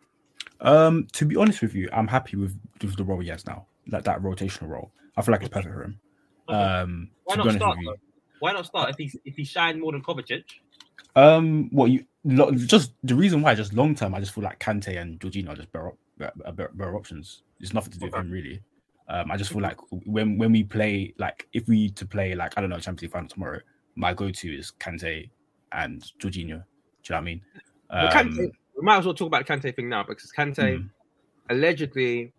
Um, 0.60 1.06
to 1.12 1.24
be 1.24 1.36
honest 1.36 1.62
with 1.62 1.74
you, 1.74 1.88
I'm 1.92 2.08
happy 2.08 2.36
with, 2.36 2.58
with 2.82 2.96
the 2.96 3.04
role 3.04 3.20
he 3.20 3.28
has 3.28 3.46
now. 3.46 3.66
Like 3.90 4.04
that 4.04 4.22
rotational 4.22 4.68
role. 4.68 4.92
I 5.16 5.22
feel 5.22 5.32
like 5.32 5.42
it's 5.42 5.50
perfect 5.50 5.74
for 5.74 5.84
him. 5.84 6.00
Um, 6.48 7.10
Why 7.24 7.36
not 7.36 7.52
start? 7.52 7.78
you. 7.80 7.94
Why 8.40 8.52
not 8.52 8.66
start 8.66 8.90
if 8.90 8.96
he's 8.96 9.16
if 9.24 9.36
he 9.36 9.44
shined 9.44 9.80
more 9.80 9.92
than 9.92 10.02
Kovacic? 10.02 10.44
Um, 11.16 11.68
what 11.70 11.90
you 11.90 12.04
lo- 12.24 12.52
just 12.52 12.92
the 13.02 13.14
reason 13.14 13.42
why 13.42 13.54
just 13.54 13.72
long 13.72 13.94
term, 13.94 14.14
I 14.14 14.20
just 14.20 14.34
feel 14.34 14.44
like 14.44 14.60
Kante 14.60 15.00
and 15.00 15.18
Jorginho 15.18 15.50
are 15.50 15.56
just 15.56 15.72
better, 15.72 15.88
op- 15.88 15.98
better, 16.18 16.52
better, 16.52 16.70
better 16.74 16.96
options. 16.96 17.42
It's 17.60 17.72
nothing 17.72 17.92
to 17.92 17.98
do 17.98 18.06
with 18.06 18.14
him 18.14 18.30
really. 18.30 18.62
Um, 19.08 19.30
I 19.30 19.36
just 19.36 19.50
feel 19.50 19.62
like 19.62 19.78
when 19.90 20.38
when 20.38 20.52
we 20.52 20.62
play 20.62 21.14
like 21.18 21.48
if 21.52 21.66
we 21.66 21.76
need 21.76 21.96
to 21.96 22.06
play 22.06 22.34
like 22.34 22.52
I 22.56 22.60
don't 22.60 22.70
know 22.70 22.78
Champions 22.78 23.02
League 23.02 23.12
final 23.12 23.28
tomorrow, 23.28 23.60
my 23.96 24.14
go 24.14 24.30
to 24.30 24.58
is 24.58 24.72
Kante 24.78 25.30
and 25.72 26.02
Jorginho. 26.20 26.32
Do 26.32 26.44
you 26.44 26.56
know 26.56 26.64
what 27.08 27.16
I 27.16 27.20
mean? 27.20 27.40
Um, 27.90 28.08
Kante, 28.08 28.38
we 28.76 28.82
might 28.82 28.98
as 28.98 29.04
well 29.04 29.14
talk 29.14 29.26
about 29.28 29.46
the 29.46 29.52
Kante 29.52 29.74
thing 29.74 29.88
now 29.88 30.02
because 30.02 30.30
Kante 30.36 30.78
Hmm. 30.78 30.86
allegedly 31.50 32.32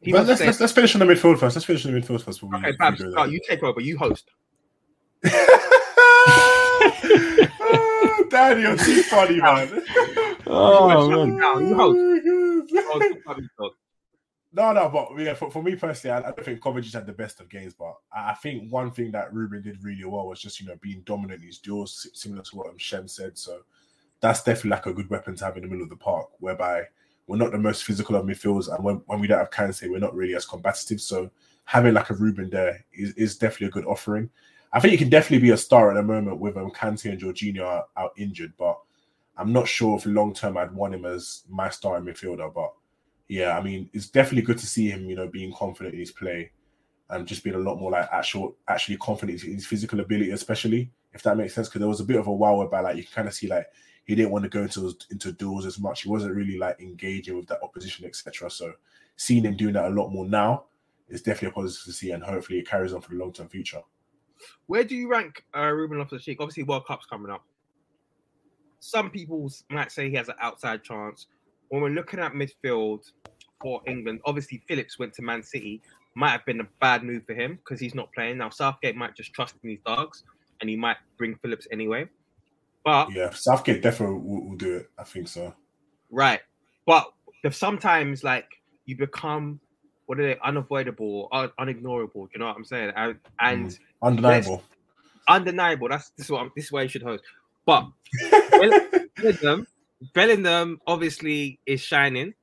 he 0.00 0.12
But 0.12 0.26
let's, 0.26 0.38
saying, 0.38 0.48
let's 0.48 0.60
let's 0.60 0.72
finish 0.72 0.94
on 0.94 1.00
the 1.06 1.06
midfield 1.06 1.38
first. 1.38 1.56
Let's 1.56 1.64
finish 1.64 1.86
on 1.86 1.92
the 1.92 2.00
midfield 2.00 2.22
first. 2.22 2.40
before 2.40 2.58
okay, 2.58 2.70
we 2.72 2.76
Babs, 2.76 3.02
go 3.02 3.08
no, 3.10 3.24
you 3.24 3.40
take 3.48 3.62
over, 3.62 3.80
you 3.80 3.96
host. 3.96 4.30
oh, 7.60 8.26
Daddy, 8.30 8.62
you're 8.62 8.76
too 8.76 9.02
funny, 9.04 9.40
man. 9.40 9.82
Oh, 10.46 11.08
man. 11.08 11.36
Now 11.36 11.58
you 11.58 11.74
host. 11.74 11.98
Oh, 12.76 12.98
talk 12.98 13.12
about 13.24 13.38
midfield. 13.38 13.70
No, 14.56 14.72
no, 14.72 14.88
but 14.88 15.08
yeah, 15.18 15.34
for, 15.34 15.50
for 15.50 15.64
me 15.64 15.74
personally, 15.74 16.14
I, 16.14 16.28
I 16.28 16.30
don't 16.30 16.44
think 16.44 16.60
Kovacic 16.60 16.92
had 16.92 17.06
the 17.06 17.12
best 17.12 17.40
of 17.40 17.48
games, 17.48 17.74
but 17.74 17.96
I, 18.12 18.34
think 18.34 18.70
one 18.70 18.92
thing 18.92 19.10
that 19.10 19.34
Ruben 19.34 19.62
did 19.62 19.82
really 19.82 20.04
well 20.04 20.28
was 20.28 20.40
just 20.40 20.60
you 20.60 20.66
know 20.68 20.76
being 20.80 21.02
dominant 21.04 21.40
in 21.40 21.48
his 21.48 21.58
duels, 21.58 22.08
similar 22.14 22.42
to 22.42 22.56
what 22.56 22.68
um, 22.68 22.78
Shem 22.78 23.08
said. 23.08 23.36
So 23.36 23.62
that's 24.20 24.44
definitely 24.44 24.70
like 24.70 24.86
a 24.86 24.92
good 24.92 25.10
weapon 25.10 25.34
to 25.34 25.44
have 25.44 25.56
in 25.56 25.64
the 25.64 25.68
middle 25.68 25.82
of 25.82 25.90
the 25.90 25.96
park, 25.96 26.28
whereby 26.38 26.84
we're 27.26 27.36
not 27.36 27.50
the 27.50 27.58
most 27.58 27.82
physical 27.82 28.14
of 28.14 28.26
midfields, 28.26 28.72
and 28.72 28.84
when, 28.84 29.02
when 29.06 29.18
we 29.18 29.26
don't 29.26 29.38
have 29.38 29.50
Kante, 29.50 29.90
we're 29.90 29.98
not 29.98 30.14
really 30.14 30.36
as 30.36 30.46
combative. 30.46 31.00
So 31.00 31.32
having 31.64 31.94
like 31.94 32.10
a 32.10 32.14
Ruben 32.14 32.48
there 32.48 32.84
is, 32.92 33.12
is 33.14 33.36
definitely 33.36 33.68
a 33.68 33.70
good 33.70 33.86
offering. 33.86 34.30
I 34.72 34.78
think 34.78 34.92
he 34.92 34.98
can 34.98 35.08
definitely 35.08 35.48
be 35.48 35.52
a 35.52 35.56
star 35.56 35.90
at 35.90 35.94
the 35.94 36.02
moment 36.04 36.38
with 36.38 36.56
um, 36.56 36.70
Kante 36.70 37.10
and 37.10 37.20
Jorginho 37.20 37.62
out, 37.62 37.88
out 37.96 38.12
injured, 38.16 38.52
but 38.56 38.78
I'm 39.36 39.52
not 39.52 39.66
sure 39.66 39.96
if 39.96 40.06
long 40.06 40.32
term 40.32 40.56
I'd 40.56 40.72
want 40.72 40.94
him 40.94 41.06
as 41.06 41.42
my 41.48 41.70
star 41.70 41.96
in 41.96 42.04
midfielder, 42.04 42.54
but 42.54 42.72
yeah, 43.28 43.56
I 43.56 43.62
mean, 43.62 43.88
it's 43.92 44.08
definitely 44.08 44.42
good 44.42 44.58
to 44.58 44.66
see 44.66 44.90
him, 44.90 45.08
you 45.08 45.16
know, 45.16 45.26
being 45.26 45.52
confident 45.52 45.94
in 45.94 46.00
his 46.00 46.10
play 46.10 46.50
and 47.10 47.26
just 47.26 47.44
being 47.44 47.56
a 47.56 47.60
lot 47.60 47.78
more 47.78 47.90
like 47.90 48.08
actual, 48.12 48.56
actually 48.68 48.96
confident 48.98 49.42
in 49.44 49.54
his 49.54 49.66
physical 49.66 50.00
ability, 50.00 50.30
especially 50.30 50.90
if 51.12 51.22
that 51.22 51.36
makes 51.36 51.54
sense. 51.54 51.68
Because 51.68 51.80
there 51.80 51.88
was 51.88 52.00
a 52.00 52.04
bit 52.04 52.18
of 52.18 52.26
a 52.26 52.32
while 52.32 52.58
whereby 52.58 52.80
like 52.80 52.96
you 52.96 53.04
can 53.04 53.12
kind 53.12 53.28
of 53.28 53.34
see 53.34 53.46
like 53.46 53.66
he 54.04 54.14
didn't 54.14 54.32
want 54.32 54.44
to 54.44 54.50
go 54.50 54.62
into 54.62 54.94
into 55.10 55.32
duels 55.32 55.66
as 55.66 55.78
much. 55.78 56.02
He 56.02 56.08
wasn't 56.08 56.34
really 56.34 56.58
like 56.58 56.80
engaging 56.80 57.36
with 57.36 57.46
that 57.48 57.62
opposition, 57.62 58.04
etc. 58.06 58.50
So 58.50 58.72
seeing 59.16 59.44
him 59.44 59.56
doing 59.56 59.74
that 59.74 59.86
a 59.86 59.94
lot 59.94 60.10
more 60.10 60.26
now 60.26 60.64
is 61.08 61.22
definitely 61.22 61.48
a 61.48 61.52
positive 61.52 61.84
to 61.84 61.92
see, 61.92 62.10
and 62.10 62.22
hopefully 62.22 62.58
it 62.58 62.68
carries 62.68 62.92
on 62.92 63.00
for 63.00 63.10
the 63.10 63.16
long 63.16 63.32
term 63.32 63.48
future. 63.48 63.82
Where 64.66 64.84
do 64.84 64.94
you 64.94 65.08
rank 65.08 65.44
uh, 65.56 65.70
Ruben 65.70 65.98
Loftus-Cheek? 65.98 66.38
Obviously, 66.40 66.64
World 66.64 66.86
Cup's 66.86 67.06
coming 67.06 67.30
up. 67.30 67.44
Some 68.80 69.10
people 69.10 69.50
might 69.70 69.90
say 69.90 70.10
he 70.10 70.16
has 70.16 70.28
an 70.28 70.34
outside 70.40 70.82
chance. 70.82 71.26
When 71.68 71.82
we're 71.82 71.90
looking 71.90 72.20
at 72.20 72.32
midfield 72.32 73.00
for 73.60 73.80
England, 73.86 74.20
obviously 74.24 74.62
Phillips 74.68 74.98
went 74.98 75.14
to 75.14 75.22
Man 75.22 75.42
City. 75.42 75.82
Might 76.16 76.30
have 76.30 76.44
been 76.44 76.60
a 76.60 76.68
bad 76.80 77.02
move 77.02 77.24
for 77.26 77.34
him 77.34 77.56
because 77.56 77.80
he's 77.80 77.94
not 77.94 78.12
playing 78.12 78.38
now. 78.38 78.48
Southgate 78.50 78.94
might 78.94 79.16
just 79.16 79.32
trust 79.32 79.56
in 79.64 79.70
his 79.70 79.80
dogs, 79.84 80.22
and 80.60 80.70
he 80.70 80.76
might 80.76 80.96
bring 81.18 81.34
Phillips 81.42 81.66
anyway. 81.72 82.06
But 82.84 83.10
Yeah, 83.12 83.30
Southgate 83.30 83.82
definitely 83.82 84.18
will, 84.18 84.48
will 84.48 84.56
do 84.56 84.76
it. 84.76 84.90
I 84.98 85.04
think 85.04 85.26
so. 85.26 85.54
Right. 86.10 86.40
But 86.86 87.10
there's 87.42 87.56
sometimes 87.56 88.22
like 88.22 88.46
you 88.84 88.96
become 88.96 89.60
what 90.06 90.20
are 90.20 90.22
they 90.22 90.38
unavoidable 90.44 91.28
un- 91.32 91.52
unignorable. 91.58 92.28
You 92.32 92.38
know 92.38 92.46
what 92.46 92.56
I'm 92.56 92.64
saying? 92.64 92.92
And, 92.94 93.16
and 93.40 93.70
mm. 93.70 93.78
Undeniable. 94.02 94.62
undeniable. 95.28 95.88
That's 95.88 96.10
this 96.16 96.26
is 96.26 96.30
what 96.30 96.42
I'm, 96.42 96.50
this 96.54 96.66
is 96.66 96.72
why 96.72 96.82
you 96.82 96.88
should 96.88 97.02
host. 97.02 97.24
But 97.66 97.86
Bellingham, 99.16 99.66
Bellingham 100.12 100.80
obviously 100.86 101.58
is 101.66 101.80
shining. 101.80 102.34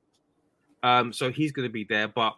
Um, 0.82 1.12
so 1.12 1.30
he's 1.30 1.52
going 1.52 1.68
to 1.68 1.72
be 1.72 1.84
there. 1.84 2.08
But 2.08 2.34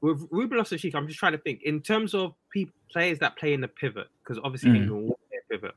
with 0.00 0.26
Ruben 0.30 0.58
Loftus-Cheek, 0.58 0.94
I'm 0.94 1.06
just 1.06 1.18
trying 1.18 1.32
to 1.32 1.38
think 1.38 1.62
in 1.62 1.80
terms 1.80 2.14
of 2.14 2.34
people, 2.52 2.74
players 2.92 3.18
that 3.20 3.36
play 3.36 3.54
in 3.54 3.60
the 3.60 3.68
pivot, 3.68 4.08
because 4.22 4.38
obviously 4.44 4.70
Mm. 4.70 4.76
England 4.76 5.08
will 5.08 5.20
play 5.28 5.38
a 5.38 5.52
pivot. 5.52 5.74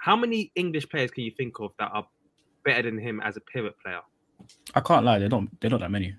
How 0.00 0.16
many 0.16 0.50
English 0.54 0.88
players 0.88 1.10
can 1.10 1.24
you 1.24 1.30
think 1.30 1.58
of 1.60 1.72
that 1.78 1.90
are 1.92 2.06
better 2.64 2.82
than 2.82 2.98
him 2.98 3.20
as 3.20 3.36
a 3.36 3.40
pivot 3.40 3.74
player? 3.82 4.00
I 4.74 4.80
can't 4.80 5.04
lie, 5.04 5.18
they're 5.18 5.28
not 5.28 5.44
they're 5.60 5.70
not 5.70 5.80
that 5.80 5.90
many. 5.90 6.14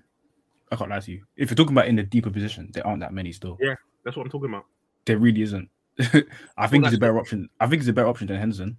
I 0.70 0.76
can't 0.76 0.90
lie 0.90 1.00
to 1.00 1.10
you. 1.12 1.24
If 1.36 1.50
you're 1.50 1.56
talking 1.56 1.72
about 1.72 1.88
in 1.88 1.96
the 1.96 2.02
deeper 2.02 2.30
position, 2.30 2.70
there 2.72 2.86
aren't 2.86 3.00
that 3.00 3.12
many 3.12 3.32
still. 3.32 3.56
Yeah, 3.60 3.76
that's 4.04 4.16
what 4.16 4.24
I'm 4.24 4.30
talking 4.30 4.50
about. 4.50 4.66
There 5.04 5.18
really 5.18 5.42
isn't. 5.42 5.68
I 6.58 6.66
think 6.66 6.84
he's 6.84 6.94
a 6.94 6.98
better 6.98 7.18
option. 7.18 7.48
I 7.60 7.66
think 7.66 7.82
he's 7.82 7.88
a 7.88 7.92
better 7.92 8.08
option 8.08 8.26
than 8.26 8.36
Henderson. 8.38 8.76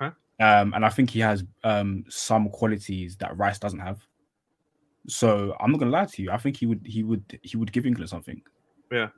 Okay. 0.00 0.14
Um, 0.38 0.74
and 0.74 0.84
I 0.84 0.90
think 0.90 1.10
he 1.10 1.20
has 1.20 1.44
um 1.64 2.04
some 2.08 2.50
qualities 2.50 3.16
that 3.16 3.36
Rice 3.36 3.58
doesn't 3.58 3.78
have. 3.78 4.06
So 5.08 5.56
I'm 5.60 5.70
not 5.70 5.78
gonna 5.78 5.90
lie 5.92 6.04
to 6.06 6.22
you. 6.22 6.30
I 6.30 6.36
think 6.36 6.56
he 6.56 6.66
would 6.66 6.82
he 6.84 7.02
would 7.02 7.38
he 7.42 7.56
would 7.56 7.72
give 7.72 7.86
England 7.86 8.10
something. 8.10 8.42
Yeah. 8.92 9.08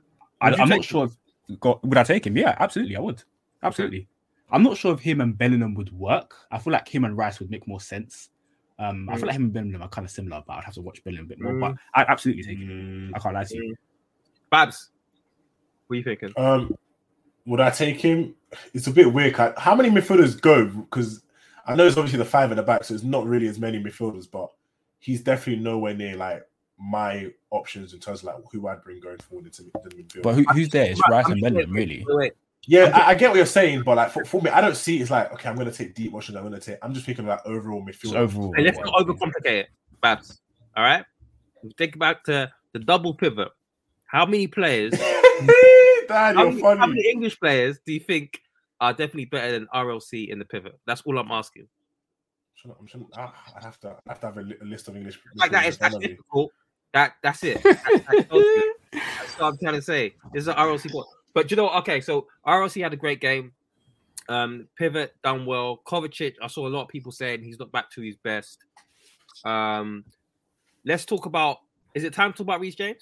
I, 0.41 0.53
I'm 0.53 0.69
not 0.69 0.83
sure. 0.85 1.05
If, 1.05 1.59
got, 1.59 1.83
would 1.83 1.97
I 1.97 2.03
take 2.03 2.25
him? 2.25 2.37
Yeah, 2.37 2.55
absolutely. 2.59 2.95
I 2.95 2.99
would. 3.01 3.21
Absolutely. 3.61 4.07
I'm 4.51 4.63
not 4.63 4.77
sure 4.77 4.93
if 4.93 4.99
him 5.01 5.19
and 5.19 5.37
Bellingham 5.37 5.73
would 5.75 5.91
work. 5.91 6.33
I 6.51 6.57
feel 6.59 6.71
like 6.73 6.87
him 6.87 7.03
and 7.03 7.17
Rice 7.17 7.39
would 7.39 7.51
make 7.51 7.67
more 7.67 7.81
sense. 7.81 8.29
Um, 8.79 9.09
I 9.09 9.15
feel 9.15 9.23
Mm. 9.23 9.27
like 9.27 9.35
him 9.35 9.43
and 9.43 9.53
Bellingham 9.53 9.81
are 9.81 9.89
kind 9.89 10.05
of 10.05 10.11
similar, 10.11 10.41
but 10.47 10.53
I'd 10.53 10.63
have 10.63 10.73
to 10.75 10.81
watch 10.81 11.03
Bellingham 11.03 11.25
a 11.25 11.29
bit 11.29 11.41
more. 11.41 11.53
But 11.53 11.73
Mm. 11.73 11.77
I'd 11.95 12.07
absolutely 12.07 12.43
take 12.43 12.57
him. 12.59 13.11
I 13.13 13.19
can't 13.19 13.35
lie 13.35 13.43
to 13.43 13.55
you. 13.55 13.75
Babs, 14.49 14.91
what 15.87 15.95
are 15.95 15.97
you 15.97 16.03
thinking? 16.03 16.31
Um, 16.37 16.73
would 17.45 17.59
I 17.59 17.69
take 17.69 17.99
him? 17.99 18.35
It's 18.73 18.87
a 18.87 18.91
bit 18.91 19.11
weird. 19.13 19.33
Ca- 19.35 19.53
How 19.57 19.75
many 19.75 19.89
midfielders 19.89 20.39
go? 20.39 20.65
Because 20.65 21.21
I 21.67 21.75
know 21.75 21.85
it's 21.85 21.97
obviously 21.97 22.17
the 22.19 22.25
five 22.25 22.51
in 22.51 22.57
the 22.57 22.63
back, 22.63 22.83
so 22.83 22.93
it's 22.93 23.03
not 23.03 23.25
really 23.25 23.47
as 23.47 23.59
many 23.59 23.81
midfielders, 23.81 24.29
but 24.29 24.49
he's 24.99 25.21
definitely 25.21 25.63
nowhere 25.63 25.93
near 25.93 26.15
like 26.15 26.45
my 26.79 27.31
options 27.51 27.93
in 27.93 27.99
terms 27.99 28.19
of 28.19 28.25
like 28.25 28.35
who 28.51 28.67
I'd 28.67 28.83
bring 28.83 28.99
going 28.99 29.17
forward 29.17 29.45
into 29.45 29.63
the 29.63 29.69
midfield. 29.89 30.23
But 30.23 30.35
who, 30.35 30.43
who's 30.53 30.69
there? 30.69 30.89
It's 30.91 31.01
Rice 31.09 31.25
and 31.27 31.39
saying- 31.41 31.69
really. 31.71 32.03
Wait, 32.07 32.15
wait. 32.17 32.33
yeah, 32.65 32.91
I, 32.97 33.09
I 33.09 33.15
get 33.15 33.29
what 33.29 33.37
you're 33.37 33.45
saying, 33.45 33.83
but 33.83 33.97
like 33.97 34.11
for, 34.11 34.23
for 34.25 34.41
me, 34.41 34.49
I 34.49 34.61
don't 34.61 34.75
see 34.77 34.99
it's 35.01 35.11
like 35.11 35.31
okay, 35.33 35.49
I'm 35.49 35.55
gonna 35.55 35.71
take 35.71 35.93
deep 35.93 36.13
options. 36.13 36.37
I'm 36.37 36.43
gonna 36.43 36.59
take. 36.59 36.77
I'm 36.81 36.93
just 36.93 37.05
thinking 37.05 37.25
about 37.25 37.45
overall 37.45 37.81
midfield. 37.83 38.01
Just 38.01 38.15
overall. 38.15 38.53
Hey, 38.55 38.63
let's 38.63 38.77
not 38.79 38.93
overcomplicate 38.95 39.45
it, 39.45 39.69
Babs. 40.01 40.41
All 40.75 40.83
right. 40.83 41.05
Think 41.77 41.99
back 41.99 42.23
to 42.23 42.49
the 42.73 42.79
double 42.79 43.13
pivot. 43.13 43.49
How 44.05 44.25
many 44.25 44.47
players? 44.47 44.93
Dad, 46.09 46.35
how, 46.35 46.43
you're 46.43 46.51
many, 46.51 46.77
how 46.79 46.87
many 46.87 47.09
English 47.09 47.39
players 47.39 47.79
do 47.85 47.93
you 47.93 47.99
think 48.01 48.41
are 48.81 48.91
definitely 48.91 49.25
better 49.25 49.51
than 49.53 49.67
RLC 49.73 50.29
in 50.29 50.39
the 50.39 50.45
pivot? 50.45 50.77
That's 50.85 51.01
all 51.01 51.17
I'm 51.17 51.31
asking. 51.31 51.67
I'm 52.65 52.73
trying- 52.73 52.75
I'm 52.81 52.87
trying- 53.13 53.31
I 53.55 53.63
have 53.63 53.79
to. 53.81 53.89
I 54.07 54.09
have 54.11 54.19
to 54.21 54.25
have 54.27 54.37
a, 54.37 54.41
li- 54.41 54.55
a 54.61 54.65
list 54.65 54.87
of 54.89 54.95
English. 54.97 55.19
Like 55.35 55.51
that 55.51 55.63
midfielders 55.65 55.67
is 55.69 55.75
in 55.75 55.79
front 55.79 55.93
that's 55.93 56.05
difficult. 56.07 56.51
That 56.93 57.13
that's 57.23 57.43
it. 57.43 57.63
That- 57.63 57.83
that 58.29 58.73
that's 58.91 59.39
what 59.39 59.47
I'm 59.47 59.57
trying 59.57 59.75
to 59.75 59.81
say. 59.81 60.15
This 60.33 60.41
is 60.41 60.47
an 60.49 60.55
RLC 60.55 60.91
ball. 60.91 61.07
But 61.33 61.51
you 61.51 61.57
know, 61.57 61.65
what? 61.65 61.75
okay, 61.79 62.01
so 62.01 62.27
RLC 62.45 62.81
had 62.81 62.91
a 62.91 62.97
great 62.97 63.21
game. 63.21 63.53
Um, 64.27 64.67
pivot 64.77 65.15
done 65.23 65.45
well. 65.45 65.79
Kovacic, 65.85 66.35
I 66.41 66.47
saw 66.47 66.67
a 66.67 66.69
lot 66.69 66.81
of 66.83 66.87
people 66.89 67.11
saying 67.11 67.43
he's 67.43 67.59
not 67.59 67.71
back 67.71 67.89
to 67.91 68.01
his 68.01 68.15
best. 68.17 68.57
Um, 69.45 70.03
let's 70.85 71.05
talk 71.05 71.25
about. 71.27 71.57
Is 71.95 72.03
it 72.03 72.13
time 72.13 72.31
to 72.33 72.37
talk 72.39 72.45
about 72.45 72.59
Reece 72.61 72.75
James? 72.75 72.97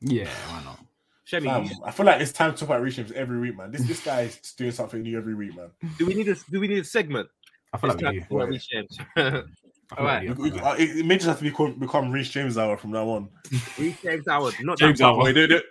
Yeah, 0.00 0.28
why 0.48 0.64
not? 0.64 0.80
Shemi, 1.30 1.44
Fam, 1.44 1.68
I 1.84 1.90
feel 1.90 2.06
like 2.06 2.20
it's 2.20 2.32
time 2.32 2.52
to 2.52 2.58
talk 2.58 2.68
about 2.68 2.82
Reece 2.82 2.96
James 2.96 3.12
every 3.12 3.38
week, 3.38 3.56
man. 3.56 3.70
This 3.70 3.82
this 3.86 4.02
guy 4.04 4.22
is 4.22 4.36
doing 4.56 4.72
something 4.72 5.02
new 5.02 5.16
every 5.16 5.34
week, 5.34 5.54
man. 5.56 5.70
do 5.98 6.06
we 6.06 6.14
need 6.14 6.28
a 6.28 6.36
do 6.50 6.60
we 6.60 6.68
need 6.68 6.78
a 6.78 6.84
segment? 6.84 7.28
I 7.72 7.78
feel 7.78 7.90
It's 7.92 8.02
like 8.02 8.12
we 8.14 8.20
time 8.20 8.20
do. 8.20 8.20
to 8.20 8.26
talk 8.28 8.36
about 8.36 8.48
Reece 8.48 8.66
James. 8.66 8.98
I 9.16 9.30
feel 9.30 9.44
All 9.98 10.04
like 10.04 10.22
we. 10.22 10.28
We- 10.34 10.50
we- 10.52 10.60
uh, 10.60 10.74
It, 10.74 10.96
it 10.98 11.06
may 11.06 11.16
just 11.16 11.26
have 11.26 11.38
to 11.38 11.44
become, 11.44 11.78
become 11.78 12.10
Reece 12.10 12.30
James 12.30 12.58
hour 12.58 12.76
from 12.76 12.90
now 12.92 13.08
on. 13.08 13.28
Reece 13.78 14.00
James 14.02 14.24
Howard, 14.28 14.54
not 14.60 14.78
James 14.78 14.98
that 14.98 15.04
Howard. 15.04 15.24
Wait, 15.24 15.34
do- 15.34 15.46
do- 15.46 15.62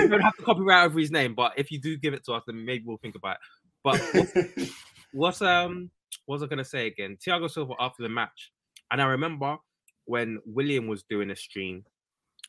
You 0.00 0.08
don't 0.08 0.20
have 0.20 0.36
to 0.36 0.42
copyright 0.42 0.84
over 0.86 0.98
his 1.00 1.10
name, 1.10 1.34
but 1.34 1.52
if 1.56 1.70
you 1.72 1.80
do 1.80 1.96
give 1.96 2.14
it 2.14 2.24
to 2.26 2.32
us, 2.32 2.42
then 2.46 2.64
maybe 2.64 2.84
we'll 2.86 2.98
think 2.98 3.16
about 3.16 3.36
it. 3.36 3.40
But 3.82 4.00
what's, 4.14 4.72
what's 5.12 5.42
um 5.42 5.90
what 6.26 6.36
was 6.36 6.42
I 6.42 6.46
gonna 6.46 6.64
say 6.64 6.86
again? 6.86 7.16
Thiago 7.24 7.50
Silva 7.50 7.74
after 7.80 8.02
the 8.02 8.08
match, 8.08 8.52
and 8.90 9.00
I 9.02 9.06
remember 9.06 9.56
when 10.04 10.38
William 10.46 10.86
was 10.86 11.02
doing 11.04 11.30
a 11.30 11.36
stream, 11.36 11.84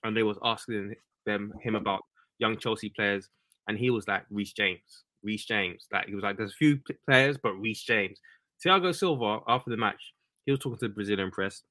and 0.03 0.15
they 0.15 0.23
was 0.23 0.37
asking 0.43 0.95
them 1.25 1.53
him 1.61 1.75
about 1.75 2.01
young 2.37 2.57
Chelsea 2.57 2.89
players, 2.89 3.29
and 3.67 3.77
he 3.77 3.89
was 3.89 4.07
like 4.07 4.23
Reece 4.29 4.53
James, 4.53 5.03
Reece 5.23 5.45
James. 5.45 5.87
Like 5.91 6.07
he 6.07 6.15
was 6.15 6.23
like, 6.23 6.37
there's 6.37 6.51
a 6.51 6.55
few 6.55 6.79
players, 7.07 7.37
but 7.41 7.53
Reece 7.53 7.83
James. 7.83 8.19
Thiago 8.65 8.93
Silva 8.93 9.39
after 9.47 9.69
the 9.69 9.77
match, 9.77 10.13
he 10.45 10.51
was 10.51 10.59
talking 10.59 10.77
to 10.79 10.87
the 10.87 10.93
Brazilian 10.93 11.31
press, 11.31 11.63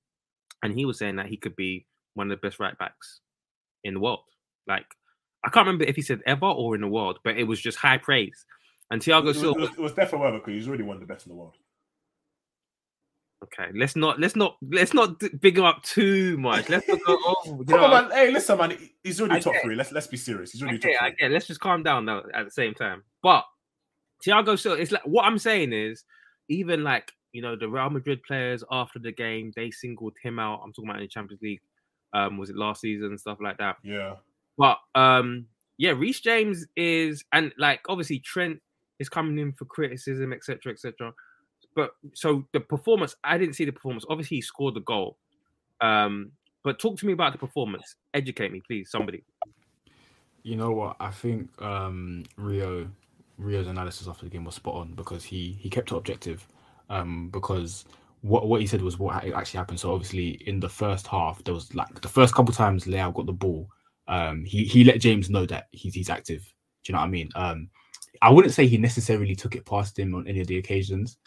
and 0.63 0.75
he 0.75 0.85
was 0.85 0.99
saying 0.99 1.17
that 1.17 1.27
he 1.27 1.37
could 1.37 1.57
be 1.57 1.87
one 2.15 2.31
of 2.31 2.41
the 2.41 2.47
best 2.47 2.59
right 2.59 2.79
backs 2.79 3.21
in 3.85 3.95
the 3.95 4.01
world. 4.01 4.21
Like 4.67 4.87
I 5.45 5.51
can't 5.51 5.67
remember 5.67 5.85
if 5.85 5.97
he 5.97 6.03
said 6.03 6.21
ever 6.27 6.47
or 6.47 6.75
in 6.75 6.81
the 6.81 6.89
world, 6.89 7.19
but 7.25 7.37
it 7.37 7.45
was 7.45 7.61
just 7.61 7.79
high 7.79 7.99
praise. 7.99 8.45
And 8.91 9.03
Thiago 9.03 9.25
was, 9.25 9.37
it, 9.37 9.41
Silva. 9.41 9.61
was, 9.61 9.71
it 9.71 9.79
was 9.79 9.93
definitely 9.93 10.31
well 10.31 10.39
because 10.39 10.55
he's 10.55 10.69
already 10.69 10.83
one 10.83 10.97
of 10.97 11.01
the 11.01 11.07
best 11.07 11.27
in 11.27 11.31
the 11.31 11.37
world. 11.37 11.55
Okay, 13.45 13.71
let's 13.75 13.95
not 13.95 14.19
let's 14.19 14.35
not 14.35 14.57
let's 14.71 14.93
not 14.95 15.23
big 15.41 15.57
him 15.59 15.65
up 15.65 15.83
too 15.85 16.37
much. 16.39 16.69
Let's 16.69 16.89
not 16.89 16.99
go. 17.07 17.17
Oh, 17.23 17.65
Come 17.69 17.81
on, 17.85 17.91
man. 17.91 18.11
Hey, 18.11 18.33
listen, 18.33 18.59
man. 18.59 18.77
He's 19.05 19.21
already 19.21 19.37
I 19.37 19.41
top 19.41 19.53
get- 19.53 19.63
three. 19.63 19.77
Let's 19.77 19.93
let's 19.93 20.09
be 20.09 20.17
serious. 20.17 20.51
He's 20.53 20.63
already 20.63 20.79
Okay, 20.79 20.95
top 20.95 21.03
I 21.03 21.09
three. 21.11 21.17
get. 21.21 21.31
Let's 21.31 21.47
just 21.47 21.61
calm 21.61 21.83
down 21.85 22.05
now 22.05 22.23
at 22.35 22.45
the 22.45 22.51
same 22.51 22.75
time. 22.75 23.05
But 23.23 23.45
Thiago 24.27 24.59
Silva, 24.59 24.83
it's 24.83 24.91
like 24.91 25.07
what 25.07 25.25
I'm 25.25 25.39
saying 25.39 25.73
is, 25.73 26.05
even 26.49 26.83
like 26.83 27.13
you 27.33 27.41
know 27.43 27.55
the 27.55 27.69
Real 27.69 27.91
Madrid 27.91 28.23
players 28.25 28.65
after 28.73 28.99
the 28.99 29.13
game, 29.13 29.53
they 29.55 29.71
singled 29.71 30.15
him 30.23 30.39
out. 30.41 30.61
I'm 30.65 30.73
talking 30.73 30.91
about 30.91 31.01
in 31.01 31.05
the 31.05 31.09
Champions 31.09 31.41
League. 31.43 31.61
Um, 32.13 32.39
was 32.39 32.51
it 32.51 32.57
last 32.57 32.81
season 32.81 33.09
and 33.09 33.21
stuff 33.21 33.39
like 33.41 33.59
that? 33.59 33.77
Yeah. 33.85 34.15
But 34.57 34.79
um, 34.97 35.47
yeah, 35.77 35.91
Reece 35.91 36.21
James 36.21 36.67
is, 36.75 37.23
and 37.33 37.53
like 37.59 37.83
obviously 37.89 38.19
Trent 38.19 38.59
is 38.99 39.09
coming 39.09 39.39
in 39.39 39.53
for 39.53 39.65
criticism, 39.67 40.33
etc., 40.33 40.73
etc. 40.73 41.13
But 41.79 41.93
so 42.13 42.45
the 42.53 42.59
performance, 42.59 43.15
I 43.23 43.39
didn't 43.39 43.55
see 43.55 43.65
the 43.65 43.71
performance. 43.71 44.05
Obviously, 44.11 44.39
he 44.39 44.41
scored 44.41 44.75
the 44.75 44.81
goal. 44.81 45.17
Um, 45.81 46.33
but 46.65 46.81
talk 46.81 46.99
to 46.99 47.07
me 47.07 47.13
about 47.13 47.31
the 47.31 47.39
performance. 47.39 47.95
Educate 48.15 48.51
me, 48.51 48.61
please, 48.67 48.91
somebody. 48.91 49.23
You 50.43 50.57
know 50.57 50.73
what? 50.73 50.97
I 50.99 51.13
think 51.13 51.51
um, 51.63 52.25
Rio 52.37 52.91
Rio's 53.39 53.69
analysis 53.69 54.09
after 54.09 54.25
the 54.25 54.31
game 54.31 54.45
was 54.45 54.57
spot 54.57 54.75
on 54.75 54.95
because 54.95 55.23
he 55.23 55.57
he 55.61 55.71
kept 55.71 55.93
it 55.93 55.97
objective. 55.97 56.49
Um, 56.91 57.29
because 57.29 57.85
what 58.23 58.49
what 58.49 58.61
he 58.61 58.67
said 58.67 58.83
was 58.83 58.99
what 58.99 59.15
actually 59.15 59.59
happened. 59.59 59.79
So 59.79 59.93
obviously 59.93 60.31
in 60.49 60.59
the 60.59 60.69
first 60.69 61.07
half, 61.07 61.45
there 61.45 61.55
was 61.55 61.73
like 61.77 62.01
the 62.01 62.09
first 62.09 62.35
couple 62.35 62.53
times 62.53 62.87
Leao 62.87 63.15
got 63.15 63.27
the 63.27 63.33
ball. 63.33 63.71
Um, 64.09 64.45
he 64.45 64.65
he 64.65 64.83
let 64.83 65.01
James 65.01 65.31
know 65.31 65.47
that 65.47 65.69
he's 65.71 65.95
he's 65.95 66.11
active. 66.11 66.41
Do 66.83 66.91
you 66.91 66.95
know 66.95 67.03
what 67.03 67.07
I 67.07 67.11
mean? 67.11 67.29
Um, 67.37 67.71
I 68.21 68.31
wouldn't 68.31 68.53
say 68.53 68.67
he 68.67 68.79
necessarily 68.79 69.37
took 69.37 69.55
it 69.55 69.65
past 69.65 69.97
him 69.97 70.17
on 70.17 70.27
any 70.27 70.41
of 70.41 70.49
the 70.49 70.59
occasions. 70.59 71.19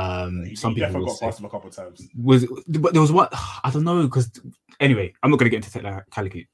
Um, 0.00 0.44
He, 0.44 0.56
some 0.56 0.72
he 0.72 0.76
people 0.76 0.88
definitely 0.92 1.10
got 1.10 1.20
past 1.20 1.40
him 1.40 1.46
a 1.46 1.50
couple 1.50 1.68
of 1.68 1.76
times. 1.76 2.08
was 2.16 2.46
but 2.68 2.92
there 2.92 3.02
was 3.02 3.12
what 3.12 3.28
I 3.64 3.70
don't 3.70 3.84
know 3.84 4.02
because 4.04 4.30
anyway 4.78 5.12
I'm 5.22 5.30
not 5.30 5.38
going 5.38 5.50
to 5.50 5.56
get 5.58 5.64
into 5.64 6.04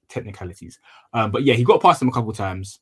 technicalities. 0.08 0.80
Um 1.12 1.30
but 1.30 1.44
yeah 1.44 1.54
he 1.54 1.64
got 1.64 1.82
past 1.82 2.02
him 2.02 2.08
a 2.08 2.12
couple 2.12 2.30
of 2.30 2.36
times 2.36 2.80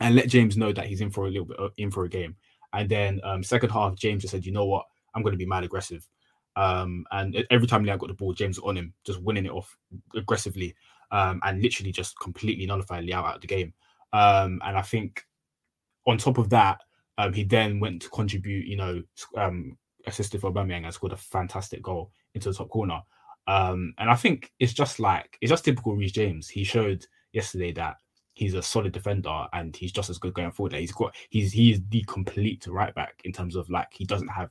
and 0.00 0.14
let 0.14 0.28
James 0.28 0.56
know 0.56 0.72
that 0.72 0.86
he's 0.86 1.00
in 1.00 1.10
for 1.10 1.26
a 1.26 1.30
little 1.30 1.44
bit 1.44 1.58
uh, 1.60 1.68
in 1.76 1.90
for 1.90 2.04
a 2.04 2.08
game. 2.08 2.36
And 2.72 2.88
then 2.88 3.20
um 3.24 3.42
second 3.42 3.70
half 3.70 3.96
James 3.96 4.22
just 4.22 4.32
said 4.32 4.46
you 4.46 4.52
know 4.52 4.66
what? 4.66 4.86
I'm 5.14 5.22
going 5.22 5.32
to 5.32 5.38
be 5.38 5.46
mad 5.46 5.64
aggressive. 5.64 6.08
Um 6.56 7.04
and 7.10 7.44
every 7.50 7.66
time 7.66 7.84
Leao 7.84 7.98
got 7.98 8.08
the 8.08 8.14
ball 8.14 8.32
James 8.32 8.58
was 8.58 8.68
on 8.68 8.76
him 8.76 8.94
just 9.04 9.20
winning 9.20 9.46
it 9.46 9.52
off 9.52 9.76
aggressively. 10.14 10.74
Um 11.10 11.40
and 11.42 11.60
literally 11.60 11.92
just 11.92 12.18
completely 12.18 12.66
nullified 12.66 13.04
Leao 13.04 13.24
out 13.24 13.36
of 13.36 13.40
the 13.40 13.46
game. 13.46 13.74
Um 14.12 14.60
and 14.64 14.78
I 14.78 14.82
think 14.82 15.26
on 16.06 16.18
top 16.18 16.38
of 16.38 16.50
that 16.50 16.80
um, 17.18 17.32
he 17.32 17.44
then 17.44 17.78
went 17.78 18.02
to 18.02 18.08
contribute, 18.08 18.66
you 18.66 18.76
know, 18.76 19.02
um, 19.36 19.76
assisted 20.06 20.40
for 20.40 20.52
Aubameyang 20.52 20.84
and 20.84 20.94
scored 20.94 21.12
a 21.12 21.16
fantastic 21.16 21.82
goal 21.82 22.12
into 22.34 22.50
the 22.50 22.54
top 22.54 22.68
corner. 22.68 23.00
Um, 23.46 23.94
and 23.98 24.10
I 24.10 24.14
think 24.14 24.52
it's 24.60 24.72
just 24.72 25.00
like 25.00 25.36
it's 25.40 25.50
just 25.50 25.64
typical 25.64 25.96
Reece 25.96 26.12
James. 26.12 26.48
He 26.48 26.64
showed 26.64 27.04
yesterday 27.32 27.72
that 27.72 27.96
he's 28.34 28.54
a 28.54 28.62
solid 28.62 28.92
defender 28.92 29.46
and 29.52 29.74
he's 29.76 29.92
just 29.92 30.10
as 30.10 30.18
good 30.18 30.34
going 30.34 30.52
forward. 30.52 30.74
He's 30.74 30.92
got 30.92 31.14
he's 31.30 31.52
he 31.52 31.72
is 31.72 31.80
the 31.90 32.02
complete 32.06 32.66
right 32.66 32.94
back 32.94 33.20
in 33.24 33.32
terms 33.32 33.56
of 33.56 33.68
like 33.68 33.88
he 33.90 34.04
doesn't 34.04 34.28
have 34.28 34.50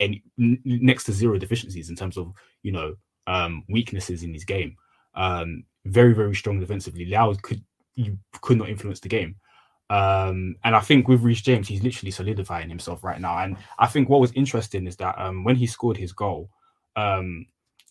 any 0.00 0.22
next 0.36 1.04
to 1.04 1.12
zero 1.12 1.38
deficiencies 1.38 1.90
in 1.90 1.96
terms 1.96 2.16
of 2.16 2.32
you 2.62 2.72
know 2.72 2.94
um 3.26 3.64
weaknesses 3.68 4.22
in 4.22 4.32
his 4.32 4.44
game. 4.44 4.76
Um, 5.14 5.64
very 5.84 6.14
very 6.14 6.34
strong 6.34 6.58
defensively. 6.58 7.06
Leao 7.06 7.40
could 7.42 7.62
you 7.94 8.18
could 8.40 8.58
not 8.58 8.70
influence 8.70 9.00
the 9.00 9.08
game. 9.08 9.36
Um, 9.92 10.56
and 10.64 10.74
I 10.74 10.80
think 10.80 11.06
with 11.06 11.20
Reece 11.20 11.42
James, 11.42 11.68
he's 11.68 11.82
literally 11.82 12.10
solidifying 12.10 12.70
himself 12.70 13.04
right 13.04 13.20
now. 13.20 13.36
And 13.36 13.58
I 13.78 13.86
think 13.86 14.08
what 14.08 14.22
was 14.22 14.32
interesting 14.32 14.86
is 14.86 14.96
that 14.96 15.14
um, 15.18 15.44
when 15.44 15.54
he 15.54 15.66
scored 15.66 15.98
his 15.98 16.14
goal, 16.14 16.48
um, 16.96 17.44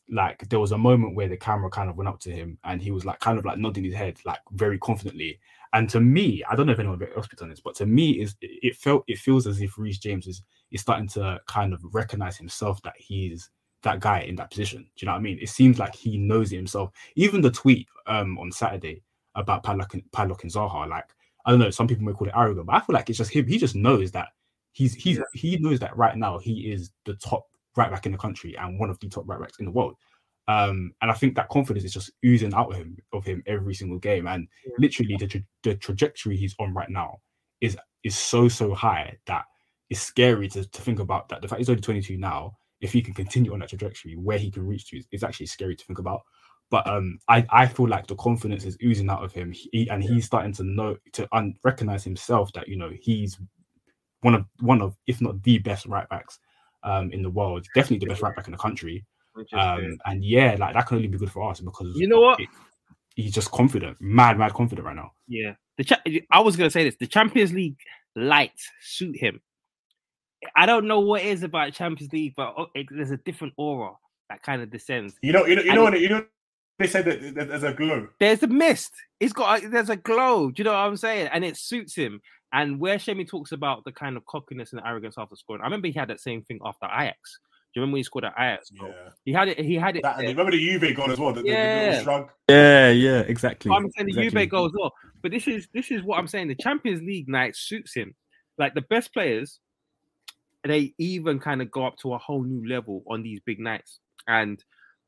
like 0.09 0.49
there 0.49 0.59
was 0.59 0.71
a 0.71 0.77
moment 0.79 1.15
where 1.15 1.27
the 1.27 1.37
camera 1.37 1.69
kind 1.69 1.91
of 1.91 1.97
went 1.97 2.07
up 2.07 2.19
to 2.21 2.31
him 2.31 2.57
and 2.63 2.81
he 2.81 2.89
was 2.89 3.05
like 3.05 3.19
kind 3.19 3.37
of 3.37 3.45
like 3.45 3.59
nodding 3.59 3.83
his 3.83 3.93
head 3.93 4.17
like 4.25 4.39
very 4.53 4.79
confidently. 4.79 5.39
And 5.73 5.87
to 5.91 5.99
me, 5.99 6.43
I 6.49 6.55
don't 6.55 6.65
know 6.65 6.73
if 6.73 6.79
anyone 6.79 6.99
else 7.15 7.27
picked 7.27 7.43
on 7.43 7.49
this, 7.49 7.61
but 7.61 7.75
to 7.75 7.85
me, 7.85 8.19
is 8.19 8.35
it 8.41 8.75
felt 8.77 9.03
it 9.07 9.19
feels 9.19 9.45
as 9.45 9.61
if 9.61 9.77
Reece 9.77 9.99
James 9.99 10.25
is 10.25 10.41
is 10.71 10.81
starting 10.81 11.07
to 11.09 11.39
kind 11.45 11.71
of 11.71 11.81
recognize 11.93 12.35
himself 12.35 12.81
that 12.81 12.95
he's 12.97 13.51
that 13.83 13.99
guy 13.99 14.21
in 14.21 14.35
that 14.37 14.49
position. 14.49 14.79
Do 14.81 14.87
you 14.97 15.05
know 15.05 15.11
what 15.11 15.19
I 15.19 15.21
mean? 15.21 15.37
It 15.39 15.49
seems 15.49 15.77
like 15.77 15.95
he 15.95 16.17
knows 16.17 16.51
it 16.51 16.55
himself. 16.55 16.89
Even 17.15 17.41
the 17.41 17.51
tweet 17.51 17.87
um 18.07 18.39
on 18.39 18.51
Saturday 18.51 19.03
about 19.35 19.61
Padlock 19.63 19.93
and, 19.93 20.11
Padlock 20.11 20.41
and 20.41 20.51
Zaha, 20.51 20.89
like 20.89 21.05
I 21.45 21.51
don't 21.51 21.59
know, 21.59 21.69
some 21.69 21.87
people 21.87 22.03
may 22.05 22.13
call 22.13 22.27
it 22.27 22.33
arrogant, 22.35 22.67
but 22.67 22.75
I 22.75 22.79
feel 22.79 22.93
like 22.93 23.09
it's 23.09 23.17
just 23.17 23.31
him. 23.31 23.47
He 23.47 23.57
just 23.57 23.75
knows 23.75 24.11
that 24.11 24.29
he's 24.73 24.93
he's 24.93 25.19
he 25.33 25.57
knows 25.57 25.79
that 25.79 25.95
right 25.97 26.15
now 26.15 26.37
he 26.37 26.71
is 26.71 26.91
the 27.05 27.15
top 27.15 27.45
right 27.75 27.91
back 27.91 28.05
in 28.05 28.11
the 28.11 28.17
country 28.17 28.55
and 28.57 28.79
one 28.79 28.89
of 28.89 28.99
the 28.99 29.09
top 29.09 29.23
right 29.27 29.39
backs 29.39 29.59
in 29.59 29.65
the 29.65 29.71
world. 29.71 29.95
Um, 30.47 30.93
and 31.01 31.09
I 31.11 31.13
think 31.13 31.35
that 31.35 31.49
confidence 31.49 31.85
is 31.85 31.93
just 31.93 32.11
oozing 32.25 32.53
out 32.53 32.71
of 32.71 32.77
him 32.77 32.97
of 33.13 33.25
him 33.25 33.43
every 33.45 33.73
single 33.73 33.99
game. 33.99 34.27
And 34.27 34.47
yeah. 34.65 34.73
literally 34.79 35.15
the, 35.17 35.27
tra- 35.27 35.43
the 35.63 35.75
trajectory 35.75 36.35
he's 36.35 36.55
on 36.59 36.73
right 36.73 36.89
now 36.89 37.17
is 37.61 37.77
is 38.03 38.17
so 38.17 38.47
so 38.47 38.73
high 38.73 39.17
that 39.27 39.45
it's 39.89 40.01
scary 40.01 40.47
to, 40.49 40.65
to 40.65 40.81
think 40.81 40.99
about 40.99 41.29
that. 41.29 41.41
The 41.41 41.47
fact 41.47 41.59
he's 41.59 41.69
only 41.69 41.81
22 41.81 42.17
now, 42.17 42.57
if 42.79 42.93
he 42.93 43.01
can 43.01 43.13
continue 43.13 43.53
on 43.53 43.59
that 43.59 43.69
trajectory, 43.69 44.15
where 44.15 44.37
he 44.37 44.49
can 44.49 44.65
reach 44.65 44.89
to 44.89 44.97
is, 44.97 45.05
is 45.11 45.23
actually 45.23 45.47
scary 45.47 45.75
to 45.75 45.85
think 45.85 45.99
about. 45.99 46.21
But 46.71 46.87
um, 46.87 47.19
I, 47.27 47.45
I 47.49 47.67
feel 47.67 47.87
like 47.87 48.07
the 48.07 48.15
confidence 48.15 48.63
is 48.63 48.77
oozing 48.81 49.09
out 49.09 49.23
of 49.23 49.33
him, 49.33 49.51
he, 49.51 49.89
and 49.89 50.01
he's 50.01 50.25
starting 50.25 50.53
to 50.53 50.63
know 50.63 50.95
to 51.11 51.27
un- 51.33 51.55
recognize 51.65 52.05
himself 52.05 52.51
that 52.53 52.69
you 52.69 52.77
know 52.77 52.89
he's 52.99 53.37
one 54.21 54.33
of 54.33 54.45
one 54.61 54.81
of 54.81 54.95
if 55.05 55.19
not 55.19 55.43
the 55.43 55.57
best 55.59 55.85
right 55.85 56.07
backs 56.07 56.39
um, 56.83 57.11
in 57.11 57.21
the 57.21 57.29
world, 57.29 57.67
definitely 57.75 57.99
the 57.99 58.05
best 58.05 58.21
right 58.21 58.35
back 58.35 58.47
in 58.47 58.53
the 58.53 58.57
country. 58.57 59.05
Um, 59.53 59.97
and 60.05 60.23
yeah, 60.23 60.55
like 60.57 60.73
that 60.73 60.87
can 60.87 60.97
only 60.97 61.09
be 61.09 61.17
good 61.17 61.31
for 61.31 61.49
us 61.49 61.59
because 61.59 61.95
you 61.97 62.07
know 62.07 62.21
what? 62.21 62.39
It, 62.39 62.47
he's 63.15 63.33
just 63.33 63.51
confident, 63.51 63.97
mad, 63.99 64.37
mad 64.37 64.53
confident 64.53 64.85
right 64.85 64.95
now. 64.95 65.11
Yeah, 65.27 65.55
the 65.77 65.83
cha- 65.83 66.01
I 66.31 66.39
was 66.39 66.55
gonna 66.55 66.71
say 66.71 66.85
this: 66.85 66.95
the 66.95 67.07
Champions 67.07 67.51
League 67.51 67.77
lights 68.15 68.69
suit 68.81 69.17
him. 69.17 69.41
I 70.55 70.65
don't 70.65 70.87
know 70.87 71.01
what 71.01 71.21
it 71.21 71.27
is 71.27 71.43
about 71.43 71.73
Champions 71.73 72.11
League, 72.13 72.33
but 72.35 72.53
oh, 72.57 72.67
it, 72.73 72.87
there's 72.89 73.11
a 73.11 73.17
different 73.17 73.53
aura 73.57 73.91
that 74.29 74.41
kind 74.41 74.61
of 74.61 74.71
descends. 74.71 75.15
You 75.21 75.33
know, 75.33 75.45
you 75.45 75.55
know, 75.55 75.61
you 75.61 75.73
know, 75.73 75.83
what, 75.83 75.99
you 75.99 76.09
know. 76.09 76.25
They 76.81 76.87
said 76.87 77.05
that 77.05 77.35
there's 77.35 77.63
a 77.63 77.73
glow. 77.73 78.07
There's 78.19 78.43
a 78.43 78.47
mist. 78.47 78.91
He's 79.19 79.33
got. 79.33 79.63
A, 79.63 79.67
there's 79.67 79.89
a 79.89 79.95
glow. 79.95 80.49
Do 80.49 80.59
you 80.59 80.63
know 80.63 80.71
what 80.71 80.79
I'm 80.79 80.97
saying? 80.97 81.29
And 81.31 81.45
it 81.45 81.57
suits 81.57 81.95
him. 81.95 82.21
And 82.53 82.79
where 82.79 82.97
Shemi 82.97 83.27
talks 83.27 83.51
about 83.51 83.85
the 83.85 83.91
kind 83.91 84.17
of 84.17 84.25
cockiness 84.25 84.73
and 84.73 84.81
arrogance 84.85 85.15
after 85.17 85.35
scoring, 85.35 85.61
I 85.61 85.65
remember 85.65 85.87
he 85.87 85.93
had 85.93 86.09
that 86.09 86.19
same 86.19 86.41
thing 86.41 86.59
after 86.65 86.85
Ajax. 86.85 87.39
Do 87.73 87.79
you 87.79 87.81
remember 87.81 87.93
when 87.93 87.99
he 87.99 88.03
scored 88.03 88.25
at 88.25 88.33
Ajax? 88.37 88.71
Yeah. 88.73 88.91
He 89.23 89.31
had 89.31 89.47
it. 89.47 89.59
He 89.59 89.75
had 89.75 89.95
it. 89.95 90.03
That, 90.03 90.17
remember 90.17 90.51
the 90.51 90.59
Juve 90.59 90.93
goal 90.95 91.11
as 91.11 91.19
well. 91.19 91.33
The, 91.33 91.43
yeah. 91.43 91.99
The, 91.99 92.27
the 92.47 92.53
yeah, 92.53 92.91
yeah, 92.91 93.19
exactly. 93.21 93.71
I'm 93.71 93.89
saying 93.91 94.07
the 94.07 94.19
exactly. 94.19 94.41
Juve 94.41 94.49
goal 94.49 94.65
as 94.65 94.71
well. 94.77 94.91
But 95.21 95.31
this 95.31 95.47
is 95.47 95.69
this 95.73 95.91
is 95.91 96.03
what 96.03 96.19
I'm 96.19 96.27
saying. 96.27 96.49
The 96.49 96.55
Champions 96.55 97.01
League 97.01 97.29
night 97.29 97.55
suits 97.55 97.93
him. 97.95 98.15
Like 98.57 98.73
the 98.73 98.81
best 98.81 99.13
players, 99.13 99.59
they 100.65 100.93
even 100.97 101.39
kind 101.39 101.61
of 101.61 101.71
go 101.71 101.85
up 101.85 101.95
to 101.99 102.13
a 102.13 102.17
whole 102.17 102.43
new 102.43 102.67
level 102.67 103.03
on 103.07 103.23
these 103.23 103.39
big 103.45 103.59
nights. 103.59 103.99
And 104.27 104.61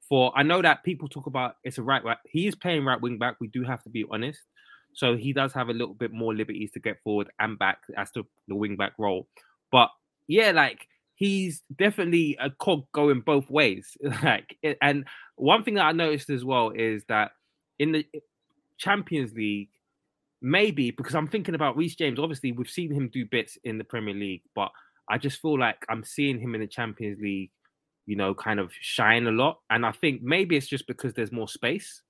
for 0.09 0.31
I 0.35 0.43
know 0.43 0.61
that 0.61 0.83
people 0.83 1.07
talk 1.07 1.27
about 1.27 1.55
it's 1.63 1.77
a 1.77 1.83
right 1.83 2.03
right. 2.03 2.17
He 2.29 2.47
is 2.47 2.55
playing 2.55 2.85
right 2.85 3.01
wing 3.01 3.17
back. 3.17 3.37
We 3.39 3.47
do 3.47 3.63
have 3.63 3.83
to 3.83 3.89
be 3.89 4.05
honest. 4.11 4.39
So 4.93 5.15
he 5.15 5.33
does 5.33 5.53
have 5.53 5.69
a 5.69 5.73
little 5.73 5.95
bit 5.95 6.11
more 6.11 6.35
liberties 6.35 6.71
to 6.71 6.79
get 6.79 7.01
forward 7.03 7.27
and 7.39 7.57
back 7.57 7.79
as 7.97 8.11
to 8.11 8.25
the 8.47 8.55
wing 8.55 8.75
back 8.75 8.93
role. 8.99 9.27
But 9.71 9.89
yeah, 10.27 10.51
like 10.51 10.87
he's 11.15 11.63
definitely 11.75 12.37
a 12.39 12.49
cog 12.49 12.85
going 12.91 13.21
both 13.21 13.49
ways. 13.49 13.97
like, 14.23 14.57
and 14.81 15.05
one 15.35 15.63
thing 15.63 15.75
that 15.75 15.85
I 15.85 15.91
noticed 15.91 16.29
as 16.29 16.45
well 16.45 16.69
is 16.69 17.03
that 17.09 17.31
in 17.79 17.93
the 17.93 18.07
eh, 18.13 18.19
Champions 18.77 19.33
League, 19.33 19.69
maybe 20.41 20.91
because 20.91 21.15
I'm 21.15 21.27
thinking 21.27 21.55
about 21.55 21.77
Reece 21.77 21.95
James. 21.95 22.19
Obviously, 22.19 22.51
we've 22.51 22.69
seen 22.69 22.91
him 22.91 23.09
do 23.11 23.25
bits 23.25 23.57
in 23.63 23.77
the 23.77 23.83
Premier 23.83 24.13
League, 24.13 24.43
but 24.55 24.71
I 25.09 25.17
just 25.17 25.41
feel 25.41 25.57
like 25.57 25.85
I'm 25.89 26.03
seeing 26.03 26.39
him 26.39 26.55
in 26.55 26.61
the 26.61 26.67
Champions 26.67 27.19
League, 27.19 27.51
you 28.05 28.15
know, 28.15 28.33
kind 28.33 28.59
of 28.59 28.71
shine 28.79 29.27
a 29.27 29.31
lot. 29.31 29.59
And 29.69 29.85
I 29.85 29.91
think 29.91 30.21
maybe 30.21 30.55
it's 30.55 30.67
just 30.67 30.87
because 30.87 31.13
there's 31.13 31.31
more 31.31 31.47
space 31.47 32.01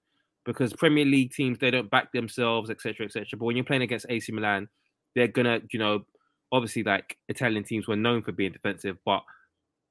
because 0.45 0.73
Premier 0.73 1.05
League 1.05 1.33
teams 1.33 1.59
they 1.59 1.71
don't 1.71 1.89
back 1.89 2.11
themselves, 2.11 2.69
etc., 2.69 3.05
etc. 3.05 3.25
But 3.37 3.45
when 3.45 3.55
you're 3.55 3.65
playing 3.65 3.83
against 3.83 4.05
AC 4.09 4.31
Milan, 4.31 4.67
they're 5.15 5.27
gonna, 5.27 5.61
you 5.71 5.79
know, 5.79 6.05
obviously 6.51 6.83
like 6.83 7.17
Italian 7.29 7.63
teams 7.63 7.87
were 7.87 7.95
known 7.95 8.21
for 8.21 8.31
being 8.31 8.51
defensive, 8.51 8.97
but 9.05 9.23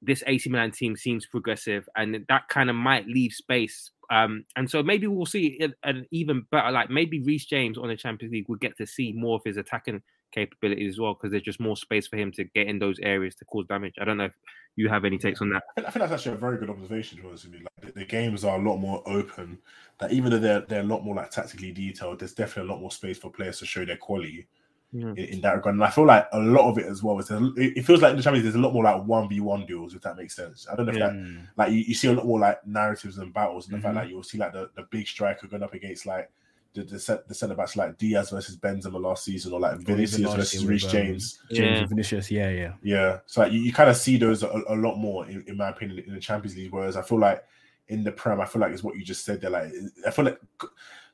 this 0.01 0.23
AC 0.27 0.49
Milan 0.49 0.71
team 0.71 0.95
seems 0.95 1.25
progressive, 1.25 1.87
and 1.95 2.25
that 2.27 2.49
kind 2.49 2.69
of 2.69 2.75
might 2.75 3.07
leave 3.07 3.31
space. 3.33 3.91
Um, 4.11 4.45
and 4.55 4.69
so 4.69 4.83
maybe 4.83 5.07
we'll 5.07 5.25
see 5.25 5.59
an 5.83 6.05
even 6.11 6.45
better, 6.51 6.71
like 6.71 6.89
maybe 6.89 7.21
Reece 7.21 7.45
James 7.45 7.77
on 7.77 7.87
the 7.87 7.95
Champions 7.95 8.33
League 8.33 8.49
will 8.49 8.57
get 8.57 8.77
to 8.77 8.85
see 8.85 9.13
more 9.13 9.37
of 9.37 9.41
his 9.45 9.57
attacking 9.57 10.01
capabilities 10.33 10.95
as 10.95 10.99
well 10.99 11.13
because 11.13 11.31
there's 11.31 11.43
just 11.43 11.59
more 11.59 11.77
space 11.77 12.07
for 12.07 12.17
him 12.17 12.31
to 12.33 12.43
get 12.43 12.67
in 12.67 12.79
those 12.79 12.99
areas 12.99 13.35
to 13.35 13.45
cause 13.45 13.65
damage. 13.67 13.95
I 13.99 14.05
don't 14.05 14.17
know 14.17 14.25
if 14.25 14.33
you 14.75 14.89
have 14.89 15.05
any 15.05 15.17
takes 15.17 15.41
on 15.41 15.49
that. 15.51 15.63
I 15.77 15.81
think 15.91 16.01
that's 16.01 16.11
actually 16.11 16.35
a 16.35 16.39
very 16.39 16.57
good 16.57 16.69
observation. 16.69 17.19
To 17.19 17.27
honest 17.27 17.45
with 17.45 17.53
you, 17.55 17.59
like 17.59 17.93
the, 17.93 17.99
the, 17.99 18.05
games 18.05 18.43
are 18.43 18.59
a 18.59 18.61
lot 18.61 18.77
more 18.77 19.03
open. 19.07 19.59
That 19.99 20.11
even 20.11 20.31
though 20.31 20.39
they're 20.39 20.61
they're 20.61 20.81
a 20.81 20.85
lot 20.85 21.03
more 21.03 21.15
like 21.15 21.31
tactically 21.31 21.71
detailed, 21.71 22.19
there's 22.19 22.33
definitely 22.33 22.69
a 22.69 22.73
lot 22.73 22.81
more 22.81 22.91
space 22.91 23.17
for 23.17 23.31
players 23.31 23.59
to 23.59 23.65
show 23.65 23.85
their 23.85 23.97
quality. 23.97 24.47
Yeah. 24.95 25.07
In, 25.07 25.17
in, 25.17 25.41
that 25.41 25.55
regard, 25.55 25.73
and 25.73 25.83
I 25.83 25.89
feel 25.89 26.05
like 26.05 26.27
a 26.33 26.39
lot 26.39 26.69
of 26.69 26.77
it 26.77 26.85
as 26.85 27.01
well 27.01 27.17
is 27.17 27.27
it 27.31 27.83
feels 27.83 28.03
like 28.03 28.11
in 28.11 28.17
the 28.17 28.21
Champions 28.21 28.43
there's 28.43 28.53
a 28.53 28.59
lot 28.59 28.73
more 28.73 28.83
like 28.83 29.03
one 29.03 29.27
v 29.27 29.39
one 29.39 29.65
deals, 29.65 29.95
if 29.95 30.03
that 30.03 30.17
makes 30.17 30.35
sense. 30.35 30.67
I 30.71 30.75
don't 30.75 30.85
know 30.85 30.91
if 30.91 30.99
yeah. 30.99 31.07
that 31.07 31.47
like 31.57 31.71
you, 31.71 31.79
you, 31.79 31.95
see 31.95 32.09
a 32.09 32.13
lot 32.13 32.27
more 32.27 32.39
like 32.39 32.63
narratives 32.67 33.17
and 33.17 33.33
battles, 33.33 33.65
and 33.65 33.73
mm-hmm. 33.73 33.81
the 33.81 33.87
fact 33.87 33.95
mm-hmm. 33.95 34.03
like 34.03 34.09
you'll 34.11 34.21
see 34.21 34.37
like 34.37 34.53
the, 34.53 34.69
the 34.75 34.85
big 34.91 35.07
striker 35.07 35.47
going 35.47 35.63
up 35.63 35.73
against 35.73 36.05
like 36.05 36.29
the 36.73 36.83
the, 36.83 37.23
the 37.27 37.33
centre 37.33 37.55
backs 37.55 37.75
like 37.75 37.97
Dias 37.97 38.31
versus 38.31 38.57
Benzema 38.57 38.99
last 38.99 39.25
season, 39.25 39.53
or 39.53 39.59
like 39.59 39.77
Vinicius 39.79 40.33
versus 40.33 40.65
Reece 40.65 40.85
James. 40.85 41.39
James 41.51 41.81
yeah. 41.81 41.85
Vinicius, 41.85 42.31
yeah, 42.31 42.49
yeah, 42.49 42.73
yeah. 42.81 43.19
So 43.25 43.41
like, 43.41 43.51
you, 43.51 43.61
you 43.61 43.73
kind 43.73 43.89
of 43.89 43.97
see 43.97 44.17
those 44.17 44.43
a, 44.43 44.61
a 44.67 44.75
lot 44.75 44.95
more, 44.95 45.27
in, 45.27 45.43
in, 45.47 45.57
my 45.57 45.69
opinion, 45.69 46.03
in 46.05 46.13
the 46.13 46.19
Champions 46.19 46.57
League. 46.57 46.71
Whereas 46.71 46.97
I 46.97 47.01
feel 47.01 47.19
like 47.19 47.43
in 47.87 48.03
the 48.03 48.11
Prem, 48.11 48.41
I 48.41 48.45
feel 48.45 48.61
like 48.61 48.71
it's 48.71 48.83
what 48.83 48.95
you 48.95 49.03
just 49.03 49.25
said. 49.25 49.41
There, 49.41 49.49
like 49.49 49.71
I 50.05 50.11
feel 50.11 50.25
like 50.25 50.39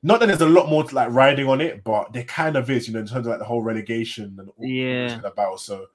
not 0.02 0.20
that 0.22 0.28
there's 0.28 0.42
a 0.42 0.48
lot 0.48 0.70
more 0.70 0.84
to, 0.84 0.96
like 0.96 1.12
riding 1.12 1.48
on 1.48 1.60
it, 1.62 1.84
but 1.84 2.14
there 2.14 2.24
kind 2.24 2.56
of 2.56 2.70
is, 2.70 2.88
you 2.88 2.94
know, 2.94 3.02
in 3.02 3.08
terms 3.08 3.26
of 3.26 3.32
like 3.32 3.40
the 3.40 3.46
whole 3.46 3.62
relegation 3.62 4.36
and 4.40 4.50
all 4.50 4.66
yeah 4.66 5.20
about. 5.26 5.60
So 5.60 5.88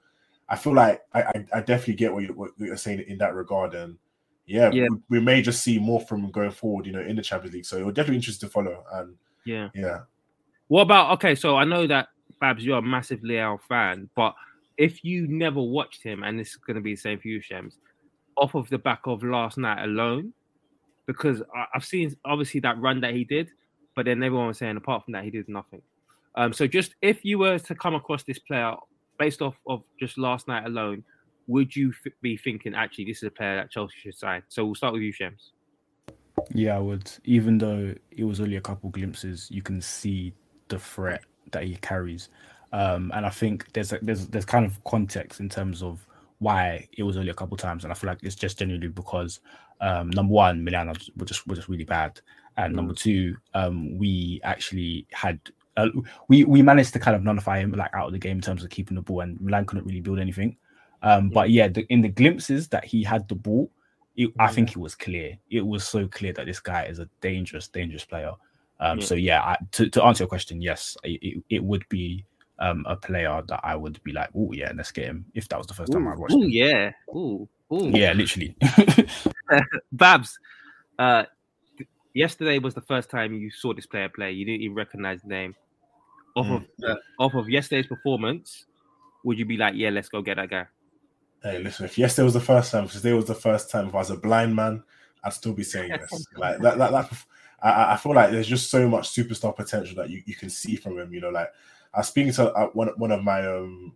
I 0.47 0.55
feel 0.55 0.75
like 0.75 1.01
I, 1.13 1.23
I, 1.23 1.45
I 1.55 1.59
definitely 1.61 1.95
get 1.95 2.13
what, 2.13 2.23
you, 2.23 2.33
what 2.33 2.51
you're 2.57 2.77
saying 2.77 3.03
in 3.07 3.17
that 3.17 3.33
regard, 3.33 3.73
and 3.73 3.97
yeah, 4.45 4.69
yeah. 4.71 4.87
We, 5.09 5.17
we, 5.17 5.25
may 5.25 5.41
just 5.41 5.63
see 5.63 5.79
more 5.79 6.01
from 6.01 6.29
going 6.29 6.51
forward, 6.51 6.85
you 6.85 6.91
know, 6.91 7.01
in 7.01 7.15
the 7.15 7.23
Champions 7.23 7.55
League. 7.55 7.65
So 7.65 7.77
it 7.77 7.83
will 7.83 7.91
definitely 7.91 8.17
interesting 8.17 8.47
to 8.47 8.53
follow 8.53 8.83
and 8.93 9.15
yeah. 9.45 9.69
Yeah. 9.73 9.99
What 10.67 10.81
about 10.81 11.11
okay? 11.13 11.35
So 11.35 11.55
I 11.55 11.63
know 11.63 11.87
that 11.87 12.07
Babs, 12.41 12.65
you're 12.65 12.79
a 12.79 12.81
massive 12.81 13.21
Leao 13.21 13.59
fan, 13.67 14.09
but 14.15 14.33
if 14.77 15.03
you 15.03 15.27
never 15.27 15.61
watched 15.61 16.03
him, 16.03 16.23
and 16.23 16.39
this 16.39 16.49
is 16.49 16.57
going 16.57 16.75
to 16.75 16.81
be 16.81 16.93
the 16.93 16.99
same 16.99 17.19
for 17.19 17.27
you, 17.27 17.41
Shems, 17.41 17.77
off 18.35 18.55
of 18.55 18.69
the 18.69 18.77
back 18.77 19.01
of 19.05 19.23
last 19.23 19.57
night 19.57 19.83
alone, 19.83 20.33
because 21.05 21.41
I've 21.73 21.85
seen 21.85 22.15
obviously 22.25 22.59
that 22.61 22.79
run 22.79 22.99
that 23.01 23.13
he 23.13 23.23
did, 23.23 23.49
but 23.95 24.05
then 24.05 24.21
everyone 24.23 24.47
was 24.47 24.57
saying 24.57 24.77
apart 24.77 25.05
from 25.05 25.13
that 25.13 25.23
he 25.23 25.29
did 25.29 25.47
nothing. 25.47 25.81
Um, 26.35 26.51
so 26.51 26.67
just 26.67 26.95
if 27.01 27.23
you 27.23 27.39
were 27.39 27.59
to 27.59 27.75
come 27.75 27.95
across 27.95 28.23
this 28.23 28.39
player 28.39 28.73
based 29.17 29.41
off 29.41 29.55
of 29.67 29.83
just 29.99 30.17
last 30.17 30.47
night 30.47 30.65
alone, 30.65 31.03
would 31.47 31.75
you 31.75 31.93
f- 32.05 32.11
be 32.21 32.35
thinking 32.35 32.75
actually 32.75 33.05
this 33.05 33.17
is 33.17 33.23
a 33.23 33.31
player 33.31 33.55
that 33.55 33.71
Chelsea 33.71 33.95
should 34.01 34.15
sign? 34.15 34.43
So 34.49 34.65
we'll 34.65 34.75
start 34.75 34.93
with 34.93 35.03
you, 35.03 35.13
Shems. 35.13 35.51
Yeah, 36.53 36.75
I 36.77 36.79
would. 36.79 37.11
Even 37.23 37.57
though 37.57 37.93
it 38.11 38.23
was 38.23 38.39
only 38.39 38.55
a 38.55 38.61
couple 38.61 38.89
glimpses, 38.89 39.47
you 39.49 39.61
can 39.61 39.81
see 39.81 40.33
the 40.67 40.79
threat 40.79 41.23
that 41.51 41.63
he 41.63 41.75
carries. 41.77 42.29
Um, 42.71 43.11
and 43.15 43.25
I 43.25 43.29
think 43.29 43.71
there's 43.73 43.93
a, 43.93 43.99
there's 44.01 44.27
there's 44.27 44.45
kind 44.45 44.65
of 44.65 44.83
context 44.83 45.39
in 45.39 45.49
terms 45.49 45.81
of 45.81 46.05
why 46.39 46.87
it 46.97 47.03
was 47.03 47.17
only 47.17 47.29
a 47.29 47.33
couple 47.33 47.57
times, 47.57 47.83
and 47.83 47.91
I 47.91 47.95
feel 47.95 48.09
like 48.09 48.19
it's 48.21 48.35
just 48.35 48.59
genuinely 48.59 48.89
because 48.89 49.39
um, 49.81 50.09
number 50.09 50.33
one, 50.33 50.63
Milan 50.63 50.93
were 51.15 51.25
just 51.25 51.47
were 51.47 51.55
just 51.55 51.69
really 51.69 51.85
bad, 51.85 52.19
and 52.57 52.73
mm. 52.73 52.75
number 52.75 52.93
two, 52.93 53.35
um, 53.53 53.97
we 53.97 54.41
actually 54.43 55.07
had 55.11 55.39
uh, 55.77 55.89
we 56.27 56.43
we 56.43 56.61
managed 56.61 56.93
to 56.93 56.99
kind 56.99 57.15
of 57.15 57.23
nullify 57.23 57.59
him 57.59 57.71
like 57.71 57.93
out 57.93 58.07
of 58.07 58.13
the 58.13 58.19
game 58.19 58.37
in 58.37 58.41
terms 58.41 58.63
of 58.63 58.69
keeping 58.69 58.95
the 58.95 59.01
ball, 59.01 59.21
and 59.21 59.39
Milan 59.39 59.65
couldn't 59.65 59.85
really 59.85 60.01
build 60.01 60.19
anything. 60.19 60.57
Um, 61.01 61.29
but 61.29 61.51
yeah, 61.51 61.67
the, 61.67 61.85
in 61.89 62.01
the 62.01 62.09
glimpses 62.09 62.69
that 62.69 62.83
he 62.83 63.03
had 63.03 63.27
the 63.27 63.35
ball, 63.35 63.71
it, 64.15 64.31
I 64.39 64.47
think 64.47 64.71
it 64.71 64.77
was 64.77 64.95
clear. 64.95 65.37
It 65.49 65.65
was 65.65 65.83
so 65.83 66.07
clear 66.07 66.33
that 66.33 66.45
this 66.45 66.59
guy 66.59 66.83
is 66.83 66.99
a 66.99 67.09
dangerous, 67.21 67.67
dangerous 67.67 68.05
player. 68.05 68.31
Um, 68.79 68.99
yeah. 68.99 69.05
So 69.05 69.15
yeah, 69.15 69.41
I, 69.41 69.57
to, 69.71 69.89
to 69.89 70.03
answer 70.03 70.23
your 70.23 70.29
question, 70.29 70.61
yes, 70.61 70.97
it, 71.03 71.43
it 71.49 71.63
would 71.63 71.87
be 71.89 72.25
um, 72.59 72.85
a 72.87 72.95
player 72.95 73.41
that 73.47 73.59
I 73.63 73.75
would 73.75 74.01
be 74.03 74.13
like, 74.13 74.29
oh 74.35 74.51
yeah, 74.53 74.71
let's 74.75 74.91
get 74.91 75.05
him. 75.05 75.25
If 75.33 75.49
that 75.49 75.57
was 75.57 75.67
the 75.67 75.73
first 75.73 75.91
ooh, 75.91 75.93
time 75.93 76.07
I 76.07 76.15
watched. 76.15 76.33
Oh 76.35 76.43
yeah, 76.43 76.91
oh 77.13 77.47
ooh. 77.71 77.91
yeah, 77.93 78.13
literally. 78.13 78.55
Babs, 79.91 80.39
uh, 80.97 81.23
yesterday 82.13 82.59
was 82.59 82.73
the 82.73 82.81
first 82.81 83.09
time 83.09 83.33
you 83.33 83.51
saw 83.51 83.73
this 83.73 83.85
player 83.85 84.09
play. 84.09 84.31
You 84.31 84.45
didn't 84.45 84.61
even 84.61 84.75
recognize 84.75 85.21
the 85.21 85.29
name. 85.29 85.55
Off 86.35 86.47
mm. 86.47 86.55
of 86.55 86.63
uh, 86.89 86.95
off 87.19 87.33
of 87.33 87.49
yesterday's 87.49 87.87
performance, 87.87 88.65
would 89.23 89.37
you 89.37 89.45
be 89.45 89.57
like, 89.57 89.75
yeah, 89.75 89.89
let's 89.89 90.09
go 90.09 90.21
get 90.21 90.37
that 90.37 90.49
guy? 90.49 90.65
Hey, 91.45 91.59
listen, 91.59 91.85
if 91.85 91.95
yesterday 91.95 92.23
was 92.23 92.33
the 92.33 92.39
first 92.39 92.71
time, 92.71 92.85
if 92.85 92.93
today 92.93 93.13
was 93.13 93.25
the 93.25 93.35
first 93.35 93.69
time, 93.69 93.87
if 93.87 93.93
I 93.93 93.99
was 93.99 94.09
a 94.09 94.17
blind 94.17 94.55
man, 94.55 94.81
I'd 95.23 95.31
still 95.33 95.53
be 95.53 95.61
saying 95.61 95.91
yes. 95.91 96.25
like 96.37 96.59
that, 96.61 96.79
that, 96.79 96.91
that 96.91 97.25
I, 97.61 97.93
I 97.93 97.97
feel 97.97 98.15
like 98.15 98.31
there's 98.31 98.47
just 98.47 98.71
so 98.71 98.89
much 98.89 99.11
superstar 99.11 99.55
potential 99.55 99.95
that 99.97 100.09
you, 100.09 100.23
you 100.25 100.33
can 100.33 100.49
see 100.49 100.75
from 100.75 100.97
him. 100.97 101.13
You 101.13 101.21
know, 101.21 101.29
like 101.29 101.49
I 101.93 101.99
was 101.99 102.07
speaking 102.07 102.33
to 102.33 102.51
uh, 102.51 102.69
one 102.69 102.87
one 102.97 103.11
of 103.11 103.23
my 103.23 103.45
um, 103.45 103.95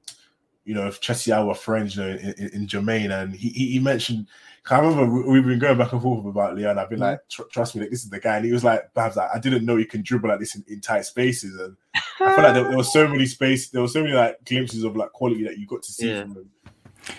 you 0.63 0.75
know, 0.75 0.91
Chelsea 0.91 1.31
Hour 1.31 1.55
friends, 1.55 1.95
you 1.95 2.03
know, 2.03 2.09
in, 2.09 2.35
in, 2.37 2.49
in 2.53 2.67
Jermaine, 2.67 3.11
and 3.19 3.33
he, 3.33 3.49
he 3.49 3.71
he 3.71 3.79
mentioned. 3.79 4.27
I 4.69 4.77
remember 4.77 5.27
we've 5.27 5.43
been 5.43 5.57
going 5.57 5.79
back 5.79 5.93
and 5.93 6.01
forth 6.01 6.27
about 6.27 6.55
Leao. 6.55 6.77
I've 6.77 6.91
been 6.91 6.99
like, 6.99 7.27
Tr- 7.27 7.41
trust 7.51 7.73
me, 7.73 7.81
like, 7.81 7.89
this 7.89 8.03
is 8.03 8.09
the 8.11 8.19
guy. 8.19 8.35
And 8.35 8.45
he 8.45 8.51
was 8.51 8.63
like, 8.63 8.93
Babs, 8.93 9.15
like, 9.15 9.29
I 9.33 9.39
didn't 9.39 9.65
know 9.65 9.77
he 9.77 9.85
can 9.85 10.03
dribble 10.03 10.29
like 10.29 10.39
this 10.39 10.53
in, 10.53 10.63
in 10.67 10.79
tight 10.79 11.05
spaces. 11.05 11.59
And 11.59 11.75
I 12.19 12.35
feel 12.35 12.43
like 12.43 12.53
there, 12.53 12.65
there 12.65 12.77
was 12.77 12.93
so 12.93 13.07
many 13.11 13.25
space, 13.25 13.69
there 13.69 13.81
were 13.81 13.87
so 13.87 14.03
many 14.03 14.13
like 14.13 14.37
glimpses 14.45 14.83
of 14.83 14.95
like 14.95 15.11
quality 15.11 15.43
that 15.45 15.57
you 15.57 15.65
got 15.65 15.81
to 15.81 15.91
see 15.91 16.11
Yeah. 16.11 16.21
from 16.21 16.35
him. 16.35 16.49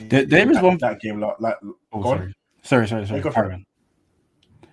There, 0.01 0.25
there 0.25 0.49
is 0.51 0.57
that, 0.57 0.65
one. 0.65 0.79
that 0.81 1.01
game, 1.01 1.21
like, 1.21 1.41
like 1.41 1.57
Oh, 1.93 2.03
sorry. 2.03 2.35
sorry, 2.63 2.89
sorry, 2.89 3.07
sorry. 3.07 3.21
Go 3.21 3.31
for 3.31 3.35
Carry 3.35 3.51
it. 3.51 3.55
on. 3.55 3.67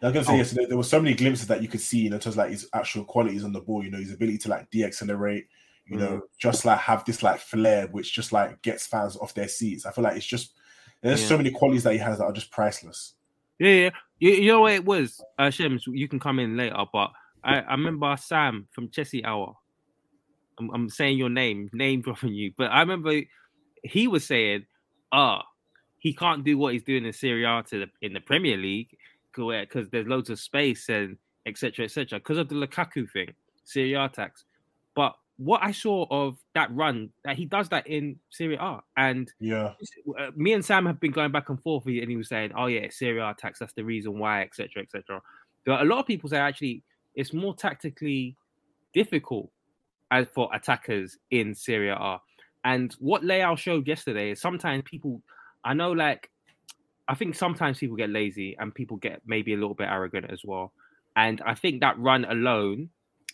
I 0.02 0.06
was 0.08 0.14
gonna 0.14 0.26
say 0.26 0.34
Oh. 0.34 0.38
yes. 0.38 0.52
There, 0.52 0.68
there 0.68 0.78
were 0.78 0.84
so 0.84 1.02
many 1.02 1.16
glimpses 1.16 1.48
that 1.48 1.62
you 1.62 1.68
could 1.68 1.82
see 1.82 2.06
in 2.06 2.12
terms 2.12 2.28
of 2.28 2.38
like 2.38 2.52
his 2.52 2.68
actual 2.74 3.04
qualities 3.04 3.44
on 3.44 3.52
the 3.54 3.62
ball. 3.62 3.84
You 3.84 3.90
know, 3.92 3.98
his 3.98 4.14
ability 4.14 4.38
to 4.40 4.50
like 4.50 4.70
de-accelerate. 4.70 5.48
You 5.88 5.98
know, 5.98 6.08
Mm-hmm. 6.08 6.20
just 6.38 6.66
like 6.66 6.80
have 6.80 7.06
this 7.06 7.24
like 7.24 7.40
flair, 7.40 7.88
which 7.88 8.14
just 8.14 8.32
like 8.34 8.62
gets 8.62 8.86
fans 8.86 9.16
off 9.18 9.34
their 9.34 9.48
seats. 9.48 9.86
I 9.86 9.92
feel 9.92 10.04
like 10.04 10.18
it's 10.18 10.26
just 10.26 10.54
there's 11.02 11.22
Yeah. 11.22 11.28
so 11.30 11.38
many 11.38 11.50
qualities 11.52 11.84
that 11.84 11.94
he 11.94 12.00
has 12.00 12.18
that 12.20 12.26
are 12.26 12.34
just 12.34 12.52
priceless. 12.52 13.14
Yeah, 13.60 13.72
yeah. 13.72 13.90
You, 14.20 14.32
you 14.32 14.48
know 14.48 14.62
what 14.62 14.74
it 14.74 14.86
was? 14.86 15.24
Uh, 15.40 15.50
Shems, 15.50 15.86
you 15.88 16.08
can 16.08 16.20
come 16.20 16.40
in 16.40 16.58
later, 16.58 16.76
but 16.92 17.12
I, 17.44 17.60
I 17.62 17.72
remember 17.72 18.16
Sam 18.20 18.68
from 18.72 18.90
Chelsea 18.90 19.24
Hour. 19.24 19.56
I'm, 20.60 20.70
I'm 20.74 20.90
saying 20.90 21.18
your 21.18 21.30
name, 21.30 21.70
name 21.74 22.02
dropping 22.04 22.34
you, 22.34 22.52
but 22.58 22.70
I 22.72 22.82
remember 22.82 23.22
he 23.84 24.08
was 24.08 24.26
saying, 24.26 24.66
"Ah, 25.12 25.44
he 25.98 26.14
can't 26.14 26.44
do 26.44 26.58
what 26.58 26.74
he's 26.74 26.84
doing 26.84 27.06
in 27.06 27.14
Serie 27.14 27.46
A 27.46 27.64
to 27.70 27.80
the, 27.80 27.88
in 28.02 28.14
the 28.14 28.20
Premier 28.20 28.58
League 28.58 28.98
because 29.32 29.90
there's 29.90 30.08
loads 30.08 30.30
of 30.30 30.40
space 30.40 30.90
and 30.90 31.18
etc. 31.46 31.86
etc. 31.86 32.20
because 32.20 32.38
of 32.38 32.50
the 32.50 32.56
Lukaku 32.56 33.10
thing, 33.10 33.34
Serie 33.64 33.94
A 33.94 34.10
tax." 34.10 34.46
But 34.96 35.16
what 35.38 35.62
I 35.64 35.72
saw 35.72 36.08
of 36.10 36.38
that 36.56 36.74
run, 36.76 37.12
that 37.24 37.38
he 37.38 37.46
does 37.46 37.70
that 37.70 37.86
in 37.88 38.18
Serie 38.30 38.58
A, 38.60 38.80
and 38.98 39.32
Yeah, 39.40 39.74
uh, 40.20 40.32
me 40.36 40.54
and 40.54 40.66
Sam 40.66 40.86
have 40.86 41.00
been 41.00 41.12
going 41.12 41.32
back 41.32 41.50
and 41.50 41.62
forth, 41.62 41.86
and 41.86 42.10
he 42.10 42.18
was 42.18 42.30
saying, 42.30 42.52
"Oh 42.56 42.66
yeah, 42.68 42.88
Serie 42.90 43.20
A 43.20 43.36
tax. 43.38 43.60
That's 43.60 43.74
the 43.74 43.84
reason 43.84 44.18
why, 44.18 44.42
etc., 44.42 44.84
etc." 44.84 45.22
But 45.66 45.82
a 45.82 45.86
lot 45.86 46.00
of 46.00 46.08
people 46.08 46.30
say 46.30 46.38
actually 46.38 46.84
it's 47.14 47.34
more 47.34 47.56
tactically 47.56 48.38
difficult 48.94 49.50
as 50.12 50.28
for 50.34 50.50
attackers 50.54 51.18
in 51.32 51.54
Serie 51.54 51.90
A. 51.90 52.20
And 52.64 52.94
what 53.00 53.22
Leao 53.24 53.58
showed 53.58 53.88
yesterday 53.88 54.32
is 54.32 54.42
sometimes 54.42 54.84
people, 54.86 55.22
I 55.64 55.74
know, 55.74 55.92
like 55.92 56.30
I 57.08 57.16
think 57.16 57.36
sometimes 57.36 57.80
people 57.80 57.96
get 57.96 58.10
lazy 58.10 58.56
and 58.60 58.74
people 58.76 58.98
get 58.98 59.22
maybe 59.26 59.54
a 59.54 59.58
little 59.58 59.74
bit 59.76 59.88
arrogant 59.90 60.26
as 60.30 60.42
well. 60.44 60.74
And 61.16 61.42
I 61.46 61.56
think 61.56 61.82
that 61.82 61.98
run 62.00 62.26
alone, 62.26 62.90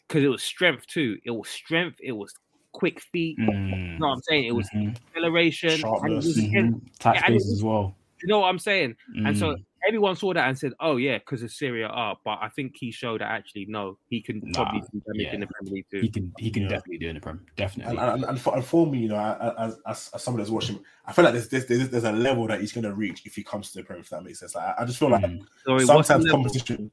because 0.08 0.24
it 0.24 0.28
was 0.28 0.44
strength 0.44 0.86
too. 0.88 1.18
It 1.26 1.32
was 1.32 1.50
strength. 1.50 1.98
It 2.02 2.12
was 2.12 2.34
quick 2.72 3.02
feet. 3.02 3.38
You 3.40 3.46
Mm, 3.46 4.00
know 4.00 4.08
what 4.08 4.14
I'm 4.16 4.22
saying? 4.24 4.46
It 4.46 4.56
was 4.56 4.70
mhm, 4.70 4.96
acceleration. 5.10 5.82
And 5.84 6.12
it 6.12 6.16
was, 6.16 6.38
mhm. 6.38 6.82
Yeah, 7.04 7.22
and 7.26 7.34
it 7.34 7.34
was- 7.34 7.52
as 7.54 7.64
well. 7.64 7.96
you 8.22 8.28
know 8.28 8.40
what 8.40 8.48
I'm 8.50 8.60
saying? 8.60 8.96
And 9.26 9.38
so 9.38 9.56
Mm. 9.56 9.64
Everyone 9.88 10.16
saw 10.16 10.34
that 10.34 10.48
and 10.48 10.58
said, 10.58 10.74
"Oh 10.80 10.98
yeah, 10.98 11.18
because 11.18 11.44
of 11.44 11.52
Serie 11.52 11.84
A." 11.84 12.14
But 12.24 12.40
I 12.42 12.50
think 12.56 12.76
he 12.78 12.90
showed 12.92 13.22
that 13.22 13.30
actually 13.32 13.66
no, 13.68 13.98
he 14.10 14.22
can 14.22 14.42
Nah, 14.44 14.64
probably 14.64 14.82
do 14.82 15.02
damage 15.06 15.26
yeah. 15.28 15.34
in 15.34 15.40
the 15.42 15.48
Premier 15.48 15.74
League 15.74 15.86
too. 15.92 16.00
He 16.02 16.10
can 16.10 16.34
he 16.40 16.50
can 16.52 16.64
Yeah. 16.64 16.70
definitely 16.70 16.98
do 17.00 17.10
in 17.10 17.16
the 17.16 17.22
Prem. 17.22 17.46
Definitely. 17.58 17.98
and, 17.98 18.10
and, 18.14 18.24
and, 18.26 18.40
for, 18.42 18.56
and 18.56 18.64
for 18.64 18.88
me, 18.88 19.00
you 19.00 19.10
know, 19.10 19.54
as, 19.58 19.78
as, 19.86 20.10
as 20.14 20.24
someone 20.24 20.40
that's 20.40 20.50
watching, 20.52 20.80
I 21.06 21.12
feel 21.12 21.26
like 21.26 21.34
there's, 21.34 21.50
there's 21.50 21.66
there's 21.66 21.90
there's 21.90 22.04
a 22.06 22.12
level 22.12 22.48
that 22.48 22.62
he's 22.62 22.72
gonna 22.72 22.94
reach 22.94 23.26
if 23.26 23.36
he 23.36 23.44
comes 23.44 23.72
to 23.72 23.80
the 23.80 23.84
Premier. 23.84 24.02
If 24.02 24.10
that 24.10 24.24
makes 24.24 24.40
sense, 24.40 24.56
like, 24.56 24.66
I- 24.78 24.82
I 24.84 24.86
just 24.86 25.00
feel 25.00 25.10
like 25.10 25.24
Mm. 25.26 25.42
Sorry, 25.66 25.86
what's 25.86 26.08
sometimes 26.08 26.26
level? 26.26 26.44
competition. 26.44 26.92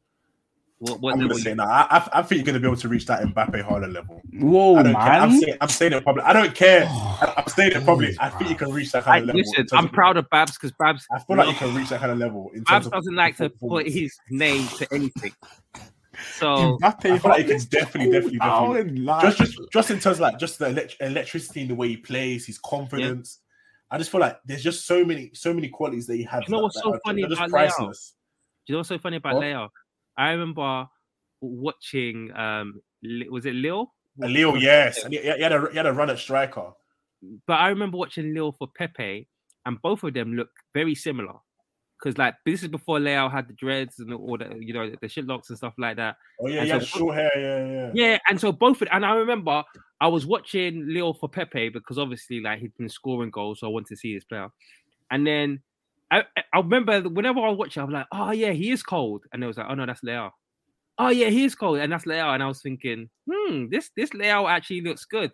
What, 0.81 0.99
what 1.01 1.12
I'm 1.12 1.20
gonna 1.20 1.35
say 1.35 1.53
now. 1.55 1.64
I, 1.66 1.87
I 1.91 2.09
I 2.14 2.22
think 2.22 2.39
you're 2.39 2.47
gonna 2.47 2.59
be 2.59 2.66
able 2.66 2.76
to 2.78 2.89
reach 2.89 3.05
that 3.05 3.22
Mbappe 3.22 3.62
Haaland 3.68 3.93
level. 3.93 4.22
Whoa, 4.33 4.76
I 4.76 4.83
don't 4.83 4.95
care. 4.95 5.03
I'm 5.03 5.39
saying, 5.39 5.57
I'm 5.61 5.68
saying 5.68 5.93
it 5.93 6.03
probably. 6.03 6.22
I 6.22 6.33
don't 6.33 6.55
care. 6.55 6.87
I, 6.89 7.35
I'm 7.39 7.47
saying 7.49 7.72
it 7.72 7.85
probably. 7.85 8.16
I 8.18 8.31
think 8.31 8.49
you 8.49 8.57
can 8.57 8.72
reach 8.72 8.91
that 8.93 9.07
I, 9.07 9.20
kind 9.20 9.22
of 9.31 9.37
level. 9.37 9.41
listen, 9.43 9.66
I'm 9.76 9.85
of- 9.85 9.93
proud 9.93 10.16
of 10.16 10.31
Babs 10.31 10.53
because 10.53 10.72
Babs, 10.78 11.07
I 11.14 11.18
feel 11.18 11.37
like 11.37 11.49
you 11.49 11.55
can 11.55 11.74
reach 11.74 11.91
that 11.91 12.01
kind 12.01 12.12
of 12.12 12.16
level. 12.18 12.51
In 12.55 12.62
Babs 12.62 12.87
terms 12.87 12.93
doesn't 12.95 13.14
like 13.14 13.37
to 13.37 13.51
put 13.51 13.87
his 13.89 14.16
name 14.31 14.66
to 14.78 14.89
anything. 14.95 15.33
So 16.39 16.78
Mbappe, 16.83 17.11
I 17.11 17.18
feel 17.18 17.31
like 17.31 17.47
you 17.47 17.55
can 17.57 17.64
definitely, 17.68 18.12
definitely, 18.12 18.39
definitely. 18.39 19.05
Just, 19.22 19.39
just, 19.39 19.59
just 19.72 19.91
in 19.91 20.01
terms 20.01 20.16
of 20.16 20.20
like 20.20 20.39
just 20.39 20.59
the 20.59 20.68
elect- 20.68 20.97
electricity 21.01 21.61
in 21.62 21.68
the 21.68 21.74
way 21.74 21.89
he 21.89 21.97
plays, 21.99 22.47
his 22.47 22.59
confidence. 22.59 23.41
I 23.91 23.99
just 23.99 24.11
feel 24.11 24.20
like 24.20 24.39
there's 24.47 24.62
just 24.62 24.87
so 24.87 25.05
many, 25.05 25.31
so 25.35 25.53
many 25.53 25.68
qualities 25.68 26.07
that 26.07 26.16
he 26.16 26.22
has. 26.24 26.45
You 26.47 26.55
know 26.55 26.62
what's 26.62 26.76
that 26.76 26.85
so 26.85 26.95
are- 26.95 27.01
funny 27.05 27.22
they're 27.22 27.33
about 27.33 27.49
Leao? 27.49 27.53
priceless. 27.53 28.14
Do 28.66 28.72
you 28.72 28.74
know 28.74 28.78
what's 28.81 28.89
so 28.89 28.99
funny 28.99 29.16
about 29.16 29.35
What? 29.35 29.45
Leao? 29.45 29.68
I 30.20 30.30
remember 30.32 30.86
watching. 31.40 32.30
um 32.36 32.80
Was 33.30 33.46
it 33.46 33.54
Lille? 33.54 33.92
And 34.20 34.34
Leao, 34.36 34.60
yes, 34.60 35.02
and 35.04 35.12
he, 35.14 35.20
he 35.20 35.42
had 35.42 35.52
a 35.52 35.68
he 35.70 35.76
had 35.76 35.86
a 35.86 35.92
run 35.92 36.10
at 36.10 36.18
striker. 36.18 36.72
but 37.46 37.54
I 37.54 37.68
remember 37.68 37.96
watching 37.96 38.34
Lille 38.34 38.52
for 38.52 38.68
Pepe, 38.76 39.28
and 39.66 39.80
both 39.82 40.02
of 40.02 40.12
them 40.14 40.34
look 40.34 40.50
very 40.74 40.94
similar. 40.94 41.34
Because 41.98 42.18
like 42.18 42.34
this 42.46 42.62
is 42.62 42.68
before 42.68 42.98
Leao 42.98 43.30
had 43.30 43.46
the 43.48 43.52
dreads 43.54 43.98
and 43.98 44.12
all 44.12 44.36
the 44.38 44.54
you 44.58 44.72
know 44.74 44.90
the 45.00 45.08
shit 45.08 45.26
locks 45.26 45.48
and 45.50 45.58
stuff 45.58 45.74
like 45.78 45.96
that. 45.96 46.16
Oh 46.40 46.48
yeah, 46.48 46.62
And 46.62 46.70
had 46.70 46.82
so- 46.82 46.98
short 46.98 47.14
hair. 47.16 47.30
Yeah, 47.36 47.66
yeah. 47.72 47.90
Yeah, 47.94 48.18
and 48.28 48.40
so 48.40 48.52
both 48.52 48.80
of 48.82 48.88
and 48.90 49.04
I 49.06 49.14
remember 49.14 49.62
I 50.00 50.08
was 50.08 50.26
watching 50.26 50.86
Leao 50.86 51.18
for 51.18 51.28
Pepe 51.28 51.68
because 51.70 51.98
obviously 51.98 52.40
like 52.40 52.60
he'd 52.60 52.76
been 52.76 52.88
scoring 52.88 53.30
goals, 53.30 53.60
so 53.60 53.66
I 53.66 53.70
wanted 53.70 53.88
to 53.88 53.96
see 53.96 54.14
his 54.14 54.24
player. 54.24 54.48
And 55.10 55.26
then 55.26 55.60
I, 56.11 56.24
I 56.52 56.58
remember 56.58 57.02
whenever 57.02 57.40
I 57.40 57.48
was 57.50 57.58
watching, 57.58 57.80
I 57.82 57.84
was 57.84 57.92
like, 57.92 58.06
oh 58.12 58.32
yeah, 58.32 58.52
he 58.52 58.70
is 58.70 58.82
cold. 58.82 59.24
And 59.32 59.42
it 59.42 59.46
was 59.46 59.56
like, 59.56 59.66
oh 59.68 59.74
no, 59.74 59.86
that's 59.86 60.02
Leao. 60.02 60.30
Oh 60.98 61.08
yeah, 61.08 61.28
he 61.28 61.44
is 61.44 61.54
cold, 61.54 61.78
and 61.78 61.92
that's 61.92 62.04
Leao. 62.04 62.34
And 62.34 62.42
I 62.42 62.46
was 62.46 62.61
thinking, 62.62 63.08
hmm, 63.30 63.66
this 63.70 63.90
this 63.96 64.11
Leao 64.11 64.50
actually 64.50 64.82
looks 64.82 65.04
good. 65.04 65.30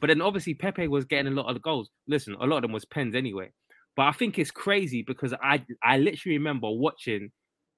But 0.00 0.08
then 0.08 0.20
obviously 0.20 0.54
Pepe 0.54 0.88
was 0.88 1.04
getting 1.04 1.32
a 1.32 1.34
lot 1.34 1.48
of 1.48 1.54
the 1.54 1.60
goals. 1.60 1.90
Listen, 2.06 2.36
a 2.40 2.46
lot 2.46 2.56
of 2.56 2.62
them 2.62 2.72
was 2.72 2.84
pens 2.84 3.14
anyway. 3.14 3.50
But 3.96 4.02
I 4.02 4.12
think 4.12 4.38
it's 4.38 4.50
crazy 4.50 5.02
because 5.02 5.32
I 5.42 5.64
I 5.82 5.98
literally 5.98 6.36
remember 6.36 6.70
watching 6.70 7.30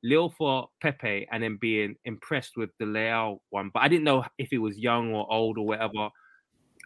Lille 0.03 0.30
for 0.30 0.68
Pepe 0.80 1.28
and 1.30 1.42
then 1.42 1.59
being 1.61 1.96
impressed 2.05 2.57
with 2.57 2.70
the 2.78 2.84
Leao 2.84 3.38
one, 3.51 3.70
but 3.72 3.80
I 3.80 3.88
didn't 3.88 4.05
know 4.05 4.24
if 4.38 4.49
he 4.51 4.59
was 4.59 4.78
young 4.78 5.12
or 5.12 5.30
old 5.32 5.59
or 5.59 5.66
whatever. 5.66 6.09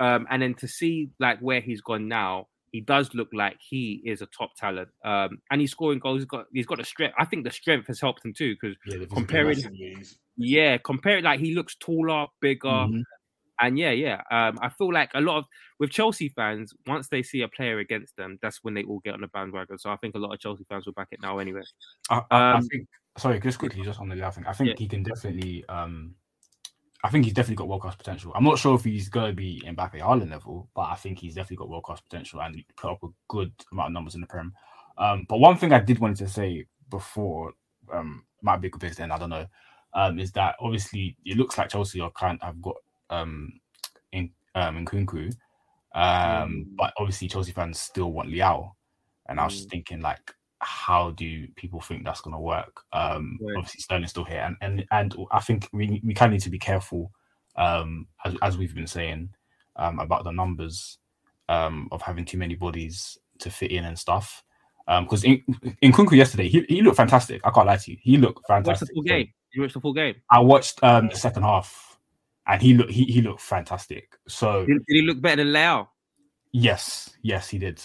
Um, 0.00 0.26
and 0.30 0.42
then 0.42 0.54
to 0.54 0.68
see 0.68 1.10
like 1.18 1.38
where 1.40 1.60
he's 1.60 1.82
gone 1.82 2.08
now, 2.08 2.48
he 2.72 2.80
does 2.80 3.14
look 3.14 3.28
like 3.32 3.58
he 3.60 4.02
is 4.04 4.22
a 4.22 4.26
top 4.26 4.50
talent. 4.56 4.88
Um, 5.04 5.38
and 5.50 5.60
he's 5.60 5.70
scoring 5.70 6.00
goals. 6.00 6.18
He's 6.22 6.24
got 6.26 6.46
he's 6.52 6.66
got 6.66 6.78
the 6.78 6.84
strength. 6.84 7.14
I 7.18 7.24
think 7.26 7.44
the 7.44 7.50
strength 7.50 7.86
has 7.86 8.00
helped 8.00 8.24
him 8.24 8.32
too 8.34 8.54
because 8.60 8.76
Yeah, 8.86 9.04
comparing, 9.12 9.58
yeah, 10.36 10.78
comparing 10.78 11.24
like 11.24 11.38
he 11.40 11.54
looks 11.54 11.76
taller, 11.76 12.26
bigger, 12.40 12.68
Mhm. 12.68 13.02
and 13.60 13.78
yeah, 13.78 13.90
yeah. 13.92 14.22
Um, 14.30 14.58
I 14.62 14.70
feel 14.70 14.92
like 14.92 15.10
a 15.14 15.20
lot 15.20 15.38
of 15.38 15.44
with 15.78 15.90
Chelsea 15.90 16.30
fans, 16.30 16.72
once 16.86 17.08
they 17.08 17.22
see 17.22 17.42
a 17.42 17.48
player 17.48 17.78
against 17.78 18.16
them, 18.16 18.38
that's 18.42 18.58
when 18.64 18.74
they 18.74 18.84
all 18.84 19.00
get 19.00 19.14
on 19.14 19.20
the 19.20 19.28
bandwagon. 19.28 19.78
So 19.78 19.90
I 19.90 19.96
think 19.98 20.14
a 20.14 20.18
lot 20.18 20.32
of 20.32 20.40
Chelsea 20.40 20.64
fans 20.68 20.86
will 20.86 20.94
back 20.94 21.08
it 21.12 21.20
now 21.22 21.38
anyway. 21.38 21.62
I, 22.10 22.22
I, 22.30 22.38
I 22.52 22.56
Um, 22.56 22.68
think. 22.70 22.88
Sorry, 23.18 23.38
just 23.40 23.58
quickly, 23.58 23.82
just 23.82 24.00
on 24.00 24.08
the 24.08 24.16
last 24.16 24.36
thing. 24.36 24.46
I 24.46 24.54
think 24.54 24.68
Yeah. 24.68 24.74
he 24.78 24.88
can 24.88 25.02
definitely. 25.02 25.64
um 25.68 26.14
I 27.05 27.11
think 27.11 27.24
he's 27.24 27.34
definitely 27.34 27.57
got 27.57 27.68
world 27.68 27.82
class 27.82 27.96
potential. 27.96 28.32
I'm 28.34 28.44
not 28.44 28.59
sure 28.59 28.76
if 28.76 28.84
he's 28.84 29.09
going 29.09 29.30
to 29.30 29.36
be 29.36 29.61
in 29.64 29.74
Mbappe 29.74 30.00
Haaland 30.00 30.30
level, 30.30 30.68
but 30.74 30.82
I 30.82 30.94
think 30.94 31.18
he's 31.18 31.34
definitely 31.34 31.57
got 31.57 31.68
world 31.68 31.82
class 31.82 32.00
potential 32.00 32.40
and 32.40 32.62
put 32.76 32.92
up 32.92 33.03
a 33.03 33.09
good 33.28 33.53
amount 33.72 33.88
of 33.88 33.92
numbers 33.92 34.14
in 34.14 34.20
the 34.20 34.26
Prem. 34.26 34.53
Um, 34.98 35.26
but 35.28 35.38
one 35.38 35.57
thing 35.57 35.72
I 35.72 35.80
did 35.80 35.98
want 35.98 36.16
to 36.18 36.28
say 36.28 36.66
before 36.90 37.55
um 37.92 38.24
might 38.42 38.61
be 38.61 38.68
a 38.68 38.70
good 38.70 38.80
place 38.80 38.96
then 38.96 39.11
I 39.11 39.18
don't 39.18 39.30
know, 39.30 39.46
um, 39.94 40.18
is 40.18 40.30
that 40.32 40.57
obviously 40.61 41.16
it 41.24 41.36
looks 41.36 41.59
like 41.59 41.70
Chelsea 41.70 42.00
are 42.00 42.11
kind 42.11 42.38
have 42.42 42.61
got 42.62 42.76
um 43.11 43.53
in 44.12 44.30
um 44.54 44.84
Nkunku, 44.84 45.34
um, 45.95 46.66
but 46.76 46.92
obviously 46.99 47.29
Chelsea 47.29 47.53
fans 47.53 47.80
still 47.80 48.12
want 48.12 48.29
Leao, 48.29 48.72
and 49.29 49.41
I 49.41 49.45
was 49.45 49.54
just 49.57 49.70
thinking 49.70 50.00
like, 50.00 50.33
how 50.63 51.11
do 51.11 51.47
people 51.57 51.80
think 51.80 52.05
that's 52.05 52.21
going 52.21 52.34
to 52.34 52.41
work? 52.41 52.83
Um, 52.93 53.39
Right. 53.41 53.57
obviously 53.59 53.80
Sterling's 53.80 54.11
still 54.11 54.25
here, 54.25 54.41
and 54.41 54.57
and 54.61 54.87
and 54.91 55.14
I 55.30 55.41
think 55.41 55.68
we 55.72 56.01
we 56.05 56.14
kind 56.14 56.30
of 56.30 56.34
need 56.34 56.43
to 56.43 56.51
be 56.51 56.59
careful, 56.59 57.13
um, 57.57 58.07
as 58.25 58.34
as 58.43 58.59
we've 58.59 58.75
been 58.75 58.87
saying, 58.87 59.30
um, 59.76 59.99
about 59.99 60.25
the 60.25 60.30
numbers, 60.30 60.99
um, 61.49 61.89
of 61.93 62.03
having 62.03 62.25
too 62.25 62.39
many 62.39 62.55
bodies 62.55 63.18
to 63.41 63.51
fit 63.51 63.72
in 63.72 63.84
and 63.84 63.99
stuff. 63.99 64.43
Um, 64.89 65.05
because 65.05 65.25
in 65.25 65.43
Nkunku 65.83 66.13
yesterday, 66.17 66.49
he, 66.49 66.64
he 66.68 66.83
looked 66.83 66.97
fantastic. 66.97 67.41
I 67.45 67.51
can't 67.51 67.67
lie 67.67 67.76
to 67.76 67.91
you, 67.91 67.99
he 68.01 68.17
looked 68.17 68.49
Watch 68.49 68.64
the 68.64 68.64
fantastic. 68.64 68.95
full 68.95 69.03
game. 69.03 69.29
You 69.55 69.63
watched 69.63 69.75
the 69.75 69.80
full 69.80 69.93
game. 69.95 70.14
I 70.30 70.39
watched 70.41 70.83
um 70.83 71.09
the 71.09 71.17
second 71.17 71.43
half, 71.43 71.99
and 72.47 72.63
he 72.63 72.75
looked 72.75 72.91
he, 72.93 73.05
he 73.05 73.21
looked 73.21 73.41
fantastic. 73.43 74.17
So 74.29 74.64
Did, 74.67 74.79
did 74.87 74.95
he 74.95 75.03
look 75.03 75.21
better 75.21 75.45
than 75.45 75.53
Leao? 75.53 75.89
yes, 76.53 77.11
yes, 77.22 77.49
he 77.49 77.59
did. 77.59 77.83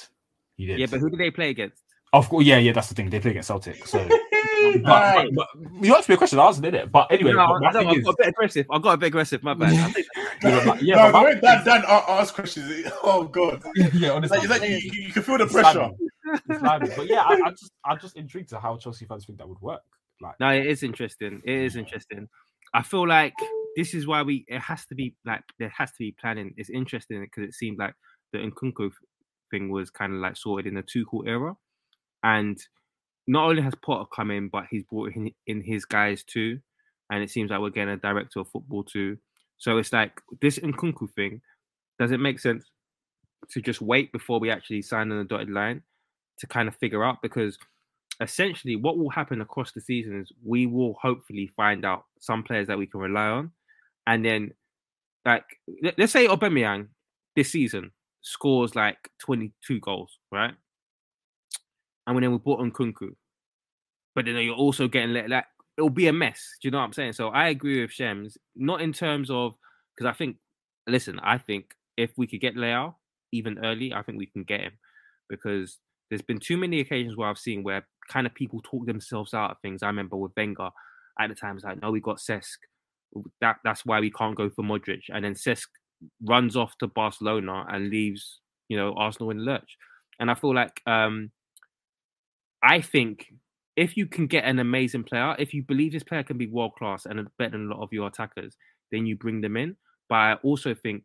He 0.56 0.66
did. 0.66 0.80
Yeah, 0.80 0.88
but 0.90 1.00
who 1.00 1.10
did 1.10 1.20
they 1.20 1.32
play 1.32 1.50
against? 1.50 1.84
Of 2.18 2.30
course, 2.30 2.46
yeah, 2.46 2.58
yeah, 2.58 2.72
that's 2.72 2.90
the 2.90 2.96
thing. 2.96 3.10
They 3.10 3.20
play 3.20 3.32
against 3.32 3.48
Celtic. 3.48 3.86
So, 3.86 4.00
but, 4.08 4.84
Right. 4.84 5.30
but, 5.36 5.48
but 5.56 5.86
you 5.86 5.96
asked 5.96 6.10
me 6.10 6.16
a 6.16 6.18
question, 6.18 6.40
I 6.40 6.48
answered 6.48 6.74
it. 6.74 6.92
But 6.92 7.12
anyway, 7.12 7.34
No, 7.34 7.48
but 7.48 7.62
my 7.62 7.70
I, 7.70 7.72
don't, 7.74 7.88
I 7.88 7.92
is, 7.92 8.04
got 8.04 8.14
a 8.14 8.18
bit 8.18 8.28
aggressive. 8.30 8.66
I 8.72 8.80
got 8.80 8.94
a 8.94 8.98
bit 8.98 9.08
aggressive. 9.08 9.44
My 9.44 9.54
bad. 9.54 9.96
Yeah, 10.44 10.62
but, 10.66 10.82
yeah, 10.84 10.96
no, 10.96 11.12
the 11.20 11.26
way 11.26 11.40
Dan 11.42 11.66
Dan 11.66 11.84
asked 11.88 12.36
questions, 12.36 12.92
oh 13.02 13.24
god, 13.24 13.64
yeah, 13.94 14.12
honestly, 14.12 14.38
like, 14.48 14.62
like 14.62 14.70
you, 14.70 14.78
you, 14.78 15.02
you 15.08 15.12
can 15.14 15.24
feel 15.24 15.38
the 15.40 15.46
it's 15.46 15.54
pressure. 15.54 15.90
slimy. 16.46 16.60
Slimy. 16.60 16.90
But 16.96 17.08
yeah, 17.08 17.22
I, 17.24 17.42
I 17.44 17.50
just, 17.52 17.72
I'm 17.84 18.00
just 18.00 18.16
intrigued 18.18 18.50
to 18.50 18.60
how 18.60 18.78
Chelsea 18.78 19.06
fans 19.06 19.26
think 19.26 19.40
that 19.40 19.50
would 19.50 19.60
work. 19.62 19.82
Like, 20.22 20.36
No, 20.40 20.50
it 20.50 20.68
is 20.68 20.84
interesting. 20.84 21.42
It 21.44 21.56
is 21.56 21.76
interesting. 21.76 22.28
I 22.74 22.84
feel 22.84 23.08
like 23.08 23.34
this 23.76 23.94
is 23.96 24.06
why 24.06 24.22
we. 24.22 24.46
It 24.48 24.60
has 24.60 24.86
to 24.88 24.96
be 24.96 25.16
like 25.26 25.42
there 25.58 25.70
has 25.76 25.90
to 25.92 25.98
be 26.00 26.12
planning. 26.20 26.54
It's 26.58 26.70
interesting 26.70 27.22
because 27.22 27.44
it 27.50 27.54
seemed 27.56 27.80
like 27.80 27.96
the 28.32 28.40
Nkunku 28.40 28.92
thing 29.50 29.70
was 29.72 29.90
kind 29.90 30.14
of 30.14 30.20
like 30.20 30.38
sorted 30.38 30.68
in 30.68 30.76
the 30.76 30.84
Tuchel 30.84 31.28
era, 31.28 31.56
and 32.24 32.60
not 33.28 33.50
only 33.50 33.62
has 33.62 33.74
Potter 33.76 34.08
come 34.14 34.32
in, 34.32 34.50
but 34.50 34.66
he's 34.70 34.84
brought 34.84 35.14
in, 35.16 35.32
in 35.48 35.62
his 35.62 35.86
guys 35.86 36.24
too, 36.24 36.60
and 37.12 37.24
it 37.24 37.30
seems 37.30 37.52
like 37.52 37.60
we're 37.60 37.70
getting 37.70 37.94
a 37.94 37.98
director 37.98 38.40
of 38.40 38.50
football 38.50 38.84
too. 38.84 39.18
So 39.58 39.78
it's 39.78 39.94
like 39.94 40.22
this 40.42 40.60
Nkunku 40.60 41.12
thing. 41.14 41.42
Does 42.00 42.12
it 42.12 42.20
make 42.20 42.40
sense 42.40 42.66
to 43.50 43.62
just 43.62 43.82
wait 43.82 44.12
before 44.12 44.40
we 44.40 44.50
actually 44.50 44.82
sign 44.82 45.12
on 45.12 45.18
the 45.18 45.24
dotted 45.24 45.50
line 45.50 45.82
to 46.40 46.48
kind 46.48 46.68
of 46.68 46.76
figure 46.76 47.04
out 47.04 47.22
because 47.22 47.58
essentially 48.22 48.76
what 48.76 48.98
will 48.98 49.10
happen 49.10 49.42
across 49.42 49.72
the 49.72 49.82
season 49.82 50.20
is 50.20 50.32
we 50.44 50.66
will 50.66 50.96
hopefully 51.02 51.52
find 51.56 51.86
out 51.86 52.06
some 52.20 52.44
players 52.44 52.68
that 52.68 52.78
we 52.78 52.88
can 52.88 53.00
rely 53.00 53.28
on 53.28 53.52
and 54.08 54.26
then 54.26 54.52
like 55.26 55.46
let- 55.84 55.98
let's 56.00 56.12
say 56.12 56.28
Aubameyang 56.28 56.88
this 57.36 57.52
season 57.52 57.92
scores 58.22 58.76
like 58.76 58.98
22 59.20 59.80
goals 59.80 60.18
right 60.32 60.54
and 62.08 62.24
then 62.24 62.32
we 62.32 62.38
brought 62.38 62.60
on 62.60 62.72
Nkunku 62.72 63.10
but 64.16 64.26
then 64.26 64.36
you're 64.38 64.56
also 64.56 64.88
getting 64.88 65.14
let 65.14 65.30
like 65.30 65.46
it'll 65.78 65.90
be 65.90 66.08
a 66.08 66.14
mess 66.14 66.56
do 66.62 66.68
you 66.68 66.72
know 66.72 66.80
what 66.80 66.86
I'm 66.86 66.94
saying 66.94 67.14
so 67.14 67.30
I 67.30 67.50
agree 67.50 67.82
with 67.82 67.92
Shems 67.92 68.38
not 68.56 68.82
in 68.82 68.94
terms 68.94 69.30
of 69.30 69.54
because 69.96 70.10
I 70.10 70.14
think 70.14 70.38
listen 70.88 71.20
I 71.22 71.38
think 71.38 71.76
if 71.98 72.12
we 72.18 72.26
could 72.26 72.42
get 72.42 72.56
Leao 72.56 72.96
even 73.32 73.64
early 73.64 73.94
I 73.94 74.02
think 74.02 74.18
we 74.18 74.26
can 74.26 74.44
get 74.44 74.62
him 74.62 74.74
because 75.30 75.78
there's 76.10 76.22
been 76.22 76.40
too 76.40 76.58
many 76.58 76.80
occasions 76.80 77.18
where 77.18 77.30
I've 77.30 77.38
seen 77.38 77.64
where 77.64 77.86
kind 78.10 78.26
of 78.26 78.34
people 78.34 78.62
talk 78.64 78.86
themselves 78.86 79.34
out 79.34 79.52
of 79.52 79.58
things. 79.62 79.84
I 79.84 79.88
remember 79.88 80.16
with 80.16 80.32
Wenger 80.36 80.70
at 81.20 81.30
the 81.30 81.36
time, 81.36 81.56
it's 81.56 81.66
like, 81.66 81.82
no, 81.82 81.92
we 81.92 82.00
got 82.00 82.18
Cesc. 82.18 82.58
That 83.42 83.58
that's 83.64 83.86
why 83.86 84.00
we 84.00 84.12
can't 84.12 84.36
go 84.36 84.50
for 84.50 84.64
Modric. 84.64 85.04
And 85.10 85.24
then 85.26 85.34
Cesc 85.34 85.66
runs 86.24 86.56
off 86.56 86.78
to 86.80 86.88
Barcelona 86.88 87.66
and 87.70 87.90
leaves, 87.90 88.40
you 88.70 88.78
know, 88.78 88.94
Arsenal 88.96 89.32
in 89.32 89.44
lurch. 89.44 89.78
And 90.20 90.30
I 90.32 90.36
feel 90.36 90.54
like 90.54 90.82
um 90.86 91.32
I 92.64 92.82
think 92.82 93.34
if 93.76 93.96
you 93.96 94.08
can 94.08 94.28
get 94.28 94.44
an 94.44 94.60
amazing 94.60 95.04
player, 95.04 95.36
if 95.38 95.54
you 95.54 95.64
believe 95.64 95.94
this 95.94 96.04
player 96.04 96.24
can 96.24 96.38
be 96.38 96.48
world 96.48 96.74
class 96.78 97.06
and 97.06 97.28
better 97.38 97.52
than 97.52 97.70
a 97.72 97.76
lot 97.76 97.84
of 97.84 97.94
your 97.94 98.08
attackers, 98.08 98.56
then 98.92 99.06
you 99.06 99.16
bring 99.16 99.42
them 99.42 99.56
in. 99.56 99.76
But 100.10 100.16
I 100.16 100.34
also 100.44 100.74
think 100.74 101.04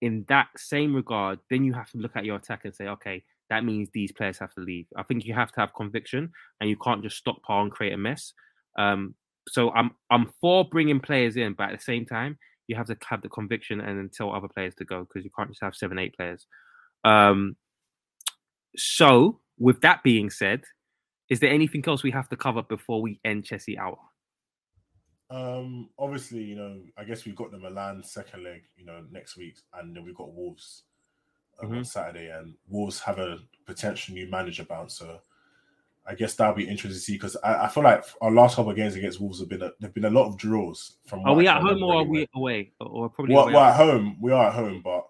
in 0.00 0.24
that 0.28 0.48
same 0.56 0.94
regard, 0.94 1.38
then 1.50 1.64
you 1.64 1.72
have 1.72 1.90
to 1.90 1.98
look 1.98 2.14
at 2.14 2.24
your 2.24 2.36
attack 2.36 2.64
and 2.64 2.74
say, 2.74 2.86
okay, 2.86 3.24
that 3.50 3.64
means 3.64 3.88
these 3.92 4.12
players 4.12 4.38
have 4.38 4.54
to 4.54 4.60
leave. 4.60 4.86
I 4.96 5.02
think 5.02 5.24
you 5.24 5.34
have 5.34 5.52
to 5.52 5.60
have 5.60 5.74
conviction, 5.74 6.32
and 6.60 6.70
you 6.70 6.76
can't 6.76 7.02
just 7.02 7.16
stockpile 7.16 7.62
and 7.62 7.72
create 7.72 7.92
a 7.92 7.98
mess. 7.98 8.32
Um, 8.78 9.14
so 9.48 9.70
I'm 9.72 9.90
I'm 10.10 10.32
for 10.40 10.64
bringing 10.64 11.00
players 11.00 11.36
in, 11.36 11.54
but 11.54 11.70
at 11.70 11.78
the 11.78 11.84
same 11.84 12.06
time, 12.06 12.38
you 12.66 12.76
have 12.76 12.86
to 12.86 12.96
have 13.08 13.22
the 13.22 13.28
conviction 13.28 13.80
and 13.80 13.98
then 13.98 14.10
tell 14.12 14.32
other 14.32 14.48
players 14.48 14.74
to 14.76 14.84
go 14.84 15.00
because 15.00 15.24
you 15.24 15.30
can't 15.36 15.50
just 15.50 15.62
have 15.62 15.74
seven, 15.74 15.98
eight 15.98 16.16
players. 16.16 16.46
Um, 17.04 17.56
so 18.76 19.40
with 19.58 19.80
that 19.82 20.02
being 20.02 20.30
said, 20.30 20.62
is 21.34 21.40
there 21.40 21.50
anything 21.50 21.82
else 21.88 22.04
we 22.04 22.12
have 22.12 22.28
to 22.28 22.36
cover 22.36 22.62
before 22.62 23.02
we 23.02 23.18
end 23.24 23.44
Chelsea 23.44 23.76
Hour? 23.76 23.98
Um, 25.30 25.88
obviously, 25.98 26.44
you 26.44 26.54
know, 26.54 26.80
I 26.96 27.02
guess 27.02 27.24
we've 27.24 27.34
got 27.34 27.50
the 27.50 27.58
Milan 27.58 28.04
second 28.04 28.44
leg, 28.44 28.62
you 28.76 28.86
know, 28.86 29.04
next 29.10 29.36
week, 29.36 29.56
and 29.76 29.96
then 29.96 30.04
we've 30.04 30.14
got 30.14 30.32
Wolves 30.32 30.84
um, 31.60 31.72
on 31.72 31.78
Mhm. 31.80 31.86
Saturday, 31.86 32.28
and 32.30 32.54
Wolves 32.68 33.00
have 33.00 33.18
a 33.18 33.40
potential 33.66 34.14
new 34.14 34.28
manager 34.30 34.62
bounce. 34.64 34.94
So 34.94 35.18
I 36.06 36.14
guess 36.14 36.36
that'll 36.36 36.54
be 36.54 36.68
interesting 36.68 36.92
to 36.92 36.98
see 37.00 37.14
because 37.14 37.36
I, 37.42 37.64
I 37.64 37.68
feel 37.68 37.82
like 37.82 38.04
our 38.20 38.30
last 38.30 38.54
couple 38.54 38.70
of 38.70 38.76
games 38.76 38.94
against 38.94 39.20
Wolves 39.20 39.40
have 39.40 39.48
been 39.48 39.62
a, 39.62 39.72
there've 39.80 39.94
been 39.94 40.04
a 40.04 40.10
lot 40.10 40.28
of 40.28 40.36
draws. 40.36 40.98
From 41.06 41.24
Are 41.24 41.34
we 41.34 41.48
at 41.48 41.60
home 41.60 41.82
or 41.82 41.94
are 41.96 42.04
we 42.04 42.28
away? 42.36 42.70
Or, 42.78 43.08
probably 43.10 43.34
We're, 43.34 43.42
away. 43.42 43.54
we're 43.54 43.60
at 43.60 43.74
home. 43.76 44.16
We 44.20 44.30
are 44.30 44.46
at 44.48 44.54
home, 44.54 44.82
but. 44.84 45.03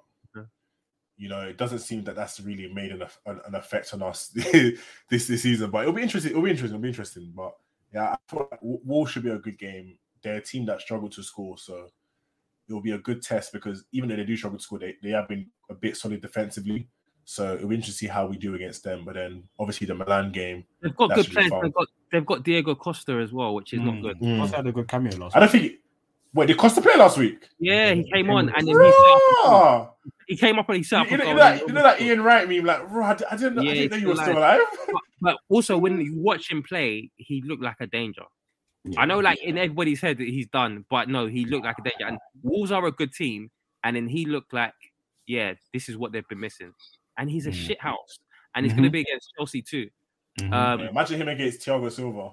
You 1.16 1.28
know, 1.28 1.40
it 1.40 1.56
doesn't 1.56 1.78
seem 1.80 2.02
that 2.04 2.16
that's 2.16 2.40
really 2.40 2.72
made 2.72 2.90
an, 2.92 3.02
an, 3.26 3.40
an 3.46 3.54
effect 3.54 3.94
on 3.94 4.02
us 4.02 4.28
this 5.10 5.26
this 5.26 5.42
season. 5.42 5.70
But 5.70 5.82
it'll 5.82 5.92
be 5.94 6.02
interesting. 6.02 6.32
It'll 6.32 6.42
be 6.42 6.50
interesting. 6.50 6.74
It'll 6.76 6.82
be 6.82 6.88
interesting. 6.88 7.32
But 7.34 7.54
yeah, 7.92 8.12
I 8.12 8.16
feel 8.28 8.48
like 8.50 8.60
W- 8.60 8.80
Wolves 8.84 9.12
should 9.12 9.22
be 9.22 9.30
a 9.30 9.38
good 9.38 9.58
game. 9.58 9.96
They're 10.22 10.36
a 10.36 10.42
team 10.42 10.66
that 10.66 10.80
struggled 10.80 11.12
to 11.12 11.22
score, 11.22 11.58
so 11.58 11.88
it 12.68 12.72
will 12.72 12.80
be 12.80 12.92
a 12.92 12.98
good 12.98 13.22
test 13.22 13.52
because 13.52 13.84
even 13.92 14.08
though 14.08 14.16
they 14.16 14.24
do 14.24 14.36
struggle 14.36 14.58
to 14.58 14.62
score, 14.62 14.78
they, 14.78 14.96
they 15.02 15.10
have 15.10 15.28
been 15.28 15.46
a 15.70 15.74
bit 15.74 15.96
solid 15.96 16.20
defensively. 16.20 16.88
So 17.26 17.54
it'll 17.54 17.68
be 17.68 17.76
interesting 17.76 17.92
to 17.92 17.98
see 17.98 18.06
how 18.06 18.26
we 18.26 18.36
do 18.36 18.54
against 18.54 18.84
them. 18.84 19.04
But 19.04 19.14
then 19.14 19.44
obviously 19.58 19.86
the 19.86 19.94
Milan 19.94 20.32
game, 20.32 20.64
They've 20.82 20.94
got 20.94 21.14
good 21.14 21.24
should 21.26 21.34
players. 21.34 21.52
They've 21.62 21.74
got 21.74 21.88
they've 22.12 22.26
got 22.26 22.42
Diego 22.42 22.74
Costa 22.74 23.12
as 23.14 23.32
well, 23.32 23.54
which 23.54 23.72
is 23.72 23.80
not 23.80 24.02
good. 24.02 24.18
Mm. 24.20 24.40
Also 24.40 24.56
had 24.56 24.66
a 24.66 24.72
good 24.72 24.88
cameo 24.88 25.16
last 25.16 25.36
I 25.36 25.40
don't 25.40 25.50
think. 25.50 25.74
Wait, 26.34 26.46
did 26.46 26.56
Costa 26.56 26.82
play 26.82 26.96
last 26.96 27.16
week? 27.16 27.48
Yeah, 27.60 27.94
he 27.94 28.10
came 28.10 28.28
on 28.28 28.48
and 28.48 28.66
then 28.66 28.74
he 28.74 28.92
set 30.04 30.12
up 30.12 30.18
a 30.18 30.18
goal. 30.18 30.26
He 30.28 30.36
came 30.36 30.58
up 30.58 30.68
and 30.68 30.76
he 30.76 30.82
set 30.82 31.00
up 31.00 31.10
You 31.10 31.16
know, 31.18 31.24
you 31.24 31.30
know 31.34 31.36
that, 31.38 31.60
you 31.60 31.72
know 31.72 31.82
that 31.82 32.00
Ian 32.00 32.22
Wright 32.22 32.48
meme, 32.48 32.64
like, 32.64 32.88
"Bro, 32.88 33.04
I, 33.04 33.14
didn't, 33.14 33.62
Yeah, 33.62 33.70
I 33.70 33.74
didn't 33.74 33.90
know 33.90 33.96
you 33.96 34.08
were 34.08 34.14
still 34.14 34.24
still 34.24 34.38
alive. 34.38 34.60
but, 34.92 35.02
but 35.20 35.36
also 35.48 35.78
when 35.78 36.00
you 36.00 36.14
watch 36.16 36.50
him 36.50 36.62
play, 36.62 37.10
he 37.16 37.42
looked 37.42 37.62
like 37.62 37.76
a 37.80 37.86
danger. 37.86 38.24
I 38.98 39.06
know, 39.06 39.18
like 39.18 39.42
in 39.42 39.56
everybody's 39.56 40.00
head 40.02 40.18
that 40.18 40.28
he's 40.28 40.46
done, 40.48 40.84
but 40.90 41.08
no, 41.08 41.26
he 41.26 41.46
looked 41.46 41.64
like 41.64 41.78
a 41.78 41.82
danger. 41.82 42.06
And 42.06 42.18
Wolves 42.42 42.70
are 42.70 42.84
a 42.84 42.92
good 42.92 43.14
team, 43.14 43.50
and 43.82 43.96
then 43.96 44.08
he 44.08 44.26
looked 44.26 44.52
like, 44.52 44.74
yeah, 45.26 45.54
this 45.72 45.88
is 45.88 45.96
what 45.96 46.12
they've 46.12 46.28
been 46.28 46.40
missing. 46.40 46.72
And 47.16 47.30
he's 47.30 47.46
a 47.46 47.50
Mm. 47.50 47.54
shit 47.54 47.80
house, 47.80 48.18
and 48.54 48.66
he's 48.66 48.74
going 48.74 48.84
to 48.84 48.90
be 48.90 49.00
against 49.00 49.32
Chelsea 49.38 49.62
too. 49.62 49.88
Mhm. 50.38 50.52
Um, 50.52 50.80
Yeah, 50.80 50.88
imagine 50.90 51.20
him 51.22 51.28
against 51.28 51.60
Thiago 51.60 51.90
Silva. 51.90 52.32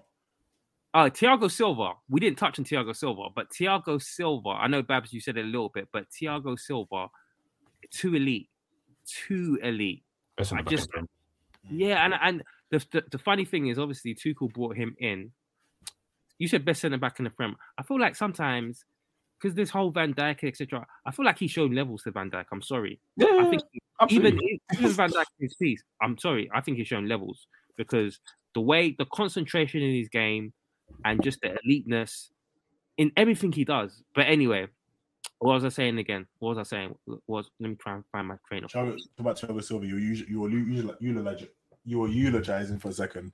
Oh, 0.94 1.10
Thiago 1.10 1.50
Silva. 1.50 1.94
We 2.10 2.20
didn't 2.20 2.38
touch 2.38 2.60
on 2.60 2.66
Thiago 2.66 2.94
Silva, 2.94 3.30
but 3.34 3.50
Thiago 3.52 4.02
Silva. 4.02 4.50
I 4.50 4.68
know 4.68 4.82
Babs, 4.82 5.14
you 5.14 5.22
said 5.22 5.38
it 5.38 5.46
a 5.46 5.48
little 5.48 5.70
bit, 5.70 5.88
but 5.94 6.10
Thiago 6.10 6.60
Silva, 6.60 7.08
too 7.92 8.16
elite, 8.16 8.50
too 9.06 9.60
elite. 9.62 10.04
I 10.40 10.62
just- 10.64 10.90
Yeah, 11.70 12.04
and 12.04 12.14
and 12.22 12.44
the, 12.72 12.84
the 12.92 13.04
the 13.12 13.18
funny 13.20 13.46
thing 13.46 13.68
is, 13.68 13.78
obviously, 13.78 14.16
Tuchel 14.16 14.52
brought 14.52 14.76
him 14.76 14.96
in. 15.00 15.32
You 16.40 16.48
said 16.48 16.66
best 16.66 16.82
centre 16.82 16.98
back 16.98 17.20
in 17.20 17.26
the 17.26 17.30
Prem. 17.30 17.56
I 17.78 17.84
feel 17.84 18.00
like 18.00 18.16
sometimes 18.16 18.84
because 19.40 19.56
this 19.56 19.70
whole 19.70 19.92
Van 19.92 20.14
Dijk, 20.14 20.44
etc. 20.44 20.86
I 21.06 21.12
feel 21.12 21.26
like 21.26 21.38
he's 21.38 21.52
shown 21.52 21.74
levels 21.76 22.04
to 22.04 22.12
Van 22.12 22.32
Dijk. 22.32 22.46
I'm 22.52 22.62
sorry. 22.62 23.00
Yeah, 23.18 23.28
I 23.40 23.50
think 23.50 23.62
absolutely. 24.00 24.30
even 24.30 24.60
even 24.80 24.92
Van 24.92 25.12
in 25.12 25.24
his 25.40 25.56
piece. 25.56 25.84
I'm 26.02 26.18
sorry. 26.18 26.50
I 26.54 26.62
think 26.62 26.78
he's 26.78 26.88
shown 26.88 27.08
levels 27.08 27.46
because 27.78 28.20
the 28.56 28.62
way 28.62 28.96
the 28.98 29.06
concentration 29.06 29.82
in 29.82 29.94
his 29.96 30.10
game 30.10 30.54
and 31.06 31.22
just 31.24 31.42
the 31.42 31.58
eliteness 31.66 32.32
in 32.98 33.12
everything 33.18 33.52
he 33.52 33.64
does. 33.64 34.02
But 34.16 34.28
anyway, 34.28 34.68
what 35.42 35.56
was 35.56 35.66
I 35.66 35.70
saying 35.70 35.98
again? 35.98 36.28
What 36.40 36.56
was 36.56 36.60
I 36.60 36.64
saying? 36.64 36.96
Was 37.28 37.50
let 37.60 37.70
me 37.70 37.76
try 37.76 37.96
and 37.96 38.04
find 38.12 38.28
my 38.28 38.36
train 38.48 38.64
of 38.64 38.72
thought. 38.72 38.86
talk 38.92 39.00
about 39.20 39.38
Thiago 39.40 39.64
Silva. 39.64 39.86
You 39.88 39.96
were 39.96 40.02
you 40.02 40.40
were 40.42 40.50
eulogizing, 40.50 41.48
you 41.84 42.00
were 42.00 42.08
eulogizing 42.08 42.80
for 42.80 42.90
a 42.90 42.94
second. 42.94 43.34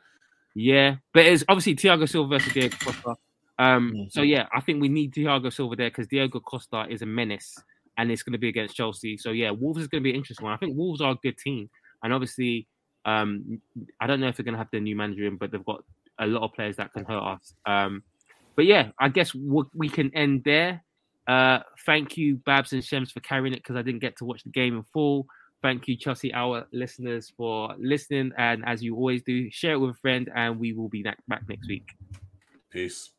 Yeah, 0.56 0.96
but 1.14 1.26
it's 1.26 1.44
obviously 1.50 1.76
Thiago 1.76 2.10
Silva 2.10 2.30
versus 2.38 2.54
Diego 2.54 2.78
Costa. 2.82 3.16
Um, 3.60 3.92
Mhm. 3.94 4.12
so 4.12 4.22
yeah, 4.22 4.48
I 4.54 4.62
think 4.62 4.82
we 4.82 4.88
need 4.88 5.14
Thiago 5.14 5.52
Silva 5.54 5.76
there 5.76 5.90
because 5.90 6.08
Diego 6.08 6.40
Costa 6.40 6.86
is 6.90 7.02
a 7.02 7.06
menace, 7.06 7.58
and 7.98 8.10
it's 8.12 8.24
going 8.24 8.34
to 8.34 8.40
be 8.40 8.48
against 8.50 8.76
Chelsea. 8.76 9.18
So 9.18 9.32
yeah, 9.32 9.52
Wolves 9.52 9.82
is 9.82 9.88
going 9.88 10.02
to 10.02 10.04
be 10.04 10.12
an 10.12 10.16
interesting 10.16 10.46
one. 10.46 10.54
I 10.54 10.58
think 10.58 10.78
Wolves 10.78 11.02
are 11.02 11.12
a 11.12 11.16
good 11.22 11.38
team, 11.38 11.70
and 12.04 12.14
obviously, 12.14 12.68
um, 13.06 13.62
I 14.00 14.08
don't 14.08 14.20
know 14.20 14.28
if 14.30 14.38
they're 14.38 14.44
going 14.46 14.54
to 14.54 14.60
have 14.60 14.72
their 14.72 14.82
new 14.82 14.96
manager 14.96 15.26
in, 15.26 15.36
but 15.38 15.52
they've 15.52 15.66
got 15.66 15.84
a 16.20 16.26
lot 16.28 16.44
of 16.44 16.54
players 16.54 16.78
that 16.78 16.94
can 16.94 17.04
hurt 17.06 17.22
us. 17.22 17.54
Um, 17.66 18.04
but 18.56 18.66
yeah, 18.66 18.92
I 18.98 19.10
guess 19.10 19.36
we 19.36 19.64
we 19.74 19.90
can 19.90 20.10
end 20.16 20.44
there. 20.44 20.84
Uh, 21.28 21.60
thank 21.86 22.18
you, 22.18 22.38
Babs 22.38 22.74
and 22.74 22.84
Shems, 22.84 23.12
for 23.12 23.20
carrying 23.20 23.54
it 23.54 23.58
because 23.58 23.76
I 23.76 23.82
didn't 23.82 24.00
get 24.00 24.18
to 24.18 24.26
watch 24.26 24.44
the 24.44 24.50
game 24.50 24.78
in 24.78 24.84
full. 24.94 25.28
Thank 25.62 25.88
you, 25.88 25.98
Chelsea 25.98 26.34
Hour 26.34 26.68
listeners, 26.72 27.34
for 27.36 27.76
listening. 27.80 28.32
And 28.38 28.64
as 28.66 28.84
you 28.84 28.96
always 28.96 29.24
do, 29.24 29.50
share 29.52 29.74
it 29.74 29.80
with 29.80 29.92
a 29.92 30.00
friend, 30.00 30.30
and 30.34 30.60
we 30.60 30.74
will 30.74 30.90
be 30.90 31.04
back 31.04 31.18
next 31.48 31.68
week. 31.68 31.90
Peace. 32.70 33.10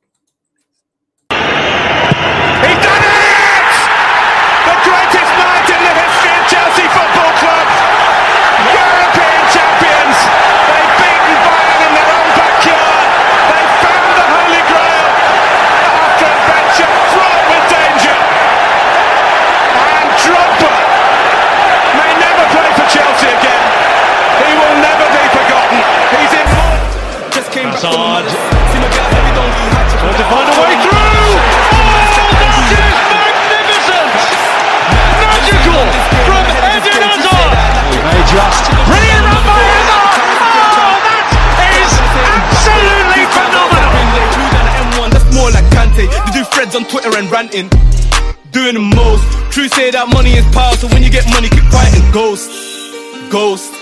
Hazard. 27.78 28.26
Trying 29.98 30.18
to 30.18 30.26
find 30.26 30.50
a 30.50 30.54
way 30.58 30.74
through! 30.82 30.98
Oh, 30.98 31.94
that 31.94 32.10
is 32.10 33.06
magnificent! 33.06 34.18
Magical 35.22 35.86
from 36.26 36.42
Eden 36.58 36.98
Hazard! 37.06 37.54
Just. 38.26 38.66
Brilliant 38.82 39.30
run 39.30 39.44
by 39.46 39.62
Hazard! 39.62 40.10
Oh, 40.74 40.98
that 41.54 41.70
is 41.78 41.94
absolutely 42.18 43.30
phenomenal! 43.30 43.94
They 45.94 46.10
do 46.34 46.42
threads 46.50 46.74
on 46.74 46.82
Twitter 46.84 47.16
and 47.16 47.30
ranting, 47.30 47.70
doing 48.50 48.74
the 48.74 48.82
most. 48.82 49.22
True 49.54 49.68
say 49.68 49.90
that 49.92 50.08
money 50.12 50.32
is 50.34 50.44
power, 50.50 50.74
so 50.74 50.88
when 50.88 51.04
you 51.04 51.10
get 51.10 51.30
money, 51.30 51.48
keep 51.48 51.62
fighting. 51.70 52.02
Ghost, 52.10 52.50
ghost. 53.30 53.77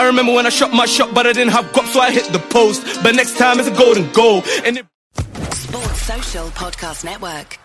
I 0.00 0.06
remember 0.06 0.32
when 0.32 0.46
I 0.46 0.48
shot 0.48 0.72
my 0.72 0.86
shot, 0.86 1.14
but 1.14 1.26
I 1.26 1.34
didn't 1.34 1.52
have 1.52 1.66
guap, 1.74 1.86
so 1.92 2.00
I 2.00 2.10
hit 2.10 2.24
the 2.32 2.38
post. 2.38 3.02
But 3.02 3.14
next 3.14 3.36
time 3.36 3.60
it's 3.60 3.68
a 3.68 3.70
golden 3.70 4.10
goal. 4.12 4.42
And 4.64 4.78
it 4.78 4.86
Sports 5.52 6.00
Social 6.00 6.48
Podcast 6.48 7.04
Network. 7.04 7.59